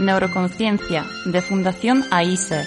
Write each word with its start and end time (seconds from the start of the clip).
Neuroconciencia 0.00 1.04
de 1.26 1.42
Fundación 1.42 2.04
AISER. 2.10 2.66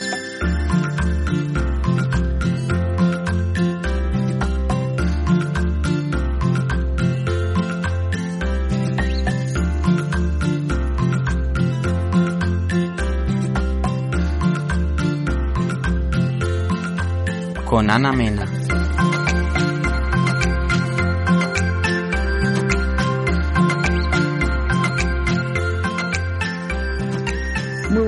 Con 17.66 17.90
Ana 17.90 18.12
Mena. 18.12 18.63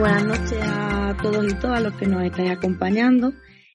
Buenas 0.05 0.25
noches 0.25 0.59
a 0.61 1.17
todos 1.19 1.51
y 1.51 1.55
todas 1.55 1.81
los 1.81 1.95
que 1.95 2.05
nos 2.05 2.23
estáis 2.23 2.51
acompañando. 2.51 3.33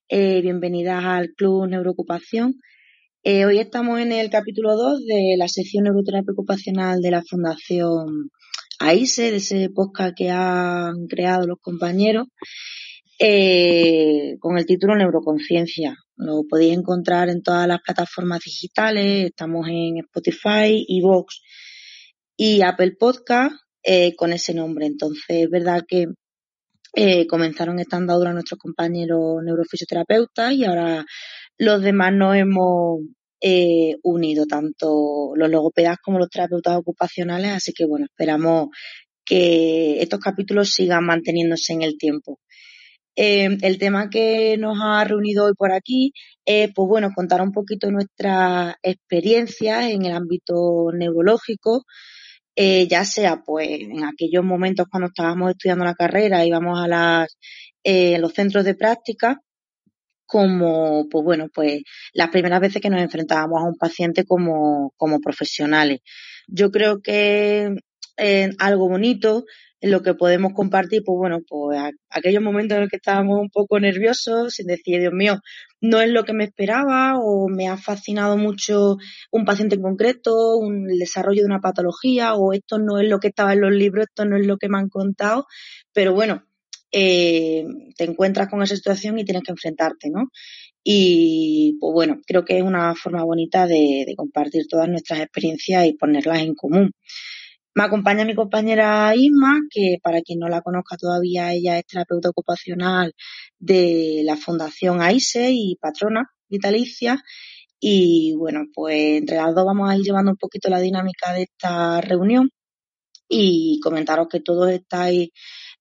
Eh, 0.08 0.40
bienvenidas 0.42 1.02
al 1.04 1.30
Club 1.30 1.66
Neuroocupación. 1.66 2.54
Eh, 3.24 3.46
hoy 3.46 3.58
estamos 3.58 3.98
en 3.98 4.12
el 4.12 4.30
capítulo 4.30 4.76
2 4.76 5.06
de 5.06 5.34
la 5.36 5.48
sección 5.48 5.82
Neuroterapia 5.82 6.32
Ocupacional 6.32 7.00
de 7.00 7.10
la 7.10 7.22
Fundación 7.28 8.30
AISE, 8.78 9.32
de 9.32 9.38
ese 9.38 9.70
podcast 9.70 10.14
que 10.16 10.30
han 10.30 11.08
creado 11.08 11.48
los 11.48 11.58
compañeros, 11.60 12.28
eh, 13.18 14.36
con 14.38 14.56
el 14.56 14.66
título 14.66 14.94
Neuroconciencia. 14.94 15.96
Lo 16.14 16.44
podéis 16.48 16.78
encontrar 16.78 17.28
en 17.28 17.42
todas 17.42 17.66
las 17.66 17.80
plataformas 17.84 18.38
digitales, 18.44 19.30
estamos 19.30 19.66
en 19.66 19.96
Spotify, 19.96 20.86
Evox 20.88 21.40
y 22.36 22.62
Apple 22.62 22.92
Podcast 23.00 23.56
eh, 23.82 24.14
con 24.14 24.32
ese 24.32 24.54
nombre. 24.54 24.86
Entonces, 24.86 25.24
es 25.28 25.50
verdad 25.50 25.82
que 25.88 26.06
eh, 26.94 27.26
comenzaron 27.26 27.78
esta 27.78 27.96
andadura 27.96 28.32
nuestros 28.32 28.58
compañeros 28.58 29.42
neurofisioterapeutas 29.44 30.52
y 30.52 30.64
ahora 30.64 31.04
los 31.58 31.82
demás 31.82 32.12
nos 32.12 32.36
hemos 32.36 33.00
eh, 33.40 33.96
unido, 34.02 34.46
tanto 34.46 35.32
los 35.34 35.50
logopedas 35.50 35.98
como 36.02 36.18
los 36.18 36.28
terapeutas 36.28 36.76
ocupacionales, 36.76 37.52
así 37.52 37.72
que 37.72 37.86
bueno, 37.86 38.06
esperamos 38.06 38.68
que 39.24 40.00
estos 40.02 40.20
capítulos 40.20 40.70
sigan 40.70 41.04
manteniéndose 41.04 41.72
en 41.72 41.82
el 41.82 41.96
tiempo. 41.96 42.40
Eh, 43.16 43.58
el 43.62 43.78
tema 43.78 44.08
que 44.08 44.56
nos 44.58 44.78
ha 44.82 45.04
reunido 45.04 45.44
hoy 45.46 45.52
por 45.56 45.72
aquí 45.72 46.12
es, 46.44 46.70
pues 46.74 46.88
bueno, 46.88 47.10
contar 47.14 47.42
un 47.42 47.52
poquito 47.52 47.90
nuestras 47.90 48.74
experiencias 48.82 49.90
en 49.90 50.04
el 50.04 50.12
ámbito 50.12 50.90
neurológico, 50.92 51.84
eh, 52.62 52.86
ya 52.88 53.06
sea 53.06 53.42
pues 53.42 53.68
en 53.70 54.04
aquellos 54.04 54.44
momentos 54.44 54.86
cuando 54.90 55.06
estábamos 55.08 55.52
estudiando 55.52 55.82
la 55.86 55.94
carrera, 55.94 56.44
íbamos 56.44 56.78
a 56.78 56.86
las, 56.86 57.38
eh, 57.82 58.18
los 58.18 58.34
centros 58.34 58.66
de 58.66 58.74
práctica, 58.74 59.40
como, 60.26 61.08
pues 61.08 61.24
bueno, 61.24 61.48
pues 61.54 61.82
las 62.12 62.28
primeras 62.28 62.60
veces 62.60 62.82
que 62.82 62.90
nos 62.90 63.00
enfrentábamos 63.00 63.62
a 63.62 63.66
un 63.66 63.78
paciente 63.78 64.26
como, 64.26 64.92
como 64.98 65.20
profesionales. 65.20 66.00
Yo 66.48 66.70
creo 66.70 67.00
que 67.00 67.76
es 68.18 68.54
algo 68.58 68.90
bonito 68.90 69.46
en 69.80 69.90
lo 69.90 70.02
que 70.02 70.14
podemos 70.14 70.52
compartir, 70.52 71.02
pues 71.04 71.16
bueno, 71.16 71.40
pues 71.48 71.80
aquellos 72.10 72.42
momentos 72.42 72.76
en 72.76 72.82
los 72.82 72.90
que 72.90 72.96
estábamos 72.96 73.40
un 73.40 73.48
poco 73.50 73.80
nerviosos, 73.80 74.54
sin 74.54 74.66
decir, 74.66 75.00
Dios 75.00 75.12
mío, 75.12 75.40
no 75.80 76.00
es 76.00 76.10
lo 76.10 76.24
que 76.24 76.34
me 76.34 76.44
esperaba 76.44 77.18
o 77.18 77.48
me 77.48 77.68
ha 77.68 77.78
fascinado 77.78 78.36
mucho 78.36 78.96
un 79.30 79.44
paciente 79.44 79.76
en 79.76 79.82
concreto, 79.82 80.56
un, 80.56 80.90
el 80.90 80.98
desarrollo 80.98 81.40
de 81.40 81.46
una 81.46 81.60
patología 81.60 82.34
o 82.34 82.52
esto 82.52 82.78
no 82.78 82.98
es 83.00 83.08
lo 83.08 83.20
que 83.20 83.28
estaba 83.28 83.54
en 83.54 83.62
los 83.62 83.72
libros, 83.72 84.06
esto 84.08 84.26
no 84.26 84.36
es 84.36 84.46
lo 84.46 84.58
que 84.58 84.68
me 84.68 84.78
han 84.78 84.90
contado, 84.90 85.46
pero 85.94 86.12
bueno, 86.12 86.44
eh, 86.92 87.64
te 87.96 88.04
encuentras 88.04 88.48
con 88.48 88.62
esa 88.62 88.76
situación 88.76 89.18
y 89.18 89.24
tienes 89.24 89.44
que 89.44 89.52
enfrentarte, 89.52 90.10
¿no? 90.10 90.30
Y 90.82 91.76
pues 91.80 91.92
bueno, 91.92 92.20
creo 92.26 92.44
que 92.44 92.58
es 92.58 92.62
una 92.62 92.94
forma 92.94 93.22
bonita 93.24 93.66
de, 93.66 94.04
de 94.06 94.14
compartir 94.16 94.66
todas 94.68 94.88
nuestras 94.88 95.20
experiencias 95.20 95.86
y 95.86 95.94
ponerlas 95.94 96.40
en 96.40 96.54
común. 96.54 96.92
Me 97.74 97.84
acompaña 97.84 98.24
mi 98.24 98.34
compañera 98.34 99.14
Isma, 99.14 99.60
que 99.70 99.98
para 100.02 100.22
quien 100.22 100.40
no 100.40 100.48
la 100.48 100.60
conozca 100.60 100.96
todavía, 100.96 101.52
ella 101.52 101.78
es 101.78 101.86
terapeuta 101.86 102.30
ocupacional 102.30 103.14
de 103.58 104.22
la 104.24 104.36
Fundación 104.36 105.00
AISE 105.00 105.50
y 105.52 105.76
patrona 105.80 106.30
vitalicia. 106.48 107.22
Y 107.80 108.34
bueno, 108.36 108.64
pues 108.74 109.18
entre 109.20 109.36
las 109.36 109.54
dos 109.54 109.64
vamos 109.64 109.88
a 109.90 109.96
ir 109.96 110.02
llevando 110.02 110.32
un 110.32 110.36
poquito 110.36 110.68
la 110.68 110.80
dinámica 110.80 111.32
de 111.32 111.42
esta 111.44 112.00
reunión 112.00 112.50
y 113.28 113.80
comentaros 113.80 114.28
que 114.28 114.40
todos 114.40 114.70
estáis 114.70 115.30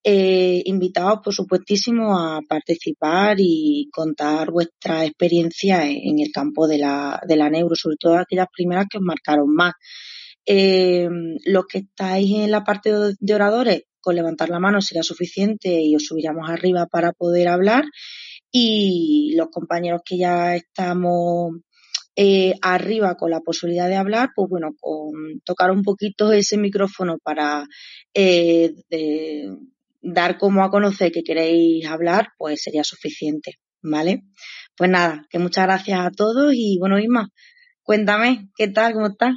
eh, 0.04 0.62
invitados, 0.66 1.20
por 1.24 1.34
supuestísimo, 1.34 2.18
a 2.18 2.42
participar 2.48 3.38
y 3.40 3.90
contar 3.92 4.52
vuestra 4.52 5.06
experiencia 5.06 5.86
en 5.88 6.20
el 6.20 6.32
campo 6.32 6.68
de 6.68 6.78
la, 6.78 7.20
de 7.28 7.36
la 7.36 7.50
neuro, 7.50 7.76
sobre 7.76 7.98
todo 8.00 8.18
aquellas 8.18 8.48
primeras 8.54 8.86
que 8.90 9.00
os 9.00 9.04
marcaron 9.04 9.54
más. 9.54 9.74
Eh, 10.46 11.08
los 11.46 11.66
que 11.68 11.80
estáis 11.80 12.32
en 12.32 12.52
la 12.52 12.64
parte 12.64 12.92
de 13.20 13.34
oradores, 13.34 13.84
con 14.02 14.16
levantar 14.16 14.50
la 14.50 14.60
mano 14.60 14.82
será 14.82 15.04
suficiente 15.04 15.82
y 15.82 15.96
os 15.96 16.06
subiremos 16.06 16.50
arriba 16.50 16.88
para 16.88 17.12
poder 17.12 17.48
hablar. 17.48 17.84
Y 18.52 19.34
los 19.36 19.50
compañeros 19.50 20.02
que 20.04 20.18
ya 20.18 20.56
estamos 20.56 21.54
eh, 22.16 22.56
arriba 22.62 23.16
con 23.16 23.32
la 23.32 23.42
posibilidad 23.42 23.88
de 23.88 23.96
hablar, 23.96 24.32
pues 24.36 24.50
bueno, 24.50 24.76
con 24.80 25.40
tocar 25.46 25.72
un 25.72 25.84
poquito 25.84 26.32
ese 26.32 26.58
micrófono 26.58 27.18
para 27.24 27.66
eh, 28.14 28.74
dar 30.02 30.38
como 30.38 30.64
a 30.64 30.70
conocer 30.70 31.12
que 31.12 31.24
queréis 31.24 31.86
hablar, 31.86 32.30
pues 32.38 32.64
sería 32.64 32.84
suficiente, 32.84 33.60
¿vale? 33.82 34.24
Pues 34.76 34.90
nada, 34.90 35.26
que 35.30 35.40
muchas 35.40 35.66
gracias 35.66 36.00
a 36.00 36.12
todos 36.12 36.54
y 36.54 36.78
bueno, 36.80 37.00
Isma, 37.00 37.30
cuéntame, 37.84 38.50
¿qué 38.56 38.68
tal? 38.70 38.94
¿Cómo 38.94 39.08
estás? 39.08 39.36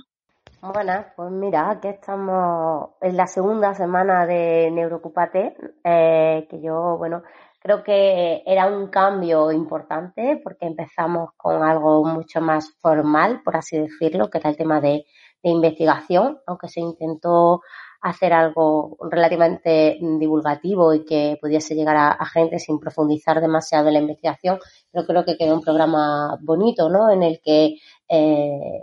Buenas, 0.65 1.07
pues 1.17 1.29
mira, 1.33 1.71
aquí 1.71 1.89
estamos 1.89 2.91
en 3.01 3.17
la 3.17 3.27
segunda 3.27 3.75
semana 3.75 4.25
de 4.27 4.71
Neurocupate, 4.71 5.57
eh, 5.83 6.47
que 6.49 6.63
yo, 6.63 6.97
bueno, 6.99 7.25
creo 7.59 7.83
que 7.83 8.45
era 8.47 8.69
un 8.69 8.87
cambio 8.87 9.51
importante 9.51 10.41
porque 10.41 10.67
empezamos 10.67 11.31
con 11.37 11.65
algo 11.65 12.05
mucho 12.05 12.41
más 12.41 12.73
formal, 12.81 13.43
por 13.43 13.57
así 13.57 13.77
decirlo, 13.77 14.31
que 14.31 14.39
era 14.39 14.51
el 14.51 14.57
tema 14.57 14.81
de, 14.81 15.05
de 15.43 15.51
investigación, 15.51 16.39
aunque 16.47 16.69
se 16.69 16.79
intentó 16.79 17.63
hacer 18.03 18.33
algo 18.33 18.97
relativamente 19.01 19.97
divulgativo 20.01 20.93
y 20.93 21.05
que 21.05 21.39
pudiese 21.41 21.75
llegar 21.77 21.97
a, 21.97 22.11
a, 22.11 22.27
gente 22.27 22.59
sin 22.59 22.81
profundizar 22.81 23.41
demasiado 23.41 23.87
en 23.89 23.95
la 23.95 24.01
investigación, 24.01 24.59
pero 24.91 25.07
creo 25.07 25.25
que 25.25 25.37
quedó 25.37 25.55
un 25.55 25.63
programa 25.63 26.37
bonito, 26.43 26.91
¿no? 26.91 27.11
En 27.11 27.23
el 27.23 27.41
que 27.41 27.77
eh, 28.09 28.81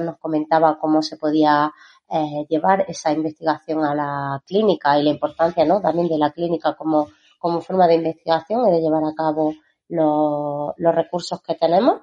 nos 0.00 0.18
comentaba 0.18 0.78
cómo 0.78 1.02
se 1.02 1.18
podía 1.18 1.70
eh, 2.08 2.46
llevar 2.48 2.84
esa 2.88 3.12
investigación 3.12 3.84
a 3.84 3.94
la 3.94 4.42
clínica 4.46 4.98
y 4.98 5.02
la 5.04 5.10
importancia, 5.10 5.64
¿no? 5.64 5.80
También 5.80 6.08
de 6.08 6.18
la 6.18 6.30
clínica 6.30 6.74
como, 6.74 7.08
como 7.38 7.60
forma 7.60 7.86
de 7.86 7.96
investigación 7.96 8.66
y 8.68 8.70
de 8.70 8.80
llevar 8.80 9.04
a 9.04 9.14
cabo 9.14 9.54
los, 9.88 10.72
los 10.76 10.94
recursos 10.94 11.42
que 11.42 11.54
tenemos. 11.54 12.00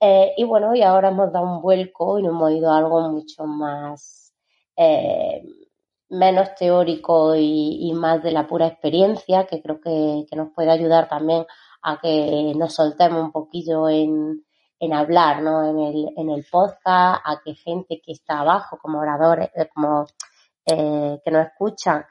Eh, 0.00 0.32
y 0.36 0.44
bueno, 0.44 0.74
y 0.74 0.82
ahora 0.82 1.10
hemos 1.10 1.32
dado 1.32 1.46
un 1.46 1.62
vuelco 1.62 2.18
y 2.18 2.22
nos 2.22 2.32
hemos 2.32 2.52
ido 2.52 2.72
a 2.72 2.78
algo 2.78 3.00
mucho 3.10 3.44
más 3.44 4.34
eh, 4.76 5.42
menos 6.10 6.54
teórico 6.56 7.34
y, 7.36 7.92
más 7.94 8.22
de 8.22 8.32
la 8.32 8.46
pura 8.46 8.66
experiencia, 8.66 9.46
que 9.46 9.62
creo 9.62 9.80
que, 9.80 10.26
que, 10.28 10.36
nos 10.36 10.52
puede 10.52 10.70
ayudar 10.70 11.08
también 11.08 11.46
a 11.82 11.98
que 12.00 12.52
nos 12.56 12.74
soltemos 12.74 13.22
un 13.22 13.32
poquillo 13.32 13.88
en, 13.88 14.44
en 14.80 14.92
hablar, 14.92 15.42
¿no? 15.42 15.64
En 15.68 15.78
el, 15.78 16.08
en 16.16 16.30
el 16.30 16.44
podcast, 16.50 17.22
a 17.24 17.40
que 17.44 17.54
gente 17.54 18.00
que 18.04 18.12
está 18.12 18.40
abajo, 18.40 18.78
como 18.78 18.98
oradores, 18.98 19.50
eh, 19.54 19.68
como 19.72 20.06
eh, 20.66 21.20
que 21.24 21.30
nos 21.30 21.46
escuchan 21.46 22.04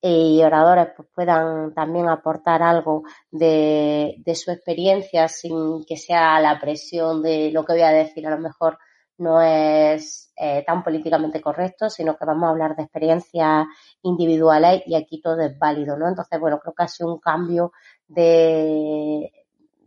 y 0.00 0.42
oradores, 0.42 0.88
pues 0.96 1.08
puedan 1.14 1.74
también 1.74 2.08
aportar 2.08 2.62
algo 2.62 3.02
de, 3.30 4.16
de 4.18 4.34
su 4.34 4.50
experiencia 4.52 5.26
sin 5.28 5.84
que 5.84 5.96
sea 5.96 6.38
la 6.40 6.60
presión 6.60 7.22
de 7.22 7.50
lo 7.50 7.64
que 7.64 7.72
voy 7.72 7.82
a 7.82 7.90
decir 7.90 8.26
a 8.26 8.30
lo 8.30 8.38
mejor 8.38 8.78
no 9.18 9.40
es 9.40 10.32
eh, 10.36 10.64
tan 10.66 10.82
políticamente 10.84 11.40
correcto, 11.40 11.88
sino 11.90 12.16
que 12.16 12.24
vamos 12.24 12.48
a 12.48 12.50
hablar 12.50 12.76
de 12.76 12.82
experiencias 12.82 13.66
individuales 14.02 14.82
y 14.86 14.94
aquí 14.94 15.20
todo 15.20 15.40
es 15.40 15.58
válido, 15.58 15.96
¿no? 15.96 16.08
Entonces, 16.08 16.38
bueno, 16.38 16.58
creo 16.60 16.74
que 16.74 16.82
ha 16.84 16.88
sido 16.88 17.12
un 17.14 17.20
cambio 17.20 17.72
de, 18.06 19.32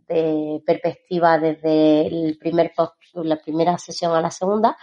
de 0.08 0.62
perspectiva 0.66 1.38
desde 1.38 2.06
el 2.06 2.36
primer 2.38 2.72
post, 2.76 2.94
la 3.14 3.36
primera 3.36 3.78
sesión 3.78 4.12
a 4.14 4.20
la 4.20 4.30
segunda 4.30 4.76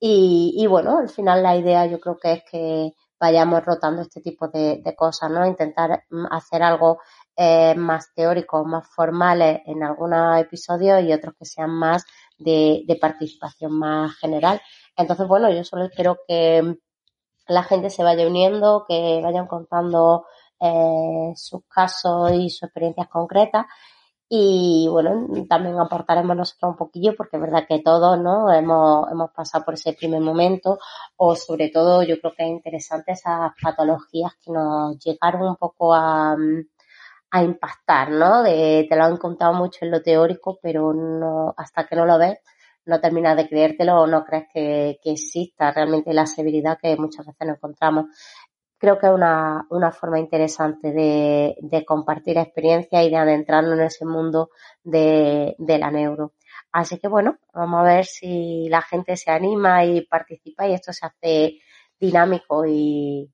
y, 0.00 0.54
y, 0.56 0.66
bueno, 0.66 0.98
al 0.98 1.08
final 1.08 1.42
la 1.42 1.56
idea 1.56 1.86
yo 1.86 1.98
creo 1.98 2.16
que 2.18 2.32
es 2.34 2.42
que 2.50 2.94
vayamos 3.20 3.64
rotando 3.64 4.02
este 4.02 4.20
tipo 4.20 4.48
de, 4.48 4.80
de 4.84 4.94
cosas, 4.94 5.30
¿no? 5.30 5.44
Intentar 5.46 6.04
hacer 6.30 6.62
algo 6.62 7.00
eh, 7.36 7.74
más 7.74 8.12
teórico, 8.14 8.64
más 8.64 8.86
formales 8.88 9.60
en 9.66 9.82
algunos 9.82 10.40
episodios 10.40 11.02
y 11.02 11.12
otros 11.12 11.34
que 11.38 11.44
sean 11.44 11.70
más 11.70 12.04
de, 12.38 12.84
de 12.86 12.96
participación 12.96 13.72
más 13.72 14.16
general. 14.16 14.60
Entonces, 14.96 15.26
bueno, 15.28 15.50
yo 15.50 15.64
solo 15.64 15.84
espero 15.84 16.18
que 16.26 16.78
la 17.48 17.62
gente 17.62 17.90
se 17.90 18.04
vaya 18.04 18.26
uniendo, 18.26 18.84
que 18.86 19.20
vayan 19.22 19.46
contando 19.46 20.26
eh, 20.60 21.32
sus 21.34 21.62
casos 21.66 22.32
y 22.32 22.50
sus 22.50 22.64
experiencias 22.64 23.08
concretas. 23.08 23.66
Y 24.30 24.86
bueno, 24.90 25.26
también 25.48 25.80
aportaremos 25.80 26.36
nosotros 26.36 26.72
un 26.72 26.76
poquillo 26.76 27.14
porque 27.16 27.36
es 27.36 27.42
verdad 27.42 27.64
que 27.66 27.80
todos 27.80 28.18
¿no? 28.20 28.52
hemos, 28.52 29.10
hemos 29.10 29.30
pasado 29.30 29.64
por 29.64 29.74
ese 29.74 29.94
primer 29.94 30.20
momento 30.20 30.78
o 31.16 31.34
sobre 31.34 31.70
todo 31.70 32.02
yo 32.02 32.20
creo 32.20 32.34
que 32.36 32.42
es 32.44 32.50
interesante 32.50 33.12
esas 33.12 33.52
patologías 33.62 34.34
que 34.44 34.52
nos 34.52 34.98
llegaron 34.98 35.48
un 35.48 35.56
poco 35.56 35.94
a, 35.94 36.36
a 37.30 37.42
impactar, 37.42 38.10
¿no? 38.10 38.42
De, 38.42 38.86
te 38.88 38.96
lo 38.96 39.04
han 39.04 39.16
contado 39.16 39.52
mucho 39.54 39.84
en 39.84 39.90
lo 39.90 40.02
teórico, 40.02 40.58
pero 40.62 40.92
no, 40.94 41.54
hasta 41.56 41.86
que 41.86 41.96
no 41.96 42.06
lo 42.06 42.18
ves, 42.18 42.38
no 42.86 43.00
terminas 43.00 43.36
de 43.36 43.48
creértelo 43.48 44.00
o 44.02 44.06
no 44.06 44.24
crees 44.24 44.46
que, 44.52 44.98
que 45.02 45.12
exista 45.12 45.70
realmente 45.72 46.14
la 46.14 46.26
severidad 46.26 46.78
que 46.80 46.96
muchas 46.96 47.26
veces 47.26 47.46
nos 47.46 47.56
encontramos. 47.56 48.06
Creo 48.78 48.98
que 48.98 49.06
es 49.06 49.12
una, 49.12 49.66
una 49.70 49.90
forma 49.92 50.20
interesante 50.20 50.92
de, 50.92 51.56
de 51.60 51.84
compartir 51.84 52.38
experiencias 52.38 53.04
y 53.04 53.10
de 53.10 53.16
adentrarnos 53.16 53.74
en 53.74 53.84
ese 53.84 54.06
mundo 54.06 54.50
de, 54.84 55.56
de 55.58 55.78
la 55.78 55.90
neuro. 55.90 56.34
Así 56.72 56.98
que 56.98 57.08
bueno, 57.08 57.38
vamos 57.52 57.80
a 57.80 57.82
ver 57.82 58.04
si 58.06 58.68
la 58.68 58.82
gente 58.82 59.16
se 59.16 59.30
anima 59.30 59.84
y 59.84 60.02
participa 60.06 60.68
y 60.68 60.74
esto 60.74 60.92
se 60.92 61.06
hace 61.06 61.58
dinámico 61.98 62.64
y, 62.66 63.30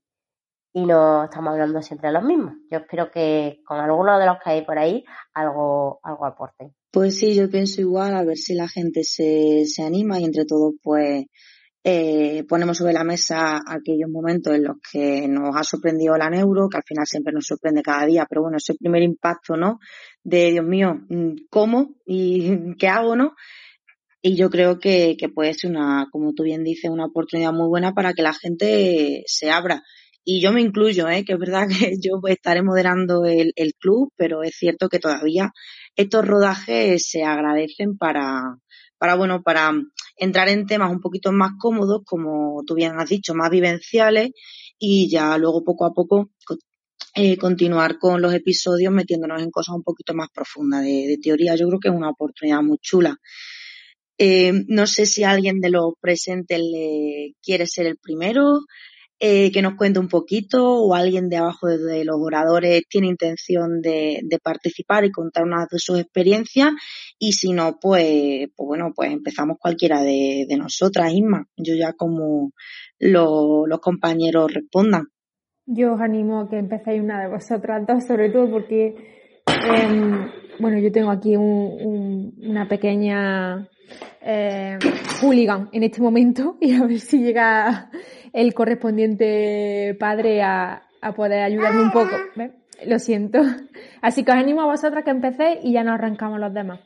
y 0.76 0.84
no 0.84 1.24
estamos 1.24 1.52
hablando 1.52 1.80
siempre 1.80 2.08
de 2.08 2.14
los 2.14 2.24
mismos. 2.24 2.54
Yo 2.68 2.78
espero 2.78 3.08
que 3.08 3.60
con 3.64 3.78
algunos 3.78 4.18
de 4.18 4.26
los 4.26 4.36
que 4.42 4.50
hay 4.50 4.64
por 4.64 4.76
ahí 4.76 5.04
algo, 5.32 6.00
algo 6.02 6.26
aporten. 6.26 6.74
Pues 6.90 7.16
sí, 7.16 7.32
yo 7.32 7.48
pienso 7.48 7.80
igual, 7.80 8.14
a 8.16 8.24
ver 8.24 8.36
si 8.36 8.54
la 8.54 8.68
gente 8.68 9.04
se, 9.04 9.66
se 9.66 9.84
anima 9.84 10.18
y 10.18 10.24
entre 10.24 10.44
todos 10.44 10.74
pues 10.82 11.26
eh, 11.84 12.44
ponemos 12.48 12.76
sobre 12.76 12.92
la 12.92 13.04
mesa 13.04 13.60
aquellos 13.64 14.10
momentos 14.10 14.52
en 14.52 14.64
los 14.64 14.76
que 14.90 15.28
nos 15.28 15.54
ha 15.54 15.62
sorprendido 15.62 16.16
la 16.16 16.28
neuro, 16.28 16.68
que 16.68 16.78
al 16.78 16.84
final 16.84 17.06
siempre 17.06 17.32
nos 17.32 17.46
sorprende 17.46 17.82
cada 17.82 18.04
día, 18.04 18.26
pero 18.28 18.42
bueno, 18.42 18.56
ese 18.56 18.74
primer 18.74 19.02
impacto, 19.04 19.56
¿no? 19.56 19.78
De 20.24 20.50
Dios 20.50 20.64
mío, 20.66 20.94
mm, 21.08 21.46
¿cómo? 21.50 21.94
¿Y 22.04 22.74
qué 22.78 22.88
hago, 22.88 23.14
no? 23.14 23.34
Y 24.20 24.34
yo 24.34 24.50
creo 24.50 24.80
que, 24.80 25.16
que 25.16 25.28
puede 25.28 25.54
ser 25.54 25.70
una, 25.70 26.08
como 26.10 26.32
tú 26.32 26.42
bien 26.42 26.64
dices, 26.64 26.90
una 26.90 27.06
oportunidad 27.06 27.52
muy 27.52 27.68
buena 27.68 27.92
para 27.92 28.12
que 28.12 28.22
la 28.22 28.32
gente 28.32 29.22
se 29.26 29.50
abra 29.52 29.84
y 30.24 30.40
yo 30.40 30.52
me 30.52 30.62
incluyo, 30.62 31.08
¿eh? 31.08 31.24
que 31.24 31.34
es 31.34 31.38
verdad 31.38 31.68
que 31.68 31.96
yo 32.00 32.20
estaré 32.26 32.62
moderando 32.62 33.24
el, 33.24 33.52
el 33.56 33.74
club, 33.74 34.12
pero 34.16 34.42
es 34.42 34.56
cierto 34.56 34.88
que 34.88 34.98
todavía 34.98 35.52
estos 35.96 36.26
rodajes 36.26 37.06
se 37.08 37.22
agradecen 37.22 37.96
para, 37.96 38.56
para, 38.98 39.14
bueno, 39.14 39.42
para 39.42 39.72
entrar 40.16 40.48
en 40.48 40.66
temas 40.66 40.90
un 40.90 41.00
poquito 41.00 41.32
más 41.32 41.52
cómodos, 41.58 42.02
como 42.04 42.62
tú 42.66 42.74
bien 42.74 42.98
has 42.98 43.08
dicho, 43.08 43.34
más 43.34 43.50
vivenciales, 43.50 44.30
y 44.78 45.08
ya 45.10 45.36
luego 45.38 45.62
poco 45.64 45.84
a 45.86 45.92
poco 45.92 46.30
eh, 47.14 47.36
continuar 47.36 47.98
con 47.98 48.20
los 48.20 48.34
episodios 48.34 48.92
metiéndonos 48.92 49.40
en 49.40 49.50
cosas 49.50 49.76
un 49.76 49.84
poquito 49.84 50.14
más 50.14 50.28
profundas 50.34 50.82
de, 50.82 51.06
de 51.06 51.18
teoría. 51.22 51.54
Yo 51.54 51.68
creo 51.68 51.78
que 51.78 51.88
es 51.88 51.94
una 51.94 52.10
oportunidad 52.10 52.60
muy 52.62 52.78
chula. 52.78 53.16
Eh, 54.18 54.52
no 54.68 54.86
sé 54.86 55.06
si 55.06 55.24
alguien 55.24 55.60
de 55.60 55.70
los 55.70 55.94
presentes 56.00 56.60
le 56.60 57.34
quiere 57.42 57.66
ser 57.66 57.86
el 57.86 57.98
primero, 57.98 58.60
eh, 59.20 59.52
que 59.52 59.62
nos 59.62 59.74
cuente 59.74 60.00
un 60.00 60.08
poquito 60.08 60.82
o 60.82 60.94
alguien 60.94 61.28
de 61.28 61.36
abajo 61.36 61.68
de, 61.68 62.04
los 62.04 62.16
oradores 62.18 62.82
tiene 62.88 63.06
intención 63.06 63.80
de, 63.80 64.20
participar 64.42 65.04
y 65.04 65.12
contar 65.12 65.44
una 65.44 65.66
de 65.70 65.78
sus 65.78 65.98
experiencias 65.98 66.72
y 67.18 67.32
si 67.32 67.52
no, 67.52 67.78
pues, 67.80 68.48
pues 68.56 68.66
bueno, 68.66 68.92
pues 68.94 69.12
empezamos 69.12 69.56
cualquiera 69.58 70.02
de, 70.02 70.46
de 70.48 70.56
nosotras, 70.56 71.12
Isma. 71.12 71.46
Yo 71.56 71.74
ya 71.74 71.92
como 71.92 72.52
lo, 72.98 73.66
los 73.66 73.80
compañeros 73.80 74.52
respondan. 74.52 75.04
Yo 75.66 75.94
os 75.94 76.00
animo 76.00 76.40
a 76.40 76.48
que 76.50 76.58
empecéis 76.58 77.00
una 77.00 77.22
de 77.22 77.28
vosotras 77.28 77.86
dos, 77.86 78.04
sobre 78.06 78.30
todo 78.30 78.50
porque, 78.50 79.23
eh, 79.46 80.30
bueno, 80.58 80.78
yo 80.78 80.92
tengo 80.92 81.10
aquí 81.10 81.36
un, 81.36 81.76
un, 81.80 82.34
una 82.42 82.68
pequeña 82.68 83.68
eh, 84.20 84.78
hooligan 85.20 85.68
en 85.72 85.82
este 85.82 86.00
momento 86.00 86.56
y 86.60 86.74
a 86.74 86.86
ver 86.86 87.00
si 87.00 87.22
llega 87.22 87.90
el 88.32 88.54
correspondiente 88.54 89.96
padre 89.98 90.42
a, 90.42 90.82
a 91.00 91.12
poder 91.12 91.42
ayudarme 91.42 91.82
un 91.82 91.90
poco. 91.90 92.16
¿Ves? 92.36 92.52
Lo 92.86 92.98
siento. 92.98 93.40
Así 94.02 94.24
que 94.24 94.32
os 94.32 94.38
animo 94.38 94.62
a 94.62 94.66
vosotras 94.66 95.04
que 95.04 95.10
empecéis 95.10 95.58
y 95.62 95.72
ya 95.72 95.84
nos 95.84 95.94
arrancamos 95.94 96.40
los 96.40 96.52
demás. 96.52 96.80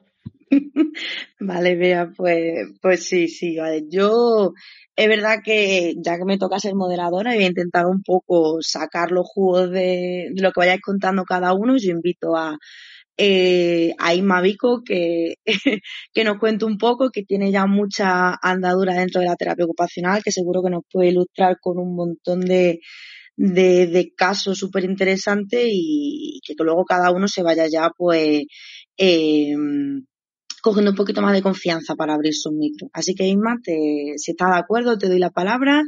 Vale, 1.40 1.76
vea, 1.76 2.10
pues, 2.16 2.68
pues 2.80 3.04
sí, 3.06 3.28
sí, 3.28 3.56
vale. 3.56 3.84
Yo, 3.88 4.52
es 4.96 5.08
verdad 5.08 5.38
que 5.44 5.94
ya 6.04 6.18
que 6.18 6.24
me 6.24 6.38
toca 6.38 6.58
ser 6.58 6.74
moderadora, 6.74 7.34
voy 7.34 7.44
a 7.44 7.48
intentar 7.48 7.86
un 7.86 8.02
poco 8.02 8.58
sacar 8.60 9.10
los 9.12 9.26
jugos 9.26 9.70
de, 9.70 10.30
lo 10.36 10.52
que 10.52 10.60
vayáis 10.60 10.80
contando 10.82 11.24
cada 11.24 11.52
uno. 11.54 11.76
Yo 11.78 11.90
invito 11.92 12.36
a, 12.36 12.56
eh, 13.16 13.92
a 13.98 14.14
Isma 14.14 14.40
Vico 14.42 14.82
que, 14.84 15.34
que 16.14 16.24
nos 16.24 16.38
cuente 16.38 16.64
un 16.64 16.78
poco, 16.78 17.10
que 17.10 17.24
tiene 17.24 17.50
ya 17.52 17.66
mucha 17.66 18.34
andadura 18.42 18.94
dentro 18.94 19.20
de 19.20 19.28
la 19.28 19.36
terapia 19.36 19.64
ocupacional, 19.64 20.22
que 20.22 20.32
seguro 20.32 20.62
que 20.62 20.70
nos 20.70 20.82
puede 20.90 21.10
ilustrar 21.10 21.58
con 21.60 21.78
un 21.78 21.94
montón 21.96 22.40
de, 22.40 22.80
de, 23.36 24.12
casos 24.16 24.58
súper 24.58 24.84
interesantes 24.84 25.68
y, 25.70 26.40
que 26.44 26.54
luego 26.58 26.84
cada 26.84 27.10
uno 27.12 27.28
se 27.28 27.42
vaya 27.42 27.66
ya 27.68 27.90
pues 27.96 28.44
eh, 28.98 29.54
cogiendo 30.68 30.90
un 30.90 30.96
poquito 30.96 31.22
más 31.22 31.32
de 31.32 31.42
confianza 31.42 31.94
para 31.94 32.14
abrir 32.14 32.34
su 32.34 32.52
micro. 32.52 32.88
Así 32.92 33.14
que 33.14 33.24
Isma, 33.24 33.56
te, 33.62 34.14
si 34.16 34.32
estás 34.32 34.50
de 34.50 34.58
acuerdo, 34.58 34.98
te 34.98 35.08
doy 35.08 35.18
la 35.18 35.30
palabra 35.30 35.82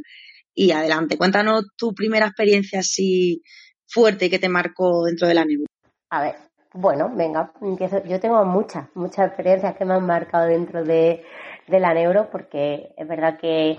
y 0.53 0.71
adelante. 0.71 1.17
Cuéntanos 1.17 1.67
tu 1.77 1.93
primera 1.93 2.25
experiencia 2.25 2.79
así 2.79 3.41
fuerte 3.87 4.29
que 4.29 4.39
te 4.39 4.49
marcó 4.49 5.03
dentro 5.03 5.27
de 5.27 5.33
la 5.35 5.45
neuro. 5.45 5.65
A 6.09 6.21
ver, 6.23 6.35
bueno, 6.73 7.11
venga, 7.13 7.51
empiezo. 7.61 8.03
Yo 8.05 8.19
tengo 8.19 8.43
muchas, 8.45 8.87
muchas 8.95 9.27
experiencias 9.27 9.75
que 9.75 9.85
me 9.85 9.93
han 9.93 10.05
marcado 10.05 10.47
dentro 10.47 10.83
de, 10.83 11.23
la 11.67 11.93
neuro 11.93 12.29
porque 12.31 12.93
es 12.97 13.07
verdad 13.07 13.37
que 13.39 13.77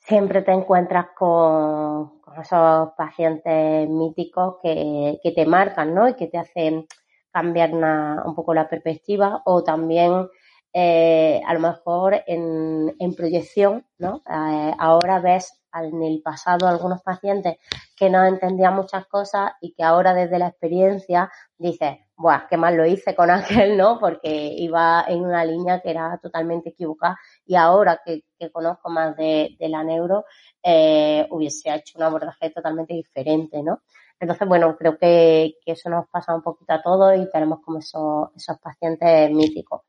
siempre 0.00 0.42
te 0.42 0.52
encuentras 0.52 1.06
con, 1.16 2.20
con 2.20 2.40
esos 2.40 2.90
pacientes 2.96 3.88
míticos 3.88 4.56
que, 4.62 5.18
que, 5.22 5.30
te 5.30 5.46
marcan, 5.46 5.94
¿no? 5.94 6.08
Y 6.08 6.14
que 6.14 6.26
te 6.26 6.38
hacen 6.38 6.86
cambiar 7.32 7.74
una, 7.74 8.22
un 8.24 8.34
poco 8.34 8.54
la 8.54 8.68
perspectiva 8.68 9.42
o 9.44 9.64
también 9.64 10.28
eh, 10.72 11.40
a 11.46 11.52
lo 11.54 11.60
mejor 11.60 12.22
en, 12.26 12.94
en 12.98 13.14
proyección, 13.14 13.86
¿no? 13.98 14.22
Eh, 14.28 14.74
ahora 14.78 15.20
ves 15.20 15.62
en 15.74 16.02
el 16.02 16.22
pasado 16.22 16.66
algunos 16.66 17.02
pacientes 17.02 17.56
que 17.96 18.10
no 18.10 18.24
entendían 18.24 18.74
muchas 18.74 19.06
cosas 19.06 19.52
y 19.60 19.74
que 19.74 19.82
ahora 19.82 20.14
desde 20.14 20.38
la 20.38 20.48
experiencia 20.48 21.30
dices, 21.58 21.98
Buah, 22.16 22.46
qué 22.48 22.56
mal 22.56 22.76
lo 22.76 22.86
hice 22.86 23.14
con 23.14 23.30
Ángel, 23.66 23.76
¿no? 23.76 23.98
Porque 23.98 24.54
iba 24.56 25.04
en 25.08 25.24
una 25.24 25.44
línea 25.44 25.80
que 25.80 25.90
era 25.90 26.18
totalmente 26.22 26.70
equivocada 26.70 27.18
y 27.44 27.54
ahora 27.56 28.00
que, 28.04 28.24
que 28.38 28.50
conozco 28.50 28.90
más 28.90 29.16
de, 29.16 29.56
de 29.58 29.68
la 29.68 29.84
neuro, 29.84 30.24
eh, 30.62 31.26
hubiese 31.30 31.74
hecho 31.74 31.98
un 31.98 32.04
abordaje 32.04 32.50
totalmente 32.50 32.94
diferente, 32.94 33.62
¿no? 33.62 33.82
Entonces, 34.22 34.46
bueno, 34.46 34.76
creo 34.76 34.96
que, 34.98 35.58
que, 35.64 35.72
eso 35.72 35.90
nos 35.90 36.06
pasa 36.08 36.32
un 36.32 36.42
poquito 36.42 36.72
a 36.72 36.80
todos 36.80 37.16
y 37.16 37.28
tenemos 37.28 37.58
como 37.60 37.80
esos, 37.80 38.28
esos 38.36 38.56
pacientes 38.60 39.32
míticos. 39.32 39.80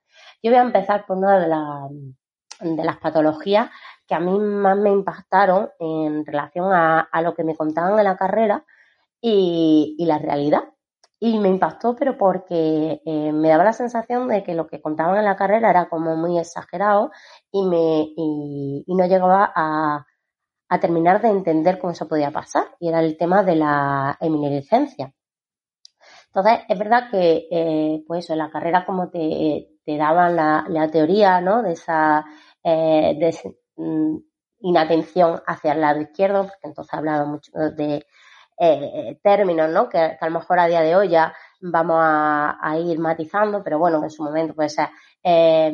Yo 0.42 0.50
voy 0.50 0.58
a 0.58 0.64
empezar 0.64 1.06
por 1.06 1.18
una 1.18 1.40
de, 1.40 1.48
la, 1.48 1.88
de 2.60 2.84
las 2.84 2.98
patologías 2.98 3.70
que 4.08 4.16
a 4.16 4.20
mí 4.20 4.40
más 4.40 4.76
me 4.76 4.90
impactaron 4.90 5.70
en 5.80 6.26
relación 6.26 6.74
a, 6.74 7.02
a 7.02 7.22
lo 7.22 7.36
que 7.36 7.44
me 7.44 7.56
contaban 7.56 8.00
en 8.00 8.06
la 8.06 8.18
carrera 8.18 8.66
y, 9.22 9.96
y 10.00 10.06
la 10.08 10.18
realidad. 10.18 10.64
Y 11.20 11.38
me 11.38 11.50
impactó, 11.50 11.96
pero 11.96 12.18
porque 12.18 13.04
eh, 13.06 13.32
me 13.32 13.50
daba 13.50 13.64
la 13.66 13.74
sensación 13.74 14.28
de 14.30 14.44
que 14.44 14.56
lo 14.56 14.66
que 14.66 14.82
contaban 14.82 15.16
en 15.18 15.26
la 15.26 15.36
carrera 15.36 15.70
era 15.70 15.90
como 15.90 16.16
muy 16.16 16.40
exagerado 16.40 17.12
y, 17.52 17.64
me, 17.68 18.08
y, 18.18 18.84
y 18.88 18.96
no 18.96 19.06
llegaba 19.06 19.54
a, 19.56 20.08
a, 20.70 20.80
terminar 20.80 21.22
de 21.22 21.30
entender 21.30 21.80
cómo 21.80 21.92
eso 21.94 22.08
podía 22.08 22.32
pasar. 22.32 22.76
Y 22.80 22.90
era 22.90 23.00
el 23.00 23.18
tema 23.18 23.44
de 23.44 23.56
la 23.56 24.18
eminencia. 24.20 25.14
Entonces, 26.28 26.66
es 26.68 26.80
verdad 26.80 27.10
que, 27.12 27.48
eh, 27.52 28.04
pues 28.08 28.30
en 28.30 28.40
la 28.40 28.50
carrera 28.50 28.86
como 28.86 29.10
te, 29.10 29.70
te 29.86 29.98
daban 29.98 30.36
la, 30.36 30.66
la 30.68 30.90
teoría, 30.90 31.42
¿no? 31.42 31.62
De 31.62 31.74
esa 31.74 32.26
eh, 32.64 33.16
de, 33.20 33.56
mm, 33.76 34.18
inatención 34.62 35.42
hacia 35.46 35.74
el 35.74 35.82
lado 35.82 36.02
izquierdo, 36.02 36.44
porque 36.44 36.68
entonces 36.68 36.94
hablaba 36.94 37.26
mucho 37.26 37.52
de 37.76 38.06
eh, 38.60 39.20
términos, 39.22 39.70
¿no? 39.70 39.90
Que, 39.90 40.18
que, 40.20 40.26
a 40.26 40.30
lo 40.30 40.40
mejor 40.40 40.60
a 40.60 40.68
día 40.68 40.82
de 40.82 40.96
hoy 40.96 41.10
ya 41.10 41.34
vamos 41.62 41.98
a, 42.00 42.58
a 42.62 42.78
ir 42.78 43.00
matizando, 43.00 43.64
pero 43.64 43.80
bueno, 43.80 44.04
en 44.04 44.10
su 44.10 44.24
momento 44.24 44.54
puede 44.54 44.70
ser 44.70 44.90
eh, 45.24 45.72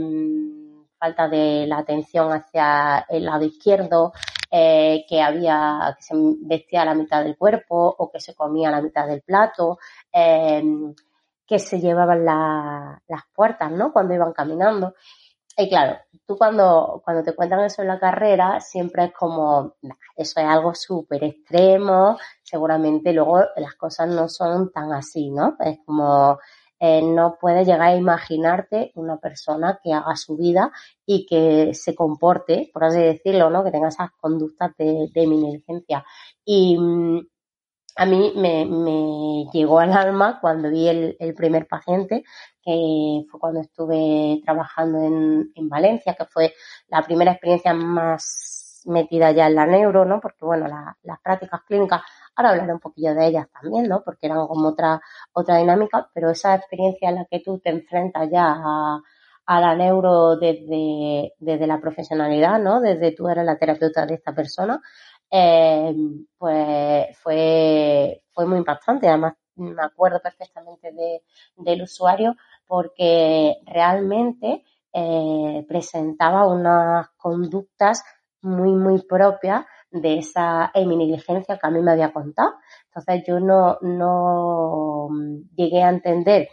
falta 0.98 1.28
de 1.28 1.66
la 1.68 1.80
atención 1.80 2.32
hacia 2.32 3.06
el 3.10 3.26
lado 3.26 3.46
izquierdo, 3.46 4.14
eh, 4.52 5.06
que 5.08 5.22
había, 5.22 5.96
que 5.98 6.04
se 6.04 6.16
vestía 6.42 6.86
la 6.86 6.96
mitad 6.96 7.24
del 7.24 7.38
cuerpo 7.38 7.96
o 7.98 8.12
que 8.12 8.20
se 8.20 8.36
comía 8.36 8.72
la 8.72 8.82
mitad 8.82 9.08
del 9.08 9.22
plato, 9.22 9.80
eh, 10.12 10.64
que 11.46 11.60
se 11.60 11.80
llevaban 11.80 12.26
la, 12.26 13.02
las 13.08 13.24
puertas, 13.34 13.72
¿no? 13.72 13.92
Cuando 13.92 14.14
iban 14.14 14.34
caminando. 14.34 14.94
y 15.58 15.68
claro, 15.70 15.98
tú 16.26 16.38
cuando, 16.38 17.02
cuando 17.04 17.24
te 17.24 17.34
cuentan 17.36 17.62
eso 17.62 17.82
en 17.82 17.90
la 17.90 18.00
carrera, 18.00 18.60
siempre 18.62 19.06
es 19.06 19.14
como, 19.14 19.76
eso 20.16 20.40
es 20.40 20.46
algo 20.46 20.74
súper 20.76 21.24
extremo, 21.24 22.18
seguramente 22.44 23.14
luego 23.14 23.42
las 23.56 23.76
cosas 23.76 24.10
no 24.10 24.30
son 24.30 24.72
tan 24.72 24.94
así, 24.94 25.32
¿no? 25.32 25.58
Es 25.60 25.80
como, 25.86 26.40
eh, 26.80 27.02
no 27.02 27.38
puedes 27.40 27.68
llegar 27.68 27.90
a 27.90 27.96
imaginarte 27.96 28.92
una 28.96 29.18
persona 29.18 29.80
que 29.84 29.94
haga 29.94 30.16
su 30.16 30.38
vida 30.38 30.72
y 31.06 31.26
que 31.26 31.74
se 31.74 31.94
comporte, 31.96 32.70
por 32.74 32.86
así 32.86 33.00
decirlo, 33.00 33.50
¿no? 33.50 33.64
Que 33.64 33.72
tenga 33.72 33.90
esas 33.90 34.12
conductas 34.20 34.72
de, 34.78 35.10
de 35.14 35.24
eminencia. 35.24 36.06
Y 36.46 36.78
mm, 36.78 37.20
a 37.98 38.06
mí 38.06 38.34
me, 38.36 38.66
me, 38.66 39.46
llegó 39.52 39.80
al 39.80 39.92
alma 39.92 40.40
cuando 40.40 40.70
vi 40.70 40.88
el, 40.88 41.18
el, 41.20 41.34
primer 41.34 41.68
paciente, 41.68 42.24
que 42.64 43.26
fue 43.30 43.40
cuando 43.40 43.60
estuve 43.62 44.42
trabajando 44.46 45.00
en, 45.04 45.52
en 45.56 45.70
Valencia, 45.70 46.16
que 46.16 46.26
fue 46.26 46.54
la 46.88 47.02
primera 47.02 47.32
experiencia 47.34 47.74
más 47.74 48.84
metida 48.86 49.32
ya 49.32 49.48
en 49.48 49.56
la 49.56 49.66
neuro, 49.66 50.06
¿no? 50.06 50.22
Porque, 50.22 50.46
bueno, 50.46 50.68
la, 50.68 50.98
las 51.04 51.20
prácticas 51.22 51.62
clínicas 51.64 52.02
Ahora 52.40 52.52
hablaré 52.52 52.72
un 52.72 52.80
poquillo 52.80 53.14
de 53.16 53.28
ellas 53.28 53.48
también, 53.52 53.90
¿no? 53.90 54.02
Porque 54.02 54.28
eran 54.28 54.48
como 54.48 54.70
otra, 54.70 55.02
otra 55.34 55.58
dinámica, 55.58 56.10
pero 56.14 56.30
esa 56.30 56.56
experiencia 56.56 57.10
en 57.10 57.16
la 57.16 57.26
que 57.26 57.42
tú 57.42 57.60
te 57.60 57.70
enfrentas 57.70 58.30
ya 58.32 58.56
a, 59.46 59.60
la 59.60 59.76
neuro 59.76 60.38
desde, 60.38 61.34
desde 61.38 61.68
la 61.68 61.82
profesionalidad, 61.82 62.58
¿no? 62.60 62.80
Desde 62.80 63.12
tú 63.12 63.28
eres 63.28 63.44
la 63.44 63.58
terapeuta 63.58 64.06
de 64.06 64.14
esta 64.14 64.34
persona, 64.34 64.80
eh, 65.30 65.94
pues 66.38 67.18
fue, 67.18 68.24
fue 68.32 68.46
muy 68.46 68.60
impactante. 68.60 69.10
Además, 69.10 69.34
me 69.56 69.84
acuerdo 69.84 70.22
perfectamente 70.22 70.94
de, 70.94 71.22
del 71.58 71.82
usuario 71.82 72.38
porque 72.66 73.58
realmente 73.66 74.64
eh, 74.94 75.66
presentaba 75.68 76.48
unas 76.48 77.10
conductas 77.18 78.02
muy, 78.42 78.72
muy 78.72 79.02
propias 79.02 79.66
de 79.92 80.20
esa 80.20 80.72
eminiligencia 80.74 81.58
que 81.58 81.68
a 81.68 81.72
mí 81.72 81.82
me 81.82 81.92
había 81.92 82.14
contado. 82.14 82.56
Entonces 82.86 83.24
yo 83.28 83.40
no, 83.40 83.78
no 83.82 85.10
llegué 85.56 85.84
a 85.84 85.90
entender 85.90 86.50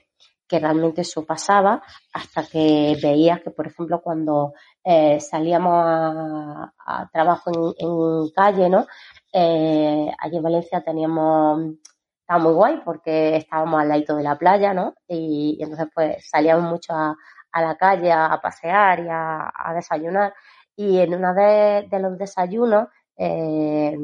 que 0.48 0.58
realmente 0.58 1.00
eso 1.02 1.24
pasaba 1.26 1.82
hasta 2.12 2.46
que 2.46 2.96
veía 3.02 3.40
que, 3.42 3.50
por 3.50 3.66
ejemplo, 3.66 4.00
cuando 4.00 4.54
eh, 4.84 5.18
salíamos 5.20 5.74
a, 5.74 7.08
trabajo 7.12 7.74
en, 7.76 8.30
calle, 8.34 8.68
¿no? 8.68 8.86
Eh, 9.32 10.08
allí 10.18 10.36
en 10.36 10.42
Valencia 10.42 10.82
teníamos, 10.82 11.74
estaba 12.20 12.42
muy 12.42 12.52
guay 12.52 12.80
porque 12.84 13.36
estábamos 13.36 13.80
al 13.80 13.88
lado 13.88 14.16
de 14.16 14.22
la 14.22 14.38
playa, 14.38 14.72
¿no? 14.72 14.94
Y, 15.08 15.58
entonces 15.60 15.88
pues 15.94 16.28
salíamos 16.28 16.70
mucho 16.70 16.94
a, 16.94 17.16
la 17.52 17.76
calle 17.76 18.12
a, 18.12 18.38
pasear 18.40 19.00
y 19.00 19.08
a, 19.10 19.72
desayunar. 19.74 20.34
Y 20.76 20.98
en 20.98 21.14
uno 21.14 21.34
de 21.34 21.88
los 21.98 22.18
desayunos 22.18 22.88
eh, 23.16 23.96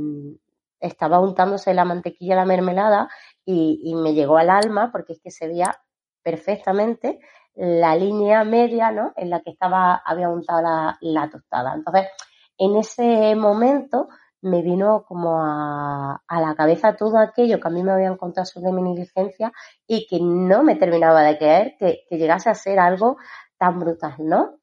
estaba 0.81 1.21
untándose 1.21 1.75
la 1.75 1.85
mantequilla, 1.85 2.37
la 2.37 2.45
mermelada 2.45 3.09
y, 3.45 3.81
y, 3.85 3.95
me 3.95 4.14
llegó 4.14 4.37
al 4.37 4.50
alma 4.50 4.90
porque 4.90 5.14
es 5.14 5.21
que 5.21 5.31
se 5.31 5.47
veía 5.47 5.75
perfectamente 6.23 7.21
la 7.54 7.95
línea 7.97 8.45
media, 8.45 8.90
¿no? 8.90 9.12
En 9.16 9.31
la 9.31 9.40
que 9.40 9.50
estaba, 9.50 9.95
había 10.04 10.28
untado 10.28 10.62
la, 10.62 10.99
la 11.00 11.31
tostada. 11.31 11.75
Entonces, 11.75 12.09
en 12.59 12.76
ese 12.76 13.35
momento 13.37 14.09
me 14.40 14.62
vino 14.62 15.04
como 15.07 15.40
a, 15.40 16.23
a, 16.26 16.40
la 16.40 16.54
cabeza 16.54 16.97
todo 16.97 17.19
aquello 17.19 17.61
que 17.61 17.69
a 17.69 17.71
mí 17.71 17.83
me 17.83 17.92
habían 17.92 18.16
contado 18.16 18.45
sobre 18.45 18.73
mi 18.73 18.83
negligencia 18.83 19.52
y 19.87 20.07
que 20.07 20.19
no 20.21 20.64
me 20.64 20.75
terminaba 20.75 21.23
de 21.23 21.38
creer 21.38 21.76
que, 21.78 22.04
que 22.09 22.19
llegase 22.19 22.50
a 22.50 22.54
ser 22.54 22.81
algo 22.81 23.19
tan 23.57 23.78
brutal, 23.78 24.16
¿no? 24.19 24.59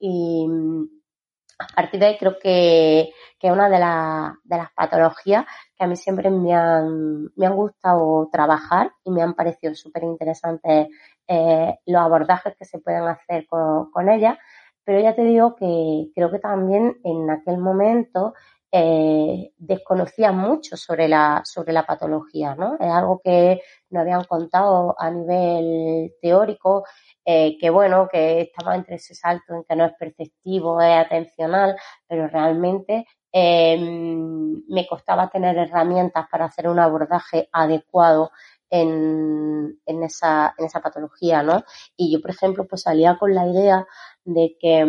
A 1.59 1.67
partir 1.75 1.99
de 1.99 2.05
ahí 2.07 2.17
creo 2.17 2.39
que, 2.39 3.11
que 3.37 3.47
es 3.47 3.53
una 3.53 3.69
de, 3.69 3.79
la, 3.79 4.39
de, 4.43 4.57
las 4.57 4.71
patologías 4.71 5.45
que 5.77 5.83
a 5.83 5.87
mí 5.87 5.95
siempre 5.97 6.29
me 6.31 6.53
han, 6.53 7.25
me 7.35 7.45
han 7.45 7.55
gustado 7.55 8.29
trabajar 8.31 8.91
y 9.03 9.11
me 9.11 9.21
han 9.21 9.33
parecido 9.33 9.75
súper 9.75 10.03
interesantes 10.03 10.87
eh, 11.27 11.75
los 11.85 12.01
abordajes 12.01 12.55
que 12.57 12.65
se 12.65 12.79
pueden 12.79 13.03
hacer 13.03 13.45
con, 13.47 13.91
con 13.91 14.09
ella. 14.09 14.39
Pero 14.85 15.01
ya 15.01 15.13
te 15.13 15.23
digo 15.23 15.55
que 15.55 16.09
creo 16.15 16.31
que 16.31 16.39
también 16.39 16.97
en 17.03 17.29
aquel 17.29 17.57
momento 17.57 18.33
eh, 18.71 19.51
desconocía 19.57 20.31
mucho 20.31 20.77
sobre 20.77 21.07
la, 21.07 21.41
sobre 21.43 21.73
la 21.73 21.85
patología, 21.85 22.55
¿no? 22.55 22.75
Es 22.79 22.91
algo 22.91 23.19
que 23.23 23.61
no 23.89 24.01
habían 24.01 24.23
contado 24.25 24.95
a 24.97 25.09
nivel 25.09 26.13
teórico 26.21 26.85
eh, 27.25 27.57
que 27.59 27.69
bueno, 27.69 28.07
que 28.11 28.41
estaba 28.41 28.75
entre 28.75 28.95
ese 28.95 29.15
salto 29.15 29.53
en 29.53 29.63
que 29.63 29.75
no 29.75 29.85
es 29.85 29.93
perceptivo, 29.93 30.81
es 30.81 31.05
atencional, 31.05 31.75
pero 32.07 32.27
realmente 32.27 33.05
eh, 33.31 33.77
me 33.79 34.87
costaba 34.87 35.29
tener 35.29 35.57
herramientas 35.57 36.27
para 36.31 36.45
hacer 36.45 36.67
un 36.67 36.79
abordaje 36.79 37.49
adecuado 37.51 38.31
en, 38.69 39.79
en, 39.85 40.03
esa, 40.03 40.53
en 40.57 40.65
esa 40.65 40.79
patología, 40.81 41.43
¿no? 41.43 41.63
Y 41.95 42.11
yo, 42.11 42.21
por 42.21 42.31
ejemplo, 42.31 42.65
pues 42.67 42.83
salía 42.83 43.17
con 43.17 43.33
la 43.33 43.47
idea 43.47 43.85
de 44.23 44.55
que 44.59 44.85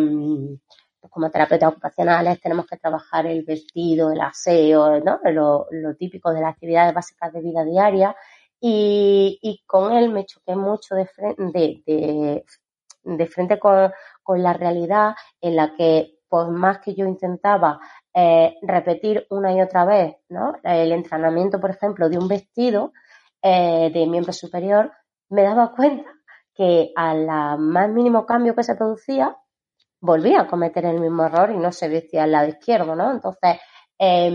pues 1.01 1.11
como 1.11 1.31
terapeutas 1.31 1.71
ocupacionales 1.71 2.39
tenemos 2.39 2.67
que 2.67 2.77
trabajar 2.77 3.25
el 3.25 3.43
vestido, 3.43 4.11
el 4.11 4.21
aseo, 4.21 4.99
¿no? 4.99 5.19
Lo, 5.31 5.65
lo 5.71 5.95
típico 5.95 6.31
de 6.31 6.41
las 6.41 6.53
actividades 6.53 6.93
básicas 6.93 7.33
de 7.33 7.41
vida 7.41 7.65
diaria 7.65 8.15
y, 8.59 9.39
y 9.41 9.63
con 9.65 9.91
él 9.93 10.09
me 10.09 10.25
choqué 10.25 10.55
mucho 10.55 10.93
de 10.93 11.07
frente, 11.07 11.43
de, 11.43 11.83
de, 11.85 12.45
de 13.03 13.27
frente 13.27 13.59
con, 13.59 13.91
con, 14.21 14.43
la 14.43 14.53
realidad 14.53 15.15
en 15.41 15.55
la 15.55 15.75
que 15.75 16.19
por 16.29 16.51
más 16.51 16.79
que 16.79 16.93
yo 16.93 17.05
intentaba 17.07 17.79
eh, 18.13 18.55
repetir 18.61 19.25
una 19.31 19.51
y 19.53 19.61
otra 19.61 19.83
vez 19.85 20.15
¿no? 20.29 20.53
el 20.63 20.91
entrenamiento, 20.91 21.59
por 21.59 21.71
ejemplo, 21.71 22.07
de 22.07 22.19
un 22.19 22.27
vestido 22.27 22.93
eh, 23.41 23.89
de 23.91 24.05
miembro 24.05 24.31
superior, 24.31 24.91
me 25.29 25.41
daba 25.41 25.73
cuenta 25.75 26.09
que 26.53 26.91
a 26.95 27.15
la 27.15 27.57
más 27.57 27.89
mínimo 27.89 28.25
cambio 28.25 28.53
que 28.55 28.63
se 28.63 28.75
producía, 28.75 29.35
volvía 30.01 30.41
a 30.41 30.47
cometer 30.47 30.85
el 30.85 30.99
mismo 30.99 31.25
error 31.25 31.51
y 31.51 31.57
no 31.57 31.71
se 31.71 31.87
vestía 31.87 32.23
al 32.23 32.31
lado 32.31 32.49
izquierdo, 32.49 32.95
¿no? 32.95 33.11
Entonces, 33.11 33.57
eh, 33.99 34.27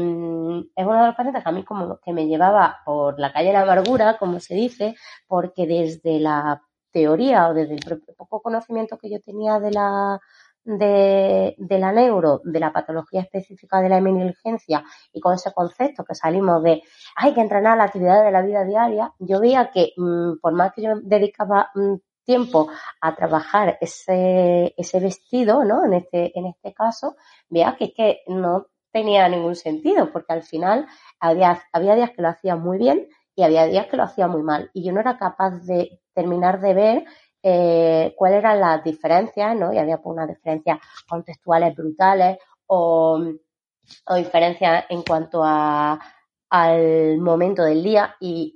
es 0.77 0.87
uno 0.87 1.01
de 1.01 1.07
los 1.09 1.17
pacientes 1.17 1.43
que 1.43 1.49
a 1.49 1.53
mí 1.53 1.65
como 1.65 1.99
que 1.99 2.13
me 2.13 2.27
llevaba 2.27 2.79
por 2.85 3.19
la 3.19 3.33
calle 3.33 3.49
de 3.49 3.55
la 3.55 3.63
amargura, 3.63 4.17
como 4.19 4.41
se 4.41 4.55
dice, 4.55 4.95
porque 5.27 5.67
desde 5.67 6.21
la 6.21 6.63
teoría 6.93 7.49
o 7.49 7.55
desde 7.55 7.75
el 7.75 8.03
poco 8.17 8.41
conocimiento 8.41 8.97
que 8.97 9.11
yo 9.11 9.21
tenía 9.21 9.59
de 9.61 9.73
la 9.73 10.21
de, 10.67 11.55
la 11.79 11.93
neuro, 11.93 12.41
de 12.45 12.59
la 12.61 12.73
patología 12.73 13.21
específica 13.21 13.81
de 13.81 13.89
la 13.89 13.99
eminiligencia 13.99 14.85
y 15.13 15.21
con 15.21 15.35
ese 15.35 15.53
concepto 15.53 16.05
que 16.05 16.15
salimos 16.15 16.63
de 16.63 16.83
hay 17.17 17.35
que 17.35 17.41
entrenar 17.41 17.79
la 17.79 17.85
actividad 17.85 18.25
de 18.25 18.33
la 18.33 18.43
vida 18.43 18.65
diaria, 18.65 19.13
yo 19.19 19.41
veía 19.41 19.71
que 19.71 19.93
mmm, 19.97 20.39
por 20.41 20.55
más 20.55 20.73
que 20.73 20.83
yo 20.83 20.95
dedicaba 21.03 21.71
mmm, 21.75 21.95
tiempo 22.27 22.69
a 23.01 23.15
trabajar 23.15 23.79
ese, 23.81 24.75
ese 24.77 25.01
vestido, 25.01 25.65
¿no? 25.65 25.85
En 25.85 25.95
este, 25.95 26.39
en 26.39 26.47
este 26.47 26.75
caso, 26.75 27.17
vea 27.49 27.77
que 27.79 27.85
es 27.87 27.95
que 27.95 28.21
no 28.27 28.67
tenía 28.93 29.29
ningún 29.29 29.55
sentido, 29.55 30.11
porque 30.13 30.33
al 30.33 30.43
final 30.43 30.87
había, 31.21 31.63
había 31.73 31.95
días 31.95 32.11
que 32.11 32.23
lo 32.23 32.29
hacía 32.29 32.57
muy 32.57 32.79
bien 32.79 33.09
y 33.35 33.43
había 33.43 33.67
días 33.67 33.87
que 33.87 33.97
lo 33.97 34.03
hacía 34.03 34.27
muy 34.27 34.43
mal. 34.43 34.71
Y 34.75 34.85
yo 34.85 34.93
no 34.93 35.01
era 35.01 35.17
capaz 35.17 35.61
de 35.67 36.01
terminar 36.13 36.61
de 36.61 36.75
ver 36.75 37.05
eh, 37.43 38.15
cuáles 38.17 38.39
eran 38.39 38.61
las 38.61 38.83
diferencias, 38.83 39.55
¿no? 39.57 39.73
Y 39.73 39.79
había 39.79 39.99
pues, 39.99 40.15
unas 40.15 40.29
diferencias 40.29 40.79
contextuales 41.09 41.77
brutales 41.77 42.39
o, 42.67 43.23
o 44.07 44.15
diferencias 44.15 44.85
en 44.89 45.03
cuanto 45.03 45.43
a, 45.45 45.99
al 46.51 47.19
momento 47.19 47.63
del 47.63 47.83
día 47.83 48.17
y, 48.21 48.56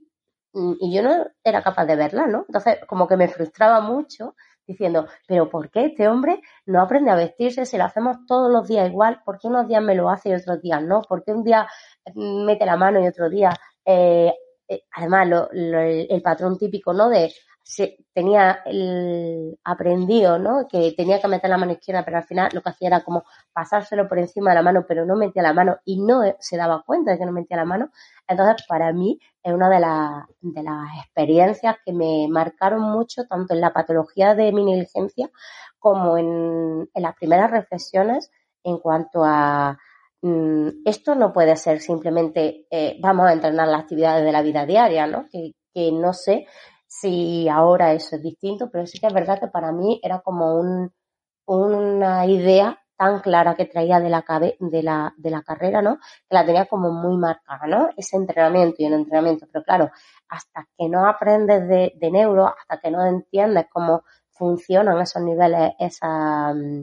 y 0.52 0.94
yo 0.94 1.02
no 1.02 1.26
era 1.44 1.62
capaz 1.62 1.84
de 1.86 1.96
verlas, 1.96 2.28
¿no? 2.28 2.44
Entonces, 2.48 2.78
como 2.86 3.06
que 3.06 3.16
me 3.16 3.28
frustraba 3.28 3.80
mucho 3.80 4.34
diciendo, 4.66 5.06
pero 5.26 5.50
¿por 5.50 5.70
qué 5.70 5.86
este 5.86 6.08
hombre 6.08 6.40
no 6.66 6.80
aprende 6.80 7.10
a 7.10 7.16
vestirse 7.16 7.66
si 7.66 7.76
lo 7.76 7.84
hacemos 7.84 8.18
todos 8.26 8.50
los 8.52 8.68
días 8.68 8.88
igual? 8.88 9.20
¿Por 9.24 9.38
qué 9.38 9.48
unos 9.48 9.66
días 9.68 9.82
me 9.82 9.94
lo 9.94 10.10
hace 10.10 10.30
y 10.30 10.34
otros 10.34 10.60
días 10.62 10.82
no? 10.82 11.02
¿Por 11.02 11.24
qué 11.24 11.32
un 11.32 11.44
día 11.44 11.68
mete 12.14 12.66
la 12.66 12.76
mano 12.76 13.00
y 13.00 13.06
otro 13.06 13.28
día... 13.28 13.50
Eh, 13.84 14.32
eh, 14.68 14.84
además, 14.92 15.28
lo, 15.28 15.48
lo, 15.52 15.80
el 15.80 16.22
patrón 16.22 16.56
típico, 16.56 16.92
¿no? 16.92 17.08
De 17.08 17.32
se, 17.62 17.98
tenía 18.12 18.60
el 18.66 19.58
aprendido, 19.64 20.38
¿no? 20.38 20.66
Que 20.68 20.92
tenía 20.96 21.20
que 21.20 21.28
meter 21.28 21.50
la 21.50 21.58
mano 21.58 21.72
izquierda, 21.72 22.04
pero 22.04 22.18
al 22.18 22.24
final 22.24 22.50
lo 22.52 22.62
que 22.62 22.70
hacía 22.70 22.88
era 22.88 23.00
como 23.04 23.24
pasárselo 23.52 24.08
por 24.08 24.18
encima 24.18 24.50
de 24.50 24.56
la 24.56 24.62
mano, 24.62 24.84
pero 24.86 25.06
no 25.06 25.16
metía 25.16 25.42
la 25.42 25.52
mano 25.52 25.78
y 25.84 26.00
no 26.00 26.22
se 26.38 26.56
daba 26.56 26.82
cuenta 26.84 27.12
de 27.12 27.18
que 27.18 27.26
no 27.26 27.32
metía 27.32 27.56
la 27.56 27.64
mano. 27.64 27.90
Entonces, 28.26 28.66
para 28.68 28.92
mí 28.92 29.20
es 29.42 29.52
una 29.52 29.68
de, 29.68 29.80
la, 29.80 30.26
de 30.40 30.62
las 30.62 31.04
experiencias 31.04 31.76
que 31.84 31.92
me 31.92 32.26
marcaron 32.28 32.82
mucho, 32.82 33.26
tanto 33.26 33.54
en 33.54 33.60
la 33.60 33.72
patología 33.72 34.34
de 34.34 34.52
mi 34.52 34.64
negligencia 34.64 35.30
como 35.78 36.18
en, 36.18 36.88
en 36.92 37.02
las 37.02 37.14
primeras 37.14 37.50
reflexiones 37.50 38.30
en 38.62 38.78
cuanto 38.78 39.24
a 39.24 39.78
mmm, 40.22 40.68
esto 40.84 41.14
no 41.14 41.32
puede 41.32 41.56
ser 41.56 41.80
simplemente 41.80 42.66
eh, 42.70 42.98
vamos 43.00 43.26
a 43.26 43.32
entrenar 43.32 43.68
las 43.68 43.82
actividades 43.82 44.24
de 44.24 44.32
la 44.32 44.42
vida 44.42 44.66
diaria, 44.66 45.06
¿no? 45.06 45.26
Que 45.30 45.92
no 45.92 46.12
sé 46.12 46.46
si 46.90 47.48
ahora 47.48 47.92
eso 47.92 48.16
es 48.16 48.22
distinto, 48.22 48.68
pero 48.68 48.84
sí 48.84 48.98
que 48.98 49.06
es 49.06 49.14
verdad 49.14 49.38
que 49.38 49.46
para 49.46 49.70
mí 49.70 50.00
era 50.02 50.20
como 50.22 50.56
un, 50.58 50.92
una 51.46 52.26
idea 52.26 52.80
tan 52.96 53.20
clara 53.20 53.54
que 53.54 53.66
traía 53.66 54.00
de 54.00 54.10
la, 54.10 54.24
de 54.58 54.82
la, 54.82 55.14
de 55.16 55.30
la 55.30 55.42
carrera, 55.42 55.82
¿no? 55.82 55.98
Que 56.28 56.34
la 56.34 56.44
tenía 56.44 56.66
como 56.66 56.90
muy 56.90 57.16
marcada, 57.16 57.66
¿no? 57.68 57.90
Ese 57.96 58.16
entrenamiento 58.16 58.76
y 58.80 58.86
el 58.86 58.94
entrenamiento. 58.94 59.46
Pero 59.52 59.64
claro, 59.64 59.90
hasta 60.28 60.66
que 60.76 60.88
no 60.88 61.06
aprendes 61.06 61.68
de, 61.68 61.92
de 61.94 62.10
neuro, 62.10 62.48
hasta 62.48 62.80
que 62.80 62.90
no 62.90 63.06
entiendes 63.06 63.66
cómo 63.70 64.02
funcionan 64.30 65.00
esos 65.00 65.22
niveles, 65.22 65.74
esas 65.78 66.56
mm, 66.56 66.82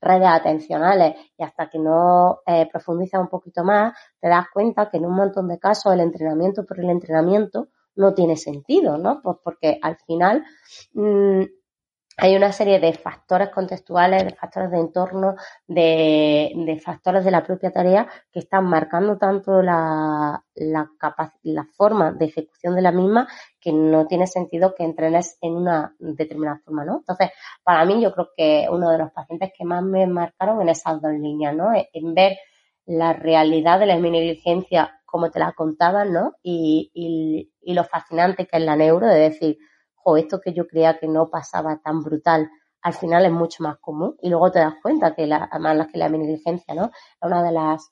redes 0.00 0.28
atencionales 0.28 1.16
y 1.36 1.42
hasta 1.42 1.68
que 1.68 1.80
no 1.80 2.42
eh, 2.46 2.68
profundizas 2.70 3.20
un 3.20 3.28
poquito 3.28 3.64
más, 3.64 3.92
te 4.20 4.28
das 4.28 4.46
cuenta 4.54 4.88
que 4.88 4.98
en 4.98 5.06
un 5.06 5.16
montón 5.16 5.48
de 5.48 5.58
casos 5.58 5.92
el 5.92 6.00
entrenamiento 6.00 6.64
por 6.64 6.78
el 6.78 6.90
entrenamiento 6.90 7.68
no 7.98 8.14
tiene 8.14 8.36
sentido, 8.36 8.96
¿no? 8.96 9.20
Pues 9.22 9.36
porque 9.42 9.78
al 9.82 9.96
final 10.06 10.44
mm, 10.94 11.42
hay 12.20 12.34
una 12.34 12.52
serie 12.52 12.80
de 12.80 12.92
factores 12.94 13.50
contextuales, 13.50 14.24
de 14.24 14.34
factores 14.34 14.70
de 14.72 14.78
entorno, 14.78 15.36
de, 15.66 16.80
factores 16.84 17.24
de 17.24 17.30
la 17.30 17.44
propia 17.44 17.70
tarea 17.70 18.08
que 18.32 18.40
están 18.40 18.64
marcando 18.66 19.18
tanto 19.18 19.62
la, 19.62 20.42
la, 20.54 20.90
la 21.42 21.64
forma 21.76 22.12
de 22.12 22.24
ejecución 22.24 22.74
de 22.74 22.82
la 22.82 22.90
misma 22.90 23.28
que 23.60 23.72
no 23.72 24.06
tiene 24.06 24.26
sentido 24.26 24.74
que 24.74 24.82
entrenes 24.84 25.38
en 25.40 25.54
una 25.54 25.94
determinada 25.98 26.60
forma, 26.64 26.84
¿no? 26.84 26.98
Entonces, 26.98 27.30
para 27.62 27.84
mí 27.84 28.02
yo 28.02 28.12
creo 28.12 28.30
que 28.36 28.66
uno 28.70 28.90
de 28.90 28.98
los 28.98 29.12
pacientes 29.12 29.52
que 29.56 29.64
más 29.64 29.82
me 29.84 30.06
marcaron 30.08 30.60
en 30.60 30.70
esas 30.70 31.00
dos 31.00 31.12
líneas, 31.12 31.54
¿no? 31.54 31.70
En 31.92 32.14
ver 32.14 32.36
la 32.84 33.12
realidad 33.12 33.78
de 33.78 33.86
la 33.86 33.96
negligencia 33.96 34.97
como 35.08 35.30
te 35.30 35.38
la 35.38 35.52
contaban, 35.52 36.12
¿no? 36.12 36.34
Y, 36.42 36.90
y, 37.62 37.74
lo 37.74 37.84
fascinante 37.84 38.46
que 38.46 38.58
es 38.58 38.62
la 38.62 38.76
neuro, 38.76 39.06
de 39.06 39.18
decir, 39.30 39.58
o 40.04 40.16
esto 40.18 40.40
que 40.40 40.52
yo 40.52 40.66
creía 40.66 40.98
que 40.98 41.08
no 41.08 41.30
pasaba 41.30 41.80
tan 41.82 42.02
brutal, 42.02 42.50
al 42.82 42.92
final 42.92 43.24
es 43.24 43.32
mucho 43.32 43.62
más 43.62 43.78
común. 43.78 44.16
Y 44.20 44.28
luego 44.28 44.52
te 44.52 44.58
das 44.58 44.74
cuenta 44.82 45.14
que 45.14 45.26
la, 45.26 45.48
además 45.50 45.88
que 45.90 45.98
la 45.98 46.10
negligencia, 46.10 46.74
¿no? 46.74 46.86
Es 46.86 47.22
una 47.22 47.42
de 47.42 47.52
las 47.52 47.90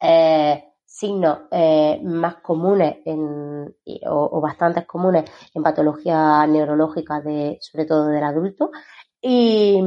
eh, 0.00 0.64
signos 0.86 1.40
eh, 1.50 2.00
más 2.02 2.36
comunes 2.36 2.96
en, 3.04 3.74
o, 4.06 4.40
bastantes 4.40 4.86
comunes 4.86 5.30
en 5.52 5.62
patología 5.62 6.46
neurológica 6.46 7.20
de, 7.20 7.58
sobre 7.60 7.84
todo 7.84 8.06
del 8.06 8.24
adulto. 8.24 8.70
Y, 9.20 9.78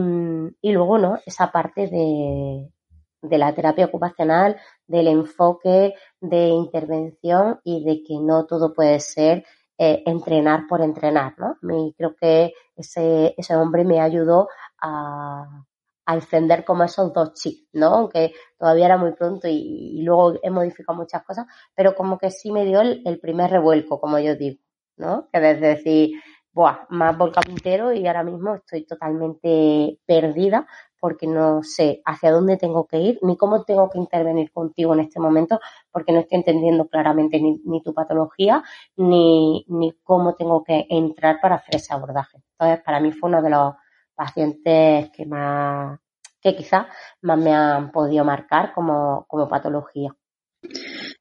y 0.61 0.71
luego, 0.71 0.97
¿no? 0.99 1.17
Esa 1.25 1.51
parte 1.51 1.87
de, 1.87 2.71
de 3.21 3.37
la 3.37 3.53
terapia 3.53 3.85
ocupacional, 3.85 4.57
del 4.85 5.07
enfoque 5.07 5.93
de 6.21 6.47
intervención 6.47 7.59
y 7.63 7.83
de 7.83 8.03
que 8.03 8.19
no 8.19 8.45
todo 8.45 8.73
puede 8.73 8.99
ser 8.99 9.45
eh, 9.77 10.03
entrenar 10.05 10.67
por 10.67 10.81
entrenar, 10.81 11.35
¿no? 11.37 11.57
Y 11.61 11.93
creo 11.93 12.15
que 12.15 12.53
ese, 12.75 13.33
ese 13.37 13.55
hombre 13.55 13.83
me 13.85 14.01
ayudó 14.01 14.47
a, 14.79 15.65
a 16.07 16.15
encender 16.15 16.63
como 16.63 16.83
esos 16.85 17.13
dos 17.13 17.33
chips, 17.33 17.67
¿no? 17.73 17.87
Aunque 17.87 18.33
todavía 18.57 18.85
era 18.85 18.97
muy 18.97 19.11
pronto 19.11 19.47
y, 19.49 20.01
luego 20.03 20.39
he 20.41 20.49
modificado 20.49 20.97
muchas 20.97 21.23
cosas, 21.23 21.45
pero 21.75 21.95
como 21.95 22.17
que 22.17 22.31
sí 22.31 22.51
me 22.51 22.65
dio 22.65 22.79
el, 22.81 23.19
primer 23.19 23.51
revuelco, 23.51 23.99
como 23.99 24.17
yo 24.17 24.35
digo, 24.35 24.61
¿no? 24.95 25.27
Que 25.33 25.39
desde 25.41 25.67
decir, 25.67 26.21
buah, 26.53 26.85
más 26.89 27.17
volcán 27.17 27.43
entero 27.49 27.91
y 27.93 28.07
ahora 28.07 28.23
mismo 28.23 28.55
estoy 28.55 28.85
totalmente 28.85 29.99
perdida 30.05 30.65
porque 30.99 31.27
no 31.27 31.63
sé 31.63 32.01
hacia 32.05 32.31
dónde 32.31 32.57
tengo 32.57 32.85
que 32.87 32.97
ir 32.97 33.19
ni 33.21 33.37
cómo 33.37 33.63
tengo 33.63 33.89
que 33.89 33.97
intervenir 33.99 34.51
contigo 34.51 34.93
en 34.93 35.01
este 35.01 35.19
momento 35.19 35.59
porque 35.91 36.11
no 36.11 36.19
estoy 36.19 36.39
entendiendo 36.39 36.87
claramente 36.87 37.39
ni, 37.39 37.81
tu 37.83 37.93
patología 37.93 38.63
ni, 38.95 39.65
ni 39.67 39.93
cómo 40.03 40.35
tengo 40.35 40.63
que 40.63 40.85
entrar 40.89 41.39
para 41.41 41.55
hacer 41.55 41.75
ese 41.75 41.93
abordaje. 41.93 42.37
Entonces, 42.51 42.83
para 42.83 42.99
mí 42.99 43.11
fue 43.11 43.29
uno 43.29 43.41
de 43.41 43.49
los 43.49 43.73
pacientes 44.15 45.09
que 45.11 45.25
más, 45.25 45.99
que 46.41 46.55
quizás 46.55 46.87
más 47.21 47.37
me 47.37 47.53
han 47.53 47.91
podido 47.91 48.25
marcar 48.25 48.73
como, 48.73 49.25
como 49.27 49.47
patología. 49.47 50.15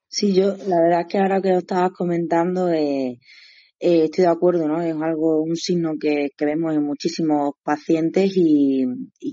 Sí, 0.08 0.34
yo 0.34 0.56
la 0.66 0.80
verdad 0.80 1.00
es 1.00 1.06
que 1.08 1.18
ahora 1.18 1.42
que 1.42 1.52
lo 1.52 1.58
estabas 1.58 1.90
comentando, 1.92 2.70
eh, 2.70 3.20
eh, 3.78 4.04
estoy 4.04 4.24
de 4.24 4.30
acuerdo, 4.30 4.66
¿no? 4.68 4.80
Es 4.80 4.94
algo, 4.94 5.42
un 5.42 5.56
signo 5.56 5.94
que, 6.00 6.30
que 6.36 6.44
vemos 6.46 6.74
en 6.74 6.82
muchísimos 6.84 7.52
pacientes 7.62 8.32
y, 8.36 8.84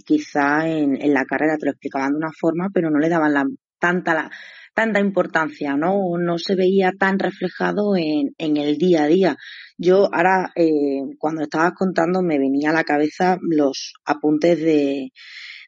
quizá 0.06 0.68
en, 0.68 1.02
en, 1.02 1.14
la 1.14 1.26
carrera 1.26 1.58
te 1.58 1.66
lo 1.66 1.72
explicaban 1.72 2.12
de 2.12 2.18
una 2.18 2.32
forma, 2.38 2.70
pero 2.74 2.90
no 2.90 3.00
le 3.00 3.10
daban 3.10 3.34
la, 3.34 3.46
tanta, 3.80 4.14
la, 4.14 4.32
tanta 4.74 5.00
importancia, 5.00 5.76
¿no? 5.76 6.18
No 6.18 6.38
se 6.38 6.56
veía 6.56 6.92
tan 6.98 7.20
reflejado 7.20 7.96
en, 7.96 8.34
en 8.38 8.58
el 8.58 8.78
día 8.78 9.04
a 9.04 9.08
día. 9.08 9.38
Yo 9.78 10.10
ahora, 10.14 10.52
eh, 10.56 11.02
cuando 11.20 11.44
estabas 11.44 11.74
contando, 11.78 12.22
me 12.22 12.40
venía 12.40 12.72
a 12.72 12.74
la 12.74 12.84
cabeza 12.84 13.38
los 13.42 13.94
apuntes 14.06 14.60
de, 14.60 15.12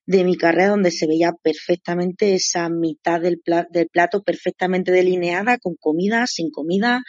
de 0.05 0.23
mi 0.23 0.37
carrera 0.37 0.69
donde 0.69 0.91
se 0.91 1.07
veía 1.07 1.33
perfectamente 1.41 2.35
esa 2.35 2.69
mitad 2.69 3.19
del, 3.19 3.39
plato, 3.39 3.69
del 3.71 3.87
plato 3.89 4.23
perfectamente 4.23 4.91
delineada 4.91 5.57
con 5.57 5.75
comida, 5.75 6.27
sin 6.27 6.51
comida, 6.51 7.03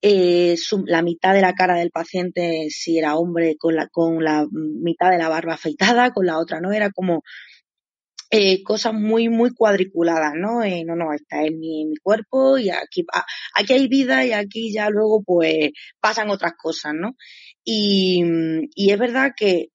eh, 0.00 0.56
la 0.86 1.02
mitad 1.02 1.34
de 1.34 1.40
la 1.40 1.54
cara 1.54 1.76
del 1.76 1.90
paciente 1.90 2.66
si 2.70 2.98
era 2.98 3.16
hombre 3.16 3.56
con 3.58 3.74
la, 3.74 3.88
con 3.88 4.22
la 4.22 4.46
mitad 4.52 5.10
de 5.10 5.18
la 5.18 5.28
barba 5.28 5.54
afeitada, 5.54 6.12
con 6.12 6.26
la 6.26 6.38
otra 6.38 6.60
no, 6.60 6.72
era 6.72 6.90
como 6.90 7.22
eh, 8.30 8.62
cosas 8.64 8.92
muy, 8.92 9.28
muy 9.28 9.54
cuadriculadas, 9.54 10.32
¿no? 10.36 10.62
Eh, 10.62 10.84
no, 10.84 10.96
no, 10.96 11.12
está 11.12 11.44
en 11.44 11.58
mi, 11.60 11.86
mi 11.86 11.96
cuerpo 11.96 12.58
y 12.58 12.70
aquí, 12.70 13.04
aquí 13.54 13.72
hay 13.72 13.88
vida 13.88 14.24
y 14.24 14.32
aquí 14.32 14.72
ya 14.72 14.90
luego 14.90 15.22
pues 15.24 15.70
pasan 16.00 16.30
otras 16.30 16.54
cosas, 16.60 16.92
¿no? 16.94 17.16
Y, 17.64 18.22
y 18.74 18.90
es 18.90 18.98
verdad 18.98 19.32
que 19.36 19.68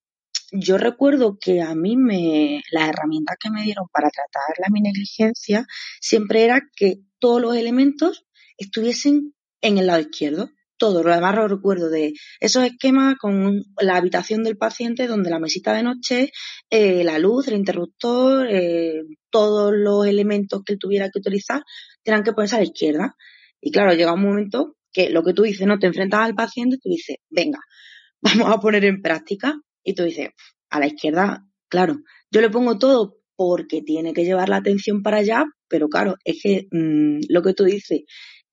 yo 0.51 0.77
recuerdo 0.77 1.37
que 1.39 1.61
a 1.61 1.73
mí 1.75 1.95
me, 1.95 2.61
las 2.71 2.89
herramientas 2.89 3.37
que 3.39 3.49
me 3.49 3.63
dieron 3.63 3.87
para 3.91 4.09
tratar 4.09 4.55
la 4.59 4.69
mi 4.69 4.81
negligencia 4.81 5.65
siempre 5.99 6.43
era 6.43 6.61
que 6.75 6.97
todos 7.19 7.41
los 7.41 7.55
elementos 7.55 8.25
estuviesen 8.57 9.33
en 9.61 9.77
el 9.77 9.87
lado 9.87 10.01
izquierdo. 10.01 10.49
Todo, 10.77 11.03
lo 11.03 11.13
demás 11.13 11.35
lo 11.35 11.47
recuerdo 11.47 11.89
de 11.89 12.13
esos 12.39 12.63
esquemas 12.63 13.15
con 13.19 13.63
la 13.79 13.97
habitación 13.97 14.43
del 14.43 14.57
paciente 14.57 15.05
donde 15.07 15.29
la 15.29 15.39
mesita 15.39 15.73
de 15.73 15.83
noche, 15.83 16.31
eh, 16.71 17.03
la 17.03 17.19
luz, 17.19 17.47
el 17.47 17.53
interruptor, 17.53 18.47
eh, 18.49 19.03
todos 19.29 19.73
los 19.75 20.07
elementos 20.07 20.63
que 20.65 20.73
él 20.73 20.79
tuviera 20.79 21.09
que 21.11 21.19
utilizar 21.19 21.61
tenían 22.03 22.23
que 22.23 22.33
ponerse 22.33 22.55
a 22.55 22.59
la 22.59 22.65
izquierda. 22.65 23.15
Y 23.61 23.71
claro, 23.71 23.93
llega 23.93 24.13
un 24.13 24.23
momento 24.23 24.75
que 24.91 25.11
lo 25.11 25.23
que 25.23 25.33
tú 25.33 25.43
dices, 25.43 25.67
no 25.67 25.77
te 25.77 25.85
enfrentas 25.85 26.21
al 26.21 26.33
paciente, 26.33 26.77
tú 26.81 26.89
dices, 26.89 27.17
venga, 27.29 27.59
vamos 28.21 28.49
a 28.49 28.59
poner 28.59 28.83
en 28.83 29.03
práctica 29.03 29.61
y 29.83 29.93
tú 29.93 30.03
dices, 30.03 30.29
a 30.69 30.79
la 30.79 30.87
izquierda, 30.87 31.45
claro, 31.69 31.97
yo 32.31 32.41
le 32.41 32.49
pongo 32.49 32.77
todo 32.77 33.17
porque 33.35 33.81
tiene 33.81 34.13
que 34.13 34.23
llevar 34.23 34.49
la 34.49 34.57
atención 34.57 35.01
para 35.01 35.17
allá, 35.17 35.45
pero 35.67 35.89
claro, 35.89 36.15
es 36.23 36.39
que 36.41 36.67
mmm, 36.71 37.19
lo 37.29 37.41
que 37.41 37.53
tú 37.53 37.63
dices, 37.63 38.01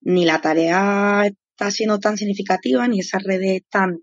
ni 0.01 0.25
la 0.25 0.41
tarea 0.41 1.27
está 1.27 1.71
siendo 1.71 1.99
tan 1.99 2.17
significativa, 2.17 2.87
ni 2.87 2.99
esas 2.99 3.23
redes 3.23 3.61
están 3.61 3.99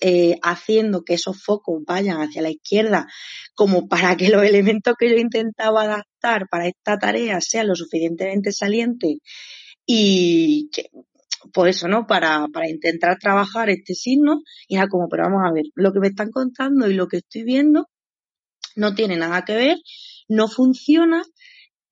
eh, 0.00 0.36
haciendo 0.42 1.04
que 1.04 1.14
esos 1.14 1.42
focos 1.42 1.82
vayan 1.86 2.20
hacia 2.20 2.42
la 2.42 2.50
izquierda, 2.50 3.06
como 3.54 3.88
para 3.88 4.16
que 4.16 4.28
los 4.28 4.42
elementos 4.42 4.94
que 4.98 5.10
yo 5.10 5.16
intentaba 5.16 5.84
adaptar 5.84 6.48
para 6.50 6.66
esta 6.66 6.98
tarea 6.98 7.40
sean 7.40 7.68
lo 7.68 7.74
suficientemente 7.74 8.52
salientes 8.52 9.18
y 9.86 10.68
que 10.72 10.90
pues 11.52 11.76
eso, 11.76 11.88
¿no? 11.88 12.06
Para, 12.06 12.46
para 12.52 12.68
intentar 12.68 13.18
trabajar 13.18 13.70
este 13.70 13.94
signo 13.94 14.40
y 14.68 14.76
era 14.76 14.88
como, 14.88 15.08
pero 15.08 15.24
vamos 15.24 15.42
a 15.46 15.52
ver, 15.52 15.64
lo 15.74 15.92
que 15.92 16.00
me 16.00 16.08
están 16.08 16.30
contando 16.30 16.88
y 16.90 16.94
lo 16.94 17.08
que 17.08 17.18
estoy 17.18 17.44
viendo 17.44 17.88
no 18.76 18.94
tiene 18.94 19.16
nada 19.16 19.44
que 19.44 19.54
ver, 19.54 19.76
no 20.28 20.48
funciona, 20.48 21.22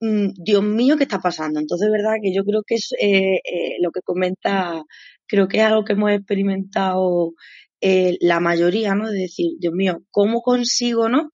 mm, 0.00 0.30
Dios 0.36 0.62
mío, 0.64 0.96
¿qué 0.96 1.04
está 1.04 1.20
pasando? 1.20 1.60
Entonces, 1.60 1.90
verdad 1.90 2.16
que 2.22 2.34
yo 2.34 2.44
creo 2.44 2.62
que 2.66 2.76
es 2.76 2.92
eh, 3.00 3.36
eh, 3.44 3.76
lo 3.80 3.90
que 3.92 4.00
comenta, 4.02 4.82
creo 5.26 5.48
que 5.48 5.58
es 5.58 5.64
algo 5.64 5.84
que 5.84 5.94
hemos 5.94 6.12
experimentado 6.12 7.34
eh, 7.80 8.16
la 8.20 8.40
mayoría, 8.40 8.94
¿no? 8.94 9.10
De 9.10 9.18
decir, 9.20 9.52
Dios 9.58 9.74
mío, 9.74 10.02
¿cómo 10.10 10.40
consigo, 10.42 11.08
¿no? 11.08 11.30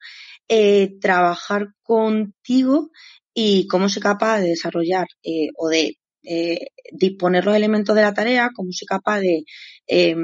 Eh, 0.49 0.99
trabajar 1.01 1.69
contigo 1.83 2.91
y 3.35 3.67
cómo 3.69 3.91
soy 3.91 4.03
capaz 4.03 4.41
de 4.41 4.49
desarrollar 4.49 5.07
eh, 5.23 5.49
o 5.59 5.69
de 5.69 5.98
eh, 6.23 6.69
disponer 6.93 7.45
los 7.45 7.57
elementos 7.57 7.95
de 7.95 8.03
la 8.03 8.15
tarea, 8.15 8.51
como 8.55 8.71
soy 8.73 8.87
capaz 8.87 9.21
de 9.21 9.45
eh, 9.87 10.17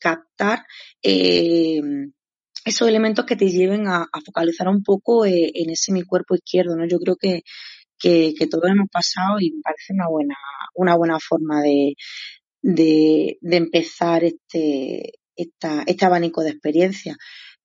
captar 0.00 0.64
eh, 1.02 1.80
esos 2.64 2.88
elementos 2.88 3.24
que 3.24 3.36
te 3.36 3.50
lleven 3.50 3.88
a, 3.88 4.02
a 4.02 4.20
focalizar 4.24 4.68
un 4.68 4.82
poco 4.82 5.24
eh, 5.26 5.50
en 5.54 5.70
ese 5.70 5.92
mi 5.92 6.02
cuerpo 6.02 6.34
izquierdo, 6.34 6.76
¿no? 6.76 6.86
Yo 6.86 6.98
creo 6.98 7.16
que, 7.16 7.42
que, 7.98 8.34
que, 8.38 8.46
todos 8.46 8.70
hemos 8.70 8.88
pasado 8.90 9.38
y 9.40 9.52
me 9.52 9.62
parece 9.62 9.92
una 9.94 10.08
buena, 10.08 10.36
una 10.74 10.96
buena 10.96 11.18
forma 11.20 11.62
de, 11.62 11.94
de, 12.62 13.38
de 13.40 13.56
empezar 13.56 14.24
este, 14.24 15.14
esta, 15.36 15.82
este 15.86 16.04
abanico 16.04 16.42
de 16.42 16.50
experiencia. 16.50 17.16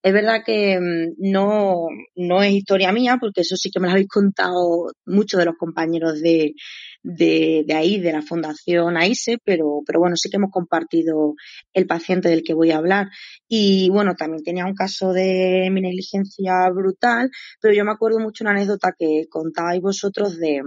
Es 0.05 0.13
verdad 0.13 0.43
que 0.45 0.79
mm, 0.79 1.31
no, 1.31 1.87
no 2.15 2.43
es 2.43 2.51
historia 2.51 2.91
mía, 2.91 3.17
porque 3.19 3.41
eso 3.41 3.55
sí 3.55 3.71
que 3.71 3.79
me 3.79 3.87
lo 3.87 3.93
habéis 3.93 4.07
contado 4.07 4.91
muchos 5.07 5.39
de 5.39 5.45
los 5.45 5.55
compañeros 5.57 6.21
de, 6.21 6.53
de, 7.01 7.65
ahí, 7.73 7.99
de 7.99 8.11
la 8.11 8.21
Fundación 8.21 8.97
AISE, 8.97 9.39
pero, 9.43 9.81
pero 9.83 9.99
bueno, 9.99 10.15
sí 10.15 10.29
que 10.29 10.37
hemos 10.37 10.51
compartido 10.51 11.33
el 11.73 11.87
paciente 11.87 12.29
del 12.29 12.43
que 12.43 12.53
voy 12.53 12.69
a 12.69 12.77
hablar. 12.77 13.07
Y 13.47 13.89
bueno, 13.89 14.13
también 14.15 14.43
tenía 14.43 14.67
un 14.67 14.75
caso 14.75 15.11
de 15.11 15.69
mi 15.71 15.81
negligencia 15.81 16.69
brutal, 16.69 17.31
pero 17.59 17.73
yo 17.73 17.83
me 17.83 17.91
acuerdo 17.91 18.19
mucho 18.19 18.43
una 18.43 18.51
anécdota 18.51 18.93
que 18.95 19.23
contabais 19.27 19.81
vosotros 19.81 20.37
de 20.37 20.61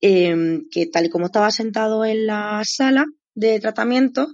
eh, 0.00 0.62
que 0.72 0.86
tal 0.86 1.06
y 1.06 1.08
como 1.08 1.26
estaba 1.26 1.52
sentado 1.52 2.04
en 2.04 2.26
la 2.26 2.62
sala 2.64 3.04
de 3.36 3.60
tratamiento, 3.60 4.26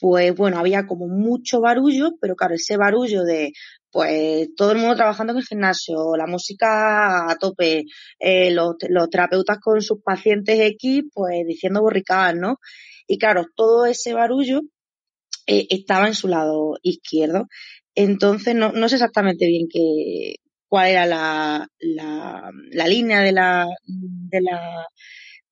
pues 0.00 0.34
bueno, 0.34 0.58
había 0.58 0.86
como 0.86 1.06
mucho 1.08 1.60
barullo, 1.60 2.12
pero 2.20 2.34
claro, 2.34 2.54
ese 2.54 2.76
barullo 2.76 3.22
de 3.22 3.52
pues 3.92 4.48
todo 4.56 4.72
el 4.72 4.78
mundo 4.78 4.96
trabajando 4.96 5.32
en 5.32 5.38
el 5.40 5.44
gimnasio, 5.44 6.16
la 6.16 6.26
música 6.26 7.30
a 7.30 7.36
tope, 7.36 7.84
eh, 8.18 8.50
los, 8.52 8.76
terapeutas 9.10 9.58
con 9.60 9.82
sus 9.82 10.00
pacientes 10.02 10.58
X, 10.60 11.02
pues 11.12 11.46
diciendo 11.46 11.80
borricadas, 11.82 12.36
¿no? 12.36 12.56
Y 13.06 13.18
claro, 13.18 13.46
todo 13.54 13.86
ese 13.86 14.14
barullo 14.14 14.60
eh, 15.46 15.66
estaba 15.70 16.06
en 16.06 16.14
su 16.14 16.28
lado 16.28 16.78
izquierdo. 16.82 17.46
Entonces, 17.94 18.54
no, 18.54 18.72
no 18.72 18.88
sé 18.88 18.96
exactamente 18.96 19.46
bien 19.46 19.66
qué, 19.70 20.36
cuál 20.68 20.90
era 20.90 21.06
la, 21.06 21.68
la, 21.80 22.50
la 22.70 22.86
línea 22.88 23.20
de 23.20 23.32
la, 23.32 23.66
de 23.86 24.40
la, 24.40 24.86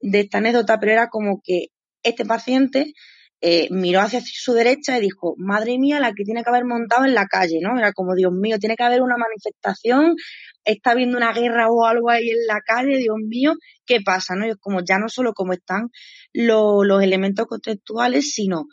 de 0.00 0.20
esta 0.20 0.38
anécdota, 0.38 0.78
pero 0.78 0.92
era 0.92 1.08
como 1.08 1.40
que 1.44 1.66
este 2.04 2.24
paciente 2.24 2.92
eh, 3.40 3.68
miró 3.70 4.00
hacia 4.00 4.20
su 4.24 4.52
derecha 4.52 4.98
y 4.98 5.00
dijo, 5.00 5.34
madre 5.38 5.78
mía, 5.78 6.00
la 6.00 6.12
que 6.12 6.24
tiene 6.24 6.42
que 6.42 6.50
haber 6.50 6.64
montado 6.64 7.04
en 7.04 7.14
la 7.14 7.26
calle, 7.26 7.60
¿no? 7.60 7.78
Era 7.78 7.92
como, 7.92 8.14
Dios 8.14 8.32
mío, 8.32 8.58
tiene 8.58 8.76
que 8.76 8.82
haber 8.82 9.02
una 9.02 9.16
manifestación, 9.16 10.16
está 10.64 10.90
habiendo 10.90 11.16
una 11.16 11.32
guerra 11.32 11.68
o 11.70 11.84
algo 11.86 12.10
ahí 12.10 12.30
en 12.30 12.46
la 12.46 12.60
calle, 12.64 12.98
Dios 12.98 13.16
mío, 13.26 13.54
¿qué 13.86 14.00
pasa? 14.04 14.34
¿no? 14.34 14.46
Y 14.46 14.50
es 14.50 14.56
como 14.60 14.80
ya 14.84 14.98
no 14.98 15.08
solo 15.08 15.32
cómo 15.34 15.52
están 15.52 15.90
lo, 16.32 16.84
los 16.84 17.02
elementos 17.02 17.46
contextuales, 17.46 18.32
sino 18.32 18.66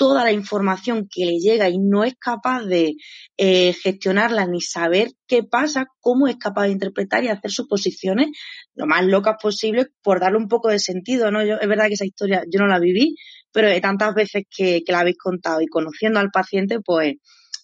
toda 0.00 0.24
la 0.24 0.32
información 0.32 1.08
que 1.10 1.26
le 1.26 1.38
llega 1.38 1.68
y 1.68 1.78
no 1.78 2.04
es 2.04 2.14
capaz 2.18 2.64
de 2.64 2.94
eh, 3.36 3.74
gestionarla 3.74 4.46
ni 4.46 4.62
saber 4.62 5.08
qué 5.26 5.42
pasa, 5.42 5.88
cómo 6.00 6.26
es 6.26 6.36
capaz 6.36 6.64
de 6.64 6.70
interpretar 6.70 7.22
y 7.22 7.28
hacer 7.28 7.50
suposiciones 7.50 8.28
lo 8.72 8.86
más 8.86 9.04
locas 9.04 9.36
posible 9.42 9.88
por 10.02 10.18
darle 10.18 10.38
un 10.38 10.48
poco 10.48 10.70
de 10.70 10.78
sentido, 10.78 11.30
¿no? 11.30 11.44
Yo, 11.44 11.56
es 11.60 11.68
verdad 11.68 11.88
que 11.88 11.94
esa 11.94 12.06
historia 12.06 12.44
yo 12.50 12.60
no 12.60 12.66
la 12.66 12.78
viví, 12.78 13.14
pero 13.52 13.68
de 13.68 13.80
tantas 13.80 14.14
veces 14.14 14.44
que, 14.54 14.82
la 14.88 15.00
habéis 15.00 15.18
contado 15.18 15.60
y 15.60 15.66
conociendo 15.66 16.20
al 16.20 16.30
paciente, 16.30 16.80
pues 16.80 17.14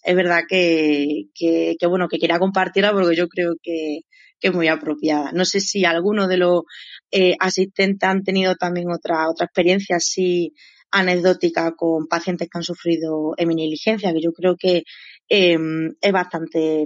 es 0.03 0.17
verdad 0.17 0.43
que, 0.49 1.25
que, 1.35 1.77
que 1.79 1.87
bueno, 1.87 2.09
que 2.09 2.19
quería 2.19 2.39
compartirla 2.39 2.93
porque 2.93 3.17
yo 3.17 3.29
creo 3.29 3.55
que, 3.63 4.01
que 4.41 4.49
es 4.49 4.55
muy 4.55 4.69
apropiada. 4.69 5.33
No 5.33 5.45
sé 5.45 5.61
si 5.61 5.85
alguno 5.85 6.29
de 6.29 6.37
los 6.39 6.63
eh, 7.11 7.37
asistentes 7.41 8.09
han 8.09 8.23
tenido 8.23 8.55
también 8.55 8.91
otra, 8.91 9.29
otra 9.31 9.47
experiencia 9.47 9.97
así 9.97 10.53
anecdótica 10.91 11.75
con 11.77 12.07
pacientes 12.07 12.49
que 12.49 12.59
han 12.59 12.65
sufrido 12.65 13.35
heminiligencia, 13.37 14.13
que 14.13 14.21
yo 14.21 14.33
creo 14.33 14.57
que 14.57 14.83
eh, 15.29 15.59
es 16.01 16.13
bastante 16.13 16.85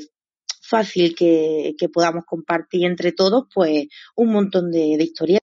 fácil 0.62 1.14
que, 1.14 1.74
que, 1.78 1.88
podamos 1.88 2.24
compartir 2.24 2.84
entre 2.84 3.12
todos 3.12 3.44
pues 3.52 3.86
un 4.16 4.32
montón 4.32 4.70
de, 4.70 4.96
de 4.96 5.04
historias. 5.04 5.40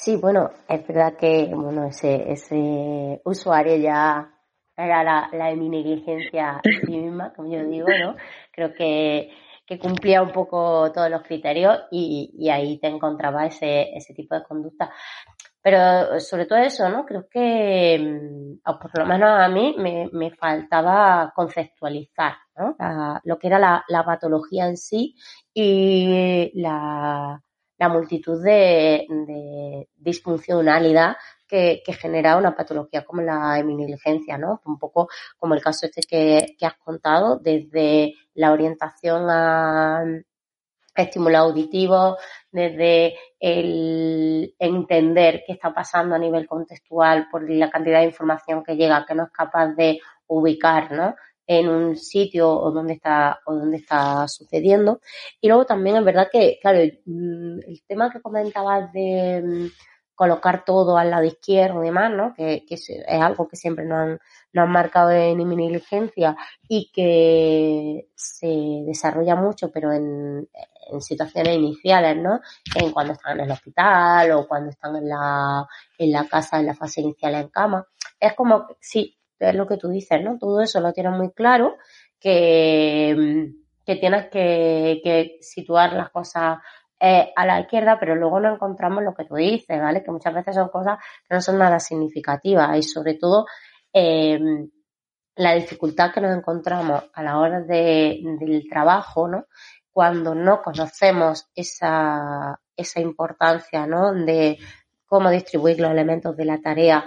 Sí, 0.00 0.14
bueno, 0.14 0.52
es 0.68 0.86
verdad 0.86 1.16
que 1.16 1.50
bueno 1.52 1.84
ese, 1.86 2.30
ese 2.30 3.20
usuario 3.24 3.74
ya 3.78 4.32
era 4.76 5.02
la, 5.02 5.28
la 5.32 5.50
heminiligencia 5.50 6.60
en 6.62 6.86
sí 6.86 6.96
misma, 6.98 7.32
como 7.34 7.52
yo 7.52 7.64
digo, 7.64 7.88
¿no? 7.88 8.14
Creo 8.52 8.72
que, 8.74 9.28
que 9.66 9.76
cumplía 9.76 10.22
un 10.22 10.30
poco 10.30 10.92
todos 10.92 11.10
los 11.10 11.22
criterios 11.24 11.80
y, 11.90 12.32
y 12.38 12.48
ahí 12.48 12.78
te 12.78 12.86
encontraba 12.86 13.46
ese, 13.46 13.90
ese 13.92 14.14
tipo 14.14 14.36
de 14.36 14.44
conducta. 14.44 14.88
Pero 15.60 16.20
sobre 16.20 16.46
todo 16.46 16.60
eso, 16.60 16.88
¿no? 16.88 17.04
Creo 17.04 17.26
que, 17.28 17.98
mm, 17.98 18.78
por 18.80 19.00
lo 19.00 19.04
menos 19.04 19.30
a 19.30 19.48
mí, 19.48 19.74
me, 19.78 20.08
me 20.12 20.30
faltaba 20.30 21.32
conceptualizar 21.34 22.34
¿no? 22.56 22.76
lo 23.24 23.36
que 23.36 23.48
era 23.48 23.58
la, 23.58 23.84
la, 23.88 24.04
patología 24.04 24.68
en 24.68 24.76
sí 24.76 25.16
y 25.52 26.52
la, 26.54 27.42
la 27.78 27.88
multitud 27.88 28.42
de, 28.42 29.06
de 29.08 29.88
disfuncionalidad 29.96 31.16
que, 31.46 31.82
que, 31.84 31.92
genera 31.94 32.36
una 32.36 32.54
patología 32.54 33.04
como 33.04 33.22
la 33.22 33.58
heminiligencia, 33.58 34.36
¿no? 34.36 34.60
Un 34.66 34.78
poco 34.78 35.08
como 35.38 35.54
el 35.54 35.62
caso 35.62 35.86
este 35.86 36.02
que, 36.02 36.56
que 36.58 36.66
has 36.66 36.76
contado, 36.76 37.38
desde 37.38 38.14
la 38.34 38.52
orientación 38.52 39.30
a, 39.30 40.04
estímulos 41.02 41.38
auditivos, 41.38 42.16
desde 42.50 43.14
el 43.38 44.54
entender 44.58 45.44
qué 45.46 45.52
está 45.52 45.72
pasando 45.72 46.14
a 46.14 46.18
nivel 46.18 46.46
contextual 46.46 47.28
por 47.30 47.48
la 47.48 47.70
cantidad 47.70 48.00
de 48.00 48.06
información 48.06 48.64
que 48.64 48.76
llega, 48.76 49.06
que 49.06 49.14
no 49.14 49.24
es 49.24 49.30
capaz 49.30 49.68
de 49.74 50.00
ubicar, 50.26 50.92
¿no? 50.92 51.14
En 51.48 51.68
un 51.68 51.96
sitio 51.96 52.48
o 52.48 52.70
donde 52.70 52.92
está 52.92 53.40
o 53.46 53.54
donde 53.54 53.78
está 53.78 54.28
sucediendo 54.28 55.00
y 55.40 55.48
luego 55.48 55.64
también 55.64 55.96
es 55.96 56.04
verdad 56.04 56.28
que 56.30 56.58
claro 56.60 56.78
mm, 57.06 57.58
el 57.66 57.82
tema 57.88 58.10
que 58.12 58.20
comentabas 58.20 58.92
de 58.92 59.42
mm, 59.42 59.66
colocar 60.14 60.64
todo 60.64 60.98
al 60.98 61.10
lado 61.10 61.24
izquierdo 61.24 61.80
y 61.80 61.86
demás, 61.86 62.10
¿no? 62.10 62.34
Que, 62.34 62.64
que 62.66 62.74
es, 62.74 62.90
algo 63.08 63.46
que 63.46 63.54
siempre 63.54 63.84
nos 63.84 63.98
han, 63.98 64.18
nos 64.52 64.64
han 64.64 64.72
marcado 64.72 65.12
en 65.12 65.36
mi 65.48 65.54
negligencia 65.54 66.36
y 66.68 66.90
que 66.92 68.08
se 68.16 68.82
desarrolla 68.84 69.36
mucho, 69.36 69.70
pero 69.70 69.92
en, 69.92 70.48
en 70.90 71.00
situaciones 71.00 71.54
iniciales, 71.54 72.16
¿no? 72.16 72.40
En 72.74 72.90
cuando 72.90 73.12
están 73.12 73.38
en 73.38 73.44
el 73.44 73.52
hospital 73.52 74.32
o 74.32 74.48
cuando 74.48 74.70
están 74.70 74.96
en 74.96 75.08
la, 75.08 75.64
en 75.96 76.10
la 76.10 76.26
casa 76.26 76.58
en 76.58 76.66
la 76.66 76.74
fase 76.74 77.00
inicial 77.00 77.36
en 77.36 77.48
cama. 77.48 77.86
Es 78.18 78.34
como, 78.34 78.66
sí, 78.80 79.17
es 79.38 79.54
lo 79.54 79.66
que 79.66 79.76
tú 79.76 79.88
dices, 79.88 80.22
¿no? 80.22 80.38
Todo 80.38 80.60
eso 80.60 80.80
lo 80.80 80.92
tienes 80.92 81.12
muy 81.12 81.30
claro, 81.32 81.76
que, 82.20 83.52
que 83.84 83.96
tienes 83.96 84.28
que, 84.30 85.38
situar 85.40 85.92
las 85.92 86.10
cosas 86.10 86.58
eh, 87.00 87.32
a 87.34 87.46
la 87.46 87.60
izquierda, 87.60 87.98
pero 87.98 88.14
luego 88.16 88.40
no 88.40 88.54
encontramos 88.54 89.04
lo 89.04 89.14
que 89.14 89.24
tú 89.24 89.36
dices, 89.36 89.80
¿vale? 89.80 90.02
Que 90.02 90.10
muchas 90.10 90.34
veces 90.34 90.54
son 90.54 90.68
cosas 90.68 90.98
que 91.28 91.34
no 91.34 91.40
son 91.40 91.58
nada 91.58 91.78
significativas 91.78 92.76
y 92.76 92.82
sobre 92.82 93.14
todo 93.14 93.46
eh, 93.92 94.38
la 95.36 95.54
dificultad 95.54 96.12
que 96.12 96.20
nos 96.20 96.36
encontramos 96.36 97.04
a 97.14 97.22
la 97.22 97.38
hora 97.38 97.60
de, 97.60 98.20
del 98.40 98.68
trabajo, 98.68 99.28
¿no? 99.28 99.46
Cuando 99.92 100.34
no 100.34 100.60
conocemos 100.62 101.48
esa, 101.54 102.60
esa 102.76 103.00
importancia, 103.00 103.86
¿no? 103.86 104.12
De 104.12 104.58
cómo 105.06 105.30
distribuir 105.30 105.80
los 105.80 105.90
elementos 105.90 106.36
de 106.36 106.44
la 106.44 106.60
tarea 106.60 107.04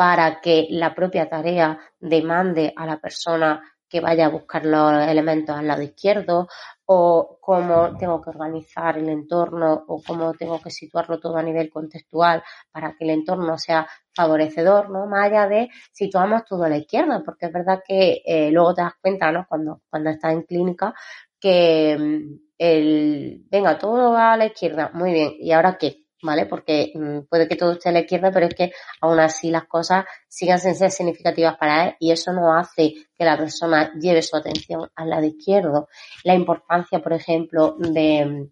para 0.00 0.40
que 0.40 0.66
la 0.70 0.94
propia 0.94 1.28
tarea 1.28 1.78
demande 2.00 2.72
a 2.74 2.86
la 2.86 2.98
persona 2.98 3.62
que 3.86 4.00
vaya 4.00 4.24
a 4.24 4.28
buscar 4.30 4.64
los 4.64 5.06
elementos 5.06 5.54
al 5.54 5.66
lado 5.66 5.82
izquierdo 5.82 6.48
o 6.86 7.36
cómo 7.38 7.98
tengo 7.98 8.18
que 8.22 8.30
organizar 8.30 8.96
el 8.96 9.10
entorno 9.10 9.84
o 9.86 10.02
cómo 10.02 10.32
tengo 10.32 10.58
que 10.58 10.70
situarlo 10.70 11.20
todo 11.20 11.36
a 11.36 11.42
nivel 11.42 11.68
contextual 11.68 12.42
para 12.72 12.94
que 12.96 13.04
el 13.04 13.10
entorno 13.10 13.58
sea 13.58 13.86
favorecedor, 14.16 14.88
¿no? 14.88 15.04
Más 15.06 15.26
allá 15.26 15.46
de 15.48 15.68
situamos 15.92 16.46
todo 16.46 16.64
a 16.64 16.70
la 16.70 16.78
izquierda, 16.78 17.22
porque 17.22 17.44
es 17.44 17.52
verdad 17.52 17.82
que 17.86 18.22
eh, 18.24 18.50
luego 18.50 18.72
te 18.72 18.80
das 18.80 18.94
cuenta, 19.02 19.30
¿no? 19.30 19.44
Cuando, 19.46 19.82
cuando 19.90 20.08
estás 20.08 20.32
en 20.32 20.44
clínica, 20.44 20.94
que 21.38 21.98
mm, 21.98 22.54
el, 22.56 23.44
venga, 23.50 23.76
todo 23.76 24.12
va 24.12 24.32
a 24.32 24.36
la 24.38 24.46
izquierda, 24.46 24.90
muy 24.94 25.12
bien, 25.12 25.34
¿y 25.38 25.52
ahora 25.52 25.76
qué? 25.76 26.06
¿Vale? 26.22 26.46
Porque 26.46 26.92
mmm, 26.94 27.20
puede 27.28 27.48
que 27.48 27.56
todo 27.56 27.72
esté 27.72 27.88
a 27.88 27.92
la 27.92 28.00
izquierda, 28.00 28.30
pero 28.30 28.46
es 28.46 28.54
que 28.54 28.72
aún 29.00 29.20
así 29.20 29.50
las 29.50 29.64
cosas 29.64 30.04
sigan 30.28 30.58
sin 30.58 30.74
ser 30.74 30.90
significativas 30.90 31.56
para 31.56 31.86
él 31.88 31.94
y 31.98 32.12
eso 32.12 32.32
no 32.32 32.56
hace 32.56 32.94
que 33.16 33.24
la 33.24 33.36
persona 33.36 33.92
lleve 34.00 34.22
su 34.22 34.36
atención 34.36 34.88
al 34.94 35.10
lado 35.10 35.24
izquierdo. 35.24 35.88
La 36.24 36.34
importancia, 36.34 37.00
por 37.00 37.12
ejemplo, 37.12 37.76
de, 37.78 38.48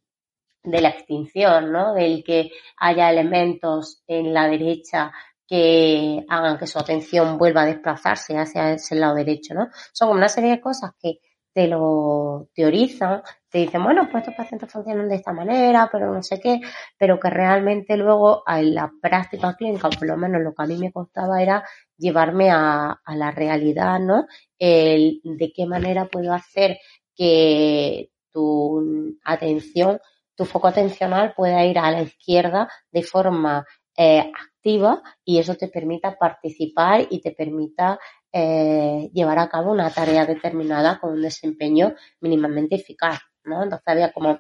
de 0.62 0.80
la 0.80 0.88
extinción, 0.90 1.72
¿no? 1.72 1.94
Del 1.94 2.24
que 2.24 2.50
haya 2.76 3.10
elementos 3.10 4.02
en 4.06 4.32
la 4.32 4.48
derecha 4.48 5.12
que 5.46 6.24
hagan 6.28 6.58
que 6.58 6.66
su 6.66 6.78
atención 6.78 7.38
vuelva 7.38 7.62
a 7.62 7.66
desplazarse 7.66 8.36
hacia 8.36 8.72
ese 8.72 8.94
lado 8.94 9.14
derecho, 9.14 9.54
¿no? 9.54 9.68
Son 9.92 10.10
una 10.10 10.28
serie 10.28 10.50
de 10.50 10.60
cosas 10.60 10.92
que 11.00 11.20
te 11.58 11.66
lo 11.66 12.50
teorizan, 12.54 13.20
te 13.50 13.58
dicen, 13.58 13.82
bueno, 13.82 14.08
pues 14.08 14.22
estos 14.22 14.36
pacientes 14.36 14.70
funcionan 14.70 15.08
de 15.08 15.16
esta 15.16 15.32
manera, 15.32 15.88
pero 15.90 16.14
no 16.14 16.22
sé 16.22 16.38
qué, 16.38 16.60
pero 16.96 17.18
que 17.18 17.30
realmente 17.30 17.96
luego 17.96 18.44
en 18.46 18.76
la 18.76 18.92
práctica 19.02 19.56
clínica, 19.56 19.90
por 19.90 20.06
lo 20.06 20.16
menos 20.16 20.40
lo 20.40 20.54
que 20.54 20.62
a 20.62 20.66
mí 20.66 20.78
me 20.78 20.92
costaba 20.92 21.42
era 21.42 21.64
llevarme 21.96 22.52
a, 22.52 23.00
a 23.04 23.16
la 23.16 23.32
realidad, 23.32 23.98
¿no? 23.98 24.28
El 24.56 25.20
de 25.24 25.52
qué 25.52 25.66
manera 25.66 26.04
puedo 26.04 26.32
hacer 26.32 26.78
que 27.16 28.10
tu 28.32 29.18
atención, 29.24 29.98
tu 30.36 30.44
foco 30.44 30.68
atencional 30.68 31.34
pueda 31.34 31.64
ir 31.64 31.80
a 31.80 31.90
la 31.90 32.02
izquierda 32.02 32.68
de 32.92 33.02
forma 33.02 33.66
eh, 33.98 34.20
activa 34.20 35.02
y 35.24 35.38
eso 35.38 35.56
te 35.56 35.66
permita 35.66 36.16
participar 36.16 37.08
y 37.10 37.20
te 37.20 37.32
permita 37.32 37.98
eh, 38.32 39.10
llevar 39.12 39.40
a 39.40 39.48
cabo 39.48 39.72
una 39.72 39.90
tarea 39.90 40.24
determinada 40.24 41.00
con 41.00 41.14
un 41.14 41.22
desempeño 41.22 41.94
mínimamente 42.20 42.76
eficaz, 42.76 43.18
¿no? 43.42 43.64
Entonces 43.64 43.88
había 43.88 44.12
como 44.12 44.38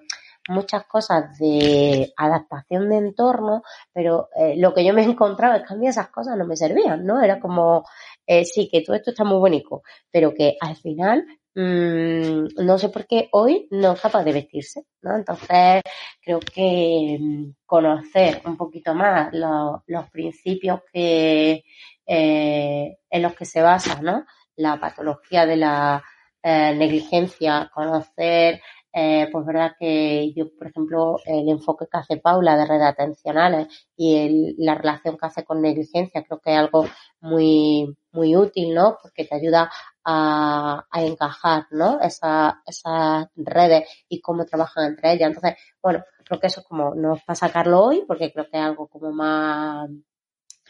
muchas 0.48 0.86
cosas 0.86 1.36
de 1.38 2.12
adaptación 2.16 2.88
de 2.88 2.98
entorno, 2.98 3.62
pero 3.92 4.28
eh, 4.36 4.54
lo 4.56 4.74
que 4.74 4.84
yo 4.84 4.94
me 4.94 5.02
encontraba 5.04 5.56
es 5.56 5.66
que 5.66 5.74
a 5.74 5.76
mí 5.76 5.88
esas 5.88 6.08
cosas 6.10 6.36
no 6.36 6.46
me 6.46 6.56
servían, 6.56 7.04
¿no? 7.04 7.20
Era 7.20 7.40
como, 7.40 7.84
eh, 8.26 8.44
sí, 8.44 8.68
que 8.70 8.82
todo 8.82 8.94
esto 8.94 9.10
está 9.10 9.24
muy 9.24 9.38
bonito, 9.38 9.82
pero 10.12 10.32
que 10.34 10.56
al 10.60 10.76
final 10.76 11.26
mmm, 11.58 12.46
no 12.64 12.78
sé 12.78 12.88
por 12.88 13.06
qué 13.06 13.28
hoy 13.32 13.66
no 13.70 13.92
es 13.92 14.00
capaz 14.00 14.22
de 14.24 14.32
vestirse, 14.32 14.84
¿no? 15.02 15.16
Entonces 15.16 15.82
creo 16.22 16.38
que 16.40 17.18
mm, 17.20 17.50
conocer 17.66 18.42
un 18.44 18.56
poquito 18.56 18.94
más 18.94 19.30
los, 19.32 20.10
principios 20.10 20.80
que 20.92 21.64
eh, 22.06 22.98
en 23.10 23.22
los 23.22 23.34
que 23.34 23.44
se 23.44 23.62
basa, 23.62 24.00
¿no? 24.02 24.24
La 24.56 24.78
patología 24.80 25.46
de 25.46 25.56
la 25.56 26.02
eh, 26.42 26.74
negligencia, 26.76 27.70
conocer 27.74 28.60
eh, 28.92 29.28
pues 29.30 29.44
verdad 29.44 29.72
que 29.78 30.32
yo, 30.34 30.46
por 30.56 30.68
ejemplo, 30.68 31.18
el 31.26 31.48
enfoque 31.48 31.86
que 31.90 31.98
hace 31.98 32.16
Paula 32.16 32.56
de 32.56 32.66
redes 32.66 32.86
atencionales 32.86 33.88
y 33.96 34.54
la 34.58 34.74
relación 34.74 35.16
que 35.18 35.26
hace 35.26 35.44
con 35.44 35.60
negligencia 35.60 36.24
creo 36.24 36.40
que 36.40 36.52
es 36.52 36.58
algo 36.58 36.86
muy, 37.20 37.96
muy 38.12 38.34
útil, 38.36 38.74
¿no? 38.74 38.98
Porque 39.00 39.24
te 39.24 39.36
ayuda 39.36 39.70
a, 40.10 40.86
a 40.90 41.02
encajar, 41.02 41.66
¿no? 41.70 42.00
Esa, 42.00 42.62
esas 42.66 43.28
redes 43.36 43.86
y 44.08 44.22
cómo 44.22 44.46
trabajan 44.46 44.86
entre 44.86 45.12
ellas. 45.12 45.28
Entonces, 45.28 45.56
bueno, 45.82 46.02
creo 46.24 46.40
que 46.40 46.46
eso 46.46 46.64
como 46.64 46.94
no 46.94 47.14
es 47.16 47.22
para 47.24 47.36
sacarlo 47.36 47.84
hoy 47.84 48.04
porque 48.08 48.32
creo 48.32 48.46
que 48.50 48.56
es 48.56 48.64
algo 48.64 48.88
como 48.88 49.12
más 49.12 49.90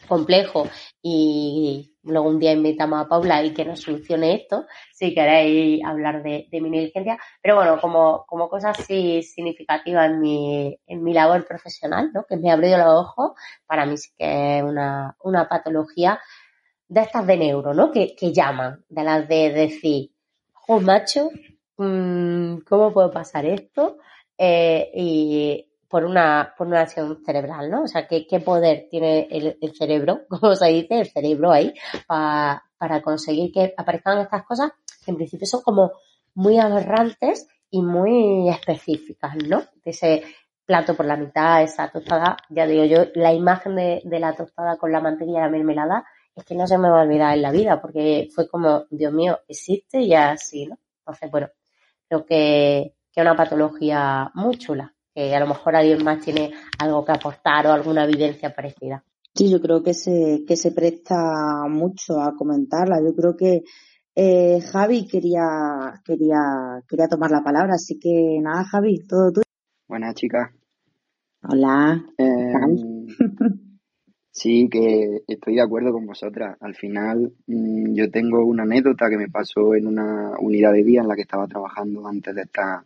complejo 0.07 0.67
y 1.01 1.95
luego 2.03 2.29
un 2.29 2.39
día 2.39 2.51
invitamos 2.53 2.99
a 2.99 3.07
Paula 3.07 3.43
y 3.43 3.53
que 3.53 3.65
nos 3.65 3.81
solucione 3.81 4.35
esto, 4.35 4.65
si 4.93 5.13
queréis 5.13 5.83
hablar 5.85 6.23
de, 6.23 6.47
de 6.51 6.61
mi 6.61 6.69
negligencia. 6.69 7.17
Pero 7.41 7.55
bueno, 7.55 7.79
como, 7.79 8.25
como 8.27 8.49
cosa 8.49 8.71
así 8.71 9.21
significativa 9.23 10.05
en 10.05 10.19
mi, 10.19 10.77
en 10.87 11.03
mi 11.03 11.13
labor 11.13 11.45
profesional, 11.45 12.11
¿no? 12.13 12.25
que 12.27 12.37
me 12.37 12.49
ha 12.49 12.53
abrido 12.53 12.77
los 12.77 12.87
ojos, 12.87 13.31
para 13.65 13.85
mí 13.85 13.97
sí 13.97 14.09
que 14.17 14.59
es 14.59 14.63
una, 14.63 15.15
una 15.23 15.47
patología 15.47 16.19
de 16.89 17.01
estas 17.01 17.25
de 17.25 17.37
neuro, 17.37 17.73
¿no? 17.73 17.91
Que, 17.91 18.15
que 18.15 18.33
llaman, 18.33 18.83
de 18.89 19.03
las 19.03 19.27
de 19.27 19.51
decir, 19.51 20.11
oh 20.67 20.81
macho, 20.81 21.29
mmm, 21.77 22.57
¿cómo 22.67 22.91
puedo 22.91 23.11
pasar 23.11 23.45
esto? 23.45 23.97
Eh, 24.37 24.89
y 24.95 25.65
por 25.87 26.03
una, 26.03 26.53
por 26.57 26.67
una 26.67 26.81
acción 26.81 27.23
cerebral, 27.23 27.69
¿no? 27.69 27.83
O 27.83 27.87
sea, 27.87 28.07
¿qué, 28.07 28.25
qué 28.27 28.39
poder 28.39 28.87
tiene 28.89 29.27
el, 29.29 29.57
el, 29.61 29.75
cerebro, 29.75 30.21
como 30.29 30.55
se 30.55 30.67
dice, 30.67 30.99
el 30.99 31.07
cerebro 31.07 31.51
ahí, 31.51 31.73
pa, 32.07 32.63
para 32.77 33.01
conseguir 33.01 33.51
que 33.51 33.73
aparezcan 33.77 34.19
estas 34.19 34.43
cosas 34.43 34.71
que 35.05 35.11
en 35.11 35.17
principio 35.17 35.45
son 35.45 35.61
como 35.61 35.91
muy 36.33 36.57
aberrantes 36.57 37.47
y 37.69 37.81
muy 37.83 38.49
específicas, 38.49 39.35
¿no? 39.47 39.63
Ese 39.85 40.23
plato 40.65 40.95
por 40.95 41.05
la 41.05 41.17
mitad, 41.17 41.61
esa 41.61 41.89
tostada, 41.91 42.37
ya 42.49 42.65
digo 42.65 42.85
yo, 42.85 43.05
la 43.13 43.33
imagen 43.33 43.75
de, 43.75 44.01
de 44.03 44.19
la 44.19 44.33
tostada 44.33 44.77
con 44.77 44.91
la 44.91 45.01
mantequilla 45.01 45.39
y 45.39 45.41
la 45.41 45.49
mermelada 45.49 46.05
es 46.39 46.45
que 46.45 46.55
no 46.55 46.67
se 46.67 46.77
me 46.77 46.89
va 46.89 47.01
a 47.01 47.03
olvidar 47.03 47.35
en 47.35 47.41
la 47.41 47.51
vida, 47.51 47.81
porque 47.81 48.27
fue 48.33 48.47
como, 48.47 48.85
Dios 48.89 49.13
mío, 49.13 49.39
existe 49.47 50.01
y 50.01 50.13
así, 50.13 50.65
¿no? 50.65 50.77
Entonces, 50.99 51.31
bueno, 51.31 51.47
creo 52.07 52.25
que, 52.25 52.95
que 53.11 53.21
es 53.21 53.21
una 53.21 53.35
patología 53.35 54.31
muy 54.33 54.57
chula 54.57 54.93
que 55.13 55.35
a 55.35 55.39
lo 55.39 55.47
mejor 55.47 55.75
alguien 55.75 56.03
más 56.03 56.23
tiene 56.23 56.51
algo 56.79 57.03
que 57.03 57.11
aportar 57.11 57.67
o 57.67 57.71
alguna 57.71 58.05
evidencia 58.05 58.53
parecida. 58.53 59.03
Sí, 59.35 59.49
yo 59.49 59.61
creo 59.61 59.83
que 59.83 59.93
se, 59.93 60.43
que 60.47 60.55
se 60.55 60.71
presta 60.71 61.67
mucho 61.67 62.21
a 62.21 62.35
comentarla. 62.35 63.01
Yo 63.01 63.15
creo 63.15 63.35
que 63.35 63.63
eh, 64.15 64.59
Javi 64.61 65.07
quería, 65.07 66.01
quería, 66.03 66.83
quería 66.87 67.07
tomar 67.07 67.31
la 67.31 67.43
palabra, 67.43 67.75
así 67.75 67.99
que 67.99 68.39
nada, 68.41 68.63
Javi, 68.65 69.05
todo 69.07 69.31
tuyo. 69.31 69.43
Buenas, 69.87 70.15
chicas. 70.15 70.51
Hola. 71.43 72.03
Eh, 72.17 72.53
sí, 74.39 74.69
que 74.69 75.21
estoy 75.27 75.55
de 75.55 75.61
acuerdo 75.61 75.91
con 75.91 76.05
vosotras. 76.05 76.57
Al 76.61 76.75
final, 76.75 77.33
mmm, 77.47 77.93
yo 77.93 78.09
tengo 78.09 78.45
una 78.45 78.63
anécdota 78.63 79.09
que 79.09 79.17
me 79.17 79.29
pasó 79.29 79.75
en 79.75 79.87
una 79.87 80.31
unidad 80.39 80.73
de 80.73 80.83
día 80.83 81.01
en 81.01 81.07
la 81.07 81.15
que 81.15 81.23
estaba 81.23 81.47
trabajando 81.47 82.07
antes 82.07 82.33
de 82.33 82.43
estar 82.43 82.83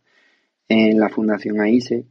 en 0.67 0.99
la 0.99 1.09
Fundación 1.09 1.61
AISE 1.61 2.05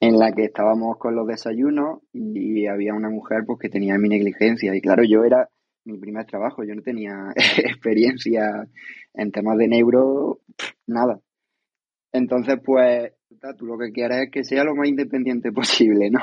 en 0.00 0.18
la 0.18 0.32
que 0.32 0.44
estábamos 0.44 0.98
con 0.98 1.14
los 1.14 1.28
desayunos 1.28 2.00
y 2.12 2.66
había 2.66 2.92
una 2.92 3.08
mujer 3.08 3.44
pues 3.46 3.60
que 3.60 3.68
tenía 3.68 3.96
mi 3.98 4.08
negligencia 4.08 4.74
y 4.74 4.80
claro, 4.80 5.04
yo 5.04 5.22
era 5.24 5.48
mi 5.84 5.96
primer 5.98 6.26
trabajo, 6.26 6.64
yo 6.64 6.74
no 6.74 6.82
tenía 6.82 7.32
experiencia 7.58 8.66
en 9.14 9.30
temas 9.30 9.58
de 9.58 9.68
neuro, 9.68 10.40
nada. 10.86 11.20
Entonces, 12.12 12.56
pues, 12.64 13.12
tú 13.56 13.64
lo 13.64 13.78
que 13.78 13.92
quieres 13.92 14.24
es 14.24 14.30
que 14.30 14.44
sea 14.44 14.64
lo 14.64 14.74
más 14.74 14.88
independiente 14.88 15.52
posible, 15.52 16.10
¿no? 16.10 16.20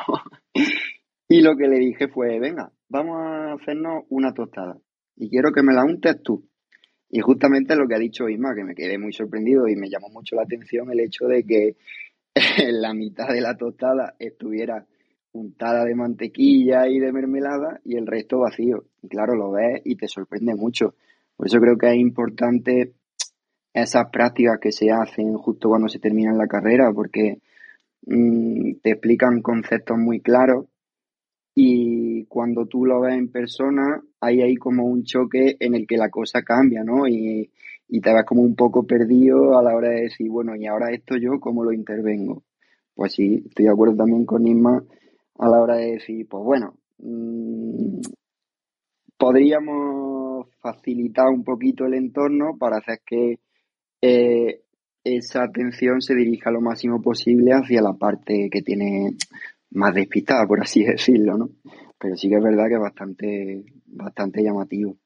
Y 1.30 1.42
lo 1.42 1.56
que 1.56 1.68
le 1.68 1.78
dije 1.78 2.08
fue, 2.08 2.40
venga, 2.40 2.72
vamos 2.90 3.18
a 3.22 3.54
hacernos 3.54 4.04
una 4.10 4.34
tostada 4.34 4.78
y 5.16 5.30
quiero 5.30 5.52
que 5.52 5.62
me 5.62 5.74
la 5.74 5.84
untes 5.84 6.24
tú. 6.24 6.44
Y 7.12 7.20
justamente 7.20 7.76
lo 7.76 7.88
que 7.88 7.96
ha 7.96 8.00
dicho 8.00 8.28
Isma, 8.28 8.56
que 8.56 8.64
me 8.64 8.74
quedé 8.74 8.98
muy 8.98 9.14
sorprendido 9.14 9.68
y 9.68 9.76
me 9.76 9.90
llamó 9.90 10.10
mucho 10.10 10.36
la 10.36 10.44
atención 10.44 10.92
el 10.92 11.00
hecho 11.02 11.26
de 11.26 11.44
que 11.44 11.76
la 12.72 12.94
mitad 12.94 13.28
de 13.28 13.42
la 13.42 13.56
tostada 13.56 14.16
estuviera 14.18 14.86
untada 15.32 15.86
de 15.86 15.94
mantequilla 15.94 16.88
y 16.88 17.00
de 17.00 17.12
mermelada 17.12 17.80
y 17.84 17.96
el 17.96 18.08
resto 18.08 18.40
vacío. 18.40 18.86
Y 19.04 19.08
claro, 19.08 19.36
lo 19.36 19.52
ves 19.52 19.82
y 19.86 19.96
te 19.96 20.08
sorprende 20.08 20.56
mucho. 20.56 20.96
Por 21.36 21.48
eso 21.48 21.60
creo 21.60 21.78
que 21.78 21.90
es 21.90 21.98
importante 21.98 22.94
esas 23.74 24.10
prácticas 24.10 24.58
que 24.60 24.72
se 24.72 24.90
hacen 24.90 25.34
justo 25.36 25.70
cuando 25.70 25.90
se 25.90 26.00
termina 26.00 26.34
la 26.34 26.48
carrera, 26.48 26.92
porque 26.94 27.40
mmm, 28.08 28.80
te 28.82 28.92
explican 28.92 29.42
conceptos 29.42 29.98
muy 29.98 30.22
claros 30.22 30.66
y 31.62 32.24
cuando 32.28 32.68
tú 32.68 32.86
lo 32.86 33.02
ves 33.02 33.16
en 33.16 33.30
persona 33.30 34.02
hay 34.22 34.42
ahí 34.42 34.56
como 34.56 34.86
un 34.86 35.04
choque 35.04 35.58
en 35.60 35.76
el 35.76 35.86
que 35.86 35.98
la 35.98 36.10
cosa 36.10 36.42
cambia, 36.42 36.86
¿no? 36.86 37.06
Y, 37.06 37.52
y 37.90 38.00
te 38.00 38.14
vas 38.14 38.24
como 38.24 38.44
un 38.44 38.56
poco 38.56 38.88
perdido 38.88 39.60
a 39.60 39.62
la 39.62 39.76
hora 39.76 39.90
de 39.90 40.04
decir, 40.04 40.30
bueno, 40.30 40.56
y 40.56 40.68
ahora 40.68 40.94
esto 40.94 41.18
yo, 41.18 41.38
¿cómo 41.42 41.66
lo 41.66 41.74
intervengo? 41.74 42.44
Pues 42.96 43.12
sí, 43.12 43.44
estoy 43.46 43.66
de 43.66 43.72
acuerdo 43.72 43.98
también 43.98 44.26
con 44.26 44.48
Isma 44.48 44.82
a 45.38 45.50
la 45.50 45.62
hora 45.62 45.76
de 45.76 45.92
decir, 45.92 46.26
pues 46.30 46.46
bueno, 46.46 46.76
mmm, 47.00 48.00
podríamos 49.18 50.48
facilitar 50.62 51.28
un 51.28 51.44
poquito 51.44 51.86
el 51.86 51.96
entorno 51.96 52.56
para 52.58 52.78
hacer 52.78 53.02
que 53.06 53.40
eh, 54.02 54.62
esa 55.04 55.44
atención 55.44 56.00
se 56.00 56.16
dirija 56.16 56.52
lo 56.52 56.62
máximo 56.62 57.02
posible 57.02 57.52
hacia 57.52 57.82
la 57.82 57.96
parte 57.96 58.48
que 58.50 58.62
tiene 58.62 59.18
más 59.72 59.94
despistada, 59.94 60.48
por 60.48 60.62
así 60.62 60.84
decirlo, 60.86 61.38
¿no? 61.38 61.50
Pero 62.00 62.16
sí 62.16 62.30
que 62.30 62.36
es 62.36 62.44
verdad 62.44 62.68
que 62.68 62.76
es 62.76 62.80
bastante, 62.80 63.66
bastante 63.88 64.44
llamativo. 64.44 64.98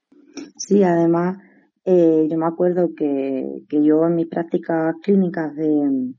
Sí, 0.57 0.83
además, 0.83 1.37
eh, 1.85 2.27
yo 2.29 2.37
me 2.37 2.45
acuerdo 2.45 2.91
que, 2.95 3.63
que 3.67 3.83
yo 3.83 4.05
en 4.05 4.15
mis 4.15 4.27
prácticas 4.27 4.95
clínicas 5.03 5.55
de, 5.55 6.13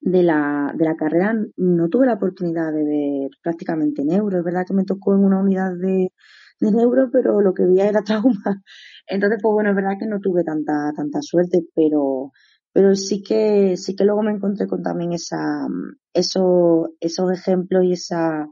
de, 0.00 0.22
la, 0.22 0.72
de 0.76 0.84
la 0.84 0.96
carrera 0.96 1.34
no 1.56 1.88
tuve 1.88 2.06
la 2.06 2.14
oportunidad 2.14 2.72
de 2.72 2.84
ver 2.84 3.30
prácticamente 3.42 4.04
neuro. 4.04 4.38
Es 4.38 4.44
verdad 4.44 4.64
que 4.66 4.74
me 4.74 4.84
tocó 4.84 5.14
en 5.14 5.24
una 5.24 5.40
unidad 5.40 5.72
de, 5.76 6.12
de 6.60 6.72
neuro, 6.72 7.10
pero 7.12 7.40
lo 7.40 7.54
que 7.54 7.64
veía 7.64 7.88
era 7.88 8.02
trauma. 8.04 8.62
Entonces, 9.06 9.38
pues 9.42 9.52
bueno, 9.52 9.70
es 9.70 9.76
verdad 9.76 9.96
que 9.98 10.06
no 10.06 10.20
tuve 10.20 10.44
tanta, 10.44 10.92
tanta 10.96 11.20
suerte, 11.22 11.60
pero, 11.74 12.32
pero 12.72 12.94
sí 12.94 13.22
que, 13.22 13.76
sí 13.76 13.94
que 13.96 14.04
luego 14.04 14.22
me 14.22 14.32
encontré 14.32 14.66
con 14.66 14.82
también 14.82 15.12
esa, 15.12 15.66
esos, 16.12 16.90
esos 17.00 17.32
ejemplos 17.32 17.84
y 17.84 17.92
esa, 17.92 18.48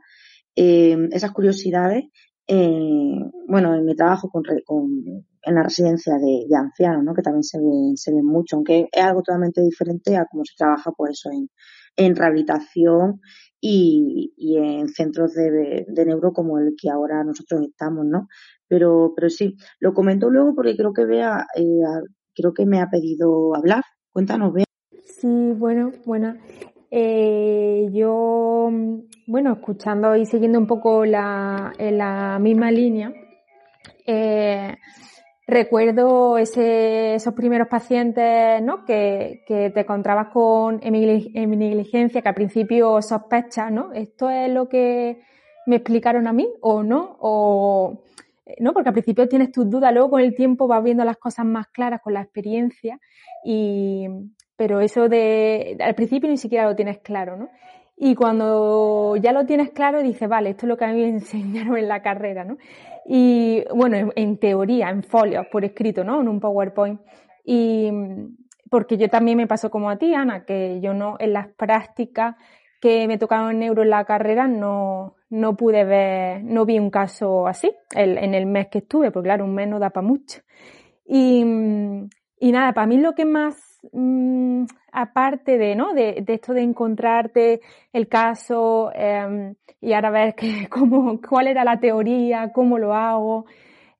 eh, 0.57 0.97
esas 1.13 1.33
curiosidades 1.33 2.05
eh, 2.53 3.31
bueno, 3.47 3.77
en 3.77 3.85
mi 3.85 3.95
trabajo 3.95 4.29
con, 4.29 4.43
con, 4.65 4.91
en 5.43 5.55
la 5.55 5.63
residencia 5.63 6.15
de, 6.19 6.47
ancianos, 6.57 7.05
¿no? 7.05 7.15
que 7.15 7.23
también 7.23 7.45
se 7.45 7.59
ve, 7.59 7.93
se 7.95 8.13
ve 8.13 8.25
mucho, 8.25 8.57
aunque 8.57 8.89
es 8.91 9.03
algo 9.05 9.23
totalmente 9.23 9.63
diferente 9.63 10.17
a 10.17 10.27
cómo 10.29 10.45
se 10.45 10.55
trabaja 10.57 10.91
por 10.91 11.11
eso 11.11 11.31
en, 11.31 11.49
en 11.97 12.17
rehabilitación 12.17 13.21
y, 13.61 14.35
y 14.37 14.57
en 14.57 14.89
centros 14.89 15.35
de, 15.35 15.87
de, 15.87 16.05
neuro 16.07 16.33
como 16.33 16.59
el 16.59 16.75
que 16.77 16.91
ahora 16.91 17.23
nosotros 17.23 17.63
estamos, 17.63 18.05
¿no? 18.07 18.27
Pero, 18.67 19.13
pero 19.15 19.31
sí, 19.31 19.57
lo 19.79 19.95
comento 19.95 20.29
luego 20.29 20.53
porque 20.53 20.77
creo 20.77 20.93
que 20.93 21.05
vea, 21.05 21.47
eh, 21.55 21.63
creo 22.35 22.53
que 22.53 22.67
me 22.67 22.81
ha 22.81 22.91
pedido 22.91 23.55
hablar. 23.55 23.85
Cuéntanos, 24.13 24.53
Bea. 24.53 24.65
Sí, 25.05 25.53
bueno, 25.57 25.93
bueno. 26.05 26.35
Eh, 26.91 27.89
yo, 27.93 28.71
bueno, 29.27 29.53
escuchando 29.53 30.17
y 30.17 30.27
siguiendo 30.27 30.59
un 30.59 30.67
poco 30.67 31.05
la, 31.05 31.73
en 31.79 31.99
la 31.99 32.39
misma 32.41 32.73
línea, 32.73 33.13
eh, 34.05 34.77
recuerdo 35.47 36.39
ese, 36.39 37.15
esos 37.15 37.35
primeros 37.35 37.69
pacientes 37.69 38.61
¿no? 38.63 38.85
que, 38.85 39.45
que 39.47 39.71
te 39.71 39.81
encontrabas 39.81 40.29
con 40.33 40.79
negligencia, 40.79 42.21
que 42.21 42.29
al 42.29 42.35
principio 42.35 43.01
sospechas, 43.03 43.71
¿no? 43.71 43.93
Esto 43.93 44.29
es 44.29 44.51
lo 44.51 44.69
que 44.69 45.21
me 45.67 45.77
explicaron 45.77 46.27
a 46.27 46.33
mí 46.33 46.49
o 46.61 46.83
no, 46.83 47.17
o 47.21 48.03
¿no? 48.59 48.73
Porque 48.73 48.89
al 48.89 48.95
principio 48.95 49.29
tienes 49.29 49.53
tus 49.53 49.69
dudas, 49.69 49.93
luego 49.93 50.11
con 50.11 50.21
el 50.21 50.35
tiempo 50.35 50.67
vas 50.67 50.83
viendo 50.83 51.05
las 51.05 51.17
cosas 51.17 51.47
más 51.47 51.69
claras 51.69 52.01
con 52.03 52.15
la 52.15 52.23
experiencia 52.23 52.99
y, 53.45 54.07
pero 54.57 54.81
eso 54.81 55.09
de, 55.09 55.77
al 55.81 55.95
principio 55.95 56.29
ni 56.29 56.37
siquiera 56.37 56.65
lo 56.65 56.77
tienes 56.77 56.99
claro, 56.99 57.37
¿no? 57.37 57.49
Y 58.03 58.15
cuando 58.15 59.17
ya 59.17 59.33
lo 59.33 59.45
tienes 59.45 59.73
claro, 59.73 60.03
dices, 60.03 60.27
vale, 60.27 60.51
esto 60.51 60.65
es 60.65 60.69
lo 60.69 60.79
que 60.79 60.87
a 60.87 60.93
mí 60.93 61.03
me 61.03 61.09
enseñaron 61.21 61.77
en 61.77 61.89
la 61.89 62.03
carrera, 62.03 62.45
¿no? 62.45 62.57
Y 63.05 63.63
bueno, 63.75 64.11
en, 64.15 64.39
teoría, 64.39 64.89
en 64.89 65.03
folios, 65.03 65.47
por 65.53 65.65
escrito, 65.65 66.03
¿no? 66.03 66.21
En 66.21 66.29
un 66.29 66.41
PowerPoint. 66.41 67.01
Y 67.45 67.91
porque 68.71 68.97
yo 68.97 69.09
también 69.09 69.37
me 69.37 69.47
pasó 69.47 69.71
como 69.71 69.91
a 69.91 69.99
ti, 69.99 70.15
Ana, 70.15 70.45
que 70.45 70.81
yo 70.81 70.95
no, 70.95 71.17
en 71.19 71.33
las 71.33 71.49
prácticas 71.49 72.37
que 72.81 73.07
me 73.07 73.19
tocaron 73.19 73.59
neuro 73.59 73.83
en 73.83 73.91
la 73.91 74.05
carrera 74.05 74.49
no, 74.49 75.17
no 75.29 75.57
pude 75.57 75.85
ver, 75.85 76.43
no 76.43 76.65
vi 76.65 76.79
un 76.79 76.91
caso 76.91 77.47
así 77.47 77.73
en 77.95 78.35
el 78.35 78.47
mes 78.47 78.69
que 78.69 78.79
estuve, 78.79 79.11
porque 79.11 79.29
claro, 79.29 79.45
un 79.45 79.55
mes 79.55 79.69
no 79.69 79.79
da 79.79 79.91
para 79.91 80.07
mucho. 80.07 80.41
Y, 81.07 81.45
y 82.39 82.53
nada, 82.53 82.73
para 82.73 82.87
mí 82.87 82.99
lo 82.99 83.15
que 83.15 83.25
más, 83.25 83.81
mm, 83.93 84.65
aparte 84.93 85.59
de, 85.59 85.75
¿no? 85.75 85.93
De, 85.93 86.23
de, 86.23 86.35
esto 86.35 86.55
de 86.55 86.63
encontrarte 86.63 87.61
el 87.93 88.09
caso 88.09 88.91
em, 88.95 89.55
y 89.81 89.93
ahora 89.93 90.11
ver 90.11 90.35
que, 90.35 90.69
cómo, 90.71 91.21
cuál 91.21 91.49
era 91.49 91.65
la 91.65 91.79
teoría, 91.81 92.53
cómo 92.53 92.79
lo 92.79 92.95
hago, 92.95 93.47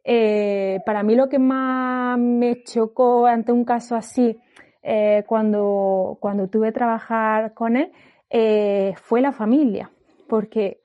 eh, 0.05 0.81
para 0.87 1.03
mí 1.03 1.15
lo 1.15 1.29
que 1.29 1.39
más 1.39 2.19
me 2.19 2.63
chocó 2.63 3.27
ante 3.27 3.53
un 3.53 3.65
caso 3.65 3.95
así, 3.97 4.39
eh, 4.83 5.25
cuando, 5.27 6.17
cuando 6.21 6.49
tuve 6.49 6.69
que 6.69 6.73
trabajar 6.73 7.53
con 7.55 7.77
él, 7.77 7.93
eh, 8.31 8.95
fue 8.97 9.21
la 9.21 9.33
familia, 9.33 9.91
porque 10.29 10.81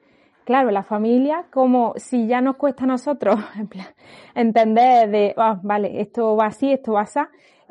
claro, 0.46 0.72
la 0.72 0.84
familia, 0.84 1.46
como 1.52 1.94
si 1.98 2.28
ya 2.28 2.40
nos 2.40 2.56
cuesta 2.56 2.86
a 2.86 2.88
nosotros 2.88 3.40
entender 4.36 5.10
de, 5.10 5.34
ah, 5.38 5.60
vale, 5.62 6.00
esto 6.00 6.36
va 6.36 6.48
así, 6.48 6.72
esto 6.72 6.94
va 6.94 7.02
así, 7.02 7.20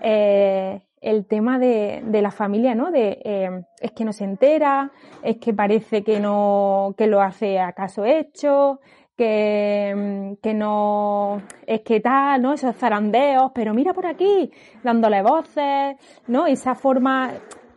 eh, 0.03 0.83
el 1.01 1.27
tema 1.27 1.59
de, 1.59 2.03
de, 2.07 2.23
la 2.23 2.31
familia, 2.31 2.75
¿no? 2.75 2.91
De, 2.91 3.21
eh, 3.25 3.63
es 3.81 3.93
que 3.93 4.05
no 4.05 4.13
se 4.13 4.25
entera, 4.25 4.91
es 5.23 5.37
que 5.37 5.53
parece 5.53 6.03
que 6.03 6.19
no, 6.19 6.95
que 6.97 7.07
lo 7.07 7.21
hace 7.21 7.61
a 7.61 7.73
caso 7.73 8.05
hecho, 8.07 8.81
que, 9.17 10.37
que 10.43 10.55
no, 10.55 11.43
es 11.67 11.83
que 11.83 12.01
tal, 12.01 12.41
¿no? 12.43 12.55
Esos 12.55 12.75
zarandeos, 12.77 13.53
pero 13.55 13.75
mira 13.75 13.93
por 13.93 14.07
aquí, 14.07 14.51
dándole 14.83 15.23
voces, 15.23 15.97
¿no? 16.27 16.47
Esa 16.47 16.75
forma 16.75 17.33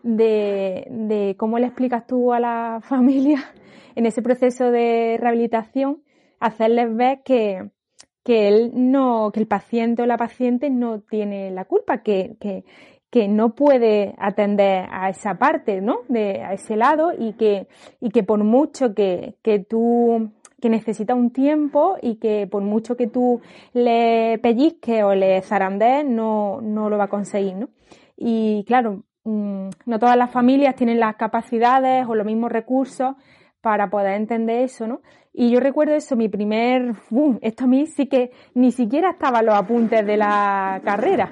de, 0.07 0.87
de 0.89 1.35
cómo 1.37 1.59
le 1.59 1.67
explicas 1.67 2.07
tú 2.07 2.33
a 2.33 2.39
la 2.39 2.79
familia 2.83 3.43
en 3.95 4.05
ese 4.05 4.21
proceso 4.21 4.71
de 4.71 5.17
rehabilitación, 5.19 6.03
hacerles 6.39 6.95
ver 6.95 7.21
que, 7.23 7.69
que 8.23 8.47
él 8.47 8.71
no, 8.73 9.31
que 9.33 9.39
el 9.39 9.47
paciente 9.47 10.03
o 10.03 10.05
la 10.05 10.17
paciente 10.17 10.69
no 10.69 11.01
tiene 11.01 11.51
la 11.51 11.65
culpa, 11.65 12.03
que, 12.03 12.37
que, 12.39 12.63
que 13.09 13.27
no 13.27 13.55
puede 13.55 14.15
atender 14.17 14.85
a 14.89 15.09
esa 15.09 15.35
parte, 15.37 15.81
¿no? 15.81 16.01
De, 16.07 16.41
a 16.41 16.53
ese 16.53 16.77
lado 16.77 17.11
y 17.17 17.33
que, 17.33 17.67
y 17.99 18.09
que 18.11 18.23
por 18.23 18.43
mucho 18.43 18.93
que, 18.93 19.35
que 19.41 19.59
tú 19.59 20.31
que 20.61 20.69
necesita 20.69 21.13
un 21.13 21.31
tiempo 21.31 21.97
y 22.01 22.15
que 22.15 22.47
por 22.47 22.63
mucho 22.63 22.97
que 22.97 23.05
tú 23.07 23.41
le 23.73 24.39
pellizques 24.41 25.03
o 25.03 25.13
le 25.13 25.41
zarandees, 25.41 26.03
no, 26.05 26.61
no 26.61 26.89
lo 26.89 26.97
va 26.97 27.05
a 27.05 27.09
conseguir, 27.09 27.55
¿no? 27.55 27.69
Y 28.15 28.63
claro, 28.65 29.03
mm, 29.27 29.69
no 29.85 29.99
todas 29.99 30.17
las 30.17 30.31
familias 30.31 30.75
tienen 30.75 30.99
las 30.99 31.15
capacidades 31.15 32.07
o 32.07 32.15
los 32.15 32.25
mismos 32.25 32.51
recursos 32.51 33.15
para 33.61 33.89
poder 33.89 34.13
entender 34.13 34.61
eso, 34.61 34.87
¿no? 34.87 35.01
Y 35.39 35.51
yo 35.51 35.59
recuerdo 35.59 35.93
eso, 35.93 36.15
mi 36.15 36.29
primer, 36.29 36.95
esto 37.41 37.65
a 37.65 37.67
mí 37.67 37.85
sí 37.85 38.07
que 38.07 38.31
ni 38.55 38.71
siquiera 38.71 39.11
estaba 39.11 39.43
los 39.43 39.53
apuntes 39.53 40.03
de 40.03 40.17
la 40.17 40.81
carrera. 40.83 41.31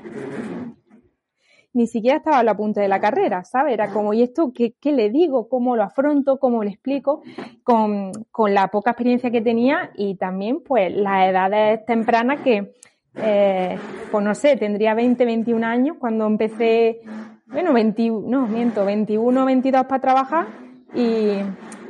Ni 1.73 1.87
siquiera 1.87 2.17
estaba 2.17 2.43
los 2.43 2.53
apuntes 2.53 2.83
de 2.83 2.87
la 2.87 2.99
carrera, 2.99 3.43
¿sabes? 3.43 3.73
Era 3.73 3.91
como, 3.91 4.13
¿y 4.13 4.21
esto 4.21 4.51
qué, 4.53 4.75
qué 4.79 4.91
le 4.91 5.09
digo? 5.09 5.49
¿Cómo 5.49 5.75
lo 5.75 5.81
afronto? 5.81 6.37
¿Cómo 6.37 6.63
le 6.63 6.69
explico? 6.69 7.23
Con, 7.63 8.11
con, 8.31 8.53
la 8.53 8.67
poca 8.67 8.91
experiencia 8.91 9.31
que 9.31 9.41
tenía 9.41 9.89
y 9.95 10.15
también, 10.15 10.61
pues, 10.63 10.95
las 10.95 11.27
edades 11.27 11.83
tempranas 11.87 12.41
que, 12.41 12.75
eh, 13.15 13.77
pues 14.11 14.23
no 14.23 14.35
sé, 14.35 14.55
tendría 14.55 14.93
20, 14.93 15.25
21 15.25 15.65
años 15.65 15.97
cuando 15.99 16.27
empecé, 16.27 17.01
bueno, 17.47 17.73
21, 17.73 18.27
no, 18.27 18.47
miento, 18.47 18.85
21, 18.85 19.45
22 19.45 19.85
para 19.85 20.01
trabajar 20.01 20.47
y 20.93 21.39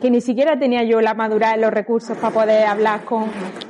que 0.01 0.11
ni 0.11 0.21
siquiera 0.21 0.59
tenía 0.59 0.83
yo 0.83 1.01
la 1.01 1.13
madurez, 1.13 1.57
los 1.57 1.71
recursos 1.71 2.17
para 2.17 2.33
poder 2.33 2.65
hablar 2.65 3.05
con, 3.05 3.23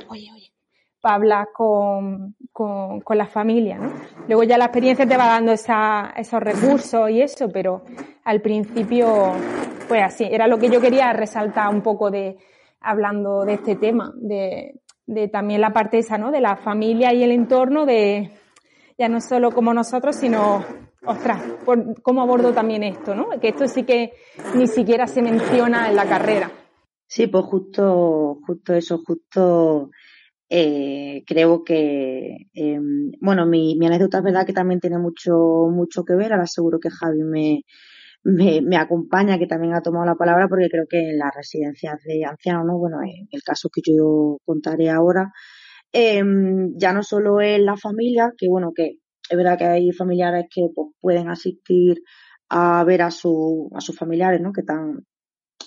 oye, 0.08 0.28
oye, 0.34 0.52
para 1.00 1.14
hablar 1.14 1.48
con, 1.54 2.34
con, 2.52 3.00
con 3.00 3.18
la 3.18 3.26
familia, 3.26 3.78
¿no? 3.78 3.92
Luego 4.26 4.42
ya 4.42 4.58
la 4.58 4.64
experiencia 4.66 5.06
te 5.06 5.16
va 5.16 5.26
dando 5.26 5.52
esa, 5.52 6.12
esos 6.16 6.40
recursos 6.40 7.08
y 7.10 7.22
eso, 7.22 7.48
pero 7.52 7.84
al 8.24 8.40
principio, 8.40 9.32
pues 9.88 10.02
así, 10.02 10.24
era 10.24 10.48
lo 10.48 10.58
que 10.58 10.70
yo 10.70 10.80
quería 10.80 11.12
resaltar 11.12 11.72
un 11.72 11.82
poco 11.82 12.10
de, 12.10 12.36
hablando 12.80 13.44
de 13.44 13.54
este 13.54 13.76
tema, 13.76 14.12
de, 14.16 14.80
de 15.06 15.28
también 15.28 15.60
la 15.60 15.72
parte 15.72 15.98
esa, 15.98 16.18
¿no? 16.18 16.32
De 16.32 16.40
la 16.40 16.56
familia 16.56 17.12
y 17.12 17.22
el 17.22 17.30
entorno 17.30 17.86
de, 17.86 18.32
ya 18.98 19.08
no 19.08 19.20
solo 19.20 19.52
como 19.52 19.72
nosotros, 19.72 20.16
sino 20.16 20.64
ostras, 21.06 21.42
¿cómo 22.02 22.22
abordo 22.22 22.52
también 22.52 22.82
esto, 22.82 23.14
no? 23.14 23.28
Que 23.40 23.48
esto 23.48 23.66
sí 23.68 23.84
que 23.84 24.12
ni 24.54 24.66
siquiera 24.66 25.06
se 25.06 25.22
menciona 25.22 25.88
en 25.88 25.96
la 25.96 26.06
carrera. 26.06 26.50
Sí, 27.06 27.28
pues 27.28 27.44
justo, 27.44 28.38
justo 28.46 28.74
eso, 28.74 28.98
justo 29.04 29.90
eh, 30.48 31.22
creo 31.26 31.64
que, 31.64 32.48
eh, 32.52 32.80
bueno, 33.20 33.46
mi, 33.46 33.78
anécdota 33.84 34.18
es 34.18 34.24
verdad 34.24 34.46
que 34.46 34.52
también 34.52 34.80
tiene 34.80 34.98
mucho, 34.98 35.68
mucho 35.70 36.04
que 36.04 36.14
ver, 36.14 36.32
ahora 36.32 36.46
seguro 36.46 36.78
que 36.80 36.90
Javi 36.90 37.22
me, 37.22 37.62
me, 38.24 38.76
acompaña, 38.76 39.38
que 39.38 39.46
también 39.46 39.74
ha 39.74 39.82
tomado 39.82 40.06
la 40.06 40.16
palabra, 40.16 40.48
porque 40.48 40.68
creo 40.68 40.86
que 40.88 41.10
en 41.10 41.18
las 41.18 41.34
residencias 41.34 42.02
de 42.04 42.24
ancianos, 42.24 42.64
¿no? 42.66 42.78
Bueno, 42.78 42.98
en 43.02 43.28
el 43.30 43.42
caso 43.42 43.68
que 43.72 43.82
yo 43.84 44.38
contaré 44.44 44.90
ahora, 44.90 45.32
eh, 45.92 46.22
ya 46.76 46.92
no 46.92 47.02
solo 47.02 47.40
es 47.40 47.60
la 47.60 47.76
familia, 47.76 48.32
que 48.36 48.48
bueno, 48.48 48.72
que 48.74 48.98
es 49.28 49.36
verdad 49.36 49.58
que 49.58 49.64
hay 49.64 49.92
familiares 49.92 50.46
que 50.52 50.68
pues, 50.74 50.88
pueden 51.00 51.28
asistir 51.28 52.02
a 52.48 52.84
ver 52.84 53.02
a, 53.02 53.10
su, 53.10 53.70
a 53.74 53.80
sus 53.80 53.96
familiares, 53.96 54.40
¿no? 54.40 54.52
Que 54.52 54.60
están 54.60 55.04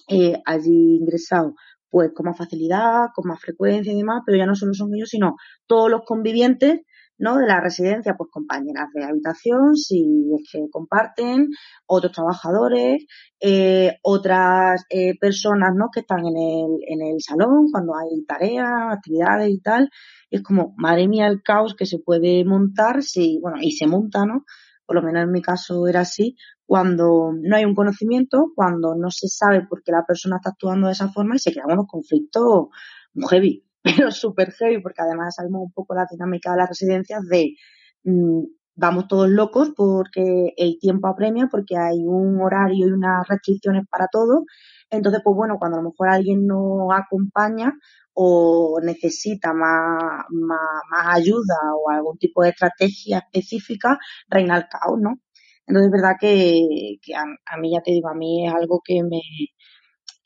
eh, 0.09 0.41
allí 0.45 0.97
ingresados, 0.97 1.53
pues 1.89 2.11
con 2.13 2.25
más 2.25 2.37
facilidad, 2.37 3.07
con 3.13 3.27
más 3.27 3.39
frecuencia 3.41 3.91
y 3.91 3.97
demás, 3.97 4.21
pero 4.25 4.37
ya 4.37 4.45
no 4.45 4.55
solo 4.55 4.73
son 4.73 4.93
ellos, 4.95 5.09
sino 5.09 5.35
todos 5.67 5.89
los 5.89 6.01
convivientes, 6.05 6.81
¿no? 7.19 7.37
De 7.37 7.45
la 7.45 7.61
residencia, 7.61 8.15
pues 8.17 8.29
compañeras 8.31 8.87
de 8.93 9.03
habitación, 9.03 9.75
si 9.75 10.23
es 10.39 10.49
que 10.51 10.69
comparten, 10.71 11.49
otros 11.85 12.11
trabajadores, 12.11 13.05
eh, 13.39 13.97
otras 14.01 14.85
eh, 14.89 15.17
personas, 15.19 15.75
¿no? 15.75 15.89
Que 15.93 15.99
están 16.01 16.25
en 16.25 16.37
el, 16.37 16.71
en 16.87 17.01
el 17.01 17.21
salón 17.21 17.67
cuando 17.71 17.93
hay 17.95 18.25
tareas, 18.25 18.69
actividades 18.91 19.49
y 19.51 19.59
tal 19.61 19.89
es 20.29 20.43
como, 20.43 20.73
madre 20.77 21.07
mía, 21.07 21.27
el 21.27 21.41
caos 21.41 21.75
que 21.75 21.85
se 21.85 21.99
puede 21.99 22.45
montar 22.45 23.01
si, 23.03 23.39
bueno, 23.41 23.57
y 23.61 23.71
se 23.71 23.87
monta, 23.87 24.25
¿no? 24.25 24.45
Por 24.85 24.95
lo 24.95 25.01
menos 25.01 25.23
en 25.23 25.31
mi 25.31 25.41
caso 25.41 25.87
era 25.87 26.01
así, 26.01 26.35
cuando 26.65 27.31
no 27.33 27.55
hay 27.55 27.65
un 27.65 27.75
conocimiento, 27.75 28.51
cuando 28.55 28.95
no 28.95 29.09
se 29.11 29.27
sabe 29.27 29.65
por 29.67 29.83
qué 29.83 29.91
la 29.91 30.05
persona 30.05 30.37
está 30.37 30.51
actuando 30.51 30.87
de 30.87 30.93
esa 30.93 31.09
forma 31.09 31.35
y 31.35 31.39
se 31.39 31.51
crean 31.51 31.71
unos 31.71 31.87
conflictos 31.87 32.67
muy 33.13 33.27
heavy, 33.29 33.65
pero 34.07 34.11
súper 34.11 34.51
heavy, 34.53 34.81
porque 34.81 35.01
además 35.01 35.35
sabemos 35.35 35.61
un 35.63 35.71
poco 35.71 35.95
la 35.95 36.05
dinámica 36.09 36.51
de 36.51 36.57
las 36.57 36.69
residencias 36.69 37.25
de 37.27 37.55
mmm, 38.03 38.43
vamos 38.75 39.07
todos 39.07 39.29
locos 39.29 39.71
porque 39.75 40.53
el 40.57 40.79
tiempo 40.79 41.07
apremia, 41.07 41.47
porque 41.51 41.77
hay 41.77 41.99
un 42.05 42.41
horario 42.41 42.87
y 42.87 42.91
unas 42.91 43.27
restricciones 43.27 43.85
para 43.89 44.07
todo. 44.11 44.45
Entonces, 44.89 45.21
pues 45.23 45.35
bueno, 45.35 45.57
cuando 45.59 45.77
a 45.77 45.81
lo 45.81 45.89
mejor 45.89 46.09
alguien 46.09 46.45
no 46.47 46.91
acompaña, 46.93 47.73
o 48.21 48.79
necesita 48.83 49.53
más, 49.53 50.25
más, 50.29 50.59
más, 50.91 51.17
ayuda 51.17 51.55
o 51.77 51.89
algún 51.89 52.17
tipo 52.17 52.43
de 52.43 52.49
estrategia 52.49 53.19
específica, 53.19 53.97
reina 54.27 54.57
el 54.57 54.67
caos, 54.67 54.99
¿no? 54.99 55.21
Entonces 55.65 55.87
es 55.87 55.91
verdad 55.91 56.15
que, 56.19 56.97
que 57.01 57.15
a, 57.15 57.23
a, 57.45 57.57
mí, 57.57 57.71
ya 57.73 57.81
te 57.81 57.91
digo, 57.91 58.09
a 58.09 58.15
mí 58.15 58.45
es 58.47 58.53
algo 58.53 58.81
que 58.83 59.03
me... 59.03 59.21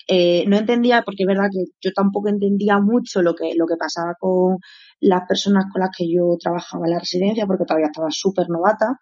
Eh, 0.07 0.45
no 0.47 0.57
entendía, 0.57 1.01
porque 1.03 1.23
es 1.23 1.27
verdad 1.27 1.49
que 1.51 1.63
yo 1.81 1.91
tampoco 1.93 2.29
entendía 2.29 2.79
mucho 2.79 3.21
lo 3.21 3.35
que, 3.35 3.53
lo 3.55 3.65
que 3.65 3.75
pasaba 3.77 4.15
con 4.19 4.57
las 4.99 5.27
personas 5.27 5.65
con 5.71 5.81
las 5.81 5.89
que 5.95 6.05
yo 6.11 6.37
trabajaba 6.39 6.85
en 6.85 6.91
la 6.93 6.99
residencia, 6.99 7.45
porque 7.45 7.65
todavía 7.65 7.87
estaba 7.87 8.09
súper 8.11 8.49
novata, 8.49 8.99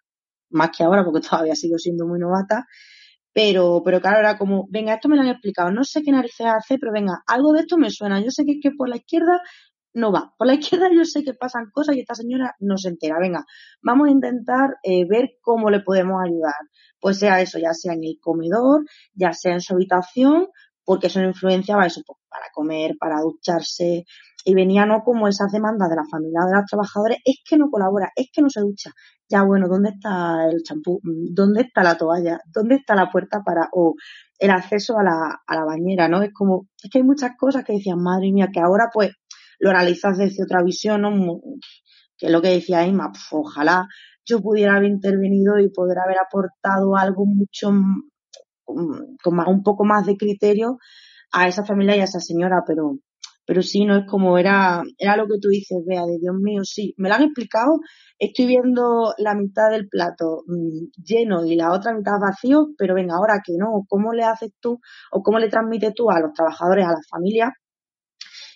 más 0.50 0.70
que 0.76 0.84
ahora, 0.84 1.04
porque 1.04 1.22
todavía 1.28 1.56
sigo 1.56 1.78
siendo 1.78 2.08
muy 2.08 2.20
novata, 2.20 2.66
pero, 3.34 3.82
pero 3.84 4.02
claro, 4.02 4.20
era 4.20 4.38
como, 4.38 4.68
venga, 4.70 4.94
esto 4.94 5.10
me 5.10 5.16
lo 5.16 5.22
han 5.24 5.30
explicado, 5.30 5.72
no 5.72 5.84
sé 5.84 6.04
qué 6.04 6.12
narices 6.12 6.48
hace, 6.48 6.78
pero 6.78 6.92
venga, 6.92 7.24
algo 7.28 7.54
de 7.54 7.62
esto 7.62 7.78
me 7.78 7.90
suena. 7.90 8.22
Yo 8.22 8.30
sé 8.30 8.46
que, 8.46 8.60
que 8.62 8.72
por 8.72 8.90
la 8.90 8.98
izquierda 8.98 9.42
no 9.94 10.12
va. 10.12 10.34
Por 10.38 10.48
la 10.48 10.56
izquierda 10.56 10.90
yo 10.94 11.04
sé 11.06 11.24
que 11.24 11.34
pasan 11.34 11.70
cosas 11.72 11.96
y 11.96 12.02
esta 12.02 12.16
señora 12.16 12.56
no 12.60 12.78
se 12.78 12.90
entera. 12.90 13.20
Venga, 13.20 13.46
vamos 13.82 14.08
a 14.08 14.12
intentar 14.12 14.78
eh, 14.84 15.06
ver 15.08 15.32
cómo 15.42 15.70
le 15.70 15.82
podemos 15.82 16.22
ayudar. 16.24 16.54
Pues 17.00 17.20
sea 17.20 17.42
eso, 17.42 17.60
ya 17.60 17.74
sea 17.74 17.94
en 17.94 18.04
el 18.04 18.18
comedor, 18.22 18.86
ya 19.14 19.34
sea 19.34 19.54
en 19.54 19.62
su 19.62 19.74
habitación, 19.74 20.48
porque 20.86 21.08
eso 21.08 21.22
no 21.22 21.28
influenciaba 21.28 21.86
eso 21.86 22.02
pues, 22.06 22.20
para 22.30 22.46
comer, 22.54 22.96
para 23.00 23.22
ducharse, 23.22 24.06
y 24.44 24.54
venía 24.56 24.86
no 24.86 25.04
como 25.04 25.28
esas 25.28 25.52
demandas 25.52 25.90
de 25.90 25.96
la 25.96 26.06
familia 26.10 26.42
de 26.46 26.56
los 26.56 26.66
trabajadores, 26.66 27.18
es 27.24 27.42
que 27.48 27.58
no 27.58 27.70
colabora, 27.70 28.12
es 28.16 28.30
que 28.34 28.42
no 28.42 28.50
se 28.50 28.62
ducha. 28.62 28.92
Ya 29.30 29.44
bueno, 29.44 29.68
¿dónde 29.68 29.92
está 29.92 30.48
el 30.50 30.64
champú? 30.64 31.00
¿Dónde 31.04 31.62
está 31.62 31.84
la 31.84 31.98
toalla? 31.98 32.40
¿Dónde 32.54 32.76
está 32.76 32.96
la 32.96 33.10
puerta 33.10 33.44
para, 33.46 33.70
o 33.74 33.96
el 34.40 34.50
acceso 34.50 34.98
a 34.98 35.04
la, 35.04 35.42
a 35.46 35.56
la 35.56 35.66
bañera, 35.66 36.08
¿no? 36.08 36.22
Es 36.24 36.34
como, 36.34 36.68
es 36.82 36.90
que 36.90 37.00
hay 37.00 37.04
muchas 37.04 37.32
cosas 37.38 37.64
que 37.64 37.74
decían, 37.74 38.02
madre 38.02 38.32
mía, 38.32 38.50
que 38.52 38.60
ahora 38.60 38.90
pues 38.92 39.12
lo 39.60 39.70
analizas 39.70 40.18
desde 40.18 40.44
otra 40.44 40.64
visión, 40.64 41.02
¿no? 41.02 41.12
Que 42.18 42.28
es 42.28 42.32
lo 42.32 42.42
que 42.42 42.50
decía 42.50 42.86
Emma, 42.86 43.12
pues, 43.12 43.28
ojalá 43.32 43.88
yo 44.26 44.42
pudiera 44.42 44.76
haber 44.76 44.90
intervenido 44.90 45.60
y 45.60 45.70
poder 45.70 46.00
haber 46.00 46.18
aportado 46.20 46.96
algo 46.96 47.26
mucho, 47.26 47.72
con 48.66 49.36
más, 49.36 49.48
un 49.48 49.64
poco 49.64 49.84
más 49.86 50.06
de 50.06 50.18
criterio 50.18 50.78
a 51.32 51.48
esa 51.48 51.66
familia 51.66 51.96
y 51.96 52.02
a 52.02 52.06
esa 52.06 52.20
señora, 52.20 52.64
pero 52.66 53.00
pero 53.46 53.62
sí, 53.64 53.86
no 53.86 53.98
es 53.98 54.06
como 54.08 54.38
era, 54.38 54.82
era 54.98 55.18
lo 55.18 55.28
que 55.28 55.40
tú 55.42 55.50
dices, 55.50 55.80
vea, 55.86 56.06
de 56.06 56.20
Dios 56.20 56.36
mío, 56.40 56.62
sí, 56.64 56.94
me 56.98 57.10
lo 57.10 57.16
han 57.16 57.24
explicado, 57.24 57.80
estoy 58.18 58.46
viendo 58.46 59.14
la 59.18 59.36
mitad 59.36 59.72
del 59.72 59.90
plato 59.90 60.44
mm, 60.48 61.04
lleno 61.04 61.46
y 61.46 61.56
la 61.56 61.74
otra 61.74 61.94
mitad 61.94 62.20
vacío, 62.20 62.70
pero 62.78 62.96
venga, 62.96 63.16
ahora 63.16 63.42
que 63.46 63.54
no, 63.58 63.84
¿cómo 63.90 64.14
le 64.14 64.24
haces 64.24 64.52
tú 64.60 64.80
o 65.12 65.22
cómo 65.22 65.40
le 65.40 65.50
transmites 65.50 65.94
tú 65.94 66.10
a 66.10 66.20
los 66.20 66.34
trabajadores, 66.34 66.86
a 66.86 66.92
las 66.92 67.08
familias, 67.10 67.50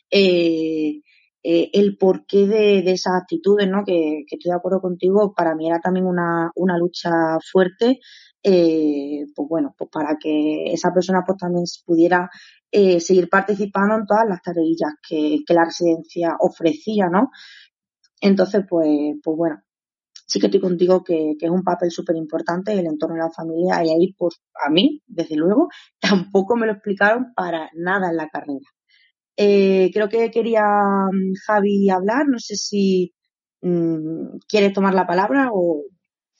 eh, 0.09 1.01
eh, 1.43 1.69
el 1.73 1.97
porqué 1.97 2.47
de, 2.47 2.79
esas 2.91 3.13
actitudes, 3.21 3.67
¿no? 3.67 3.83
Que, 3.85 4.23
que, 4.27 4.35
estoy 4.37 4.51
de 4.51 4.57
acuerdo 4.57 4.81
contigo, 4.81 5.33
para 5.35 5.55
mí 5.55 5.67
era 5.67 5.79
también 5.79 6.05
una, 6.05 6.51
una 6.55 6.77
lucha 6.77 7.11
fuerte, 7.51 7.99
eh, 8.47 9.25
pues 9.35 9.49
bueno, 9.49 9.73
pues 9.75 9.89
para 9.91 10.17
que 10.21 10.71
esa 10.71 10.93
persona 10.93 11.23
pues 11.25 11.39
también 11.39 11.65
pudiera 11.83 12.29
eh, 12.71 12.99
seguir 12.99 13.27
participando 13.27 13.95
en 13.95 14.05
todas 14.05 14.25
las 14.29 14.39
tareas 14.43 14.93
que, 15.07 15.39
que 15.45 15.53
la 15.55 15.65
residencia 15.65 16.35
ofrecía, 16.39 17.07
¿no? 17.09 17.31
Entonces, 18.21 18.63
pues, 18.69 19.15
pues 19.23 19.35
bueno, 19.35 19.63
sí 20.27 20.39
que 20.39 20.45
estoy 20.45 20.61
contigo 20.61 21.03
que, 21.03 21.33
que 21.39 21.47
es 21.47 21.51
un 21.51 21.63
papel 21.63 21.89
súper 21.89 22.17
importante 22.17 22.73
el 22.73 22.85
entorno 22.85 23.15
de 23.15 23.21
la 23.21 23.31
familia 23.31 23.83
y 23.83 23.89
ahí, 23.89 24.13
pues 24.15 24.35
a 24.63 24.69
mí, 24.69 25.01
desde 25.07 25.37
luego, 25.37 25.69
tampoco 25.99 26.55
me 26.55 26.67
lo 26.67 26.73
explicaron 26.73 27.33
para 27.35 27.71
nada 27.73 28.11
en 28.11 28.17
la 28.17 28.29
carrera. 28.29 28.67
Eh, 29.37 29.89
creo 29.91 30.07
que 30.07 30.29
quería 30.29 30.63
mm, 30.63 31.33
Javi 31.47 31.89
hablar, 31.89 32.27
no 32.27 32.37
sé 32.37 32.55
si 32.55 33.11
mmm, 33.61 34.37
quieres 34.47 34.71
tomar 34.71 34.93
la 34.93 35.07
palabra 35.07 35.49
o, 35.51 35.83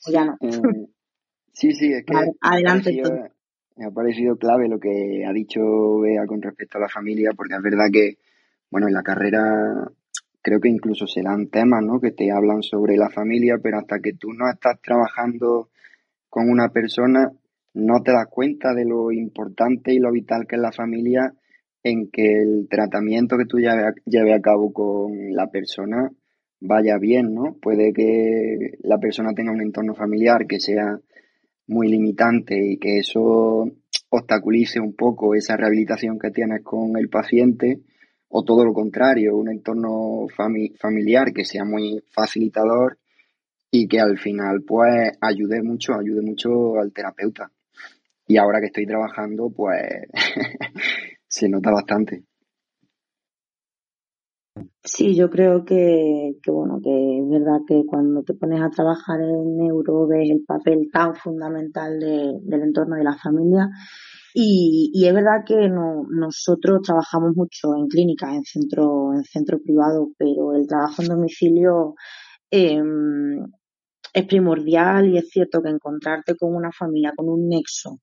o 0.06 0.10
ya 0.12 0.24
no. 0.24 0.36
Eh, 0.40 0.86
sí, 1.56 1.72
sí, 1.72 1.92
es 1.92 2.04
que 2.04 2.14
vale, 2.14 2.32
adelante. 2.40 2.92
Me 2.92 3.00
ha, 3.00 3.02
parecido, 3.02 3.28
me 3.76 3.86
ha 3.86 3.90
parecido 3.90 4.36
clave 4.36 4.68
lo 4.68 4.78
que 4.78 5.24
ha 5.26 5.32
dicho 5.32 5.60
Bea 6.00 6.26
con 6.26 6.42
respecto 6.42 6.78
a 6.78 6.82
la 6.82 6.88
familia, 6.88 7.30
porque 7.36 7.54
es 7.54 7.62
verdad 7.62 7.86
que, 7.92 8.18
bueno, 8.70 8.88
en 8.88 8.94
la 8.94 9.02
carrera 9.02 9.90
creo 10.42 10.60
que 10.60 10.68
incluso 10.68 11.06
se 11.06 11.22
dan 11.22 11.48
temas, 11.48 11.82
¿no? 11.82 11.98
Que 12.00 12.12
te 12.12 12.30
hablan 12.30 12.62
sobre 12.62 12.96
la 12.96 13.10
familia, 13.10 13.58
pero 13.60 13.78
hasta 13.78 13.98
que 13.98 14.12
tú 14.12 14.32
no 14.32 14.48
estás 14.48 14.80
trabajando 14.80 15.70
con 16.28 16.48
una 16.48 16.68
persona, 16.68 17.32
no 17.74 18.02
te 18.02 18.12
das 18.12 18.28
cuenta 18.30 18.72
de 18.72 18.84
lo 18.84 19.10
importante 19.10 19.92
y 19.92 19.98
lo 19.98 20.12
vital 20.12 20.46
que 20.46 20.56
es 20.56 20.62
la 20.62 20.70
familia 20.70 21.32
en 21.82 22.10
que 22.10 22.42
el 22.42 22.68
tratamiento 22.68 23.36
que 23.36 23.46
tú 23.46 23.58
lleves 23.58 23.86
a, 23.86 23.92
lleve 24.04 24.34
a 24.34 24.40
cabo 24.40 24.72
con 24.72 25.32
la 25.32 25.48
persona 25.48 26.10
vaya 26.60 26.98
bien, 26.98 27.34
¿no? 27.34 27.56
Puede 27.60 27.92
que 27.92 28.78
la 28.82 28.98
persona 28.98 29.32
tenga 29.34 29.52
un 29.52 29.60
entorno 29.60 29.94
familiar 29.94 30.46
que 30.46 30.60
sea 30.60 30.98
muy 31.66 31.88
limitante 31.88 32.56
y 32.56 32.78
que 32.78 32.98
eso 32.98 33.70
obstaculice 34.10 34.80
un 34.80 34.94
poco 34.94 35.34
esa 35.34 35.56
rehabilitación 35.56 36.18
que 36.18 36.30
tienes 36.30 36.62
con 36.62 36.96
el 36.96 37.08
paciente 37.08 37.80
o 38.28 38.44
todo 38.44 38.64
lo 38.64 38.72
contrario, 38.72 39.36
un 39.36 39.50
entorno 39.50 40.26
fami 40.34 40.70
familiar 40.78 41.32
que 41.32 41.44
sea 41.44 41.64
muy 41.64 42.02
facilitador 42.10 42.98
y 43.70 43.88
que 43.88 44.00
al 44.00 44.18
final 44.18 44.62
pues 44.66 45.16
ayude 45.20 45.62
mucho, 45.62 45.94
ayude 45.94 46.22
mucho 46.22 46.78
al 46.78 46.92
terapeuta. 46.92 47.50
Y 48.28 48.36
ahora 48.36 48.60
que 48.60 48.66
estoy 48.66 48.86
trabajando 48.86 49.50
pues 49.50 49.82
se 51.28 51.48
nota 51.48 51.70
bastante. 51.70 52.24
Sí, 54.82 55.14
yo 55.14 55.28
creo 55.30 55.64
que, 55.64 56.36
que, 56.42 56.50
bueno, 56.50 56.80
que 56.82 57.18
es 57.18 57.28
verdad 57.28 57.60
que 57.66 57.84
cuando 57.86 58.22
te 58.22 58.34
pones 58.34 58.62
a 58.62 58.70
trabajar 58.70 59.20
en 59.20 59.58
neuro 59.58 60.06
ves 60.06 60.30
el 60.30 60.44
papel 60.46 60.88
tan 60.92 61.14
fundamental 61.14 61.98
de, 61.98 62.38
del 62.42 62.62
entorno 62.62 62.96
de 62.96 63.04
la 63.04 63.16
familia. 63.16 63.68
Y, 64.32 64.90
y 64.94 65.06
es 65.06 65.14
verdad 65.14 65.44
que 65.46 65.68
no, 65.68 66.04
nosotros 66.10 66.80
trabajamos 66.82 67.34
mucho 67.36 67.74
en 67.76 67.86
clínica, 67.88 68.34
en 68.34 68.44
centro, 68.44 69.12
en 69.14 69.24
centro 69.24 69.60
privado, 69.62 70.10
pero 70.18 70.54
el 70.54 70.66
trabajo 70.66 71.02
en 71.02 71.08
domicilio 71.08 71.94
eh, 72.50 72.80
es 74.12 74.26
primordial 74.26 75.08
y 75.08 75.18
es 75.18 75.28
cierto 75.28 75.62
que 75.62 75.68
encontrarte 75.70 76.36
con 76.36 76.54
una 76.54 76.72
familia, 76.72 77.12
con 77.16 77.28
un 77.28 77.48
nexo 77.48 78.00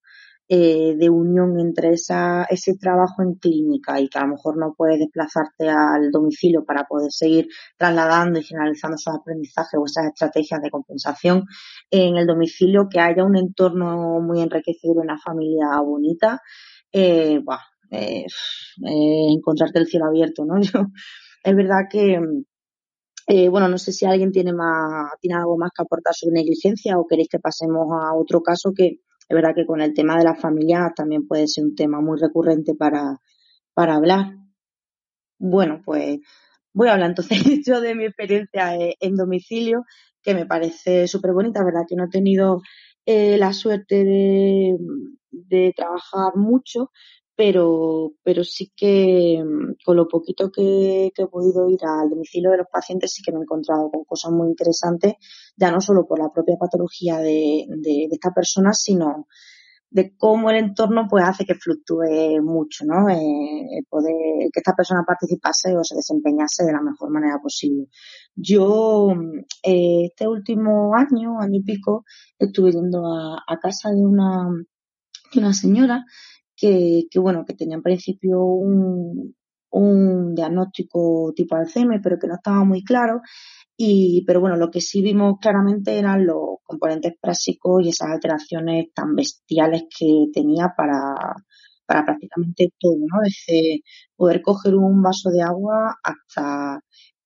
eh, 0.56 0.94
de 0.96 1.10
unión 1.10 1.60
entre 1.60 1.94
esa, 1.94 2.44
ese 2.44 2.76
trabajo 2.78 3.24
en 3.24 3.34
clínica 3.34 4.00
y 4.00 4.08
que 4.08 4.20
a 4.20 4.22
lo 4.22 4.34
mejor 4.34 4.56
no 4.56 4.76
puedes 4.78 5.00
desplazarte 5.00 5.68
al 5.68 6.12
domicilio 6.12 6.64
para 6.64 6.84
poder 6.84 7.12
seguir 7.12 7.48
trasladando 7.76 8.38
y 8.38 8.44
generalizando 8.44 8.94
esos 8.94 9.16
aprendizajes 9.16 9.80
o 9.80 9.86
esas 9.86 10.06
estrategias 10.14 10.62
de 10.62 10.70
compensación 10.70 11.46
en 11.90 12.18
el 12.18 12.28
domicilio, 12.28 12.88
que 12.88 13.00
haya 13.00 13.24
un 13.24 13.36
entorno 13.36 14.20
muy 14.22 14.42
enriquecido, 14.42 15.02
una 15.02 15.18
familia 15.18 15.80
bonita, 15.84 16.40
eh, 16.92 17.40
bah, 17.44 17.64
eh, 17.90 18.28
encontrarte 19.36 19.80
el 19.80 19.88
cielo 19.88 20.06
abierto, 20.06 20.46
¿no? 20.46 20.62
Yo, 20.62 20.86
es 21.44 21.56
verdad 21.56 21.88
que, 21.90 22.20
eh, 23.28 23.50
bueno, 23.50 23.68
no 23.70 23.80
sé 23.80 23.92
si 23.92 24.06
alguien 24.06 24.32
tiene 24.32 24.54
más, 24.54 25.14
tiene 25.20 25.36
algo 25.40 25.58
más 25.58 25.72
que 25.76 25.82
aportar 25.82 26.14
sobre 26.14 26.34
negligencia 26.36 27.00
o 27.00 27.08
queréis 27.08 27.30
que 27.30 27.40
pasemos 27.40 27.88
a 27.92 28.14
otro 28.14 28.44
caso 28.44 28.72
que, 28.76 29.00
es 29.34 29.36
verdad 29.36 29.56
que 29.56 29.66
con 29.66 29.82
el 29.82 29.96
tema 29.96 30.16
de 30.16 30.24
la 30.24 30.36
familia 30.36 30.94
también 30.96 31.28
puede 31.28 31.48
ser 31.48 31.66
un 31.66 31.74
tema 31.74 32.00
muy 32.02 32.20
recurrente 32.20 32.76
para, 32.76 33.18
para 33.74 33.96
hablar. 33.96 34.36
Bueno, 35.40 35.82
pues 35.84 36.20
voy 36.72 36.88
a 36.88 36.94
hablar 36.94 37.10
entonces 37.10 37.40
yo 37.66 37.82
de 37.82 37.96
mi 37.96 38.06
experiencia 38.06 38.76
en 38.78 39.16
domicilio, 39.16 39.86
que 40.22 40.36
me 40.36 40.46
parece 40.46 41.08
súper 41.08 41.34
bonita, 41.34 41.66
verdad 41.66 41.82
que 41.88 41.96
no 41.96 42.06
he 42.06 42.10
tenido 42.10 42.62
eh, 43.08 43.38
la 43.40 43.54
suerte 43.54 44.06
de 45.32 45.74
trabajar 45.76 46.36
mucho, 46.36 46.92
pero, 47.36 48.14
pero 48.24 48.44
sí 48.44 48.72
que 48.76 49.44
con 49.86 49.96
lo 49.96 50.08
poquito 50.08 50.52
que, 50.52 51.08
he 51.08 51.28
podido 51.28 51.70
ir 51.70 51.80
al 51.84 52.10
domicilio 52.10 52.52
de 52.52 52.58
los 52.58 52.68
pacientes 52.72 53.12
sí 53.14 53.24
que 53.24 53.32
me 53.32 53.40
he 53.40 53.42
encontrado 53.42 53.90
con 53.90 54.04
cosas 54.04 54.32
muy 54.32 54.50
interesantes, 54.50 55.16
ya 55.56 55.72
no 55.72 55.82
solo 55.82 56.06
por 56.06 56.20
la 56.20 56.32
propia 56.32 56.58
patología 56.58 57.18
de, 57.18 57.66
de, 57.68 58.08
de 58.10 58.14
esta 58.16 58.32
persona, 58.32 58.74
sino 58.74 59.28
de 59.94 60.18
cómo 60.18 60.50
el 60.50 60.56
entorno 60.58 61.06
pues 61.08 61.24
hace 61.24 61.46
que 61.46 61.54
fluctúe 61.54 62.42
mucho, 62.42 62.84
¿no? 62.84 63.08
Eh, 63.10 63.84
poder 63.88 64.50
que 64.52 64.60
esta 64.60 64.74
persona 64.74 65.04
participase 65.06 65.78
o 65.78 65.84
se 65.84 65.96
desempeñase 65.96 66.66
de 66.66 66.72
la 66.74 66.82
mejor 66.82 67.12
manera 67.12 67.38
posible. 67.40 67.90
Yo 68.36 69.14
eh, 69.62 70.06
este 70.06 70.28
último 70.28 70.96
año, 70.96 71.40
año 71.40 71.60
y 71.60 71.64
pico, 71.64 72.06
estuve 72.40 72.72
yendo 72.72 73.06
a, 73.06 73.44
a 73.48 73.60
casa 73.60 73.92
de 73.92 74.04
una, 74.04 74.50
de 75.32 75.40
una 75.40 75.54
señora 75.54 76.04
que, 76.64 77.08
que 77.12 77.20
bueno, 77.20 77.44
que 77.46 77.56
tenía 77.56 77.76
en 77.76 77.84
principio 77.84 78.42
un, 78.42 79.36
un 79.72 80.34
diagnóstico 80.36 81.34
tipo 81.36 81.56
Alzheimer, 81.58 82.00
pero 82.02 82.18
que 82.18 82.28
no 82.28 82.36
estaba 82.36 82.64
muy 82.64 82.84
claro. 82.86 83.22
Y, 83.78 84.24
pero 84.26 84.40
bueno, 84.42 84.56
lo 84.58 84.72
que 84.72 84.80
sí 84.82 85.02
vimos 85.02 85.40
claramente 85.42 85.98
eran 86.00 86.26
los 86.26 86.60
componentes 86.64 87.14
prácticos 87.22 87.84
y 87.86 87.90
esas 87.90 88.12
alteraciones 88.12 88.94
tan 88.94 89.14
bestiales 89.16 89.84
que 89.98 90.28
tenía 90.34 90.74
para, 90.78 91.16
para 91.86 92.06
prácticamente 92.06 92.72
todo, 92.80 92.96
¿no? 93.00 93.20
Desde 93.24 93.82
poder 94.16 94.42
coger 94.42 94.76
un 94.76 95.02
vaso 95.02 95.32
de 95.32 95.42
agua 95.42 95.98
hasta 96.04 96.80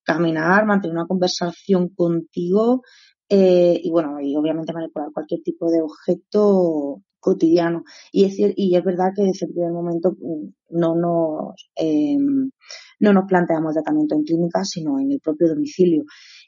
caminar, 0.04 0.66
mantener 0.66 0.96
una 0.98 1.06
conversación 1.08 1.90
contigo 1.90 2.82
eh, 3.30 3.80
y 3.84 3.92
bueno, 3.92 4.20
y 4.22 4.36
obviamente 4.36 4.74
manipular 4.74 5.10
cualquier 5.14 5.42
tipo 5.44 5.70
de 5.70 5.82
objeto 5.82 7.04
cotidiano. 7.28 7.84
Y 8.12 8.24
es, 8.26 8.36
y 8.56 8.76
es 8.76 8.84
verdad 8.84 9.12
que 9.14 9.24
desde 9.24 9.48
el 9.48 9.52
primer 9.52 9.72
momento 9.72 10.12
mm, 10.12 10.78
no 10.80 10.96
nos, 10.96 11.70
eh, 11.76 12.18
no 13.00 13.14
nos 13.14 13.26
planteamos 13.28 13.74
tratamiento 13.74 14.16
en 14.16 14.24
clínica, 14.24 14.64
sino 14.64 14.98
en 15.00 15.12
el 15.12 15.20
propio 15.20 15.50
domicilio. 15.50 16.04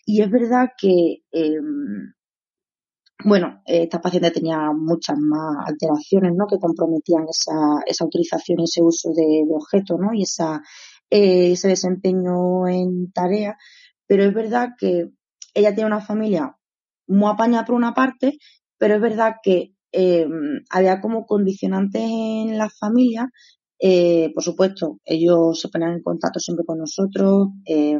Y 0.06 0.22
es 0.22 0.32
verdad 0.32 0.70
que, 0.78 1.24
eh, 1.32 1.60
bueno, 3.26 3.62
esta 3.66 4.00
paciente 4.00 4.32
tenía 4.32 4.72
muchas 4.74 5.18
más 5.20 5.68
alteraciones, 5.68 6.32
¿no? 6.36 6.48
Que 6.48 6.58
comprometían 6.58 7.26
esa, 7.30 7.82
esa 7.86 8.06
utilización 8.06 8.62
y 8.62 8.64
ese 8.64 8.82
uso 8.82 9.10
de, 9.14 9.44
de 9.46 9.54
objetos, 9.54 10.00
¿no? 10.00 10.14
Y 10.14 10.24
esa, 10.24 10.62
eh, 11.10 11.52
ese 11.52 11.68
desempeño 11.68 12.68
en 12.70 13.12
tarea. 13.12 13.58
Pero 14.08 14.24
es 14.24 14.34
verdad 14.34 14.70
que 14.80 15.10
ella 15.54 15.76
tiene 15.76 15.88
una 15.88 16.02
familia 16.02 16.56
muy 17.08 17.30
apañada 17.30 17.66
por 17.66 17.76
una 17.76 17.94
parte, 17.94 18.38
pero 18.78 18.96
es 18.96 19.02
verdad 19.02 19.36
que 19.44 19.74
eh, 19.92 20.28
había 20.70 21.02
como 21.02 21.26
condicionantes 21.26 22.02
en 22.04 22.58
la 22.58 22.70
familia 22.70 23.30
Eh, 23.82 24.32
por 24.36 24.44
supuesto, 24.44 25.00
ellos 25.06 25.60
se 25.62 25.70
ponían 25.70 25.94
en 25.94 26.04
contacto 26.04 26.40
siempre 26.40 26.66
con 26.66 26.80
nosotros, 26.80 27.50
eh, 27.66 27.98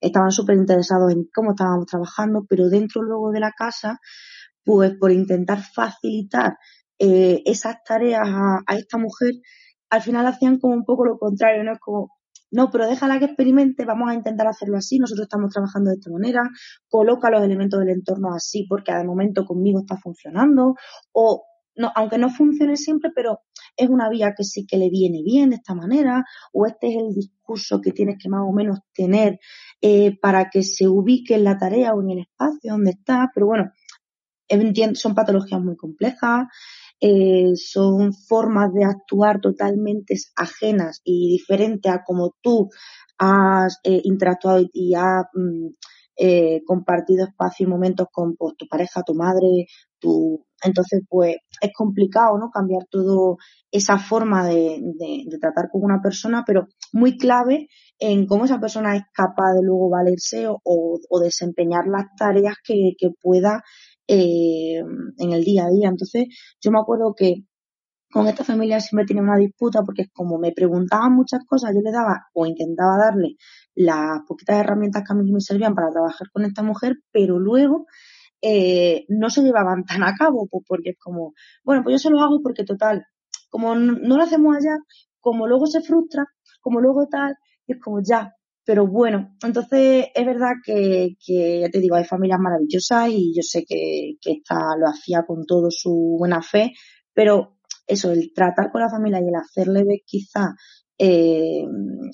estaban 0.00 0.30
súper 0.30 0.56
interesados 0.56 1.12
en 1.12 1.26
cómo 1.34 1.50
estábamos 1.52 1.86
trabajando, 1.86 2.44
pero 2.48 2.68
dentro 2.68 3.02
luego 3.02 3.30
de 3.32 3.40
la 3.40 3.52
casa, 3.52 3.98
pues 4.64 4.94
por 4.98 5.12
intentar 5.12 5.60
facilitar 5.62 6.56
eh, 6.98 7.42
esas 7.46 7.76
tareas 7.84 8.28
a, 8.28 8.60
a, 8.66 8.76
esta 8.76 8.98
mujer, 8.98 9.34
al 9.90 10.02
final 10.02 10.26
hacían 10.26 10.58
como 10.60 10.74
un 10.74 10.84
poco 10.84 11.04
lo 11.06 11.18
contrario, 11.18 11.64
¿no? 11.64 11.72
Es 11.72 11.80
como, 11.80 12.10
no, 12.54 12.70
pero 12.70 12.86
déjala 12.86 13.18
que 13.18 13.24
experimente, 13.24 13.84
vamos 13.84 14.08
a 14.08 14.14
intentar 14.14 14.46
hacerlo 14.46 14.76
así, 14.76 15.00
nosotros 15.00 15.24
estamos 15.24 15.50
trabajando 15.52 15.90
de 15.90 15.96
esta 15.96 16.08
manera, 16.08 16.48
coloca 16.88 17.28
los 17.28 17.42
elementos 17.42 17.80
del 17.80 17.88
entorno 17.88 18.32
así 18.32 18.64
porque 18.68 18.94
de 18.94 19.02
momento 19.02 19.44
conmigo 19.44 19.80
está 19.80 19.96
funcionando, 19.96 20.76
o 21.10 21.44
no, 21.74 21.90
aunque 21.96 22.16
no 22.16 22.30
funcione 22.30 22.76
siempre, 22.76 23.10
pero 23.12 23.40
es 23.76 23.88
una 23.88 24.08
vía 24.08 24.34
que 24.36 24.44
sí 24.44 24.66
que 24.66 24.76
le 24.76 24.88
viene 24.88 25.24
bien 25.24 25.50
de 25.50 25.56
esta 25.56 25.74
manera, 25.74 26.24
o 26.52 26.64
este 26.64 26.90
es 26.90 26.96
el 26.96 27.12
discurso 27.12 27.80
que 27.80 27.90
tienes 27.90 28.18
que 28.22 28.28
más 28.28 28.42
o 28.44 28.52
menos 28.52 28.78
tener 28.94 29.40
eh, 29.80 30.16
para 30.20 30.48
que 30.48 30.62
se 30.62 30.86
ubique 30.86 31.34
en 31.34 31.42
la 31.42 31.58
tarea 31.58 31.92
o 31.92 32.02
en 32.02 32.10
el 32.10 32.18
espacio 32.20 32.70
donde 32.70 32.92
está, 32.92 33.32
pero 33.34 33.46
bueno, 33.46 33.72
son 34.94 35.14
patologías 35.16 35.60
muy 35.60 35.76
complejas, 35.76 36.46
eh, 37.06 37.54
son 37.56 38.14
formas 38.14 38.72
de 38.72 38.82
actuar 38.86 39.38
totalmente 39.38 40.14
ajenas 40.36 41.02
y 41.04 41.32
diferentes 41.32 41.92
a 41.92 42.02
como 42.02 42.34
tú 42.40 42.70
has 43.18 43.78
eh, 43.84 44.00
interactuado 44.04 44.64
y 44.72 44.94
has 44.94 45.26
mm, 45.34 45.66
eh, 46.16 46.62
compartido 46.64 47.26
espacio 47.26 47.66
y 47.66 47.68
momentos 47.68 48.06
con 48.10 48.36
pues, 48.36 48.56
tu 48.56 48.66
pareja, 48.66 49.02
tu 49.02 49.14
madre, 49.14 49.66
tu... 49.98 50.46
Entonces, 50.62 51.02
pues 51.06 51.36
es 51.60 51.70
complicado, 51.76 52.38
¿no? 52.38 52.48
Cambiar 52.50 52.86
todo 52.90 53.36
esa 53.70 53.98
forma 53.98 54.48
de, 54.48 54.80
tratar 55.38 55.68
con 55.70 55.82
una 55.84 56.00
persona, 56.00 56.42
pero 56.46 56.68
muy 56.94 57.18
clave 57.18 57.68
en 57.98 58.26
cómo 58.26 58.46
esa 58.46 58.60
persona 58.60 58.96
es 58.96 59.02
capaz 59.12 59.52
de 59.52 59.62
luego 59.62 59.90
valerse 59.90 60.46
o, 60.48 60.58
o 60.64 61.20
desempeñar 61.20 61.86
las 61.86 62.06
tareas 62.16 62.56
que 62.64 62.94
pueda 63.20 63.62
eh, 64.08 64.78
en 64.78 65.32
el 65.32 65.44
día 65.44 65.64
a 65.66 65.70
día. 65.70 65.88
Entonces, 65.88 66.26
yo 66.60 66.70
me 66.70 66.80
acuerdo 66.80 67.14
que 67.16 67.44
con 68.14 68.28
esta 68.28 68.44
familia 68.44 68.78
siempre 68.80 69.06
tenía 69.06 69.24
una 69.24 69.36
disputa 69.36 69.82
porque 69.84 70.06
como 70.12 70.38
me 70.38 70.52
preguntaban 70.52 71.14
muchas 71.14 71.44
cosas, 71.46 71.72
yo 71.74 71.80
le 71.82 71.90
daba 71.90 72.26
o 72.32 72.46
intentaba 72.46 72.96
darle 72.96 73.36
las 73.74 74.20
poquitas 74.28 74.58
herramientas 74.60 75.02
que 75.04 75.12
a 75.12 75.16
mí 75.16 75.32
me 75.32 75.40
servían 75.40 75.74
para 75.74 75.90
trabajar 75.90 76.28
con 76.32 76.44
esta 76.44 76.62
mujer, 76.62 76.96
pero 77.10 77.40
luego 77.40 77.86
eh, 78.40 79.04
no 79.08 79.30
se 79.30 79.42
llevaban 79.42 79.84
tan 79.84 80.02
a 80.04 80.14
cabo, 80.14 80.46
pues 80.50 80.64
porque 80.68 80.90
es 80.90 80.98
como, 80.98 81.32
bueno, 81.64 81.82
pues 81.82 81.94
yo 81.94 81.98
se 81.98 82.10
lo 82.10 82.20
hago 82.20 82.40
porque 82.42 82.62
total, 82.64 83.04
como 83.50 83.74
no, 83.74 84.16
lo 84.16 84.22
hacemos 84.22 84.56
allá, 84.56 84.76
como 85.20 85.46
luego 85.48 85.66
se 85.66 85.80
frustra, 85.80 86.26
como 86.60 86.80
luego 86.80 87.08
tal, 87.08 87.34
es 87.66 87.80
como 87.80 88.00
ya, 88.00 88.32
pero 88.64 88.86
bueno, 88.86 89.36
entonces 89.44 90.06
es 90.14 90.26
verdad 90.26 90.52
que, 90.64 91.16
que, 91.24 91.60
ya 91.60 91.68
te 91.68 91.80
digo, 91.80 91.96
hay 91.96 92.04
familias 92.04 92.40
maravillosas 92.40 93.08
y 93.10 93.34
yo 93.34 93.42
sé 93.42 93.64
que, 93.66 94.14
que 94.20 94.32
esta 94.32 94.56
lo 94.78 94.88
hacía 94.88 95.24
con 95.26 95.44
todo 95.44 95.68
su 95.70 96.16
buena 96.18 96.40
fe, 96.42 96.72
pero 97.12 97.58
eso, 97.86 98.12
el 98.12 98.32
tratar 98.34 98.70
con 98.72 98.80
la 98.80 98.88
familia 98.88 99.20
y 99.20 99.28
el 99.28 99.34
hacerle 99.34 99.84
ver 99.84 100.00
quizá 100.06 100.54
eh, 100.98 101.64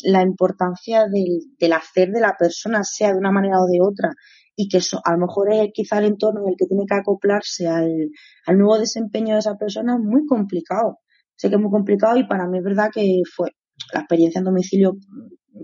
la 0.05 0.23
importancia 0.23 1.07
del, 1.07 1.55
del, 1.59 1.73
hacer 1.73 2.11
de 2.11 2.21
la 2.21 2.35
persona, 2.39 2.83
sea 2.83 3.13
de 3.13 3.19
una 3.19 3.31
manera 3.31 3.61
o 3.61 3.67
de 3.67 3.79
otra, 3.81 4.11
y 4.57 4.69
que 4.69 4.79
eso, 4.79 5.01
a 5.05 5.13
lo 5.13 5.19
mejor 5.19 5.53
es 5.53 5.71
quizá 5.73 5.99
el 5.99 6.07
entorno 6.07 6.41
en 6.43 6.51
el 6.51 6.57
que 6.59 6.67
tiene 6.67 6.85
que 6.87 6.95
acoplarse 6.95 7.69
al, 7.69 8.11
al 8.47 8.59
nuevo 8.59 8.79
desempeño 8.79 9.35
de 9.35 9.41
esa 9.41 9.57
persona, 9.57 9.95
es 9.95 10.01
muy 10.01 10.27
complicado. 10.27 10.99
Sé 11.37 11.49
que 11.49 11.55
es 11.55 11.61
muy 11.61 11.71
complicado 11.71 12.17
y 12.19 12.27
para 12.27 12.47
mí 12.49 12.59
es 12.59 12.65
verdad 12.65 12.91
que 12.93 13.23
fue 13.35 13.51
la 13.95 14.01
experiencia 14.01 14.41
en 14.41 14.45
domicilio 14.45 14.93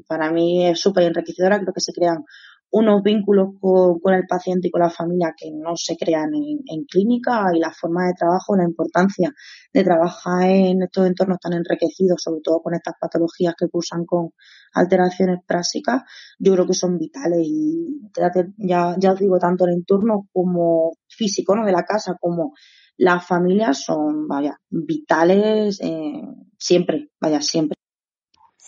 para 0.07 0.30
mí 0.32 0.66
es 0.66 0.80
súper 0.80 1.05
enriquecedora. 1.05 1.61
Creo 1.61 1.72
que 1.72 1.80
se 1.80 1.93
crean 1.93 2.24
unos 2.70 3.03
vínculos 3.03 3.51
con, 3.61 4.14
el 4.14 4.26
paciente 4.26 4.68
y 4.68 4.70
con 4.70 4.80
la 4.80 4.91
familia 4.91 5.34
que 5.37 5.51
no 5.53 5.76
se 5.76 5.97
crean 5.97 6.34
en, 6.34 6.59
en, 6.66 6.84
clínica 6.84 7.47
y 7.55 7.61
la 7.61 7.70
forma 7.70 8.07
de 8.07 8.14
trabajo, 8.14 8.57
la 8.57 8.64
importancia 8.64 9.32
de 9.72 9.84
trabajar 9.84 10.43
en 10.43 10.82
estos 10.82 11.07
entornos 11.07 11.39
tan 11.39 11.53
enriquecidos, 11.53 12.20
sobre 12.22 12.41
todo 12.43 12.61
con 12.61 12.74
estas 12.74 12.95
patologías 13.01 13.55
que 13.59 13.68
cursan 13.68 14.05
con 14.05 14.30
alteraciones 14.74 15.39
prácticas, 15.47 16.03
yo 16.39 16.53
creo 16.53 16.66
que 16.66 16.74
son 16.74 16.99
vitales 16.99 17.41
y 17.43 18.11
ya, 18.59 18.97
ya 18.99 19.12
os 19.12 19.18
digo, 19.18 19.39
tanto 19.39 19.64
el 19.64 19.74
entorno 19.74 20.28
como 20.32 20.93
físico 21.09 21.55
¿no? 21.55 21.64
de 21.64 21.72
la 21.72 21.84
casa 21.84 22.16
como 22.20 22.53
las 22.99 23.26
familias 23.26 23.84
son, 23.84 24.26
vaya, 24.26 24.59
vitales 24.70 25.80
eh, 25.80 26.22
siempre, 26.59 27.11
vaya, 27.20 27.41
siempre. 27.41 27.76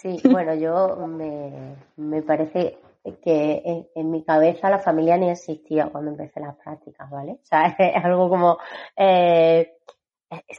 Sí, 0.01 0.20
bueno, 0.30 0.55
yo 0.55 0.96
me, 1.09 1.76
me 1.96 2.22
parece 2.22 2.78
que 3.20 3.86
en, 3.96 4.11
mi 4.12 4.22
cabeza 4.22 4.70
la 4.70 4.78
familia 4.78 5.16
ni 5.16 5.28
existía 5.28 5.88
cuando 5.88 6.12
empecé 6.12 6.38
las 6.38 6.55
prácticas, 6.55 7.11
¿vale? 7.11 7.32
O 7.32 7.44
sea, 7.44 7.66
es 7.78 8.05
algo 8.05 8.28
como, 8.28 8.59
eh, 8.96 9.72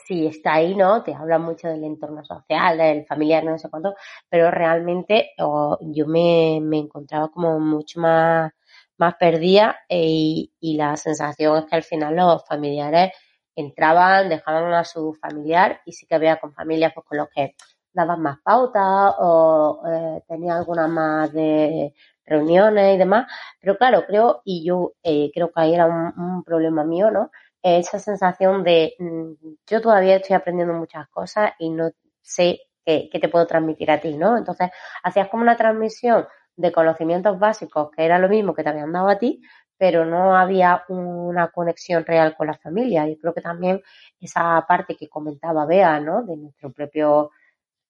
sí, 0.05 0.27
está 0.27 0.55
ahí, 0.55 0.75
¿no? 0.75 1.03
Te 1.03 1.13
habla 1.13 1.39
mucho 1.39 1.69
del 1.69 1.85
entorno 1.85 2.21
social, 2.25 2.77
del 2.77 3.05
familiar, 3.05 3.45
no 3.45 3.57
sé 3.57 3.69
cuánto, 3.69 3.95
pero 4.27 4.51
realmente 4.51 5.31
yo 5.37 6.05
me, 6.05 6.59
me 6.61 6.79
encontraba 6.79 7.29
como 7.29 7.61
mucho 7.61 8.01
más, 8.01 8.51
más 8.97 9.15
perdida 9.15 9.77
y, 9.87 10.51
y 10.59 10.75
la 10.75 10.97
sensación 10.97 11.59
es 11.59 11.65
que 11.65 11.77
al 11.77 11.83
final 11.83 12.13
los 12.17 12.45
familiares 12.45 13.13
entraban, 13.55 14.27
dejaban 14.27 14.73
a 14.73 14.83
su 14.83 15.13
familiar 15.13 15.81
y 15.85 15.93
sí 15.93 16.05
que 16.05 16.15
había 16.15 16.41
con 16.41 16.53
familias 16.53 16.91
pues 16.93 17.05
con 17.05 17.17
los 17.19 17.29
que 17.29 17.55
daban 17.93 18.21
más 18.21 18.39
pautas 18.43 19.13
o 19.19 19.81
eh, 19.87 20.23
tenía 20.27 20.55
alguna 20.55 20.87
más 20.87 21.31
de 21.33 21.93
reuniones 22.25 22.95
y 22.95 22.97
demás. 22.97 23.31
Pero 23.59 23.77
claro, 23.77 24.05
creo, 24.07 24.41
y 24.45 24.65
yo 24.65 24.93
eh, 25.03 25.31
creo 25.33 25.51
que 25.51 25.61
ahí 25.61 25.73
era 25.73 25.85
un, 25.87 26.13
un, 26.17 26.43
problema 26.43 26.83
mío, 26.83 27.11
¿no? 27.11 27.31
Esa 27.61 27.99
sensación 27.99 28.63
de 28.63 28.95
mm, 28.99 29.31
yo 29.67 29.81
todavía 29.81 30.17
estoy 30.17 30.35
aprendiendo 30.35 30.73
muchas 30.73 31.07
cosas 31.09 31.51
y 31.59 31.69
no 31.69 31.91
sé 32.21 32.61
qué, 32.85 33.09
qué 33.11 33.19
te 33.19 33.29
puedo 33.29 33.45
transmitir 33.47 33.91
a 33.91 33.99
ti, 33.99 34.17
¿no? 34.17 34.37
Entonces, 34.37 34.69
hacías 35.03 35.29
como 35.29 35.43
una 35.43 35.57
transmisión 35.57 36.27
de 36.55 36.71
conocimientos 36.71 37.39
básicos 37.39 37.89
que 37.95 38.05
era 38.05 38.19
lo 38.19 38.29
mismo 38.29 38.53
que 38.53 38.63
te 38.63 38.69
habían 38.69 38.91
dado 38.91 39.09
a 39.09 39.17
ti, 39.17 39.41
pero 39.77 40.05
no 40.05 40.35
había 40.35 40.83
una 40.89 41.49
conexión 41.51 42.05
real 42.05 42.35
con 42.35 42.47
la 42.47 42.57
familia. 42.57 43.07
Y 43.07 43.17
creo 43.17 43.33
que 43.33 43.41
también 43.41 43.81
esa 44.19 44.63
parte 44.67 44.95
que 44.97 45.07
comentaba 45.07 45.65
Bea, 45.65 45.99
¿no? 46.01 46.23
De 46.23 46.35
nuestro 46.35 46.71
propio 46.73 47.31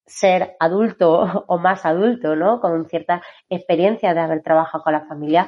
ser 0.09 0.55
adulto 0.59 1.45
o 1.47 1.57
más 1.57 1.85
adulto, 1.85 2.35
¿no? 2.35 2.59
Con 2.59 2.87
cierta 2.87 3.21
experiencia 3.47 4.13
de 4.13 4.19
haber 4.19 4.41
trabajado 4.41 4.83
con 4.83 4.93
la 4.93 5.05
familia, 5.05 5.47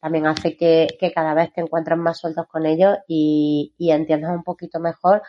también 0.00 0.26
hace 0.26 0.56
que, 0.56 0.88
cada 1.14 1.34
vez 1.34 1.52
te 1.52 1.60
encuentres 1.60 1.98
más 1.98 2.18
sueltos 2.18 2.46
con 2.46 2.66
ellos 2.66 2.98
y, 3.08 3.74
y 3.78 3.90
entiendas 3.92 4.32
un 4.32 4.42
poquito 4.42 4.80
mejor 4.80 5.22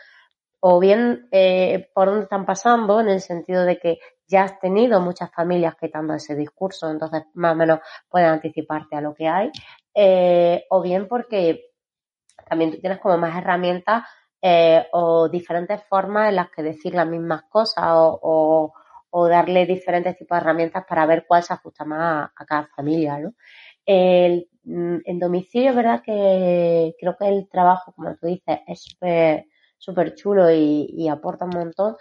o 0.61 0.79
bien 0.79 1.27
eh, 1.31 1.89
por 1.93 2.07
dónde 2.07 2.23
están 2.23 2.45
pasando 2.45 3.01
en 3.01 3.09
el 3.09 3.19
sentido 3.19 3.65
de 3.65 3.79
que 3.79 3.99
ya 4.27 4.43
has 4.43 4.59
tenido 4.59 5.01
muchas 5.01 5.31
familias 5.33 5.75
te 5.75 6.13
ese 6.13 6.35
discurso, 6.35 6.89
entonces 6.89 7.23
más 7.33 7.53
o 7.53 7.55
menos 7.55 7.79
puedes 8.07 8.29
anticiparte 8.29 8.95
a 8.95 9.01
lo 9.01 9.13
que 9.13 9.27
hay, 9.27 9.51
eh, 9.93 10.65
o 10.69 10.81
bien 10.81 11.07
porque 11.07 11.71
también 12.47 12.71
tú 12.71 12.79
tienes 12.79 12.99
como 12.99 13.17
más 13.17 13.35
herramientas 13.35 14.03
eh, 14.41 14.87
o 14.91 15.29
diferentes 15.29 15.83
formas 15.83 16.29
en 16.29 16.37
las 16.37 16.49
que 16.49 16.63
decir 16.63 16.93
las 16.95 17.07
mismas 17.07 17.43
cosas 17.43 17.83
o, 17.89 18.19
o, 18.21 18.73
o, 19.11 19.27
darle 19.27 19.65
diferentes 19.65 20.17
tipos 20.17 20.35
de 20.37 20.41
herramientas 20.41 20.85
para 20.87 21.05
ver 21.05 21.25
cuál 21.27 21.43
se 21.43 21.53
ajusta 21.53 21.85
más 21.85 22.31
a, 22.35 22.45
cada 22.45 22.67
familia, 22.75 23.19
¿no? 23.19 23.33
El, 23.85 24.47
mm, 24.63 24.97
en 25.05 25.19
domicilio 25.19 25.73
verdad 25.75 26.01
que 26.03 26.95
creo 26.99 27.15
que 27.17 27.27
el 27.27 27.49
trabajo, 27.49 27.93
como 27.93 28.15
tú 28.17 28.27
dices, 28.27 28.59
es 28.67 28.83
súper 28.83 29.45
super 29.81 30.13
chulo 30.15 30.51
y, 30.51 30.87
y, 30.93 31.09
aporta 31.09 31.45
un 31.45 31.51
montón. 31.51 31.95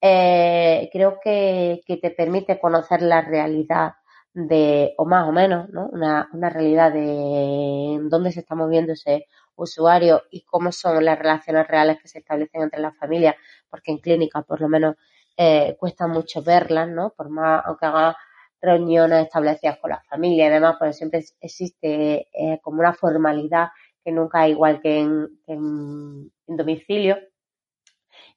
Eh, 0.00 0.88
creo 0.92 1.18
que, 1.22 1.82
que 1.86 1.96
te 1.98 2.10
permite 2.10 2.58
conocer 2.60 3.02
la 3.02 3.20
realidad 3.22 3.92
de, 4.34 4.94
o 4.98 5.04
más 5.06 5.28
o 5.28 5.32
menos, 5.32 5.68
¿no? 5.70 5.88
Una, 5.92 6.28
una 6.32 6.50
realidad 6.50 6.92
de 6.92 7.98
dónde 8.04 8.32
se 8.32 8.40
está 8.40 8.54
moviendo 8.54 8.92
ese 8.92 9.26
usuario 9.56 10.22
y 10.30 10.42
cómo 10.44 10.72
son 10.72 11.04
las 11.04 11.18
relaciones 11.18 11.66
reales 11.66 11.98
que 12.00 12.08
se 12.08 12.18
establecen 12.20 12.62
entre 12.62 12.80
las 12.80 12.96
familias, 12.96 13.36
porque 13.70 13.92
en 13.92 13.98
clínica 13.98 14.42
por 14.42 14.60
lo 14.60 14.68
menos 14.68 14.96
eh, 15.36 15.76
cuesta 15.78 16.06
mucho 16.06 16.42
verlas, 16.42 16.88
¿no? 16.88 17.10
Por 17.16 17.28
más, 17.30 17.62
aunque 17.66 17.86
haga 17.86 18.16
reuniones 18.60 19.26
establecidas 19.26 19.78
con 19.78 19.90
la 19.90 20.02
familia 20.08 20.46
y 20.46 20.50
demás, 20.50 20.76
pues 20.78 20.96
siempre 20.96 21.24
existe 21.40 22.28
eh, 22.32 22.58
como 22.62 22.80
una 22.80 22.94
formalidad 22.94 23.68
que 24.04 24.12
nunca 24.12 24.46
es 24.46 24.52
igual 24.52 24.80
que 24.80 25.00
en, 25.00 25.28
en, 25.46 26.32
en 26.46 26.56
domicilio. 26.56 27.18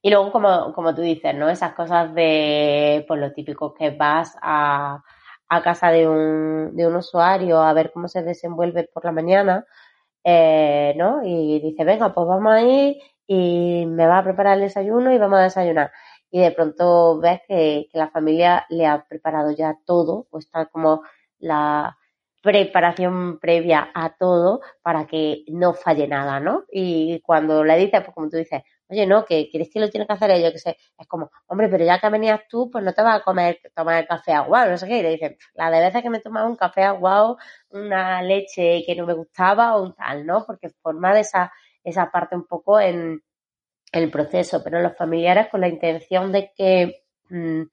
Y 0.02 0.10
luego, 0.10 0.32
como, 0.32 0.74
como 0.74 0.96
tú 0.96 1.02
dices, 1.02 1.36
¿no? 1.36 1.50
Esas 1.50 1.74
cosas 1.74 2.14
de, 2.14 3.04
pues 3.08 3.20
lo 3.20 3.34
típico 3.34 3.74
que 3.74 3.90
vas 3.92 4.38
a, 4.42 5.02
a 5.50 5.62
casa 5.64 5.92
de 5.92 6.08
un, 6.08 6.76
de 6.76 6.88
un 6.88 6.96
usuario 6.96 7.62
a 7.62 7.74
ver 7.74 7.92
cómo 7.92 8.08
se 8.08 8.22
desenvuelve 8.24 8.90
por 8.94 9.06
la 9.06 9.12
mañana, 9.12 9.66
eh, 10.24 10.94
¿no? 10.98 11.22
Y 11.24 11.60
dice, 11.60 11.84
venga, 11.84 12.14
pues 12.14 12.28
vamos 12.28 12.54
a 12.54 12.62
ir 12.62 12.98
y 13.28 13.86
me 13.88 14.08
va 14.08 14.20
a 14.20 14.24
preparar 14.24 14.56
el 14.58 14.64
desayuno 14.64 15.14
y 15.14 15.18
vamos 15.18 15.40
a 15.40 15.44
desayunar. 15.44 15.92
y 16.32 16.42
de 16.42 16.52
pronto 16.52 17.20
ves 17.20 17.42
que, 17.48 17.88
la 17.94 18.10
familia 18.10 18.66
le 18.70 18.86
ha 18.88 19.06
preparado 19.08 19.52
ya 19.52 19.78
todo, 19.86 20.28
o 20.32 20.40
está 20.40 20.68
como 20.68 21.04
la 21.40 21.98
preparación 22.42 23.40
previa 23.40 23.90
a 23.94 24.16
todo 24.18 24.62
para 24.82 25.08
que 25.08 25.44
no 25.48 25.74
falle 25.74 26.08
nada, 26.08 26.40
¿no? 26.40 26.66
Y 26.72 27.22
cuando 27.22 27.64
le 27.64 27.78
dices, 27.78 28.02
pues 28.02 28.14
como 28.16 28.30
tú 28.30 28.38
dices, 28.38 28.64
oye, 28.90 29.06
no, 29.08 29.26
que 29.26 29.50
quieres 29.50 29.70
que 29.72 29.80
lo 29.80 29.90
tiene 29.90 30.08
que 30.08 30.14
hacer 30.14 30.32
ellos, 30.32 30.52
que 30.52 30.60
sé, 30.60 30.78
es 30.98 31.08
como, 31.08 31.32
hombre, 31.48 31.70
pero 31.70 31.86
ya 31.86 32.00
que 32.00 32.10
venías 32.10 32.42
tú, 32.50 32.70
pues 32.72 32.84
no 32.84 32.94
te 32.94 33.02
vas 33.02 33.22
a 33.22 33.24
comer, 33.24 33.60
tomar 33.76 34.00
el 34.02 34.08
café 34.08 34.34
aguado, 34.34 34.72
no 34.72 34.78
sé 34.78 34.88
qué, 34.88 35.00
y 35.00 35.04
le 35.04 35.10
dicen, 35.12 35.38
la 35.54 35.70
de 35.72 35.80
veces 35.80 36.02
que 36.04 36.10
me 36.10 36.20
tomaba 36.20 36.48
un 36.48 36.56
café 36.56 36.84
aguado, 36.84 37.38
una 37.70 38.22
leche 38.22 38.84
que 38.86 38.96
no 38.96 39.06
me 39.06 39.14
gustaba 39.14 39.76
o 39.76 39.84
un 39.84 39.96
tal, 39.96 40.26
¿no? 40.26 40.46
Porque 40.46 40.70
forma 40.82 41.14
de 41.14 41.22
esa, 41.22 41.52
esa 41.84 42.12
parte 42.12 42.36
un 42.36 42.46
poco 42.46 42.80
en 42.80 43.22
el 43.92 44.12
proceso, 44.12 44.64
pero 44.64 44.82
los 44.82 44.96
familiares 44.98 45.48
con 45.50 45.62
la 45.62 45.68
intención 45.68 46.32
de 46.32 46.52
que 46.56 47.04
mmm, 47.30 47.64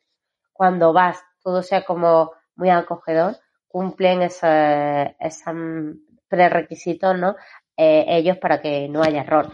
cuando 0.53 0.93
vas 0.93 1.23
todo 1.43 1.63
sea 1.63 1.85
como 1.85 2.33
muy 2.57 2.71
acogedor, 2.71 3.37
cumplen 3.69 4.23
esos, 4.23 4.51
esos 5.21 5.55
prerequisitos, 6.29 7.19
¿no? 7.19 7.37
Eh, 7.77 8.05
ellos 8.09 8.39
para 8.39 8.61
que 8.61 8.89
no 8.89 9.03
haya 9.03 9.21
error. 9.21 9.53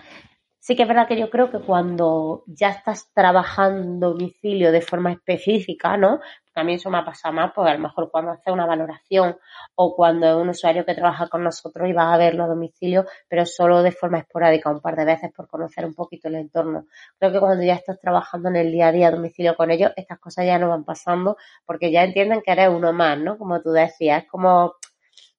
Sí 0.64 0.76
que 0.76 0.82
es 0.82 0.88
verdad 0.88 1.08
que 1.08 1.18
yo 1.18 1.28
creo 1.28 1.50
que 1.50 1.58
cuando 1.58 2.44
ya 2.46 2.68
estás 2.68 3.10
trabajando 3.12 4.10
domicilio 4.10 4.70
de 4.70 4.80
forma 4.80 5.10
específica, 5.10 5.96
¿no? 5.96 6.20
Mí 6.64 6.74
eso 6.74 6.88
me 6.88 6.98
ha 6.98 7.04
pasado 7.04 7.34
más, 7.34 7.50
pues 7.52 7.68
a 7.68 7.74
lo 7.74 7.80
mejor 7.80 8.12
cuando 8.12 8.30
hace 8.30 8.52
una 8.52 8.64
valoración 8.64 9.36
o 9.74 9.96
cuando 9.96 10.28
es 10.28 10.36
un 10.36 10.50
usuario 10.50 10.84
que 10.84 10.94
trabaja 10.94 11.26
con 11.26 11.42
nosotros 11.42 11.88
y 11.88 11.92
vas 11.92 12.14
a 12.14 12.16
verlo 12.16 12.44
a 12.44 12.46
domicilio, 12.46 13.06
pero 13.28 13.44
solo 13.44 13.82
de 13.82 13.90
forma 13.90 14.20
esporádica, 14.20 14.70
un 14.70 14.80
par 14.80 14.94
de 14.94 15.04
veces 15.04 15.32
por 15.34 15.48
conocer 15.48 15.84
un 15.84 15.94
poquito 15.94 16.28
el 16.28 16.36
entorno. 16.36 16.86
Creo 17.18 17.32
que 17.32 17.40
cuando 17.40 17.64
ya 17.64 17.74
estás 17.74 17.98
trabajando 17.98 18.48
en 18.50 18.54
el 18.54 18.70
día 18.70 18.86
a 18.86 18.92
día 18.92 19.08
a 19.08 19.10
domicilio 19.10 19.56
con 19.56 19.72
ellos, 19.72 19.90
estas 19.96 20.20
cosas 20.20 20.46
ya 20.46 20.60
no 20.60 20.68
van 20.68 20.84
pasando 20.84 21.38
porque 21.66 21.90
ya 21.90 22.04
entienden 22.04 22.40
que 22.40 22.52
eres 22.52 22.68
uno 22.68 22.92
más, 22.92 23.18
¿no? 23.18 23.36
Como 23.36 23.60
tú 23.60 23.72
decías, 23.72 24.22
es 24.22 24.30
como, 24.30 24.74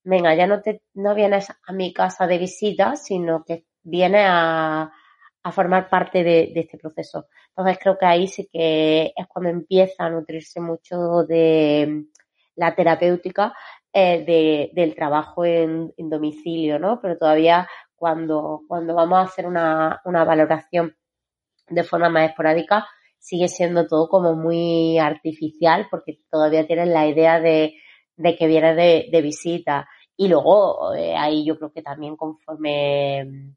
venga, 0.03 0.35
ya 0.35 0.47
no 0.47 0.61
te, 0.61 0.81
no 0.95 1.15
vienes 1.15 1.47
a 1.49 1.71
mi 1.71 1.93
casa 1.93 2.27
de 2.27 2.39
visita, 2.39 2.97
sino 2.97 3.45
que 3.45 3.63
vienes 3.83 4.25
a, 4.27 4.91
a 5.43 5.51
formar 5.51 5.89
parte 5.89 6.23
de, 6.23 6.51
este 6.55 6.77
proceso. 6.77 7.27
Entonces 7.49 7.77
creo 7.81 7.97
que 7.97 8.05
ahí 8.05 8.27
sí 8.27 8.49
que 8.51 9.13
es 9.15 9.27
cuando 9.27 9.49
empieza 9.49 10.05
a 10.05 10.09
nutrirse 10.09 10.61
mucho 10.61 11.23
de 11.27 12.05
la 12.55 12.73
terapéutica 12.75 13.53
eh, 13.91 14.23
de, 14.25 14.71
del 14.73 14.95
trabajo 14.95 15.43
en, 15.45 15.93
domicilio, 15.97 16.79
¿no? 16.79 16.99
Pero 17.01 17.17
todavía 17.17 17.67
cuando, 17.95 18.61
cuando 18.67 18.95
vamos 18.95 19.19
a 19.19 19.23
hacer 19.23 19.45
una, 19.45 20.01
una 20.05 20.23
valoración 20.23 20.95
de 21.67 21.83
forma 21.83 22.09
más 22.09 22.29
esporádica, 22.29 22.87
sigue 23.19 23.47
siendo 23.47 23.87
todo 23.87 24.09
como 24.09 24.35
muy 24.35 24.97
artificial 24.97 25.87
porque 25.89 26.19
todavía 26.29 26.67
tienen 26.67 26.93
la 26.93 27.07
idea 27.07 27.39
de, 27.39 27.75
de 28.15 28.35
que 28.35 28.47
viene 28.47 28.75
de, 28.75 29.09
de 29.11 29.21
visita. 29.21 29.87
Y 30.15 30.27
luego, 30.27 30.93
eh, 30.93 31.15
ahí 31.15 31.45
yo 31.45 31.57
creo 31.57 31.71
que 31.71 31.81
también 31.81 32.15
conforme 32.15 33.55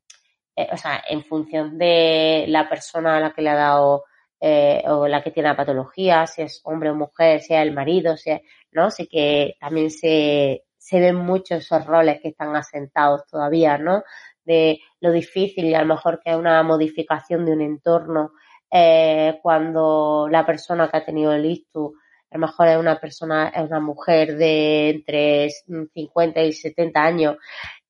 eh, 0.57 0.68
o 0.72 0.76
sea, 0.76 1.04
en 1.09 1.22
función 1.24 1.78
de 1.78 2.46
la 2.48 2.68
persona 2.68 3.16
a 3.16 3.20
la 3.20 3.32
que 3.32 3.42
le 3.42 3.50
ha 3.50 3.54
dado 3.54 4.04
eh, 4.40 4.82
o 4.86 5.07
la 5.07 5.22
que 5.22 5.30
tiene 5.30 5.50
la 5.50 5.57
patología, 5.57 6.26
si 6.26 6.42
es 6.42 6.61
hombre 6.64 6.90
o 6.90 6.94
mujer, 6.94 7.40
si 7.42 7.54
es 7.54 7.61
el 7.61 7.72
marido, 7.72 8.16
si 8.16 8.30
es, 8.30 8.40
¿no? 8.72 8.90
Sí 8.90 9.07
que 9.07 9.57
también 9.61 9.90
se, 9.90 10.64
se 10.78 11.00
ven 11.00 11.16
muchos 11.16 11.59
esos 11.59 11.86
roles 11.86 12.20
que 12.20 12.28
están 12.28 12.57
asentados 12.57 13.26
todavía, 13.26 13.78
¿no? 13.78 14.02
De 14.44 14.80
lo 15.00 15.12
difícil 15.12 15.66
y 15.66 15.74
a 15.74 15.82
lo 15.82 15.94
mejor 15.94 16.20
que 16.22 16.30
es 16.30 16.36
una 16.36 16.62
modificación 16.62 17.44
de 17.44 17.52
un 17.52 17.61
entorno 17.62 18.32
eh, 18.70 19.38
cuando 19.42 20.28
la 20.30 20.44
persona 20.46 20.88
que 20.90 20.96
ha 20.96 21.04
tenido 21.04 21.32
el 21.32 21.44
ictus 21.46 21.92
a 22.30 22.38
lo 22.38 22.46
mejor 22.46 22.68
es 22.68 22.76
una 22.76 22.98
persona, 23.00 23.48
es 23.48 23.62
una 23.62 23.80
mujer 23.80 24.36
de 24.36 24.90
entre 24.90 25.48
50 25.94 26.42
y 26.42 26.52
70 26.52 27.02
años 27.02 27.36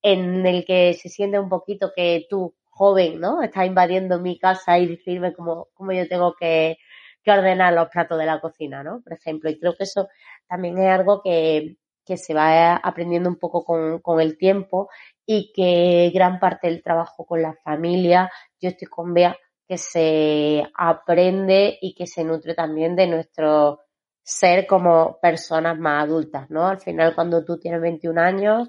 en 0.06 0.46
el 0.46 0.64
que 0.64 0.94
se 0.94 1.08
siente 1.08 1.36
un 1.36 1.48
poquito 1.48 1.90
que 1.94 2.26
tú, 2.30 2.54
joven, 2.70 3.18
¿no? 3.20 3.42
Estás 3.42 3.66
invadiendo 3.66 4.20
mi 4.20 4.38
casa 4.38 4.78
y 4.78 4.86
decirme 4.86 5.32
cómo, 5.32 5.66
cómo 5.74 5.90
yo 5.90 6.06
tengo 6.06 6.36
que, 6.38 6.78
que 7.24 7.32
ordenar 7.32 7.72
los 7.72 7.88
platos 7.88 8.16
de 8.16 8.26
la 8.26 8.40
cocina, 8.40 8.84
¿no? 8.84 9.00
Por 9.02 9.14
ejemplo, 9.14 9.50
y 9.50 9.58
creo 9.58 9.74
que 9.76 9.82
eso 9.82 10.08
también 10.46 10.78
es 10.78 10.88
algo 10.90 11.22
que, 11.22 11.78
que 12.04 12.16
se 12.16 12.34
va 12.34 12.76
aprendiendo 12.76 13.28
un 13.28 13.36
poco 13.36 13.64
con, 13.64 13.98
con, 13.98 14.20
el 14.20 14.38
tiempo 14.38 14.88
y 15.26 15.52
que 15.52 16.12
gran 16.14 16.38
parte 16.38 16.68
del 16.68 16.84
trabajo 16.84 17.26
con 17.26 17.42
la 17.42 17.54
familia, 17.64 18.30
yo 18.60 18.68
estoy 18.68 18.86
con 18.86 19.12
que 19.12 19.76
se 19.76 20.62
aprende 20.76 21.78
y 21.80 21.94
que 21.94 22.06
se 22.06 22.22
nutre 22.22 22.54
también 22.54 22.94
de 22.94 23.08
nuestro 23.08 23.80
ser 24.22 24.68
como 24.68 25.18
personas 25.20 25.76
más 25.78 26.04
adultas, 26.04 26.48
¿no? 26.48 26.68
Al 26.68 26.78
final, 26.78 27.12
cuando 27.16 27.44
tú 27.44 27.58
tienes 27.58 27.80
21 27.80 28.20
años, 28.20 28.68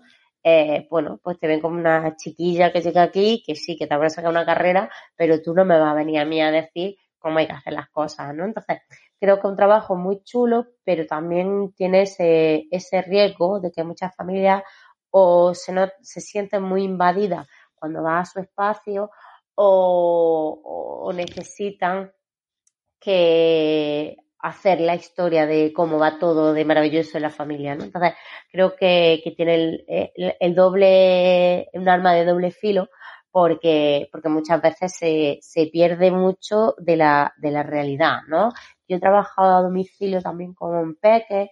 eh, 0.49 0.87
bueno, 0.89 1.19
pues 1.21 1.37
te 1.39 1.45
ven 1.45 1.59
como 1.59 1.77
una 1.77 2.15
chiquilla 2.15 2.71
que 2.71 2.79
llega 2.79 3.03
aquí, 3.03 3.43
que 3.45 3.53
sí, 3.55 3.75
que 3.77 3.85
te 3.85 3.93
habrá 3.93 4.09
sacado 4.09 4.31
una 4.31 4.45
carrera, 4.45 4.89
pero 5.17 5.41
tú 5.41 5.53
no 5.53 5.65
me 5.65 5.77
vas 5.77 5.91
a 5.91 5.95
venir 5.95 6.19
a 6.19 6.25
mí 6.25 6.41
a 6.41 6.51
decir 6.51 6.95
cómo 7.19 7.39
hay 7.39 7.47
que 7.47 7.53
hacer 7.53 7.73
las 7.73 7.89
cosas, 7.89 8.33
¿no? 8.33 8.45
Entonces, 8.45 8.77
creo 9.19 9.35
que 9.35 9.41
es 9.41 9.45
un 9.51 9.57
trabajo 9.57 9.97
muy 9.97 10.23
chulo, 10.23 10.67
pero 10.85 11.05
también 11.05 11.73
tiene 11.73 12.03
ese, 12.03 13.01
riesgo 13.05 13.59
de 13.59 13.73
que 13.73 13.83
muchas 13.83 14.15
familias 14.15 14.63
o 15.11 15.53
se, 15.53 15.73
no, 15.73 15.89
se 16.01 16.21
sienten 16.21 16.63
muy 16.63 16.83
invadidas 16.83 17.45
cuando 17.75 18.01
va 18.01 18.19
a 18.19 18.25
su 18.25 18.39
espacio 18.39 19.11
o 19.55 21.11
necesitan 21.13 22.09
que 23.01 24.15
hacer 24.47 24.79
la 24.79 24.95
historia 24.95 25.45
de 25.45 25.73
cómo 25.73 25.99
va 25.99 26.19
todo 26.19 26.53
de 26.53 26.65
maravilloso 26.65 27.17
en 27.17 27.23
la 27.23 27.29
familia, 27.29 27.75
¿no? 27.75 27.83
Entonces, 27.83 28.13
creo 28.51 28.75
que, 28.75 29.21
que 29.23 29.31
tiene 29.31 29.55
el, 29.55 30.35
el, 30.39 30.55
doble, 30.55 31.69
un 31.73 31.89
arma 31.89 32.13
de 32.13 32.25
doble 32.25 32.51
filo, 32.51 32.89
porque, 33.31 34.09
porque 34.11 34.29
muchas 34.29 34.61
veces 34.61 34.95
se, 34.95 35.39
se 35.41 35.67
pierde 35.67 36.11
mucho 36.11 36.75
de 36.77 36.95
la, 36.95 37.33
de 37.37 37.51
la 37.51 37.63
realidad, 37.63 38.21
¿no? 38.27 38.51
Yo 38.87 38.97
he 38.97 38.99
trabajado 38.99 39.57
a 39.57 39.61
domicilio 39.61 40.21
también 40.21 40.53
con 40.53 40.95
peques 40.95 41.49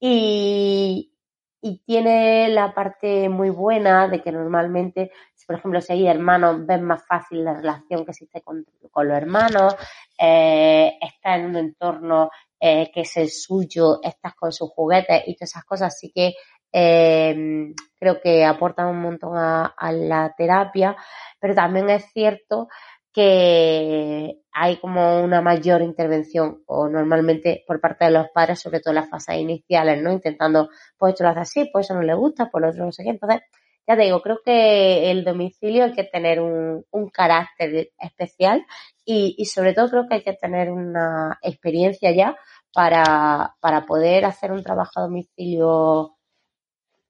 y, 0.00 1.14
y 1.62 1.78
tiene 1.86 2.48
la 2.48 2.74
parte 2.74 3.28
muy 3.30 3.48
buena 3.50 4.08
de 4.08 4.22
que 4.22 4.32
normalmente, 4.32 5.12
por 5.46 5.56
ejemplo 5.56 5.80
si 5.80 5.92
hay 5.92 6.06
hermanos, 6.06 6.66
ves 6.66 6.80
más 6.80 7.06
fácil 7.06 7.44
la 7.44 7.54
relación 7.54 8.04
que 8.04 8.10
existe 8.10 8.42
con, 8.42 8.64
con 8.90 9.08
los 9.08 9.16
hermanos, 9.16 9.76
eh, 10.18 10.98
está 11.00 11.36
en 11.36 11.46
un 11.46 11.56
entorno 11.56 12.30
eh, 12.60 12.90
que 12.92 13.02
es 13.02 13.16
el 13.16 13.30
suyo, 13.30 14.00
estás 14.02 14.34
con 14.34 14.52
sus 14.52 14.70
juguetes 14.70 15.22
y 15.26 15.34
todas 15.34 15.50
esas 15.50 15.64
cosas, 15.64 15.94
así 15.94 16.10
que 16.14 16.34
eh, 16.72 17.72
creo 17.98 18.20
que 18.20 18.44
aportan 18.44 18.88
un 18.88 19.00
montón 19.00 19.36
a, 19.36 19.66
a 19.76 19.92
la 19.92 20.34
terapia, 20.36 20.96
pero 21.38 21.54
también 21.54 21.88
es 21.90 22.04
cierto 22.12 22.68
que 23.14 24.40
hay 24.50 24.76
como 24.78 25.22
una 25.22 25.40
mayor 25.40 25.82
intervención 25.82 26.62
o 26.66 26.88
normalmente 26.88 27.62
por 27.66 27.80
parte 27.80 28.06
de 28.06 28.10
los 28.10 28.28
padres, 28.30 28.60
sobre 28.60 28.80
todo 28.80 28.90
en 28.90 28.96
las 28.96 29.08
fases 29.08 29.36
iniciales, 29.36 30.02
¿no? 30.02 30.10
Intentando, 30.12 30.68
pues 30.98 31.12
esto 31.12 31.22
lo 31.22 31.30
hace 31.30 31.40
así, 31.40 31.70
pues 31.72 31.86
eso 31.86 31.94
no 31.94 32.02
le 32.02 32.14
gusta, 32.14 32.50
pues 32.50 32.62
lo 32.62 32.70
otro 32.70 32.84
no 32.84 32.92
sé 32.92 33.04
qué. 33.04 33.10
Entonces, 33.10 33.42
ya 33.86 33.96
te 33.96 34.02
digo, 34.02 34.22
creo 34.22 34.40
que 34.44 35.10
el 35.10 35.24
domicilio 35.24 35.84
hay 35.84 35.92
que 35.92 36.04
tener 36.04 36.40
un, 36.40 36.84
un 36.90 37.08
carácter 37.10 37.90
especial 37.98 38.64
y, 39.04 39.34
y, 39.38 39.44
sobre 39.46 39.74
todo 39.74 39.90
creo 39.90 40.08
que 40.08 40.14
hay 40.16 40.22
que 40.22 40.32
tener 40.34 40.70
una 40.70 41.38
experiencia 41.42 42.10
ya 42.12 42.36
para, 42.72 43.56
para 43.60 43.86
poder 43.86 44.24
hacer 44.24 44.52
un 44.52 44.62
trabajo 44.62 45.00
a 45.00 45.02
domicilio 45.02 46.16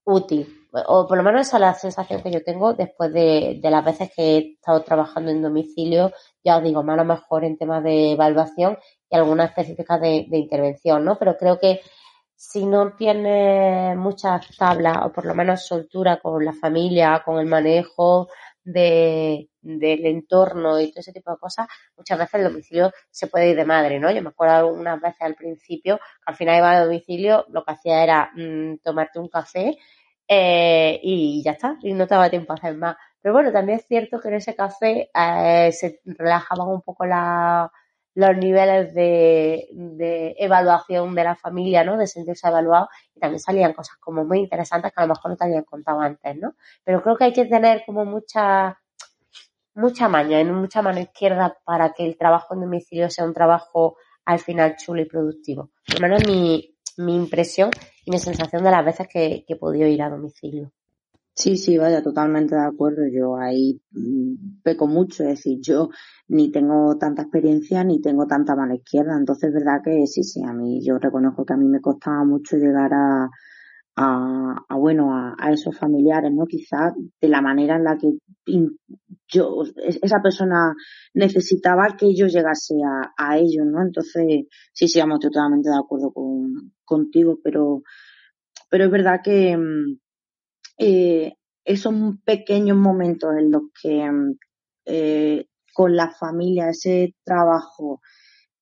útil 0.04 0.64
o 0.86 1.06
por 1.06 1.16
lo 1.16 1.22
menos 1.22 1.46
esa 1.46 1.56
es 1.56 1.60
la 1.60 1.74
sensación 1.74 2.22
que 2.22 2.30
yo 2.32 2.42
tengo 2.42 2.74
después 2.74 3.12
de, 3.12 3.58
de, 3.62 3.70
las 3.70 3.84
veces 3.84 4.10
que 4.14 4.22
he 4.22 4.38
estado 4.54 4.82
trabajando 4.82 5.30
en 5.30 5.42
domicilio, 5.42 6.12
ya 6.42 6.56
os 6.56 6.64
digo, 6.64 6.82
más 6.82 6.98
o 6.98 7.04
mejor 7.04 7.44
en 7.44 7.56
temas 7.56 7.82
de 7.84 8.12
evaluación 8.12 8.78
y 9.08 9.16
algunas 9.16 9.50
específicas 9.50 10.00
de, 10.00 10.26
de 10.28 10.38
intervención, 10.38 11.04
¿no? 11.04 11.16
Pero 11.18 11.36
creo 11.36 11.58
que 11.60 11.80
si 12.36 12.66
no 12.66 12.92
tienes 12.92 13.96
muchas 13.96 14.56
tablas 14.56 14.98
o 15.04 15.12
por 15.12 15.24
lo 15.24 15.34
menos 15.34 15.66
soltura 15.66 16.18
con 16.20 16.44
la 16.44 16.52
familia, 16.52 17.22
con 17.24 17.38
el 17.38 17.46
manejo 17.46 18.28
de, 18.62 19.48
del 19.60 20.06
entorno 20.06 20.80
y 20.80 20.90
todo 20.90 21.00
ese 21.00 21.12
tipo 21.12 21.30
de 21.30 21.38
cosas, 21.38 21.66
muchas 21.96 22.18
veces 22.18 22.34
el 22.34 22.44
domicilio 22.44 22.92
se 23.10 23.26
puede 23.28 23.50
ir 23.50 23.56
de 23.56 23.64
madre, 23.64 24.00
¿no? 24.00 24.10
Yo 24.10 24.22
me 24.22 24.30
acuerdo 24.30 24.54
algunas 24.56 25.00
veces 25.00 25.20
al 25.20 25.34
principio, 25.34 26.00
al 26.26 26.36
final 26.36 26.58
iba 26.58 26.70
a 26.72 26.84
domicilio, 26.84 27.46
lo 27.50 27.64
que 27.64 27.72
hacía 27.72 28.02
era 28.02 28.30
mmm, 28.34 28.76
tomarte 28.82 29.18
un 29.18 29.28
café 29.28 29.76
eh, 30.28 30.98
y 31.02 31.42
ya 31.44 31.52
está, 31.52 31.76
y 31.82 31.92
no 31.92 32.06
te 32.06 32.14
daba 32.14 32.30
tiempo 32.30 32.52
a 32.52 32.56
hacer 32.56 32.74
más. 32.76 32.96
Pero 33.20 33.34
bueno, 33.34 33.52
también 33.52 33.78
es 33.78 33.86
cierto 33.86 34.20
que 34.20 34.28
en 34.28 34.34
ese 34.34 34.54
café 34.54 35.10
eh, 35.14 35.72
se 35.72 36.00
relajaban 36.04 36.68
un 36.68 36.82
poco 36.82 37.06
la, 37.06 37.70
los 38.14 38.36
niveles 38.36 38.94
de, 38.94 39.68
de, 39.72 40.34
evaluación 40.38 41.14
de 41.14 41.24
la 41.24 41.34
familia, 41.34 41.82
¿no? 41.82 41.96
De 41.96 42.06
sentirse 42.06 42.46
evaluado 42.46 42.88
y 43.14 43.20
también 43.20 43.40
salían 43.40 43.72
cosas 43.72 43.96
como 43.98 44.24
muy 44.24 44.40
interesantes 44.40 44.92
que 44.92 45.00
a 45.00 45.06
lo 45.06 45.14
mejor 45.14 45.32
no 45.32 45.36
te 45.36 45.44
habían 45.44 45.64
contado 45.64 46.00
antes, 46.00 46.36
¿no? 46.36 46.54
Pero 46.84 47.02
creo 47.02 47.16
que 47.16 47.24
hay 47.24 47.32
que 47.32 47.46
tener 47.46 47.82
como 47.84 48.04
mucha, 48.04 48.78
mucha 49.74 50.08
maña, 50.08 50.42
mucha 50.44 50.80
mano 50.80 51.00
izquierda 51.00 51.58
para 51.64 51.92
que 51.92 52.06
el 52.06 52.16
trabajo 52.16 52.54
en 52.54 52.60
domicilio 52.60 53.10
sea 53.10 53.24
un 53.24 53.34
trabajo 53.34 53.96
al 54.24 54.38
final 54.38 54.76
chulo 54.76 55.02
y 55.02 55.06
productivo. 55.06 55.70
Por 55.86 56.00
lo 56.00 56.08
menos 56.08 56.26
mi, 56.26 56.76
mi 56.98 57.16
impresión 57.16 57.70
y 58.04 58.10
mi 58.10 58.18
sensación 58.18 58.62
de 58.62 58.70
las 58.70 58.84
veces 58.84 59.08
que, 59.08 59.44
que 59.46 59.54
he 59.54 59.56
podido 59.56 59.88
ir 59.88 60.02
a 60.02 60.10
domicilio. 60.10 60.72
Sí, 61.36 61.56
sí, 61.56 61.76
vaya, 61.78 62.00
totalmente 62.02 62.54
de 62.54 62.62
acuerdo. 62.62 63.02
Yo 63.12 63.36
ahí 63.36 63.80
mm, 63.90 64.60
peco 64.62 64.86
mucho, 64.86 65.24
es 65.24 65.30
decir, 65.30 65.58
yo 65.60 65.88
ni 66.28 66.50
tengo 66.52 66.96
tanta 66.96 67.22
experiencia 67.22 67.82
ni 67.82 68.00
tengo 68.00 68.26
tanta 68.26 68.54
mano 68.54 68.74
izquierda. 68.74 69.16
Entonces, 69.18 69.48
es 69.48 69.54
verdad 69.54 69.80
que 69.84 70.06
sí, 70.06 70.22
sí, 70.22 70.42
a 70.44 70.52
mí 70.52 70.80
yo 70.84 70.98
reconozco 70.98 71.44
que 71.44 71.54
a 71.54 71.56
mí 71.56 71.66
me 71.68 71.80
costaba 71.80 72.24
mucho 72.24 72.56
llegar 72.56 72.92
a, 72.94 73.28
a, 73.96 74.76
bueno, 74.76 75.10
a, 75.38 75.50
esos 75.52 75.76
familiares, 75.76 76.30
¿no? 76.32 76.46
Quizás 76.46 76.94
de 77.20 77.28
la 77.28 77.40
manera 77.42 77.76
en 77.76 77.84
la 77.84 77.96
que 77.98 78.12
yo, 79.28 79.64
esa 80.02 80.20
persona 80.22 80.74
necesitaba 81.14 81.96
que 81.98 82.14
yo 82.14 82.26
llegase 82.26 82.74
a, 82.84 83.12
a 83.16 83.38
ellos, 83.38 83.66
¿no? 83.66 83.82
Entonces, 83.82 84.46
sí, 84.72 84.88
sí, 84.88 85.00
vamos 85.00 85.20
totalmente 85.20 85.68
de 85.68 85.76
acuerdo 85.76 86.12
con, 86.12 86.72
contigo, 86.84 87.38
pero, 87.42 87.82
pero 88.70 88.84
es 88.84 88.90
verdad 88.90 89.20
que 89.24 89.56
mm, 89.56 89.98
eh, 90.78 91.34
esos 91.64 91.94
pequeños 92.24 92.76
momentos 92.76 93.30
en 93.38 93.50
los 93.50 93.62
que 93.80 94.10
eh, 94.86 95.46
con 95.72 95.96
la 95.96 96.10
familia, 96.10 96.70
ese 96.70 97.14
trabajo, 97.24 98.00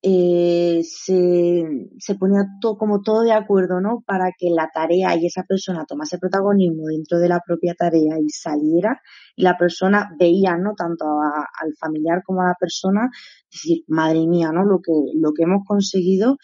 eh, 0.04 0.82
se, 0.82 1.64
se 1.98 2.14
ponía 2.16 2.44
todo, 2.60 2.76
como 2.76 3.02
todo 3.02 3.22
de 3.22 3.32
acuerdo, 3.32 3.80
¿no? 3.80 4.02
Para 4.04 4.32
que 4.36 4.50
la 4.50 4.68
tarea 4.72 5.16
y 5.16 5.26
esa 5.26 5.44
persona 5.44 5.84
tomase 5.86 6.18
protagonismo 6.18 6.86
dentro 6.86 7.20
de 7.20 7.28
la 7.28 7.40
propia 7.46 7.74
tarea 7.74 8.18
y 8.18 8.28
saliera, 8.30 9.00
y 9.36 9.42
la 9.42 9.56
persona 9.56 10.10
veía, 10.18 10.56
¿no? 10.56 10.74
Tanto 10.76 11.04
al 11.04 11.74
familiar 11.78 12.22
como 12.24 12.42
a 12.42 12.46
la 12.48 12.56
persona, 12.58 13.10
decir, 13.50 13.84
madre 13.86 14.26
mía, 14.26 14.50
¿no? 14.52 14.64
Lo 14.64 14.80
que, 14.80 14.92
lo 15.14 15.32
que 15.34 15.44
hemos 15.44 15.64
conseguido 15.66 16.36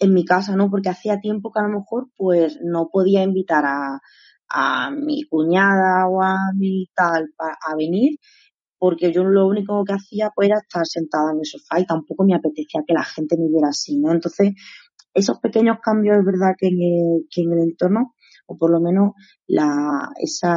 en 0.00 0.12
mi 0.12 0.24
casa, 0.24 0.54
¿no? 0.56 0.70
Porque 0.70 0.90
hacía 0.90 1.18
tiempo 1.20 1.50
que 1.50 1.60
a 1.60 1.64
lo 1.64 1.78
mejor, 1.78 2.08
pues, 2.16 2.58
no 2.62 2.90
podía 2.92 3.22
invitar 3.22 3.64
a, 3.64 4.00
a 4.50 4.90
mi 4.90 5.24
cuñada 5.24 6.08
o 6.08 6.22
a 6.22 6.36
mi 6.56 6.86
tal 6.94 7.28
a 7.38 7.76
venir 7.76 8.18
porque 8.78 9.12
yo 9.12 9.24
lo 9.24 9.46
único 9.46 9.84
que 9.84 9.92
hacía 9.92 10.30
pues 10.34 10.48
era 10.48 10.58
estar 10.58 10.86
sentada 10.86 11.32
en 11.32 11.40
el 11.40 11.46
sofá 11.46 11.80
y 11.80 11.86
tampoco 11.86 12.24
me 12.24 12.34
apetecía 12.34 12.82
que 12.86 12.94
la 12.94 13.04
gente 13.04 13.36
me 13.36 13.48
viera 13.48 13.68
así, 13.68 13.98
¿no? 13.98 14.12
Entonces, 14.12 14.54
esos 15.14 15.40
pequeños 15.40 15.78
cambios 15.82 16.18
es 16.18 16.24
verdad 16.24 16.54
que 16.56 16.68
en 16.68 16.80
el, 16.80 17.26
en 17.36 17.52
el 17.52 17.58
entorno, 17.70 18.14
o 18.46 18.56
por 18.56 18.70
lo 18.70 18.80
menos 18.80 19.12
la, 19.46 20.08
esa, 20.20 20.56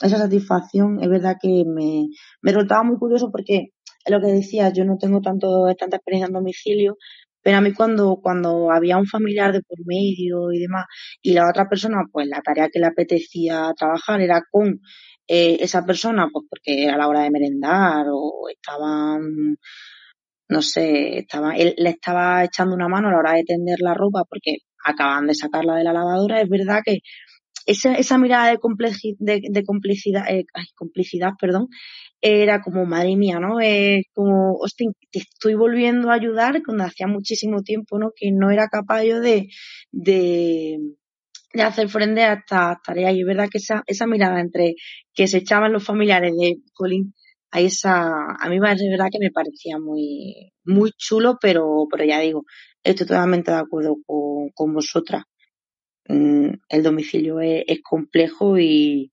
esa 0.00 0.18
satisfacción, 0.18 1.02
es 1.02 1.08
verdad 1.08 1.36
que 1.40 1.64
me, 1.66 2.08
me 2.42 2.52
resultaba 2.52 2.82
muy 2.84 2.96
curioso 2.96 3.30
porque 3.30 3.72
es 4.04 4.12
lo 4.12 4.20
que 4.20 4.28
decía, 4.32 4.72
yo 4.72 4.84
no 4.84 4.96
tengo 4.96 5.20
tanto, 5.20 5.66
tanta 5.78 5.96
experiencia 5.96 6.28
en 6.28 6.32
domicilio, 6.32 6.96
pero 7.42 7.58
a 7.58 7.60
mí 7.60 7.72
cuando, 7.72 8.18
cuando 8.22 8.70
había 8.70 8.98
un 8.98 9.06
familiar 9.06 9.52
de 9.52 9.62
por 9.62 9.78
medio 9.86 10.52
y 10.52 10.58
demás, 10.60 10.86
y 11.22 11.32
la 11.34 11.48
otra 11.48 11.68
persona, 11.68 12.02
pues 12.12 12.26
la 12.28 12.42
tarea 12.42 12.68
que 12.72 12.80
le 12.80 12.86
apetecía 12.86 13.72
trabajar 13.76 14.20
era 14.20 14.42
con 14.50 14.80
eh, 15.28 15.58
esa 15.60 15.84
persona, 15.84 16.28
pues 16.32 16.46
porque 16.50 16.84
era 16.84 16.96
la 16.96 17.08
hora 17.08 17.22
de 17.22 17.30
merendar 17.30 18.06
o 18.10 18.48
estaban, 18.50 19.56
no 20.48 20.62
sé, 20.62 21.18
estaba, 21.20 21.56
él 21.56 21.74
le 21.78 21.90
estaba 21.90 22.44
echando 22.44 22.74
una 22.74 22.88
mano 22.88 23.08
a 23.08 23.12
la 23.12 23.18
hora 23.18 23.32
de 23.34 23.44
tender 23.44 23.78
la 23.80 23.94
ropa 23.94 24.24
porque 24.28 24.58
acaban 24.84 25.26
de 25.26 25.34
sacarla 25.34 25.76
de 25.76 25.84
la 25.84 25.92
lavadora, 25.92 26.40
es 26.40 26.48
verdad 26.48 26.80
que 26.84 26.98
esa, 27.70 27.94
esa 27.94 28.18
mirada 28.18 28.50
de, 28.50 28.58
de, 29.18 29.40
de 29.48 29.64
complicidad, 29.64 30.24
eh, 30.28 30.44
ay, 30.54 30.66
complicidad, 30.74 31.30
perdón, 31.40 31.68
era 32.20 32.60
como, 32.62 32.84
madre 32.86 33.16
mía, 33.16 33.38
¿no? 33.40 33.60
Es 33.60 34.04
como, 34.12 34.56
hostia, 34.60 34.90
te 35.10 35.20
estoy 35.20 35.54
volviendo 35.54 36.10
a 36.10 36.14
ayudar 36.14 36.62
cuando 36.64 36.84
hacía 36.84 37.06
muchísimo 37.06 37.62
tiempo, 37.62 37.98
¿no? 37.98 38.10
Que 38.14 38.30
no 38.32 38.50
era 38.50 38.68
capaz 38.68 39.04
yo 39.04 39.20
de, 39.20 39.48
de, 39.92 40.78
de 41.54 41.62
hacer 41.62 41.88
frente 41.88 42.22
a 42.24 42.34
estas 42.34 42.78
tareas. 42.84 43.14
Y 43.14 43.20
es 43.20 43.26
verdad 43.26 43.48
que 43.50 43.58
esa, 43.58 43.82
esa 43.86 44.06
mirada 44.06 44.40
entre 44.40 44.74
que 45.14 45.26
se 45.28 45.38
echaban 45.38 45.72
los 45.72 45.84
familiares 45.84 46.32
de 46.36 46.56
Colin, 46.74 47.14
a 47.52 47.60
esa, 47.60 48.08
a 48.38 48.48
mí 48.48 48.56
es 48.56 48.62
verdad 48.62 49.08
que 49.12 49.18
me 49.20 49.30
parecía 49.32 49.78
muy, 49.78 50.52
muy 50.64 50.92
chulo, 50.96 51.38
pero, 51.40 51.86
pero 51.90 52.04
ya 52.04 52.20
digo, 52.20 52.44
estoy 52.82 53.06
totalmente 53.06 53.50
de 53.50 53.58
acuerdo 53.58 53.96
con, 54.06 54.50
con 54.54 54.74
vosotras. 54.74 55.24
Mm, 56.10 56.54
el 56.68 56.82
domicilio 56.82 57.40
es, 57.40 57.64
es 57.68 57.80
complejo 57.82 58.58
y, 58.58 59.12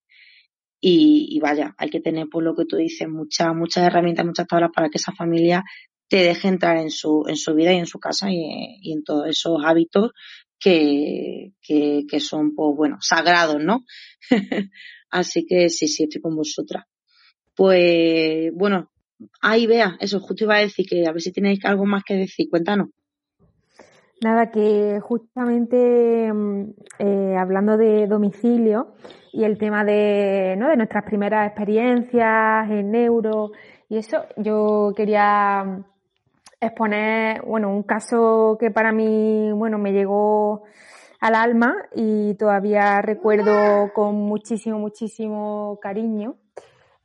y, 0.82 1.28
y, 1.30 1.40
vaya, 1.40 1.76
hay 1.78 1.90
que 1.90 2.00
tener, 2.00 2.28
por 2.28 2.44
lo 2.44 2.56
que 2.56 2.66
tú 2.66 2.78
dices, 2.78 3.08
muchas, 3.08 3.54
muchas 3.56 3.86
herramientas, 3.86 4.26
muchas 4.26 4.48
tablas 4.48 4.72
para 4.74 4.90
que 4.90 4.98
esa 4.98 5.12
familia 5.12 5.64
te 6.10 6.18
deje 6.18 6.48
entrar 6.48 6.78
en 6.78 6.90
su, 6.90 7.26
en 7.28 7.36
su 7.38 7.54
vida 7.54 7.74
y 7.74 7.78
en 7.78 7.86
su 7.86 8.00
casa 8.00 8.32
y, 8.32 8.80
y 8.82 8.94
en 8.94 9.04
todos 9.04 9.28
esos 9.28 9.60
hábitos 9.64 10.12
que, 10.60 11.52
que, 11.62 12.06
que 12.10 12.20
son, 12.20 12.56
pues 12.56 12.76
bueno, 12.76 12.98
sagrados, 13.02 13.64
¿no? 13.64 13.84
Así 15.12 15.46
que 15.46 15.70
sí, 15.70 15.88
sí, 15.88 16.04
estoy 16.04 16.22
con 16.22 16.36
vosotras. 16.36 16.86
Pues 17.56 18.52
bueno, 18.54 18.92
ahí 19.42 19.68
vea, 19.68 19.98
eso 20.00 20.20
justo 20.20 20.46
iba 20.46 20.58
a 20.58 20.62
decir 20.62 20.86
que 20.88 21.06
a 21.06 21.12
ver 21.12 21.22
si 21.22 21.32
tenéis 21.32 21.64
algo 21.66 21.86
más 21.86 22.04
que 22.04 22.16
decir, 22.16 22.48
cuéntanos. 22.50 22.90
Nada, 24.22 24.50
que 24.50 25.00
justamente 25.00 26.34
mm, 26.34 26.64
eh, 27.00 27.36
hablando 27.38 27.78
de 27.78 28.08
domicilio 28.08 28.96
y 29.32 29.44
el 29.44 29.60
tema 29.60 29.84
de, 29.84 30.56
¿no? 30.58 30.70
de 30.70 30.78
nuestras 30.78 31.04
primeras 31.04 31.48
experiencias 31.48 32.70
en 32.72 32.92
neuro 32.92 33.52
y 33.90 33.98
eso, 33.98 34.26
yo 34.36 34.92
quería 34.96 35.86
exponer, 36.60 37.42
bueno, 37.44 37.70
un 37.70 37.84
caso 37.84 38.58
que 38.60 38.72
para 38.72 38.92
mí, 38.92 39.52
bueno, 39.54 39.78
me 39.78 39.94
llegó 39.94 40.64
al 41.20 41.36
alma 41.36 41.76
y 41.96 42.36
todavía 42.36 43.02
recuerdo 43.02 43.94
con 43.94 44.16
muchísimo, 44.16 44.80
muchísimo 44.80 45.80
cariño. 45.82 46.36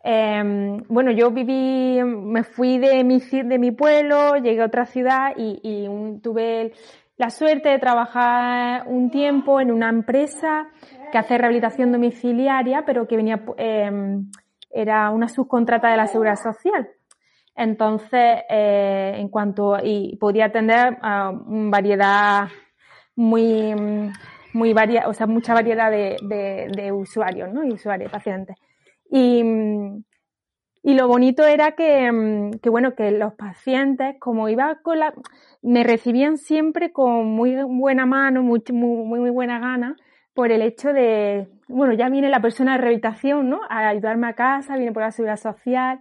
Eh, 0.05 0.83
bueno, 0.89 1.13
yo 1.13 1.31
viví, 1.31 2.03
me 2.03 2.43
fui 2.43 2.79
de 2.79 3.05
mi, 3.05 3.21
de 3.21 3.59
mi 3.59 3.71
pueblo, 3.71 4.37
llegué 4.37 4.63
a 4.63 4.67
otra 4.67 4.87
ciudad 4.87 5.35
y, 5.37 5.61
y 5.63 5.87
un, 5.87 6.21
tuve 6.21 6.73
la 7.17 7.31
suerte 7.31 7.69
de 7.69 7.79
trabajar 7.79 8.85
un 8.87 9.11
tiempo 9.11 9.61
en 9.61 9.71
una 9.71 9.89
empresa 9.89 10.69
que 11.11 11.19
hace 11.19 11.39
rehabilitación 11.39 11.93
domiciliaria, 11.93 12.85
pero 12.87 13.07
que 13.07 13.17
venía, 13.17 13.45
eh, 13.59 13.91
era 14.71 15.11
una 15.11 15.29
subcontrata 15.29 15.91
de 15.91 15.97
la 15.97 16.07
Seguridad 16.07 16.37
Social. 16.37 16.89
Entonces, 17.55 18.41
eh, 18.49 19.15
en 19.17 19.29
cuanto, 19.29 19.77
y 19.83 20.17
podía 20.17 20.47
atender 20.47 20.97
a 21.03 21.33
variedad 21.35 22.49
muy, 23.15 23.75
muy 24.55 24.73
varia, 24.73 25.07
o 25.07 25.13
sea, 25.13 25.27
mucha 25.27 25.53
variedad 25.53 25.91
de, 25.91 26.17
de, 26.23 26.69
de 26.75 26.93
usuarios, 26.93 27.53
¿no? 27.53 27.63
Y 27.63 27.73
usuarios, 27.73 28.11
pacientes. 28.11 28.57
Y, 29.11 29.45
y 30.83 30.95
lo 30.95 31.07
bonito 31.07 31.47
era 31.47 31.73
que, 31.73 32.51
que, 32.61 32.71
bueno, 32.71 32.95
que 32.95 33.11
los 33.13 33.35
pacientes, 33.35 34.17
como 34.19 34.49
iba 34.49 34.81
con 34.83 34.99
la, 34.99 35.15
me 35.63 35.85
recibían 35.85 36.39
siempre 36.39 36.93
con 36.93 37.27
muy 37.27 37.55
buena 37.63 38.05
mano, 38.05 38.43
muy, 38.43 38.63
muy, 38.73 39.21
muy 39.21 39.31
buena 39.31 39.61
gana, 39.61 39.97
por 40.35 40.51
el 40.51 40.63
hecho 40.63 40.93
de, 40.93 41.49
bueno, 41.69 41.93
ya 41.93 42.09
viene 42.09 42.31
la 42.31 42.41
persona 42.41 42.73
de 42.73 42.79
rehabilitación, 42.79 43.49
¿no? 43.49 43.61
A 43.69 43.89
ayudarme 43.89 44.29
a 44.29 44.35
casa, 44.35 44.77
viene 44.77 44.93
por 44.93 45.03
la 45.03 45.13
seguridad 45.13 45.37
social, 45.37 46.01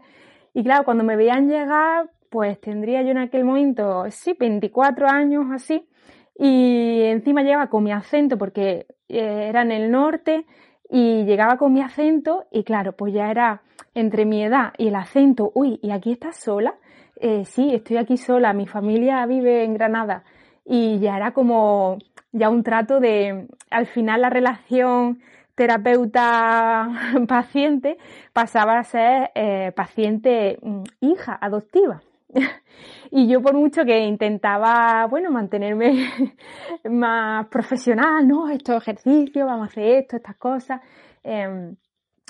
y 0.54 0.64
claro, 0.64 0.84
cuando 0.84 1.04
me 1.04 1.16
veían 1.16 1.48
llegar, 1.48 2.10
pues 2.30 2.60
tendría 2.60 3.04
yo 3.04 3.12
en 3.12 3.20
aquel 3.20 3.44
momento, 3.44 4.06
sí, 4.10 4.36
24 4.40 5.08
años 5.08 5.46
así, 5.54 5.88
y 6.36 7.02
encima 7.04 7.44
llegaba 7.44 7.68
con 7.68 7.84
mi 7.84 7.92
acento 7.92 8.38
porque 8.38 8.88
eh, 9.10 9.46
era 9.50 9.62
en 9.62 9.72
el 9.72 9.92
norte 9.92 10.46
y 10.92 11.24
llegaba 11.24 11.58
con 11.58 11.74
mi 11.74 11.82
acento 11.82 12.46
y 12.52 12.64
claro, 12.64 12.92
pues 12.92 13.14
ya 13.14 13.32
era 13.32 13.62
entre 13.96 14.26
mi 14.26 14.44
edad 14.44 14.74
y 14.78 14.90
el 14.90 14.96
acento, 14.96 15.52
uy, 15.56 15.80
¿y 15.82 15.90
aquí 15.92 16.12
estás 16.12 16.36
sola? 16.36 16.76
Eh, 17.16 17.46
sí, 17.46 17.74
estoy 17.74 17.96
aquí 17.98 18.18
sola, 18.18 18.52
mi 18.52 18.68
familia 18.68 19.26
vive 19.26 19.64
en 19.64 19.74
Granada 19.74 20.26
y 20.66 21.00
ya 21.00 21.16
era 21.16 21.32
como 21.32 21.98
ya 22.34 22.50
un 22.50 22.64
trato 22.64 23.00
de, 23.00 23.48
al 23.70 23.86
final 23.88 24.20
la 24.22 24.30
relación 24.30 25.22
terapeuta-paciente 25.56 27.98
pasaba 28.34 28.80
a 28.80 28.84
ser 28.84 29.32
eh, 29.36 29.72
paciente 29.74 30.60
mm, 30.62 30.84
adoptiva. 31.40 32.02
y 33.12 33.28
yo 33.28 33.42
por 33.42 33.54
mucho 33.54 33.86
que 33.86 34.00
intentaba, 34.00 35.06
bueno, 35.08 35.32
mantenerme 35.32 36.10
más 36.90 37.48
profesional, 37.48 38.28
¿no? 38.28 38.50
Estos 38.50 38.82
ejercicios, 38.82 39.46
vamos 39.46 39.70
a 39.70 39.72
hacer 39.72 39.84
esto, 39.84 40.18
estas 40.18 40.38
cosas, 40.38 40.82
em, 41.24 41.76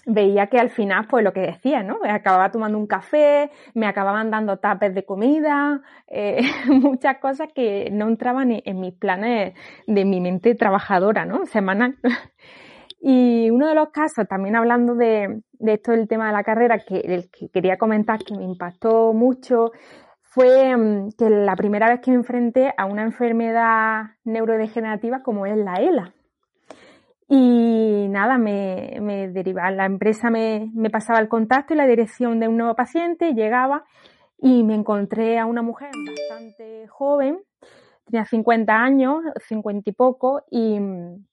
veía 0.06 0.48
que 0.48 0.58
al 0.58 0.70
final, 0.70 1.08
pues 1.08 1.24
lo 1.24 1.34
que 1.34 1.42
decía, 1.42 1.84
¿no? 1.84 2.00
Acababa 2.04 2.52
tomando 2.52 2.78
un 2.78 2.88
café, 2.88 3.52
me 3.76 3.86
acababan 3.86 4.32
dando 4.32 4.58
tapes 4.58 4.96
de 4.96 5.06
comida, 5.06 5.82
eh, 6.08 6.42
muchas 6.68 7.18
cosas 7.20 7.50
que 7.54 7.90
no 7.92 8.08
entraban 8.08 8.62
en 8.66 8.80
mis 8.80 8.94
planes 8.94 9.54
de 9.88 10.06
mi 10.06 10.20
mente 10.22 10.56
trabajadora, 10.56 11.26
¿no? 11.26 11.46
Semanal. 11.46 11.98
Y 13.04 13.50
uno 13.50 13.68
de 13.68 13.76
los 13.76 13.90
casos, 13.90 14.28
también 14.28 14.56
hablando 14.56 14.94
de, 14.94 15.42
de 15.62 15.74
esto 15.74 15.92
del 15.92 16.08
tema 16.08 16.28
de 16.28 16.34
la 16.34 16.44
carrera, 16.44 16.80
que, 16.80 17.00
el 17.00 17.30
que 17.30 17.50
quería 17.50 17.78
comentar 17.78 18.20
que 18.20 18.36
me 18.36 18.44
impactó 18.44 19.14
mucho, 19.14 19.72
fue 20.22 20.76
mm, 20.76 21.12
que 21.18 21.30
la 21.30 21.56
primera 21.56 21.90
vez 21.90 22.02
que 22.02 22.12
me 22.12 22.18
enfrenté 22.18 22.74
a 22.78 22.86
una 22.86 23.04
enfermedad 23.04 24.12
neurodegenerativa 24.24 25.22
como 25.24 25.46
es 25.46 25.58
la 25.58 25.76
ELA. 25.76 26.14
Y 27.28 28.08
nada, 28.10 28.38
me, 28.38 28.98
me 29.02 29.30
derivaba, 29.30 29.72
la 29.72 29.86
empresa 29.86 30.30
me, 30.30 30.70
me, 30.74 30.90
pasaba 30.90 31.20
el 31.20 31.30
contacto 31.30 31.74
y 31.74 31.78
la 31.78 31.88
dirección 31.88 32.40
de 32.40 32.48
un 32.48 32.58
nuevo 32.58 32.76
paciente, 32.76 33.34
llegaba 33.34 33.86
y 34.38 34.64
me 34.64 34.76
encontré 34.76 35.40
a 35.40 35.46
una 35.46 35.62
mujer 35.62 35.92
bastante 36.06 36.88
joven, 36.88 37.40
tenía 38.06 38.26
50 38.26 38.74
años, 38.74 39.24
50 39.48 39.90
y 39.90 39.94
poco, 39.94 40.44
y 40.50 40.80
mm, 40.80 41.26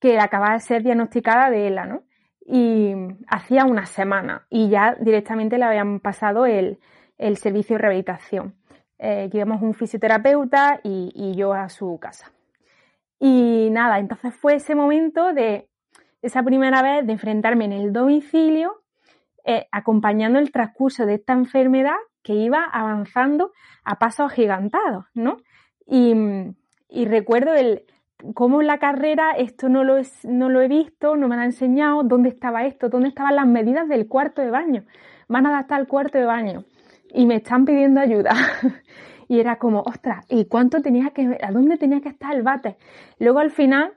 que 0.00 0.18
acababa 0.18 0.54
de 0.54 0.60
ser 0.60 0.82
diagnosticada 0.82 1.50
de 1.50 1.66
ELA, 1.68 1.86
¿no? 1.86 2.02
Y 2.52 2.94
hacía 3.28 3.64
una 3.64 3.86
semana 3.86 4.46
y 4.50 4.68
ya 4.70 4.96
directamente 4.98 5.56
le 5.56 5.64
habían 5.64 6.00
pasado 6.00 6.46
el, 6.46 6.80
el 7.16 7.36
servicio 7.36 7.76
de 7.76 7.82
rehabilitación. 7.82 8.54
Eh, 8.98 9.30
llevamos 9.32 9.62
un 9.62 9.72
fisioterapeuta 9.72 10.80
y, 10.82 11.34
yo 11.34 11.54
a 11.54 11.68
su 11.68 11.98
casa. 11.98 12.32
Y 13.18 13.68
nada, 13.70 13.98
entonces 13.98 14.34
fue 14.34 14.56
ese 14.56 14.74
momento 14.74 15.32
de 15.32 15.70
esa 16.20 16.42
primera 16.42 16.82
vez 16.82 17.06
de 17.06 17.12
enfrentarme 17.12 17.64
en 17.66 17.72
el 17.72 17.92
domicilio, 17.92 18.82
eh, 19.44 19.68
acompañando 19.72 20.38
el 20.38 20.50
transcurso 20.50 21.06
de 21.06 21.14
esta 21.14 21.32
enfermedad 21.32 21.96
que 22.22 22.34
iba 22.34 22.62
avanzando 22.64 23.52
a 23.84 23.98
pasos 23.98 24.32
agigantados, 24.32 25.06
¿no? 25.14 25.38
Y, 25.86 26.14
y 26.88 27.06
recuerdo 27.06 27.54
el 27.54 27.84
cómo 28.34 28.60
en 28.60 28.66
la 28.66 28.78
carrera 28.78 29.32
esto 29.32 29.68
no 29.68 29.84
lo, 29.84 29.96
he 29.98 30.68
visto, 30.68 31.16
no 31.16 31.28
me 31.28 31.34
han 31.36 31.42
enseñado, 31.42 32.02
dónde 32.02 32.28
estaba 32.28 32.64
esto, 32.64 32.88
dónde 32.88 33.08
estaban 33.08 33.36
las 33.36 33.46
medidas 33.46 33.88
del 33.88 34.08
cuarto 34.08 34.42
de 34.42 34.50
baño. 34.50 34.84
Van 35.28 35.46
a 35.46 35.50
adaptar 35.50 35.80
el 35.80 35.86
cuarto 35.86 36.18
de 36.18 36.24
baño 36.24 36.64
y 37.12 37.26
me 37.26 37.36
están 37.36 37.64
pidiendo 37.64 38.00
ayuda. 38.00 38.32
y 39.28 39.40
era 39.40 39.56
como, 39.56 39.80
ostras, 39.82 40.24
¿y 40.28 40.46
cuánto 40.46 40.82
tenía 40.82 41.10
que, 41.10 41.38
a 41.42 41.52
dónde 41.52 41.76
tenía 41.76 42.00
que 42.00 42.08
estar 42.08 42.34
el 42.34 42.42
bate? 42.42 42.76
Luego 43.18 43.38
al 43.38 43.50
final 43.50 43.92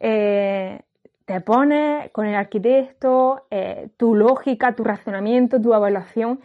eh, 0.00 0.80
te 1.24 1.40
pones 1.40 2.10
con 2.10 2.26
el 2.26 2.34
arquitecto, 2.34 3.46
eh, 3.50 3.88
tu 3.96 4.14
lógica, 4.14 4.74
tu 4.74 4.84
razonamiento, 4.84 5.60
tu 5.60 5.72
evaluación, 5.72 6.40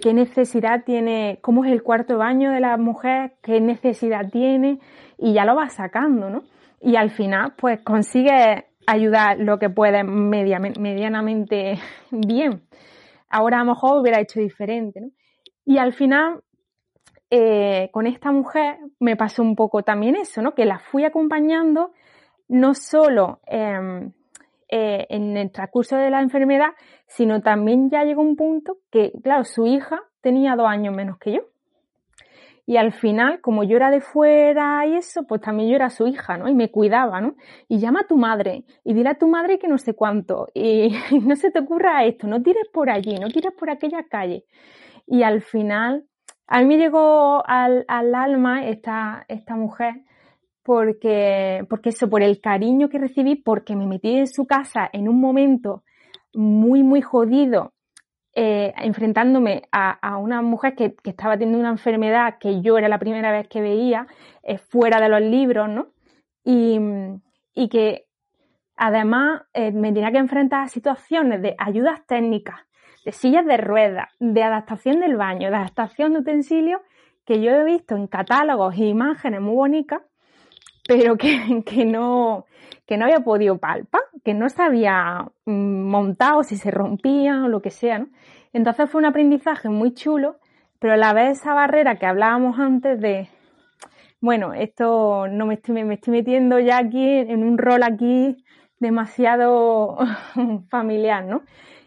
qué 0.00 0.14
necesidad 0.14 0.84
tiene, 0.84 1.38
cómo 1.42 1.64
es 1.64 1.72
el 1.72 1.82
cuarto 1.82 2.14
de 2.14 2.18
baño 2.18 2.50
de 2.50 2.60
la 2.60 2.76
mujer, 2.76 3.34
qué 3.42 3.60
necesidad 3.60 4.30
tiene, 4.30 4.80
y 5.18 5.34
ya 5.34 5.44
lo 5.44 5.54
vas 5.54 5.74
sacando, 5.74 6.30
¿no? 6.30 6.44
Y 6.80 6.96
al 6.96 7.10
final, 7.10 7.54
pues 7.56 7.80
consigues 7.82 8.64
ayudar 8.86 9.38
lo 9.38 9.58
que 9.58 9.70
puedes 9.70 10.04
medianamente 10.04 11.78
bien. 12.10 12.62
Ahora 13.28 13.60
a 13.60 13.64
lo 13.64 13.72
mejor 13.72 14.00
hubiera 14.00 14.20
hecho 14.20 14.40
diferente, 14.40 15.00
¿no? 15.00 15.10
Y 15.64 15.78
al 15.78 15.92
final, 15.92 16.42
eh, 17.28 17.90
con 17.92 18.06
esta 18.06 18.30
mujer 18.30 18.78
me 19.00 19.16
pasó 19.16 19.42
un 19.42 19.56
poco 19.56 19.82
también 19.82 20.14
eso, 20.14 20.40
¿no? 20.42 20.54
Que 20.54 20.64
la 20.64 20.78
fui 20.78 21.04
acompañando 21.04 21.90
no 22.48 22.74
solo 22.74 23.40
em, 23.46 24.12
eh, 24.68 25.06
en 25.10 25.36
el 25.36 25.50
transcurso 25.50 25.96
de 25.96 26.10
la 26.10 26.20
enfermedad, 26.20 26.70
sino 27.08 27.42
también 27.42 27.90
ya 27.90 28.04
llegó 28.04 28.22
un 28.22 28.36
punto 28.36 28.78
que, 28.92 29.12
claro, 29.24 29.42
su 29.42 29.66
hija 29.66 30.02
tenía 30.20 30.54
dos 30.54 30.68
años 30.68 30.94
menos 30.94 31.18
que 31.18 31.32
yo. 31.32 31.40
Y 32.66 32.76
al 32.78 32.92
final, 32.92 33.40
como 33.40 33.62
yo 33.62 33.76
era 33.76 33.90
de 33.90 34.00
fuera 34.00 34.84
y 34.86 34.96
eso, 34.96 35.24
pues 35.26 35.40
también 35.40 35.70
yo 35.70 35.76
era 35.76 35.88
su 35.88 36.06
hija, 36.08 36.36
¿no? 36.36 36.48
Y 36.48 36.54
me 36.54 36.70
cuidaba, 36.70 37.20
¿no? 37.20 37.36
Y 37.68 37.78
llama 37.78 38.00
a 38.00 38.06
tu 38.06 38.16
madre 38.16 38.64
y 38.84 38.92
dile 38.92 39.10
a 39.10 39.18
tu 39.18 39.28
madre 39.28 39.58
que 39.58 39.68
no 39.68 39.78
sé 39.78 39.94
cuánto. 39.94 40.48
Y 40.52 40.90
no 41.22 41.36
se 41.36 41.50
te 41.50 41.60
ocurra 41.60 42.04
esto, 42.04 42.26
no 42.26 42.42
tires 42.42 42.68
por 42.72 42.90
allí, 42.90 43.18
no 43.18 43.28
tires 43.28 43.52
por 43.56 43.70
aquella 43.70 44.02
calle 44.10 44.44
y 45.06 45.22
al 45.22 45.42
final 45.42 46.04
a 46.46 46.60
mí 46.60 46.66
me 46.66 46.76
llegó 46.76 47.42
al, 47.46 47.84
alma 47.88 48.66
esta, 48.66 49.24
esta 49.28 49.56
mujer 49.56 49.94
porque, 50.62 51.64
porque 51.70 51.90
eso, 51.90 52.08
por 52.10 52.22
el 52.22 52.40
cariño 52.40 52.88
que 52.88 52.98
recibí, 52.98 53.36
porque 53.36 53.76
me 53.76 53.86
metí 53.86 54.16
en 54.16 54.26
su 54.26 54.46
casa 54.46 54.88
en 54.92 55.08
un 55.08 55.20
momento 55.20 55.84
muy, 56.34 56.82
muy 56.82 57.02
jodido, 57.02 57.72
eh, 58.38 58.74
enfrentándome 58.76 59.62
a, 59.72 60.18
una 60.18 60.42
mujer 60.42 60.74
que, 60.74 60.94
estaba 61.04 61.38
teniendo 61.38 61.58
una 61.58 61.70
enfermedad 61.70 62.36
que 62.38 62.60
yo 62.60 62.76
era 62.76 62.86
la 62.86 62.98
primera 62.98 63.32
vez 63.32 63.48
que 63.48 63.62
veía, 63.62 64.06
eh, 64.42 64.58
fuera 64.58 65.00
de 65.00 65.08
los 65.08 65.22
libros, 65.22 65.70
¿no? 65.70 65.86
Y, 66.44 66.78
y 67.54 67.68
que 67.70 68.04
además 68.76 69.44
eh, 69.54 69.72
me 69.72 69.90
tenía 69.90 70.12
que 70.12 70.18
enfrentar 70.18 70.64
a 70.64 70.68
situaciones 70.68 71.40
de 71.40 71.54
ayudas 71.56 72.06
técnicas, 72.06 72.60
de 73.06 73.12
sillas 73.12 73.46
de 73.46 73.56
ruedas, 73.56 74.08
de 74.20 74.42
adaptación 74.42 75.00
del 75.00 75.16
baño, 75.16 75.48
de 75.48 75.56
adaptación 75.56 76.12
de 76.12 76.18
utensilios 76.18 76.82
que 77.24 77.40
yo 77.40 77.52
he 77.52 77.64
visto 77.64 77.96
en 77.96 78.06
catálogos 78.06 78.74
e 78.74 78.84
imágenes 78.84 79.40
muy 79.40 79.54
bonitas, 79.54 80.02
pero 80.86 81.16
que, 81.16 81.84
no, 81.84 82.46
que 82.86 82.96
no 82.96 83.04
había 83.04 83.20
podido 83.20 83.58
palpar, 83.58 84.02
que 84.24 84.34
no 84.34 84.48
se 84.48 84.62
había 84.62 85.26
mm, 85.44 85.82
montado, 85.88 86.42
si 86.42 86.56
se 86.56 86.70
rompía 86.70 87.44
o 87.44 87.48
lo 87.48 87.60
que 87.60 87.70
sea. 87.70 87.98
¿no? 87.98 88.08
Entonces 88.52 88.90
fue 88.90 89.00
un 89.00 89.06
aprendizaje 89.06 89.68
muy 89.68 89.94
chulo, 89.94 90.36
pero 90.78 90.94
a 90.94 90.96
la 90.96 91.12
vez 91.12 91.38
esa 91.38 91.54
barrera 91.54 91.96
que 91.96 92.06
hablábamos 92.06 92.58
antes 92.58 93.00
de, 93.00 93.28
bueno, 94.20 94.54
esto 94.54 95.26
no 95.28 95.46
me 95.46 95.54
estoy, 95.54 95.84
me 95.84 95.94
estoy 95.94 96.12
metiendo 96.12 96.58
ya 96.58 96.78
aquí 96.78 97.04
en 97.04 97.42
un 97.42 97.58
rol 97.58 97.82
aquí 97.82 98.36
demasiado 98.78 99.96
familiar, 100.70 101.24
¿no? 101.24 101.42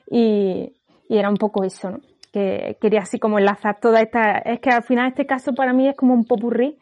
Y, 0.09 0.73
y 1.07 1.17
era 1.17 1.29
un 1.29 1.37
poco 1.37 1.63
eso, 1.63 1.91
¿no? 1.91 1.99
Que 2.31 2.77
quería 2.79 3.01
así 3.01 3.17
como 3.17 3.39
enlazar 3.39 3.79
toda 3.79 4.01
esta, 4.01 4.37
es 4.39 4.59
que 4.59 4.69
al 4.69 4.83
final 4.83 5.07
este 5.07 5.25
caso 5.25 5.53
para 5.53 5.73
mí 5.73 5.87
es 5.87 5.95
como 5.95 6.13
un 6.13 6.25
popurrí 6.25 6.77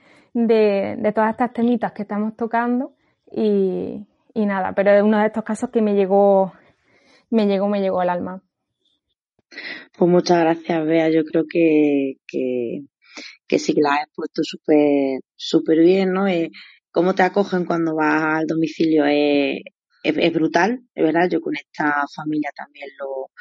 de, 0.45 0.95
de 0.99 1.11
todas 1.13 1.31
estas 1.31 1.51
temitas 1.51 1.93
que 1.93 2.03
estamos 2.03 2.35
tocando 2.35 2.93
y, 3.31 4.05
y 4.35 4.45
nada, 4.45 4.73
pero 4.73 4.91
es 4.91 5.01
uno 5.01 5.19
de 5.19 5.25
estos 5.25 5.43
casos 5.43 5.71
que 5.71 5.81
me 5.81 5.95
llegó, 5.95 6.53
me 7.31 7.47
llegó, 7.47 7.67
me 7.67 7.81
llegó 7.81 8.01
al 8.01 8.09
alma. 8.09 8.43
Pues 9.97 10.11
muchas 10.11 10.39
gracias, 10.39 10.85
Bea. 10.85 11.09
Yo 11.09 11.23
creo 11.23 11.45
que, 11.49 12.17
que, 12.27 13.57
sí 13.57 13.73
que 13.73 13.81
la 13.81 13.95
has 13.95 14.09
puesto 14.13 14.43
súper, 14.43 15.21
súper 15.35 15.79
bien, 15.79 16.13
¿no? 16.13 16.27
Eh, 16.27 16.51
cómo 16.91 17.15
te 17.15 17.23
acogen 17.23 17.65
cuando 17.65 17.95
vas 17.95 18.39
al 18.39 18.45
domicilio 18.45 19.05
es, 19.05 19.61
es, 20.03 20.17
es, 20.17 20.33
brutal, 20.33 20.81
es 20.93 21.03
verdad. 21.03 21.29
Yo 21.31 21.41
con 21.41 21.55
esta 21.55 22.03
familia 22.15 22.51
también 22.55 22.89
lo, 22.99 23.31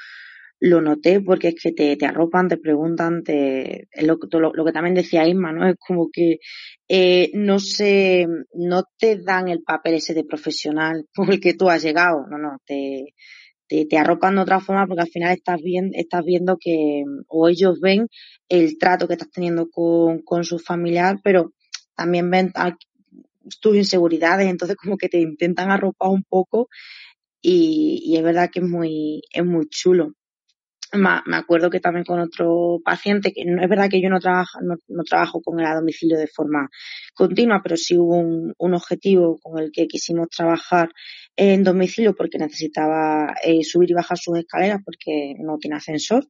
lo 0.60 0.80
noté 0.80 1.20
porque 1.20 1.48
es 1.48 1.54
que 1.62 1.72
te, 1.72 1.96
te 1.96 2.06
arropan, 2.06 2.48
te 2.48 2.56
preguntan, 2.56 3.22
te, 3.22 3.88
lo, 4.02 4.18
lo, 4.32 4.52
lo, 4.52 4.64
que 4.64 4.72
también 4.72 4.94
decía 4.94 5.26
Isma, 5.28 5.52
¿no? 5.52 5.68
Es 5.68 5.76
como 5.76 6.08
que 6.10 6.38
eh, 6.88 7.30
no 7.34 7.58
se, 7.58 8.26
no 8.54 8.84
te 8.98 9.18
dan 9.18 9.48
el 9.48 9.62
papel 9.62 9.94
ese 9.94 10.14
de 10.14 10.24
profesional 10.24 11.06
por 11.14 11.30
el 11.30 11.40
que 11.40 11.54
tú 11.54 11.68
has 11.68 11.82
llegado, 11.82 12.26
no, 12.30 12.38
no, 12.38 12.58
te, 12.64 13.14
te, 13.66 13.86
te 13.86 13.98
arropan 13.98 14.36
de 14.36 14.42
otra 14.42 14.60
forma 14.60 14.86
porque 14.86 15.02
al 15.02 15.10
final 15.10 15.34
estás 15.34 15.60
viendo, 15.62 15.96
estás 15.98 16.24
viendo 16.24 16.56
que, 16.58 17.04
o 17.28 17.48
ellos 17.48 17.80
ven 17.80 18.08
el 18.48 18.78
trato 18.78 19.06
que 19.06 19.14
estás 19.14 19.30
teniendo 19.30 19.68
con, 19.70 20.22
con 20.22 20.44
su 20.44 20.58
familiar, 20.58 21.18
pero 21.22 21.52
también 21.94 22.30
ven 22.30 22.52
tus 23.60 23.76
inseguridades, 23.76 24.48
entonces 24.48 24.76
como 24.76 24.96
que 24.96 25.08
te 25.08 25.18
intentan 25.20 25.70
arropar 25.70 26.10
un 26.10 26.24
poco 26.24 26.68
y, 27.42 28.02
y 28.04 28.16
es 28.16 28.22
verdad 28.22 28.50
que 28.52 28.60
es 28.60 28.66
muy, 28.66 29.22
es 29.32 29.44
muy 29.44 29.66
chulo 29.68 30.14
me 30.96 31.36
acuerdo 31.36 31.70
que 31.70 31.80
también 31.80 32.04
con 32.04 32.20
otro 32.20 32.80
paciente, 32.84 33.32
que 33.32 33.44
no 33.44 33.62
es 33.62 33.68
verdad 33.68 33.88
que 33.88 34.00
yo 34.00 34.08
no 34.08 34.20
trabajo, 34.20 34.58
no, 34.62 35.04
trabajo 35.04 35.40
con 35.42 35.60
él 35.60 35.66
a 35.66 35.74
domicilio 35.74 36.18
de 36.18 36.26
forma 36.26 36.68
continua, 37.14 37.60
pero 37.62 37.76
sí 37.76 37.96
hubo 37.96 38.16
un, 38.16 38.74
objetivo 38.74 39.38
con 39.42 39.58
el 39.62 39.70
que 39.72 39.86
quisimos 39.86 40.28
trabajar 40.28 40.90
en 41.36 41.64
domicilio 41.64 42.14
porque 42.14 42.38
necesitaba 42.38 43.34
eh, 43.42 43.62
subir 43.62 43.90
y 43.90 43.94
bajar 43.94 44.18
sus 44.18 44.38
escaleras 44.38 44.80
porque 44.84 45.34
no 45.38 45.58
tiene 45.58 45.76
ascensor. 45.76 46.26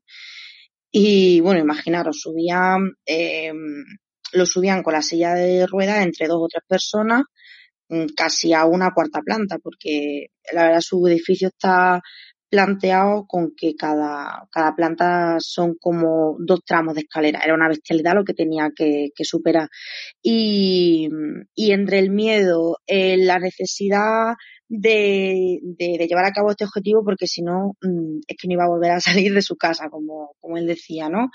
Y 0.90 1.40
bueno, 1.40 1.60
imaginaros, 1.60 2.20
subían, 2.20 2.92
eh, 3.04 3.52
lo 4.32 4.46
subían 4.46 4.82
con 4.82 4.94
la 4.94 5.02
silla 5.02 5.34
de 5.34 5.66
ruedas 5.66 6.04
entre 6.04 6.26
dos 6.26 6.38
o 6.40 6.48
tres 6.48 6.62
personas 6.66 7.24
mm, 7.88 8.06
casi 8.16 8.52
a 8.52 8.64
una 8.64 8.92
cuarta 8.92 9.20
planta 9.20 9.58
porque 9.58 10.28
la 10.52 10.64
verdad 10.64 10.80
su 10.80 11.06
edificio 11.06 11.48
está 11.48 12.00
planteado 12.48 13.26
con 13.26 13.52
que 13.56 13.74
cada, 13.76 14.46
cada 14.50 14.74
planta 14.74 15.36
son 15.40 15.74
como 15.80 16.36
dos 16.38 16.60
tramos 16.64 16.94
de 16.94 17.02
escalera. 17.02 17.40
Era 17.44 17.54
una 17.54 17.68
bestialidad 17.68 18.14
lo 18.14 18.24
que 18.24 18.34
tenía 18.34 18.70
que, 18.74 19.10
superar. 19.22 19.68
Y, 20.22 21.08
y, 21.54 21.72
entre 21.72 21.98
el 21.98 22.10
miedo, 22.10 22.78
eh, 22.86 23.16
la 23.16 23.38
necesidad 23.38 24.34
de, 24.68 25.60
de, 25.62 25.96
de, 25.98 26.06
llevar 26.06 26.24
a 26.24 26.32
cabo 26.32 26.50
este 26.50 26.64
objetivo, 26.64 27.04
porque 27.04 27.26
si 27.26 27.42
no, 27.42 27.76
mm, 27.82 28.20
es 28.26 28.36
que 28.36 28.48
no 28.48 28.54
iba 28.54 28.64
a 28.64 28.68
volver 28.68 28.92
a 28.92 29.00
salir 29.00 29.32
de 29.34 29.42
su 29.42 29.56
casa, 29.56 29.88
como, 29.90 30.34
como 30.40 30.56
él 30.56 30.66
decía, 30.66 31.08
¿no? 31.08 31.30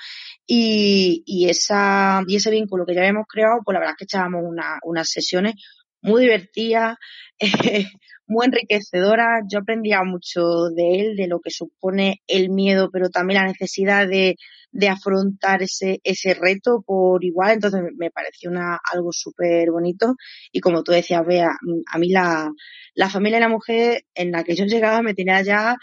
Y, 0.45 1.23
y, 1.25 1.49
esa, 1.49 2.21
y 2.27 2.37
ese 2.37 2.51
vínculo 2.51 2.85
que 2.85 2.93
ya 2.93 3.01
habíamos 3.01 3.25
creado, 3.27 3.59
pues 3.63 3.73
la 3.73 3.79
verdad 3.79 3.95
es 3.95 3.97
que 3.97 4.05
echábamos 4.05 4.43
una, 4.45 4.79
unas 4.83 5.09
sesiones 5.09 5.55
muy 6.01 6.23
divertida, 6.23 6.97
muy 8.27 8.45
enriquecedora. 8.45 9.41
Yo 9.49 9.59
aprendía 9.59 10.03
mucho 10.03 10.69
de 10.75 11.01
él, 11.01 11.15
de 11.15 11.27
lo 11.27 11.39
que 11.39 11.51
supone 11.51 12.21
el 12.27 12.49
miedo, 12.49 12.89
pero 12.91 13.09
también 13.09 13.41
la 13.41 13.47
necesidad 13.47 14.07
de, 14.07 14.35
de 14.71 14.89
afrontar 14.89 15.61
ese, 15.63 15.99
ese 16.03 16.33
reto 16.33 16.83
por 16.85 17.23
igual. 17.23 17.51
Entonces 17.53 17.81
me 17.97 18.11
pareció 18.11 18.49
una, 18.49 18.79
algo 18.91 19.09
súper 19.11 19.71
bonito. 19.71 20.15
Y 20.51 20.59
como 20.61 20.83
tú 20.83 20.91
decías, 20.91 21.25
vea, 21.25 21.49
a 21.91 21.97
mí 21.97 22.09
la, 22.09 22.51
la 22.95 23.09
familia 23.09 23.37
y 23.37 23.41
la 23.41 23.49
mujer 23.49 24.03
en 24.15 24.31
la 24.31 24.43
que 24.43 24.55
yo 24.55 24.65
llegaba 24.65 25.01
me 25.01 25.13
tenía 25.13 25.41
ya 25.41 25.75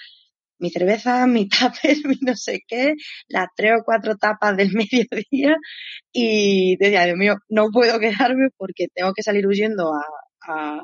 mi 0.59 0.71
cerveza, 0.71 1.27
mi 1.27 1.49
tupper, 1.49 1.97
mi 2.05 2.17
no 2.21 2.35
sé 2.37 2.61
qué, 2.67 2.95
las 3.29 3.49
tres 3.57 3.73
o 3.81 3.85
cuatro 3.85 4.17
tapas 4.17 4.57
del 4.57 4.71
mediodía 4.73 5.57
y 6.13 6.77
decía, 6.77 7.05
Dios 7.05 7.17
mío, 7.17 7.37
no 7.49 7.69
puedo 7.73 7.99
quedarme 7.99 8.49
porque 8.57 8.87
tengo 8.95 9.13
que 9.15 9.23
salir 9.23 9.47
huyendo 9.47 9.93
a, 9.95 10.03
a, 10.53 10.83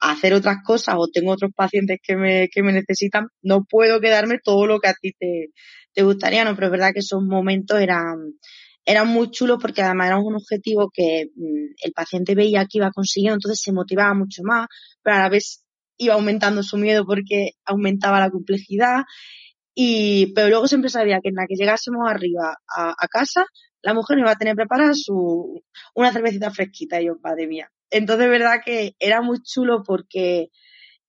hacer 0.00 0.34
otras 0.34 0.58
cosas 0.64 0.96
o 0.98 1.08
tengo 1.08 1.32
otros 1.32 1.52
pacientes 1.54 1.98
que 2.02 2.16
me, 2.16 2.48
que 2.48 2.62
me 2.62 2.72
necesitan, 2.72 3.28
no 3.42 3.64
puedo 3.64 4.00
quedarme 4.00 4.38
todo 4.42 4.66
lo 4.66 4.78
que 4.78 4.88
a 4.88 4.94
ti 4.94 5.12
te, 5.18 5.48
te 5.94 6.02
gustaría, 6.02 6.44
¿no? 6.44 6.54
Pero 6.54 6.66
es 6.66 6.72
verdad 6.72 6.92
que 6.92 7.00
esos 7.00 7.22
momentos 7.22 7.80
eran, 7.80 8.34
eran 8.84 9.08
muy 9.08 9.30
chulos 9.30 9.58
porque 9.60 9.82
además 9.82 10.08
era 10.08 10.18
un 10.18 10.34
objetivo 10.34 10.90
que 10.92 11.26
mm, 11.34 11.74
el 11.82 11.92
paciente 11.92 12.34
veía 12.34 12.66
que 12.70 12.78
iba 12.78 12.90
consiguiendo, 12.92 13.36
entonces 13.36 13.60
se 13.62 13.72
motivaba 13.72 14.14
mucho 14.14 14.42
más, 14.44 14.66
pero 15.02 15.16
a 15.16 15.20
la 15.20 15.28
vez 15.30 15.65
iba 15.98 16.14
aumentando 16.14 16.62
su 16.62 16.76
miedo 16.76 17.04
porque 17.06 17.52
aumentaba 17.64 18.20
la 18.20 18.30
complejidad. 18.30 19.04
Y, 19.74 20.32
pero 20.34 20.48
luego 20.48 20.68
siempre 20.68 20.90
sabía 20.90 21.20
que 21.22 21.28
en 21.28 21.34
la 21.36 21.46
que 21.46 21.56
llegásemos 21.56 22.08
arriba 22.08 22.56
a, 22.76 23.08
casa, 23.08 23.44
la 23.82 23.94
mujer 23.94 24.18
iba 24.18 24.30
a 24.30 24.36
tener 24.36 24.56
preparada 24.56 24.92
su, 24.94 25.62
una 25.94 26.12
cervecita 26.12 26.50
fresquita 26.50 27.00
y 27.00 27.06
yo, 27.06 27.18
padre 27.20 27.46
mía. 27.46 27.70
Entonces, 27.90 28.28
verdad 28.28 28.60
que 28.64 28.94
era 28.98 29.20
muy 29.20 29.42
chulo 29.42 29.82
porque, 29.84 30.48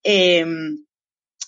eh, 0.03 0.45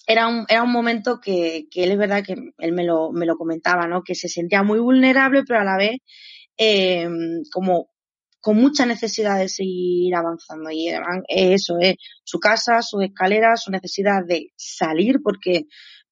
era 0.09 0.27
un, 0.27 0.45
era 0.49 0.63
un 0.63 0.71
momento 0.71 1.19
que, 1.21 1.67
que 1.69 1.83
él 1.83 1.91
es 1.91 1.97
verdad 1.99 2.23
que 2.25 2.33
él 2.57 2.71
me 2.73 2.83
lo, 2.83 3.11
me 3.11 3.27
lo 3.27 3.37
comentaba, 3.37 3.87
¿no? 3.87 4.01
Que 4.01 4.15
se 4.15 4.27
sentía 4.27 4.63
muy 4.63 4.79
vulnerable, 4.79 5.43
pero 5.47 5.59
a 5.59 5.63
la 5.63 5.77
vez, 5.77 5.97
eh, 6.57 7.07
como 7.51 7.91
con 8.41 8.57
mucha 8.57 8.85
necesidad 8.85 9.37
de 9.37 9.49
seguir 9.49 10.15
avanzando. 10.15 10.69
Y 10.71 10.89
eso 11.27 11.77
es 11.79 11.95
su 12.23 12.39
casa, 12.39 12.81
sus 12.81 13.03
escaleras, 13.03 13.63
su 13.63 13.71
necesidad 13.71 14.25
de 14.25 14.51
salir, 14.55 15.21
porque 15.23 15.65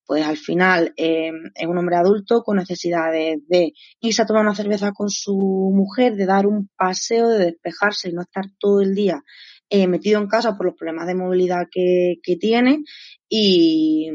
pues 0.06 0.26
al 0.26 0.38
final 0.38 0.94
eh, 0.96 1.32
es 1.54 1.68
un 1.68 1.78
hombre 1.78 1.98
adulto 1.98 2.42
con 2.42 2.56
necesidades 2.56 3.40
de 3.48 3.74
irse 4.00 4.22
a 4.22 4.26
tomar 4.26 4.44
una 4.44 4.56
cerveza 4.56 4.94
con 4.94 5.10
su 5.10 5.36
mujer, 5.74 6.16
de 6.16 6.26
dar 6.26 6.48
un 6.48 6.70
paseo, 6.78 7.28
de 7.28 7.46
despejarse 7.46 8.10
y 8.10 8.14
no 8.14 8.22
estar 8.22 8.46
todo 8.58 8.82
el 8.82 8.96
día 8.96 9.22
eh, 9.70 9.88
metido 9.88 10.20
en 10.20 10.28
casa 10.28 10.56
por 10.56 10.68
los 10.68 10.76
problemas 10.76 11.08
de 11.08 11.16
movilidad 11.16 11.68
que, 11.72 12.16
que 12.24 12.38
tiene 12.38 12.84
y, 13.30 14.10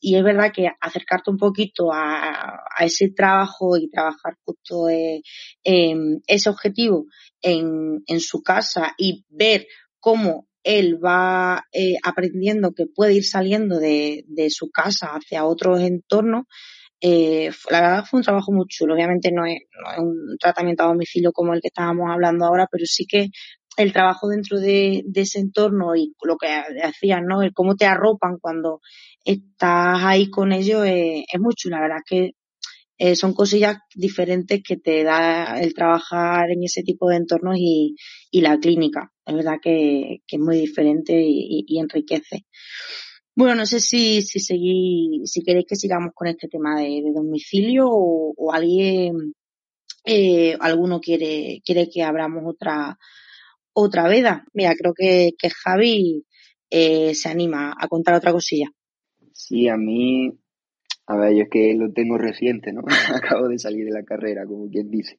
y, 0.00 0.16
es 0.16 0.22
verdad 0.22 0.52
que 0.54 0.68
acercarte 0.80 1.30
un 1.30 1.38
poquito 1.38 1.92
a, 1.92 2.60
a 2.76 2.84
ese 2.84 3.10
trabajo 3.10 3.78
y 3.78 3.88
trabajar 3.88 4.36
justo 4.44 4.88
eh, 4.90 5.22
ese 5.64 6.50
objetivo 6.50 7.06
en, 7.40 8.02
en 8.06 8.20
su 8.20 8.42
casa 8.42 8.94
y 8.98 9.24
ver 9.30 9.66
cómo 9.98 10.46
él 10.62 11.02
va 11.02 11.64
eh, 11.72 11.96
aprendiendo 12.02 12.72
que 12.72 12.86
puede 12.86 13.14
ir 13.14 13.24
saliendo 13.24 13.78
de, 13.78 14.24
de 14.26 14.50
su 14.50 14.70
casa 14.70 15.08
hacia 15.14 15.46
otros 15.46 15.80
entornos, 15.80 16.44
eh, 17.00 17.50
la 17.70 17.80
verdad 17.80 18.04
fue 18.04 18.18
un 18.18 18.24
trabajo 18.24 18.52
muy 18.52 18.66
chulo. 18.68 18.94
Obviamente 18.94 19.32
no 19.32 19.46
es, 19.46 19.60
no 19.82 19.92
es 19.92 19.98
un 19.98 20.36
tratamiento 20.38 20.82
a 20.82 20.88
domicilio 20.88 21.32
como 21.32 21.54
el 21.54 21.60
que 21.60 21.68
estábamos 21.68 22.10
hablando 22.10 22.44
ahora, 22.44 22.68
pero 22.70 22.84
sí 22.86 23.06
que 23.06 23.28
el 23.82 23.92
trabajo 23.92 24.28
dentro 24.28 24.58
de, 24.58 25.04
ese 25.14 25.38
entorno 25.38 25.96
y 25.96 26.14
lo 26.22 26.36
que 26.36 26.48
hacían, 26.82 27.26
¿no? 27.26 27.42
El 27.42 27.52
cómo 27.52 27.76
te 27.76 27.86
arropan 27.86 28.38
cuando 28.40 28.80
estás 29.24 29.98
ahí 30.02 30.30
con 30.30 30.52
ellos 30.52 30.84
es, 30.86 31.24
es 31.32 31.40
muy. 31.40 31.54
La 31.64 31.80
verdad 31.80 31.98
que 32.06 32.34
eh, 33.02 33.16
son 33.16 33.32
cosillas 33.32 33.78
diferentes 33.94 34.62
que 34.62 34.76
te 34.76 35.02
da 35.04 35.58
el 35.58 35.72
trabajar 35.72 36.50
en 36.50 36.62
ese 36.64 36.82
tipo 36.82 37.08
de 37.08 37.16
entornos 37.16 37.56
y, 37.58 37.96
la 38.30 38.58
clínica. 38.58 39.10
Es 39.24 39.34
verdad 39.34 39.54
que, 39.62 40.20
es 40.28 40.38
muy 40.38 40.58
diferente 40.60 41.14
y, 41.18 41.78
enriquece. 41.78 42.44
Bueno, 43.34 43.54
no 43.54 43.64
sé 43.64 43.80
si, 43.80 44.20
si 44.20 44.38
seguí, 44.40 45.22
si 45.24 45.42
queréis 45.42 45.64
que 45.66 45.76
sigamos 45.76 46.12
con 46.14 46.28
este 46.28 46.46
tema 46.48 46.78
de, 46.78 47.02
domicilio 47.14 47.88
o, 47.88 48.34
o 48.36 48.52
alguien, 48.52 49.32
eh, 50.04 50.58
alguno 50.60 51.00
quiere, 51.00 51.62
quiere 51.64 51.88
que 51.88 52.02
abramos 52.02 52.42
otra, 52.46 52.98
otra 53.72 54.08
veda. 54.08 54.44
Mira, 54.52 54.74
creo 54.74 54.94
que, 54.94 55.32
que 55.38 55.50
Javi 55.50 56.24
eh, 56.70 57.14
se 57.14 57.28
anima 57.28 57.74
a 57.78 57.88
contar 57.88 58.14
otra 58.14 58.32
cosilla. 58.32 58.66
Sí, 59.32 59.68
a 59.68 59.76
mí 59.76 60.38
a 61.10 61.16
ver, 61.16 61.34
yo 61.34 61.42
es 61.42 61.48
que 61.48 61.74
lo 61.74 61.90
tengo 61.90 62.16
reciente, 62.18 62.72
¿no? 62.72 62.82
Acabo 63.14 63.48
de 63.48 63.58
salir 63.58 63.84
de 63.84 63.90
la 63.90 64.04
carrera, 64.04 64.46
como 64.46 64.70
quien 64.70 64.88
dice. 64.92 65.18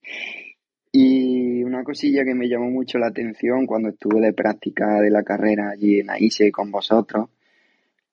Y 0.90 1.64
una 1.64 1.84
cosilla 1.84 2.24
que 2.24 2.34
me 2.34 2.48
llamó 2.48 2.70
mucho 2.70 2.98
la 2.98 3.08
atención 3.08 3.66
cuando 3.66 3.90
estuve 3.90 4.22
de 4.22 4.32
práctica 4.32 5.02
de 5.02 5.10
la 5.10 5.24
carrera 5.24 5.70
allí 5.70 6.00
en 6.00 6.10
AISE 6.10 6.50
con 6.50 6.72
vosotros, 6.72 7.30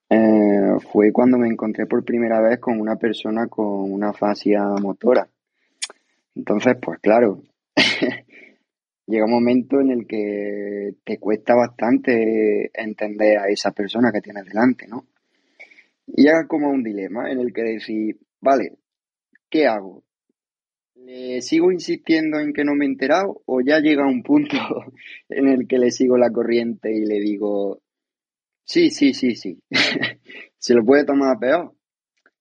eh, 0.09 0.75
fue 0.91 1.13
cuando 1.13 1.37
me 1.37 1.47
encontré 1.47 1.85
por 1.85 2.03
primera 2.03 2.41
vez 2.41 2.59
con 2.59 2.81
una 2.81 2.97
persona 2.97 3.47
con 3.47 3.89
una 3.89 4.11
fascia 4.11 4.61
motora. 4.81 5.29
Entonces, 6.35 6.75
pues 6.81 6.99
claro, 6.99 7.43
llega 9.09 9.25
un 9.25 9.31
momento 9.31 9.81
en 9.81 9.89
el 9.89 10.05
que 10.05 10.93
te 11.03 11.17
cuesta 11.17 11.55
bastante 11.55 12.69
entender 12.73 13.39
a 13.39 13.47
esa 13.47 13.71
persona 13.71 14.11
que 14.11 14.21
tienes 14.21 14.45
delante, 14.45 14.87
¿no? 14.87 15.07
Y 16.05 16.23
llega 16.23 16.47
como 16.47 16.69
un 16.69 16.83
dilema 16.83 17.31
en 17.31 17.39
el 17.39 17.51
que 17.51 17.63
decir, 17.63 18.19
vale, 18.39 18.77
¿qué 19.49 19.65
hago? 19.65 20.03
¿Le 20.95 21.41
sigo 21.41 21.71
insistiendo 21.71 22.39
en 22.39 22.53
que 22.53 22.63
no 22.63 22.75
me 22.75 22.85
he 22.85 22.87
enterado 22.87 23.41
o 23.45 23.61
ya 23.61 23.79
llega 23.79 24.07
un 24.07 24.21
punto 24.21 24.57
en 25.29 25.47
el 25.47 25.67
que 25.67 25.79
le 25.79 25.89
sigo 25.89 26.17
la 26.17 26.31
corriente 26.31 26.93
y 26.93 27.03
le 27.03 27.19
digo, 27.19 27.81
sí, 28.63 28.91
sí, 28.91 29.15
sí, 29.15 29.35
sí, 29.35 29.63
se 30.57 30.73
lo 30.75 30.85
puede 30.85 31.05
tomar 31.05 31.39
peor? 31.39 31.73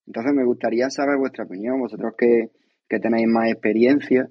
Entonces 0.06 0.34
me 0.34 0.44
gustaría 0.44 0.90
saber 0.90 1.16
vuestra 1.16 1.44
opinión, 1.44 1.80
vosotros 1.80 2.12
que, 2.16 2.50
que 2.88 2.98
tenéis 2.98 3.28
más 3.28 3.50
experiencia, 3.50 4.28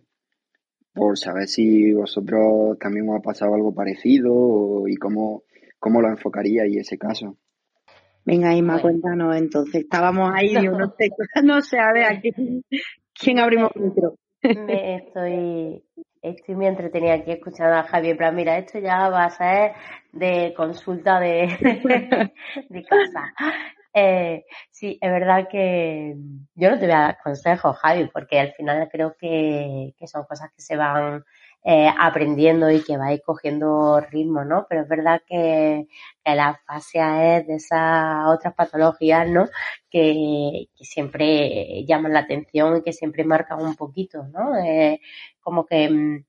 por 0.98 1.18
saber 1.18 1.48
si 1.48 1.94
vosotros 1.94 2.78
también 2.80 3.08
os 3.10 3.20
ha 3.20 3.22
pasado 3.22 3.54
algo 3.54 3.74
parecido 3.74 4.88
y 4.88 4.96
cómo, 4.96 5.44
cómo 5.80 6.02
lo 6.02 6.10
enfocaríais 6.10 6.76
ese 6.76 6.98
caso. 6.98 7.38
Venga, 8.26 8.54
Isma, 8.54 8.74
bueno. 8.74 8.82
cuéntanos 8.82 9.38
entonces. 9.38 9.84
Estábamos 9.84 10.32
ahí, 10.34 10.56
digo, 10.56 10.78
no 10.78 10.94
sé, 10.98 11.10
no 11.44 11.62
sé, 11.62 11.80
a 11.80 11.94
ver, 11.94 12.06
¿a 12.06 12.20
quién, 12.20 12.64
quién 13.14 13.40
abrimos 13.40 13.72
el 13.76 13.84
micro? 13.84 14.16
Me 14.42 14.96
estoy, 14.96 15.84
estoy 16.22 16.56
muy 16.56 16.66
entretenida 16.66 17.14
aquí 17.14 17.32
escuchando 17.32 17.76
a 17.76 17.84
Javier, 17.84 18.18
pero 18.18 18.34
mira, 18.34 18.58
esto 18.58 18.80
ya 18.80 19.10
va 19.10 19.26
a 19.26 19.30
ser 19.30 19.74
de 20.12 20.54
consulta 20.56 21.20
de, 21.20 21.48
de 22.70 22.84
casa. 22.84 23.34
Eh, 24.00 24.46
sí, 24.70 25.00
es 25.02 25.12
verdad 25.12 25.48
que 25.50 26.16
yo 26.54 26.70
no 26.70 26.78
te 26.78 26.86
voy 26.86 26.94
a 26.94 27.00
dar 27.00 27.18
consejos, 27.24 27.78
Javi, 27.78 28.08
porque 28.14 28.40
al 28.40 28.54
final 28.54 28.88
creo 28.92 29.16
que, 29.20 29.96
son 30.06 30.24
cosas 30.26 30.52
que 30.56 30.62
se 30.62 30.76
van 30.78 31.24
eh, 31.64 31.90
aprendiendo 32.00 32.70
y 32.70 32.84
que 32.84 32.96
vais 32.96 33.22
cogiendo 33.26 34.00
ritmo, 34.00 34.46
¿no? 34.46 34.68
Pero 34.70 34.84
es 34.84 34.88
verdad 34.88 35.22
que, 35.26 35.88
la 36.26 36.62
fascia 36.68 37.38
es 37.38 37.48
de 37.48 37.56
esas 37.56 38.28
otras 38.28 38.54
patologías, 38.54 39.28
¿no? 39.28 39.50
Que, 39.90 40.68
siempre 40.76 41.84
llaman 41.88 42.14
la 42.14 42.20
atención 42.20 42.78
y 42.78 42.84
que 42.84 42.94
siempre 42.94 43.24
marcan 43.24 43.64
un 43.64 43.76
poquito, 43.76 44.28
¿no? 44.28 44.56
Eh, 44.60 45.02
como 45.40 45.66
que 45.66 45.90
mmm, 45.90 46.24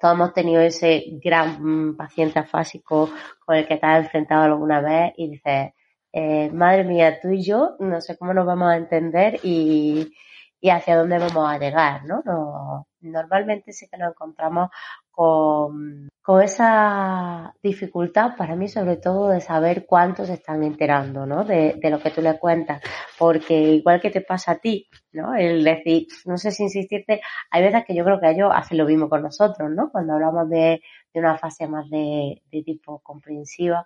todos 0.00 0.14
hemos 0.14 0.32
tenido 0.32 0.62
ese 0.62 1.04
gran 1.22 1.96
paciente 1.96 2.38
afásico 2.38 3.10
con 3.44 3.56
el 3.56 3.66
que 3.66 3.76
te 3.76 3.86
has 3.86 4.04
enfrentado 4.04 4.44
alguna 4.44 4.80
vez 4.80 5.12
y 5.16 5.30
dices, 5.30 5.72
eh, 6.12 6.50
madre 6.50 6.84
mía, 6.84 7.20
tú 7.20 7.30
y 7.30 7.42
yo 7.42 7.76
no 7.80 8.00
sé 8.00 8.16
cómo 8.16 8.34
nos 8.34 8.46
vamos 8.46 8.70
a 8.70 8.76
entender 8.76 9.40
y, 9.42 10.12
y 10.60 10.70
hacia 10.70 10.96
dónde 10.96 11.18
vamos 11.18 11.48
a 11.48 11.58
llegar, 11.58 12.04
¿no? 12.04 12.22
no 12.24 12.88
normalmente 13.00 13.72
sí 13.72 13.88
que 13.88 13.96
nos 13.96 14.10
encontramos 14.12 14.70
con, 15.10 16.08
con, 16.22 16.42
esa 16.42 17.54
dificultad, 17.62 18.36
para 18.36 18.54
mí 18.54 18.68
sobre 18.68 18.96
todo, 18.96 19.30
de 19.30 19.40
saber 19.40 19.84
cuántos 19.86 20.28
están 20.28 20.62
enterando, 20.62 21.26
¿no? 21.26 21.44
De, 21.44 21.74
de, 21.80 21.90
lo 21.90 21.98
que 21.98 22.10
tú 22.10 22.22
le 22.22 22.38
cuentas. 22.38 22.80
Porque 23.18 23.54
igual 23.54 24.00
que 24.00 24.10
te 24.10 24.20
pasa 24.20 24.52
a 24.52 24.58
ti, 24.58 24.88
¿no? 25.12 25.34
El 25.34 25.64
decir, 25.64 26.06
no 26.24 26.36
sé 26.38 26.52
si 26.52 26.64
insistirte, 26.64 27.20
hay 27.50 27.62
veces 27.62 27.84
que 27.84 27.94
yo 27.94 28.04
creo 28.04 28.20
que 28.20 28.30
ellos 28.30 28.50
hacen 28.52 28.78
lo 28.78 28.86
mismo 28.86 29.08
con 29.08 29.22
nosotros, 29.22 29.70
¿no? 29.70 29.90
Cuando 29.90 30.14
hablamos 30.14 30.48
de, 30.48 30.80
de 31.12 31.20
una 31.20 31.36
fase 31.36 31.66
más 31.66 31.88
de, 31.90 32.42
de 32.50 32.62
tipo 32.62 33.00
comprensiva, 33.00 33.84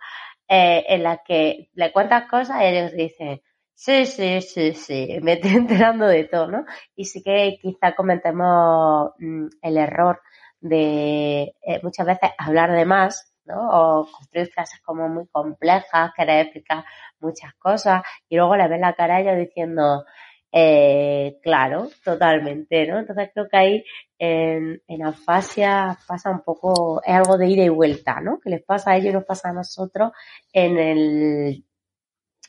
eh, 0.53 0.84
en 0.88 1.03
la 1.03 1.22
que 1.24 1.70
le 1.74 1.92
cuentas 1.92 2.28
cosas 2.28 2.61
y 2.62 2.66
ellos 2.66 2.92
dicen, 2.92 3.40
Sí, 3.74 4.07
sí, 4.07 4.40
sí, 4.42 4.74
sí, 4.74 5.18
me 5.22 5.32
estoy 5.34 5.53
enterando 5.57 6.07
de 6.07 6.24
todo, 6.24 6.46
¿no? 6.48 6.64
Y 6.94 7.07
sí 7.07 7.22
que 7.22 7.59
quizá 7.61 7.94
cometemos 7.94 9.11
mmm, 9.18 9.46
el 9.62 9.76
error 9.78 10.20
de 10.61 11.55
eh, 11.62 11.80
muchas 11.82 12.07
veces 12.07 12.30
hablar 12.38 12.70
de 12.72 12.84
más 12.84 13.34
¿no? 13.44 13.57
O 13.70 14.07
construir 14.12 14.48
frases 14.53 14.80
como 14.82 15.09
muy 15.09 15.26
complejas, 15.28 16.12
querer 16.16 16.42
explicar 16.46 16.84
muchas 17.20 17.55
cosas 17.55 18.03
y 18.28 18.36
luego 18.36 18.57
le 18.57 18.68
ves 18.68 18.80
la 18.80 18.92
cara 18.94 19.16
a 19.16 19.20
ellos 19.20 19.36
diciendo, 19.36 20.05
eh, 20.53 21.38
claro, 21.42 21.88
totalmente, 22.05 22.86
¿no? 22.86 22.98
Entonces 22.98 23.30
creo 23.32 23.48
que 23.48 23.57
ahí 23.57 23.84
en, 24.18 24.82
en 24.86 25.05
afasia 25.05 25.98
pasa 26.07 26.30
un 26.30 26.42
poco, 26.42 27.03
es 27.05 27.14
algo 27.14 27.38
de 27.38 27.48
ida 27.48 27.64
y 27.64 27.70
vuelta, 27.70 28.20
¿no? 28.20 28.38
Que 28.38 28.50
les 28.50 28.62
pasa 28.62 28.92
a 28.92 28.96
ellos 28.96 29.11
y 29.11 29.14
nos 29.14 29.24
pasa 29.24 29.48
a 29.48 29.55
nosotros 29.55 30.12
en 30.53 30.78
el 30.78 31.64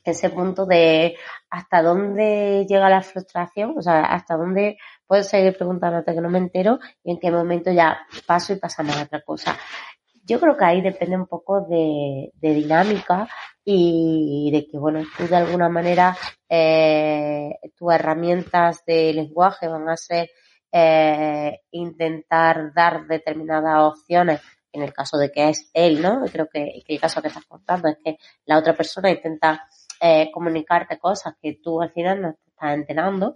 ese 0.04 0.30
punto 0.30 0.66
de 0.66 1.16
hasta 1.50 1.82
dónde 1.82 2.66
llega 2.68 2.90
la 2.90 3.02
frustración, 3.02 3.76
o 3.78 3.82
sea, 3.82 4.02
hasta 4.02 4.36
dónde 4.36 4.78
puedo 5.08 5.24
seguir 5.24 5.56
preguntándote 5.56 6.14
que 6.14 6.22
no 6.22 6.30
me 6.30 6.40
entero 6.40 6.80
y 7.04 7.12
en 7.12 7.20
qué 7.20 7.32
momento 7.32 7.72
ya 7.72 8.00
paso 8.26 8.54
y 8.54 8.58
pasamos 8.58 8.98
a 8.98 9.04
otra 9.04 9.22
cosa. 9.22 9.58
Yo 10.26 10.40
creo 10.40 10.58
que 10.58 10.66
ahí 10.66 10.82
depende 10.82 11.16
un 11.18 11.28
poco 11.28 11.62
de, 11.62 12.32
de 12.36 12.54
dinámica 12.54 13.28
y 13.66 14.50
de 14.52 14.68
que, 14.68 14.78
bueno, 14.78 15.02
tú 15.18 15.28
de 15.28 15.36
alguna 15.36 15.70
manera, 15.70 16.16
eh, 16.50 17.56
tus 17.76 17.94
herramientas 17.94 18.84
de 18.86 19.14
lenguaje 19.14 19.68
van 19.68 19.90
a 19.90 19.98
ser 19.98 20.30
eh, 20.72 21.60
intentar 21.72 22.74
dar 22.74 23.06
determinadas 23.08 23.94
opciones 23.94 24.42
en 24.72 24.82
el 24.82 24.92
caso 24.92 25.18
de 25.18 25.32
que 25.32 25.50
es 25.50 25.70
él, 25.74 26.02
¿no? 26.02 26.26
Creo 26.32 26.48
que, 26.52 26.82
que 26.86 26.96
el 26.96 27.00
caso 27.00 27.22
que 27.22 27.28
estás 27.28 27.46
contando 27.46 27.88
es 27.90 27.98
que 28.04 28.18
la 28.46 28.58
otra 28.58 28.76
persona 28.76 29.12
intenta 29.12 29.68
eh, 30.02 30.32
comunicarte 30.34 30.98
cosas 30.98 31.36
que 31.42 31.60
tú 31.62 31.82
al 31.82 31.92
final 31.92 32.22
no 32.22 32.34
te 32.34 32.50
estás 32.50 32.74
enterando 32.74 33.36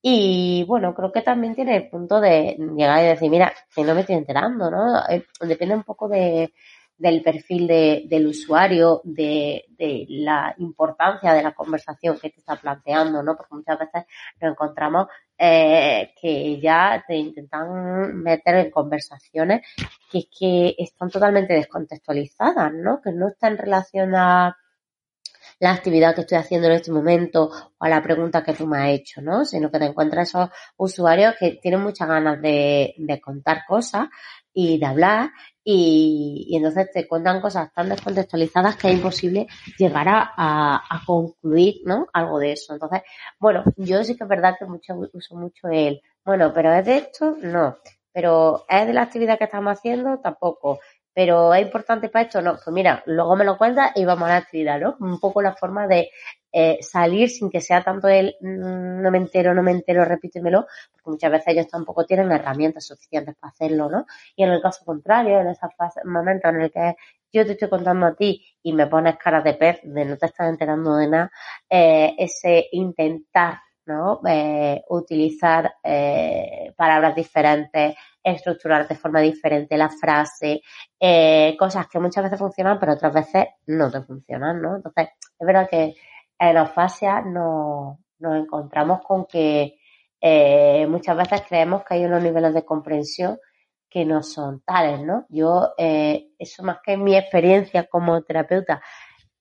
y 0.00 0.64
bueno, 0.64 0.94
creo 0.94 1.12
que 1.12 1.22
también 1.22 1.54
tiene 1.54 1.76
el 1.76 1.88
punto 1.88 2.20
de 2.20 2.56
llegar 2.76 3.02
y 3.04 3.08
decir, 3.08 3.30
mira, 3.30 3.52
que 3.74 3.82
no 3.82 3.94
me 3.94 4.02
estoy 4.02 4.16
enterando, 4.16 4.70
¿no? 4.70 5.00
Eh, 5.08 5.26
depende 5.40 5.74
un 5.74 5.82
poco 5.82 6.08
de, 6.08 6.52
del 6.98 7.22
perfil 7.22 7.66
de, 7.66 8.04
del 8.06 8.26
usuario, 8.26 9.00
de, 9.04 9.64
de, 9.70 10.04
la 10.08 10.54
importancia 10.58 11.32
de 11.32 11.42
la 11.42 11.52
conversación 11.52 12.18
que 12.18 12.30
te 12.30 12.40
está 12.40 12.56
planteando, 12.56 13.22
¿no? 13.22 13.36
Porque 13.36 13.54
muchas 13.54 13.78
veces 13.78 14.04
nos 14.40 14.52
encontramos 14.52 15.06
eh, 15.36 16.12
que 16.20 16.60
ya 16.60 17.04
te 17.06 17.16
intentan 17.16 18.16
meter 18.22 18.56
en 18.56 18.70
conversaciones 18.70 19.62
que, 20.10 20.28
que 20.36 20.74
están 20.78 21.10
totalmente 21.10 21.54
descontextualizadas, 21.54 22.72
¿no? 22.72 23.00
Que 23.00 23.12
no 23.12 23.28
están 23.28 23.56
relacionadas 23.56 24.54
la 25.60 25.72
actividad 25.72 26.14
que 26.14 26.22
estoy 26.22 26.38
haciendo 26.38 26.68
en 26.68 26.74
este 26.74 26.92
momento 26.92 27.50
o 27.78 27.84
a 27.84 27.88
la 27.88 28.02
pregunta 28.02 28.44
que 28.44 28.52
tú 28.52 28.66
me 28.66 28.78
has 28.78 28.90
hecho, 28.90 29.20
¿no? 29.20 29.44
Sino 29.44 29.70
que 29.70 29.78
te 29.78 29.86
encuentras 29.86 30.28
esos 30.28 30.50
usuarios 30.76 31.34
que 31.38 31.58
tienen 31.62 31.82
muchas 31.82 32.08
ganas 32.08 32.40
de, 32.40 32.94
contar 33.22 33.64
cosas 33.66 34.08
y 34.52 34.78
de 34.78 34.86
hablar 34.86 35.30
y, 35.62 36.46
y, 36.48 36.56
entonces 36.56 36.90
te 36.92 37.06
cuentan 37.06 37.40
cosas 37.40 37.72
tan 37.74 37.88
descontextualizadas 37.88 38.76
que 38.76 38.88
es 38.88 38.94
imposible 38.94 39.46
llegar 39.76 40.08
a, 40.08 40.32
a, 40.36 40.76
a, 40.76 41.04
concluir, 41.04 41.82
¿no? 41.84 42.06
Algo 42.12 42.38
de 42.38 42.52
eso. 42.52 42.72
Entonces, 42.72 43.02
bueno, 43.38 43.64
yo 43.76 44.02
sí 44.04 44.16
que 44.16 44.24
es 44.24 44.30
verdad 44.30 44.54
que 44.58 44.64
mucho, 44.64 44.94
uso 45.12 45.36
mucho 45.36 45.68
el, 45.68 46.00
bueno, 46.24 46.52
pero 46.54 46.72
es 46.72 46.86
de 46.86 46.96
esto, 46.96 47.36
no. 47.42 47.76
Pero 48.12 48.64
es 48.68 48.86
de 48.86 48.94
la 48.94 49.02
actividad 49.02 49.38
que 49.38 49.44
estamos 49.44 49.78
haciendo, 49.78 50.18
tampoco 50.18 50.80
pero 51.18 51.52
es 51.52 51.62
importante 51.62 52.08
para 52.10 52.26
esto, 52.26 52.40
no, 52.40 52.52
pues 52.52 52.68
mira, 52.68 53.02
luego 53.06 53.34
me 53.34 53.44
lo 53.44 53.58
cuentas 53.58 53.90
y 53.96 54.04
vamos 54.04 54.28
a 54.28 54.34
la 54.34 54.36
actividad, 54.36 54.78
¿no? 54.78 54.96
Un 55.00 55.18
poco 55.18 55.42
la 55.42 55.52
forma 55.52 55.88
de 55.88 56.12
eh, 56.52 56.78
salir 56.80 57.28
sin 57.28 57.50
que 57.50 57.60
sea 57.60 57.82
tanto 57.82 58.06
el 58.06 58.36
mm, 58.40 59.02
no 59.02 59.10
me 59.10 59.18
entero, 59.18 59.52
no 59.52 59.64
me 59.64 59.72
entero, 59.72 60.04
repítemelo, 60.04 60.68
porque 60.92 61.10
muchas 61.10 61.32
veces 61.32 61.48
ellos 61.48 61.66
tampoco 61.66 62.06
tienen 62.06 62.30
herramientas 62.30 62.86
suficientes 62.86 63.34
para 63.34 63.50
hacerlo, 63.50 63.90
¿no? 63.90 64.06
Y 64.36 64.44
en 64.44 64.50
el 64.50 64.62
caso 64.62 64.84
contrario, 64.84 65.40
en 65.40 65.48
ese 65.48 65.66
momento 66.04 66.50
en 66.50 66.60
el 66.60 66.70
que 66.70 66.94
yo 67.32 67.44
te 67.44 67.54
estoy 67.54 67.68
contando 67.68 68.06
a 68.06 68.14
ti 68.14 68.46
y 68.62 68.72
me 68.72 68.86
pones 68.86 69.16
cara 69.16 69.40
de 69.40 69.54
pez, 69.54 69.80
de 69.82 70.04
no 70.04 70.16
te 70.16 70.26
estás 70.26 70.48
enterando 70.48 70.94
de 70.98 71.08
nada, 71.08 71.32
eh, 71.68 72.14
ese 72.16 72.68
intentar 72.70 73.58
¿no? 73.88 74.20
Eh, 74.28 74.84
utilizar 74.90 75.76
eh, 75.82 76.72
palabras 76.76 77.16
diferentes, 77.16 77.96
estructurar 78.22 78.86
de 78.86 78.94
forma 78.94 79.20
diferente 79.20 79.78
la 79.78 79.88
frase, 79.88 80.60
eh, 81.00 81.56
cosas 81.58 81.88
que 81.88 81.98
muchas 81.98 82.24
veces 82.24 82.38
funcionan, 82.38 82.78
pero 82.78 82.92
otras 82.92 83.14
veces 83.14 83.46
no 83.66 83.90
te 83.90 84.02
funcionan, 84.02 84.60
¿no? 84.60 84.76
Entonces, 84.76 85.08
es 85.38 85.46
verdad 85.46 85.68
que 85.68 85.94
en 86.38 86.56
afasia 86.58 87.22
no, 87.22 87.98
nos 88.18 88.36
encontramos 88.36 89.00
con 89.02 89.24
que 89.26 89.76
muchas 90.88 91.16
veces 91.16 91.42
creemos 91.48 91.84
que 91.84 91.94
hay 91.94 92.04
unos 92.04 92.22
niveles 92.22 92.52
de 92.52 92.64
comprensión 92.64 93.38
que 93.88 94.04
no 94.04 94.22
son 94.22 94.60
tales, 94.60 95.00
¿no? 95.00 95.24
Yo, 95.28 95.74
eso 95.78 96.62
más 96.64 96.78
que 96.84 96.96
mi 96.96 97.16
experiencia 97.16 97.84
como 97.84 98.20
terapeuta, 98.22 98.82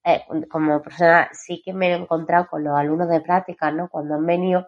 eh, 0.04 0.24
como 0.50 0.82
profesora 0.82 1.30
sí 1.34 1.62
que 1.64 1.74
me 1.74 1.89
he 1.89 1.95
encontrado 1.95 2.48
con 2.48 2.64
los 2.64 2.78
alumnos 2.78 3.10
de 3.10 3.22
práctica, 3.22 3.72
¿no? 3.72 3.89
Cuando 3.89 4.16
han 4.16 4.26
venido, 4.26 4.68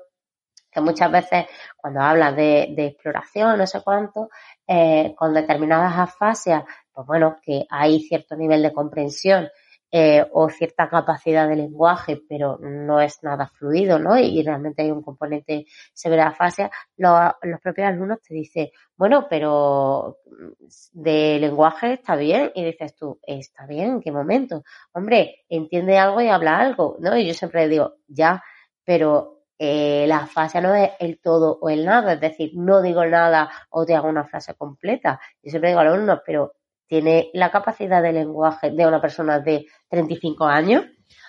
que 0.72 0.82
muchas 0.82 1.12
veces 1.12 1.46
cuando 1.76 2.02
hablas 2.02 2.36
de, 2.36 2.74
de 2.76 2.88
exploración, 2.88 3.58
no 3.58 3.66
sé 3.66 3.82
cuánto, 3.82 4.30
eh, 4.68 5.14
con 5.18 5.34
determinadas 5.34 5.98
afasias, 5.98 6.64
pues 6.92 7.08
bueno, 7.08 7.38
que 7.42 7.66
hay 7.70 8.02
cierto 8.02 8.36
nivel 8.36 8.62
de 8.62 8.74
comprensión 8.74 9.50
eh, 9.92 10.26
o 10.34 10.50
cierta 10.50 10.88
capacidad 10.88 11.48
de 11.48 11.56
lenguaje, 11.56 12.22
pero 12.30 12.58
no 12.60 13.02
es 13.02 13.24
nada 13.24 13.48
fluido, 13.48 13.98
¿no? 13.98 14.18
Y, 14.18 14.44
realmente 14.44 14.84
hay 14.84 14.92
un 14.92 15.02
componente 15.02 15.66
severa 15.94 16.28
afasia, 16.28 16.70
los, 16.98 17.32
los 17.42 17.60
propios 17.60 17.88
alumnos 17.88 18.22
te 18.22 18.36
dicen, 18.36 18.70
bueno, 18.96 19.28
pero 19.30 20.20
mm, 20.26 21.02
de 21.02 21.40
lenguaje 21.40 21.94
está 21.94 22.16
bien, 22.16 22.52
y 22.54 22.66
dices 22.66 22.96
tú, 22.96 23.20
¿está 23.24 23.66
bien? 23.66 23.94
¿En 23.94 24.02
qué 24.02 24.12
momento? 24.12 24.64
Hombre, 24.94 25.46
entiende 25.50 25.98
algo 25.98 26.22
y 26.22 26.30
habla 26.30 26.60
algo, 26.60 26.98
¿no? 27.00 27.18
Y 27.18 27.26
yo 27.28 27.34
siempre 27.34 27.68
digo, 27.68 27.96
ya, 28.08 28.44
pero 28.84 29.40
eh, 29.58 30.06
la 30.08 30.20
afasia 30.20 30.62
no 30.62 30.74
es 30.74 30.92
el 31.00 31.20
todo 31.20 31.60
o 31.62 31.70
el 31.70 31.84
nada, 31.84 32.14
es 32.14 32.22
decir, 32.22 32.52
no 32.54 32.82
digo 32.82 33.06
nada 33.06 33.50
o 33.72 33.86
te 33.86 33.94
hago 33.94 34.08
una 34.08 34.24
frase 34.26 34.54
completa. 34.54 35.20
Yo 35.44 35.50
siempre 35.50 35.72
digo 35.72 35.82
a 35.82 35.84
los 35.84 35.96
alumnos, 35.96 36.22
pero 36.26 36.54
tiene 36.90 37.30
la 37.34 37.52
capacidad 37.52 38.02
de 38.02 38.12
lenguaje 38.12 38.72
de 38.72 38.86
una 38.86 39.00
persona 39.00 39.40
de 39.40 39.68
35 39.88 40.46
años. 40.46 40.86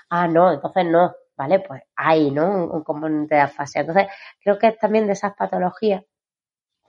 Ah, 0.09 0.27
no, 0.27 0.53
entonces 0.53 0.87
no, 0.87 1.13
¿vale? 1.37 1.61
Pues 1.61 1.83
hay, 1.95 2.31
¿no? 2.33 2.49
Un, 2.51 2.71
un 2.73 2.83
componente 2.83 3.37
de 3.37 3.43
afasia. 3.43 3.83
Entonces, 3.83 4.09
creo 4.43 4.59
que 4.59 4.69
es 4.69 4.79
también 4.79 5.07
de 5.07 5.13
esas 5.13 5.35
patologías 5.35 6.03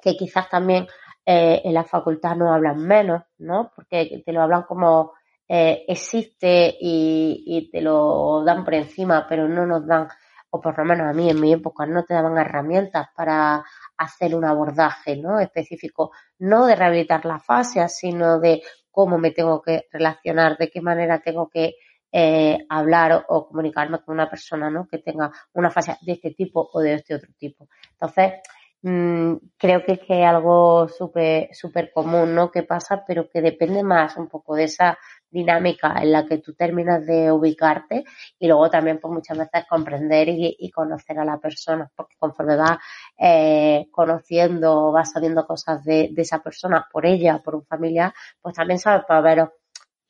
que 0.01 0.15
quizás 0.17 0.49
también 0.49 0.87
eh, 1.25 1.61
en 1.63 1.73
la 1.73 1.83
facultad 1.83 2.35
no 2.35 2.53
hablan 2.53 2.77
menos, 2.77 3.23
¿no? 3.37 3.71
Porque 3.75 4.23
te 4.25 4.33
lo 4.33 4.41
hablan 4.41 4.63
como 4.63 5.13
eh, 5.47 5.85
existe 5.87 6.75
y, 6.79 7.43
y 7.45 7.69
te 7.69 7.81
lo 7.81 8.43
dan 8.43 8.63
por 8.63 8.73
encima, 8.73 9.27
pero 9.29 9.47
no 9.47 9.65
nos 9.65 9.85
dan, 9.85 10.07
o 10.49 10.59
por 10.59 10.77
lo 10.77 10.85
menos 10.85 11.07
a 11.07 11.13
mí 11.13 11.29
en 11.29 11.39
mi 11.39 11.53
época, 11.53 11.85
no 11.85 12.03
te 12.03 12.13
daban 12.13 12.37
herramientas 12.37 13.09
para 13.15 13.63
hacer 14.01 14.35
un 14.35 14.45
abordaje 14.45 15.15
¿no? 15.15 15.39
específico, 15.39 16.11
no 16.39 16.65
de 16.65 16.75
rehabilitar 16.75 17.25
la 17.25 17.39
fascia, 17.39 17.87
sino 17.87 18.39
de 18.39 18.63
cómo 18.89 19.17
me 19.17 19.31
tengo 19.31 19.61
que 19.61 19.87
relacionar, 19.91 20.57
de 20.57 20.69
qué 20.69 20.81
manera 20.81 21.19
tengo 21.19 21.49
que 21.49 21.75
eh, 22.11 22.57
hablar 22.67 23.25
o, 23.29 23.47
comunicarme 23.47 24.01
con 24.01 24.15
una 24.15 24.29
persona 24.29 24.69
¿no? 24.69 24.87
que 24.87 24.97
tenga 24.97 25.31
una 25.53 25.69
fascia 25.69 25.97
de 26.01 26.13
este 26.13 26.31
tipo 26.31 26.69
o 26.73 26.79
de 26.81 26.95
este 26.95 27.15
otro 27.15 27.31
tipo. 27.37 27.69
Entonces, 27.91 28.33
mmm, 28.81 29.35
creo 29.57 29.85
que 29.85 29.93
es 29.93 29.99
que 29.99 30.25
algo 30.25 30.87
súper 30.89 31.53
super 31.53 31.91
común 31.93 32.33
¿no? 32.33 32.51
que 32.51 32.63
pasa, 32.63 33.03
pero 33.05 33.29
que 33.29 33.41
depende 33.41 33.83
más 33.83 34.17
un 34.17 34.27
poco 34.27 34.55
de 34.55 34.63
esa 34.65 34.97
dinámica 35.31 35.95
en 36.01 36.11
la 36.11 36.25
que 36.25 36.37
tú 36.39 36.53
terminas 36.53 37.05
de 37.05 37.31
ubicarte 37.31 38.03
y 38.37 38.47
luego 38.47 38.69
también 38.69 38.99
pues 38.99 39.13
muchas 39.13 39.37
veces 39.37 39.65
comprender 39.67 40.27
y, 40.29 40.69
conocer 40.71 41.17
a 41.19 41.25
la 41.25 41.37
persona 41.37 41.89
porque 41.95 42.15
conforme 42.17 42.57
vas 42.57 42.77
eh, 43.17 43.87
conociendo 43.91 44.91
vas 44.91 45.11
sabiendo 45.11 45.45
cosas 45.45 45.83
de, 45.83 46.13
esa 46.17 46.39
persona 46.39 46.87
por 46.91 47.05
ella 47.05 47.39
por 47.39 47.55
un 47.55 47.65
familiar 47.65 48.13
pues 48.41 48.55
también 48.55 48.79
sabes 48.79 49.05
para 49.05 49.21
ver 49.21 49.51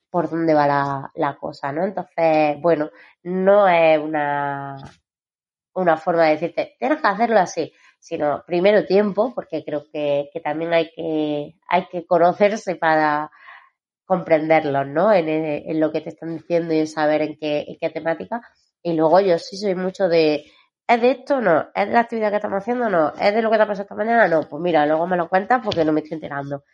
por 0.10 0.30
dónde 0.30 0.54
va 0.54 1.12
la, 1.14 1.38
cosa 1.40 1.72
no 1.72 1.86
entonces 1.86 2.60
bueno 2.60 2.90
no 3.24 3.68
es 3.68 4.00
una 4.00 4.78
una 5.74 5.98
forma 5.98 6.26
de 6.26 6.32
decirte 6.32 6.76
tienes 6.80 7.02
que 7.02 7.08
hacerlo 7.08 7.40
así 7.40 7.72
sino 8.00 8.44
primero 8.46 8.86
tiempo 8.86 9.34
porque 9.34 9.64
creo 9.64 9.86
que 9.92 10.30
también 10.44 10.74
hay 10.74 10.92
que 10.92 11.56
hay 11.68 11.88
que 11.88 12.06
conocerse 12.06 12.76
para 12.76 13.32
comprenderlos, 14.12 14.86
¿no? 14.88 15.14
En, 15.14 15.30
en, 15.30 15.80
lo 15.80 15.90
que 15.94 16.02
te 16.02 16.10
están 16.10 16.36
diciendo 16.36 16.74
y 16.74 16.86
saber 16.86 17.22
en 17.22 17.38
qué, 17.38 17.64
en 17.66 17.78
qué 17.80 17.90
temática. 17.90 18.42
Y 18.84 18.92
luego 18.92 19.22
yo 19.22 19.40
sí 19.40 19.56
soy 19.56 19.74
mucho 19.74 20.10
de, 20.10 20.52
¿es 20.86 21.02
de 21.02 21.12
esto? 21.12 21.40
No. 21.40 21.70
¿Es 21.74 21.88
de 21.88 21.94
la 21.94 22.02
actividad 22.02 22.30
que 22.30 22.36
estamos 22.36 22.58
haciendo? 22.58 22.90
No. 22.90 23.14
¿Es 23.14 23.34
de 23.34 23.42
lo 23.42 23.50
que 23.50 23.56
te 23.56 23.64
ha 23.64 23.68
pasado 23.68 23.84
esta 23.84 23.96
mañana? 23.96 24.28
No. 24.28 24.50
Pues 24.50 24.62
mira, 24.62 24.86
luego 24.86 25.08
me 25.08 25.16
lo 25.16 25.30
cuentas 25.30 25.62
porque 25.64 25.86
no 25.86 25.94
me 25.94 26.02
estoy 26.02 26.16
enterando. 26.16 26.66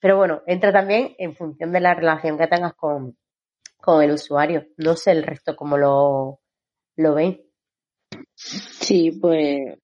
Pero 0.00 0.16
bueno, 0.16 0.40
entra 0.46 0.72
también 0.72 1.14
en 1.18 1.36
función 1.36 1.70
de 1.70 1.80
la 1.80 1.92
relación 1.92 2.38
que 2.38 2.46
tengas 2.46 2.72
con, 2.72 3.18
con 3.76 4.02
el 4.02 4.12
usuario. 4.12 4.68
No 4.78 4.96
sé 4.96 5.10
el 5.10 5.24
resto 5.24 5.54
cómo 5.54 5.76
lo, 5.76 6.40
lo 6.96 7.14
veis. 7.14 7.40
Sí, 8.34 9.18
pues, 9.20 9.78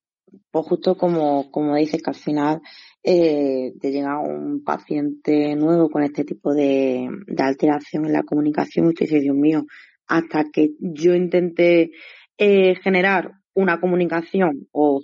pues 0.51 0.67
justo 0.67 0.97
como, 0.97 1.51
como 1.51 1.77
dices 1.77 2.03
que 2.03 2.09
al 2.09 2.17
final 2.17 2.63
eh, 3.05 3.73
de 3.75 3.91
llegar 3.93 4.17
un 4.17 4.65
paciente 4.65 5.55
nuevo 5.57 5.91
con 5.91 6.03
este 6.03 6.25
tipo 6.25 6.55
de, 6.55 7.07
alteración 7.39 8.07
en 8.07 8.15
la 8.15 8.23
comunicación 8.23 8.91
y 8.91 8.95
tú 8.95 9.05
dices, 9.05 9.21
Dios 9.23 9.37
mío, 9.37 9.67
hasta 10.07 10.47
que 10.51 10.71
yo 10.81 11.15
intente 11.15 11.91
eh, 12.39 12.75
generar 12.83 13.33
una 13.55 13.79
comunicación 13.79 14.69
o 14.73 15.03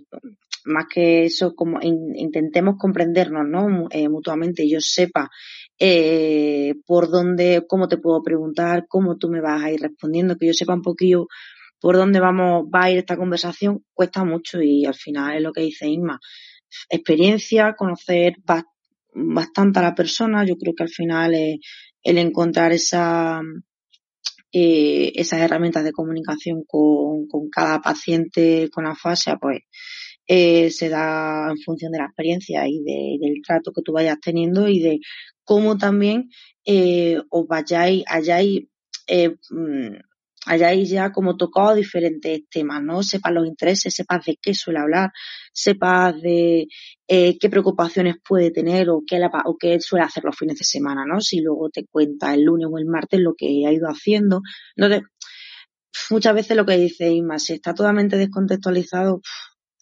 más 0.64 0.86
que 0.92 1.24
eso, 1.24 1.54
como 1.54 1.78
intentemos 1.82 2.76
comprendernos, 2.78 3.46
¿no? 3.46 3.88
Eh, 3.90 4.08
mutuamente, 4.08 4.68
yo 4.68 4.78
sepa 4.80 5.30
eh, 5.78 6.74
por 6.86 7.10
dónde, 7.10 7.64
cómo 7.68 7.88
te 7.88 7.98
puedo 7.98 8.22
preguntar, 8.22 8.86
cómo 8.88 9.16
tú 9.16 9.28
me 9.28 9.40
vas 9.40 9.62
a 9.62 9.70
ir 9.70 9.80
respondiendo, 9.80 10.36
que 10.36 10.46
yo 10.46 10.54
sepa 10.54 10.74
un 10.74 10.82
poquillo 10.82 11.26
por 11.80 11.96
dónde 11.96 12.20
vamos, 12.20 12.66
va 12.66 12.84
a 12.84 12.90
ir 12.90 12.98
esta 12.98 13.16
conversación, 13.16 13.84
cuesta 13.94 14.24
mucho 14.24 14.60
y 14.62 14.84
al 14.84 14.94
final 14.94 15.36
es 15.36 15.42
lo 15.42 15.52
que 15.52 15.62
dice 15.62 15.86
Inma. 15.86 16.20
Experiencia, 16.88 17.74
conocer 17.76 18.36
bastante 19.14 19.78
a 19.78 19.82
la 19.82 19.94
persona, 19.94 20.44
yo 20.44 20.56
creo 20.56 20.74
que 20.74 20.84
al 20.84 20.88
final 20.88 21.34
es 21.34 21.58
el 22.02 22.18
encontrar 22.18 22.72
esa, 22.72 23.40
eh, 24.52 25.12
esas 25.14 25.40
herramientas 25.40 25.84
de 25.84 25.92
comunicación 25.92 26.64
con, 26.66 27.26
con 27.28 27.48
cada 27.50 27.80
paciente 27.80 28.68
con 28.72 28.86
afasia, 28.86 29.36
pues 29.36 29.60
eh, 30.26 30.70
se 30.70 30.88
da 30.88 31.50
en 31.50 31.58
función 31.58 31.92
de 31.92 31.98
la 31.98 32.06
experiencia 32.06 32.66
y 32.68 32.80
de, 32.84 33.18
del 33.20 33.42
trato 33.44 33.72
que 33.72 33.82
tú 33.82 33.92
vayas 33.92 34.18
teniendo 34.20 34.68
y 34.68 34.78
de 34.80 35.00
cómo 35.44 35.76
también 35.76 36.30
eh, 36.64 37.20
os 37.30 37.46
vayáis, 37.48 38.04
hayáis, 38.06 38.68
eh, 39.08 39.30
mm, 39.50 39.96
hayáis 40.50 40.90
ya 40.90 41.12
como 41.12 41.36
tocado 41.36 41.74
diferentes 41.76 42.40
temas, 42.50 42.82
¿no? 42.82 43.04
Sepas 43.04 43.32
los 43.32 43.46
intereses, 43.46 43.94
sepas 43.94 44.24
de 44.24 44.36
qué 44.42 44.52
suele 44.52 44.80
hablar, 44.80 45.10
sepas 45.52 46.20
de 46.20 46.66
eh, 47.06 47.38
qué 47.38 47.48
preocupaciones 47.48 48.16
puede 48.26 48.50
tener 48.50 48.90
o 48.90 49.02
qué, 49.06 49.20
o 49.44 49.56
qué 49.56 49.80
suele 49.80 50.04
hacer 50.04 50.24
los 50.24 50.36
fines 50.36 50.58
de 50.58 50.64
semana, 50.64 51.04
¿no? 51.06 51.20
Si 51.20 51.40
luego 51.40 51.70
te 51.70 51.86
cuenta 51.86 52.34
el 52.34 52.42
lunes 52.42 52.66
o 52.68 52.78
el 52.78 52.86
martes 52.86 53.20
lo 53.20 53.34
que 53.34 53.64
ha 53.64 53.72
ido 53.72 53.86
haciendo. 53.86 54.42
No 54.76 54.88
muchas 56.10 56.34
veces 56.34 56.56
lo 56.56 56.66
que 56.66 56.76
dice 56.76 57.10
Inma, 57.10 57.38
si 57.38 57.52
está 57.54 57.72
totalmente 57.72 58.16
descontextualizado, 58.16 59.20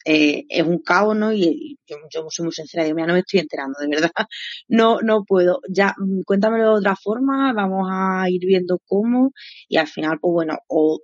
eh, 0.04 0.44
es 0.48 0.62
un 0.62 0.78
caos, 0.78 1.16
¿no? 1.16 1.32
Y, 1.32 1.78
yo, 1.86 2.26
soy 2.30 2.44
muy 2.44 2.52
sincera, 2.52 2.86
yo 2.86 2.94
no 2.94 3.12
me 3.12 3.20
estoy 3.20 3.40
enterando, 3.40 3.78
de 3.80 3.88
verdad. 3.88 4.10
No, 4.68 5.00
no 5.00 5.24
puedo. 5.24 5.60
Ya, 5.68 5.94
mm, 5.98 6.22
cuéntamelo 6.24 6.72
de 6.72 6.78
otra 6.78 6.96
forma, 6.96 7.52
vamos 7.52 7.88
a 7.90 8.28
ir 8.30 8.40
viendo 8.46 8.78
cómo 8.86 9.32
y 9.68 9.76
al 9.78 9.86
final, 9.88 10.18
pues 10.20 10.32
bueno, 10.32 10.58
o 10.68 11.00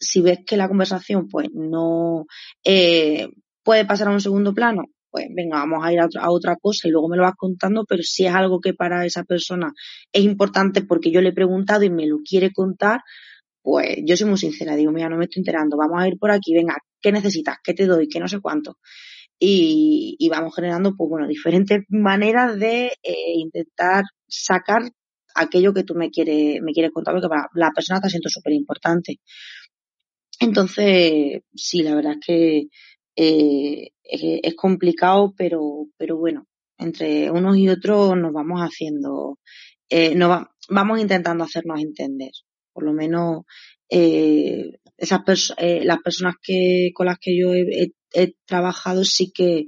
si 0.00 0.20
ves 0.20 0.40
que 0.46 0.56
la 0.56 0.68
conversación, 0.68 1.28
pues 1.28 1.48
no 1.52 2.26
eh, 2.64 3.28
puede 3.62 3.84
pasar 3.86 4.08
a 4.08 4.12
un 4.12 4.20
segundo 4.20 4.54
plano, 4.54 4.84
pues 5.10 5.26
venga, 5.30 5.58
vamos 5.58 5.84
a 5.84 5.92
ir 5.92 6.00
a 6.00 6.08
a 6.20 6.30
otra, 6.30 6.56
cosa 6.56 6.88
y 6.88 6.90
luego 6.90 7.08
me 7.08 7.16
lo 7.16 7.22
vas 7.22 7.36
contando, 7.36 7.84
pero 7.88 8.02
si 8.02 8.26
es 8.26 8.34
algo 8.34 8.60
que 8.60 8.74
para 8.74 9.06
esa 9.06 9.24
persona 9.24 9.72
es 10.12 10.24
importante 10.24 10.82
porque 10.82 11.10
yo 11.12 11.20
le 11.20 11.30
he 11.30 11.32
preguntado 11.32 11.84
y 11.84 11.90
me 11.90 12.06
lo 12.06 12.18
quiere 12.28 12.52
contar, 12.52 13.00
pues 13.64 13.96
yo 14.04 14.14
soy 14.14 14.28
muy 14.28 14.36
sincera, 14.36 14.76
digo, 14.76 14.92
mira, 14.92 15.08
no 15.08 15.16
me 15.16 15.24
estoy 15.24 15.40
enterando, 15.40 15.78
vamos 15.78 16.02
a 16.02 16.06
ir 16.06 16.18
por 16.18 16.30
aquí, 16.30 16.52
venga, 16.54 16.76
¿qué 17.00 17.10
necesitas? 17.10 17.56
¿Qué 17.64 17.72
te 17.72 17.86
doy? 17.86 18.08
¿Qué 18.08 18.20
no 18.20 18.28
sé 18.28 18.38
cuánto? 18.40 18.76
Y, 19.38 20.28
vamos 20.30 20.54
generando, 20.54 20.94
pues 20.94 21.08
bueno, 21.08 21.26
diferentes 21.26 21.84
maneras 21.88 22.58
de 22.58 22.88
eh, 23.02 23.32
intentar 23.36 24.04
sacar 24.28 24.82
aquello 25.34 25.72
que 25.72 25.82
tú 25.82 25.94
me 25.94 26.10
quieres, 26.10 26.60
me 26.62 26.72
quieres 26.72 26.92
contar, 26.92 27.14
porque 27.14 27.28
para 27.28 27.48
la 27.54 27.70
persona 27.70 27.96
está 27.98 28.10
siendo 28.10 28.28
súper 28.28 28.52
importante. 28.52 29.20
Entonces, 30.40 31.42
sí, 31.54 31.82
la 31.82 31.94
verdad 31.94 32.16
es 32.20 32.26
que 32.26 32.68
eh, 33.16 33.90
es, 34.02 34.54
complicado, 34.56 35.32
pero, 35.38 35.86
pero 35.96 36.18
bueno, 36.18 36.46
entre 36.76 37.30
unos 37.30 37.56
y 37.56 37.70
otros 37.70 38.14
nos 38.18 38.32
vamos 38.32 38.60
haciendo, 38.60 39.38
eh, 39.88 40.14
nos 40.14 40.46
vamos 40.68 41.00
intentando 41.00 41.44
hacernos 41.44 41.80
entender 41.80 42.32
por 42.74 42.84
lo 42.84 42.92
menos 42.92 43.44
eh, 43.88 44.72
esas 44.96 45.54
eh, 45.58 45.84
las 45.84 45.98
personas 46.02 46.34
que 46.42 46.90
con 46.94 47.06
las 47.06 47.18
que 47.18 47.36
yo 47.38 47.52
he, 47.54 47.92
trabajado 48.46 49.04
sí 49.04 49.32
que 49.32 49.66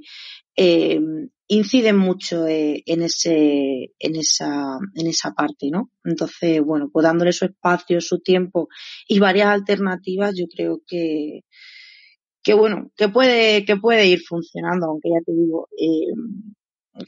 eh, 0.55 0.99
inciden 1.47 1.97
mucho 1.97 2.47
eh, 2.47 2.83
en 2.85 3.01
ese 3.01 3.93
en 3.99 4.15
esa 4.15 4.77
en 4.95 5.07
esa 5.07 5.31
parte 5.31 5.69
no 5.71 5.91
entonces 6.03 6.61
bueno 6.61 6.89
pues 6.91 7.03
dándole 7.03 7.33
su 7.33 7.45
espacio 7.45 8.01
su 8.01 8.19
tiempo 8.19 8.67
y 9.07 9.19
varias 9.19 9.49
alternativas 9.49 10.33
yo 10.37 10.45
creo 10.47 10.81
que 10.87 11.41
que 12.43 12.53
bueno 12.53 12.91
que 12.95 13.09
puede 13.09 13.65
que 13.65 13.77
puede 13.77 14.07
ir 14.07 14.21
funcionando 14.21 14.87
aunque 14.87 15.09
ya 15.09 15.21
te 15.25 15.33
digo 15.33 15.67
eh, 15.77 16.13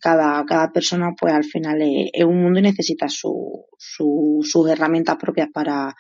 cada, 0.02 0.46
cada 0.46 0.72
persona 0.72 1.14
pues 1.20 1.34
al 1.34 1.44
final 1.44 1.82
es, 1.82 2.24
un 2.24 2.42
mundo 2.42 2.60
y 2.60 2.64
necesita 2.64 3.08
su, 3.10 3.66
sus 3.78 4.70
herramientas 4.70 5.18
propias 5.18 5.50
para, 5.54 5.96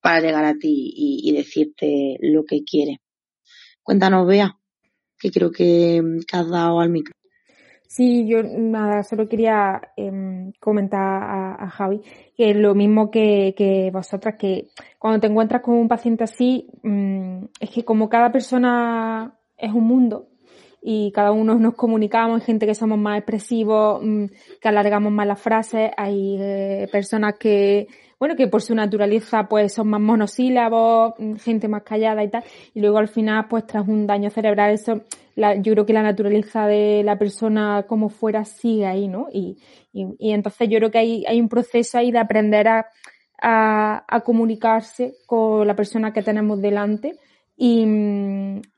para 0.00 0.20
llegar 0.20 0.44
a 0.44 0.54
ti 0.54 0.92
y, 0.94 1.32
decirte 1.32 2.18
lo 2.20 2.44
que 2.44 2.64
quiere. 2.64 3.00
Cuéntanos, 3.82 4.26
Bea, 4.26 4.58
que 5.18 5.30
creo 5.30 5.50
que, 5.50 6.02
has 6.32 6.50
dado 6.50 6.80
al 6.80 6.90
micro. 6.90 7.14
Sí, 7.86 8.26
yo 8.26 8.42
nada, 8.42 9.02
solo 9.02 9.28
quería 9.28 9.92
em, 9.96 10.52
comentar 10.58 11.00
a, 11.60 11.68
Javi 11.68 12.00
que 12.34 12.54
lo 12.54 12.74
mismo 12.74 13.10
que, 13.10 13.54
que, 13.56 13.90
vosotras, 13.92 14.36
que 14.38 14.68
cuando 14.98 15.20
te 15.20 15.26
encuentras 15.26 15.62
con 15.62 15.74
un 15.74 15.88
paciente 15.88 16.24
así, 16.24 16.68
mm, 16.82 17.44
es 17.60 17.70
que 17.70 17.84
como 17.84 18.08
cada 18.08 18.32
persona 18.32 19.38
es 19.58 19.72
un 19.72 19.84
mundo, 19.84 20.31
y 20.82 21.12
cada 21.12 21.30
uno 21.30 21.54
nos 21.54 21.74
comunicamos, 21.74 22.40
hay 22.40 22.46
gente 22.46 22.66
que 22.66 22.74
somos 22.74 22.98
más 22.98 23.18
expresivos, 23.18 24.00
mm, 24.02 24.24
que 24.60 24.68
alargamos 24.68 25.12
más 25.12 25.26
las 25.28 25.40
frases, 25.40 25.92
hay 25.96 26.36
eh, 26.40 26.88
personas 26.90 27.34
que, 27.38 27.86
bueno, 28.18 28.34
que 28.34 28.48
por 28.48 28.62
su 28.62 28.74
naturaleza 28.74 29.46
pues 29.48 29.74
son 29.74 29.88
más 29.88 30.00
monosílabos, 30.00 31.14
mm, 31.18 31.36
gente 31.36 31.68
más 31.68 31.84
callada 31.84 32.24
y 32.24 32.28
tal, 32.28 32.42
y 32.74 32.80
luego 32.80 32.98
al 32.98 33.08
final 33.08 33.46
pues 33.48 33.64
tras 33.66 33.86
un 33.86 34.08
daño 34.08 34.28
cerebral 34.30 34.72
eso, 34.72 35.02
yo 35.36 35.72
creo 35.72 35.86
que 35.86 35.92
la 35.92 36.02
naturaleza 36.02 36.66
de 36.66 37.02
la 37.04 37.16
persona 37.16 37.84
como 37.88 38.08
fuera 38.08 38.44
sigue 38.44 38.86
ahí, 38.86 39.08
¿no? 39.08 39.28
Y, 39.32 39.58
y, 39.92 40.32
entonces 40.32 40.68
yo 40.68 40.78
creo 40.78 40.90
que 40.90 40.98
hay, 40.98 41.24
hay 41.26 41.40
un 41.40 41.48
proceso 41.48 41.96
ahí 41.98 42.10
de 42.10 42.18
aprender 42.18 42.68
a, 42.68 42.86
a, 43.40 44.04
a 44.08 44.20
comunicarse 44.20 45.14
con 45.26 45.66
la 45.66 45.74
persona 45.76 46.12
que 46.12 46.22
tenemos 46.22 46.60
delante 46.60 47.14
y, 47.56 47.86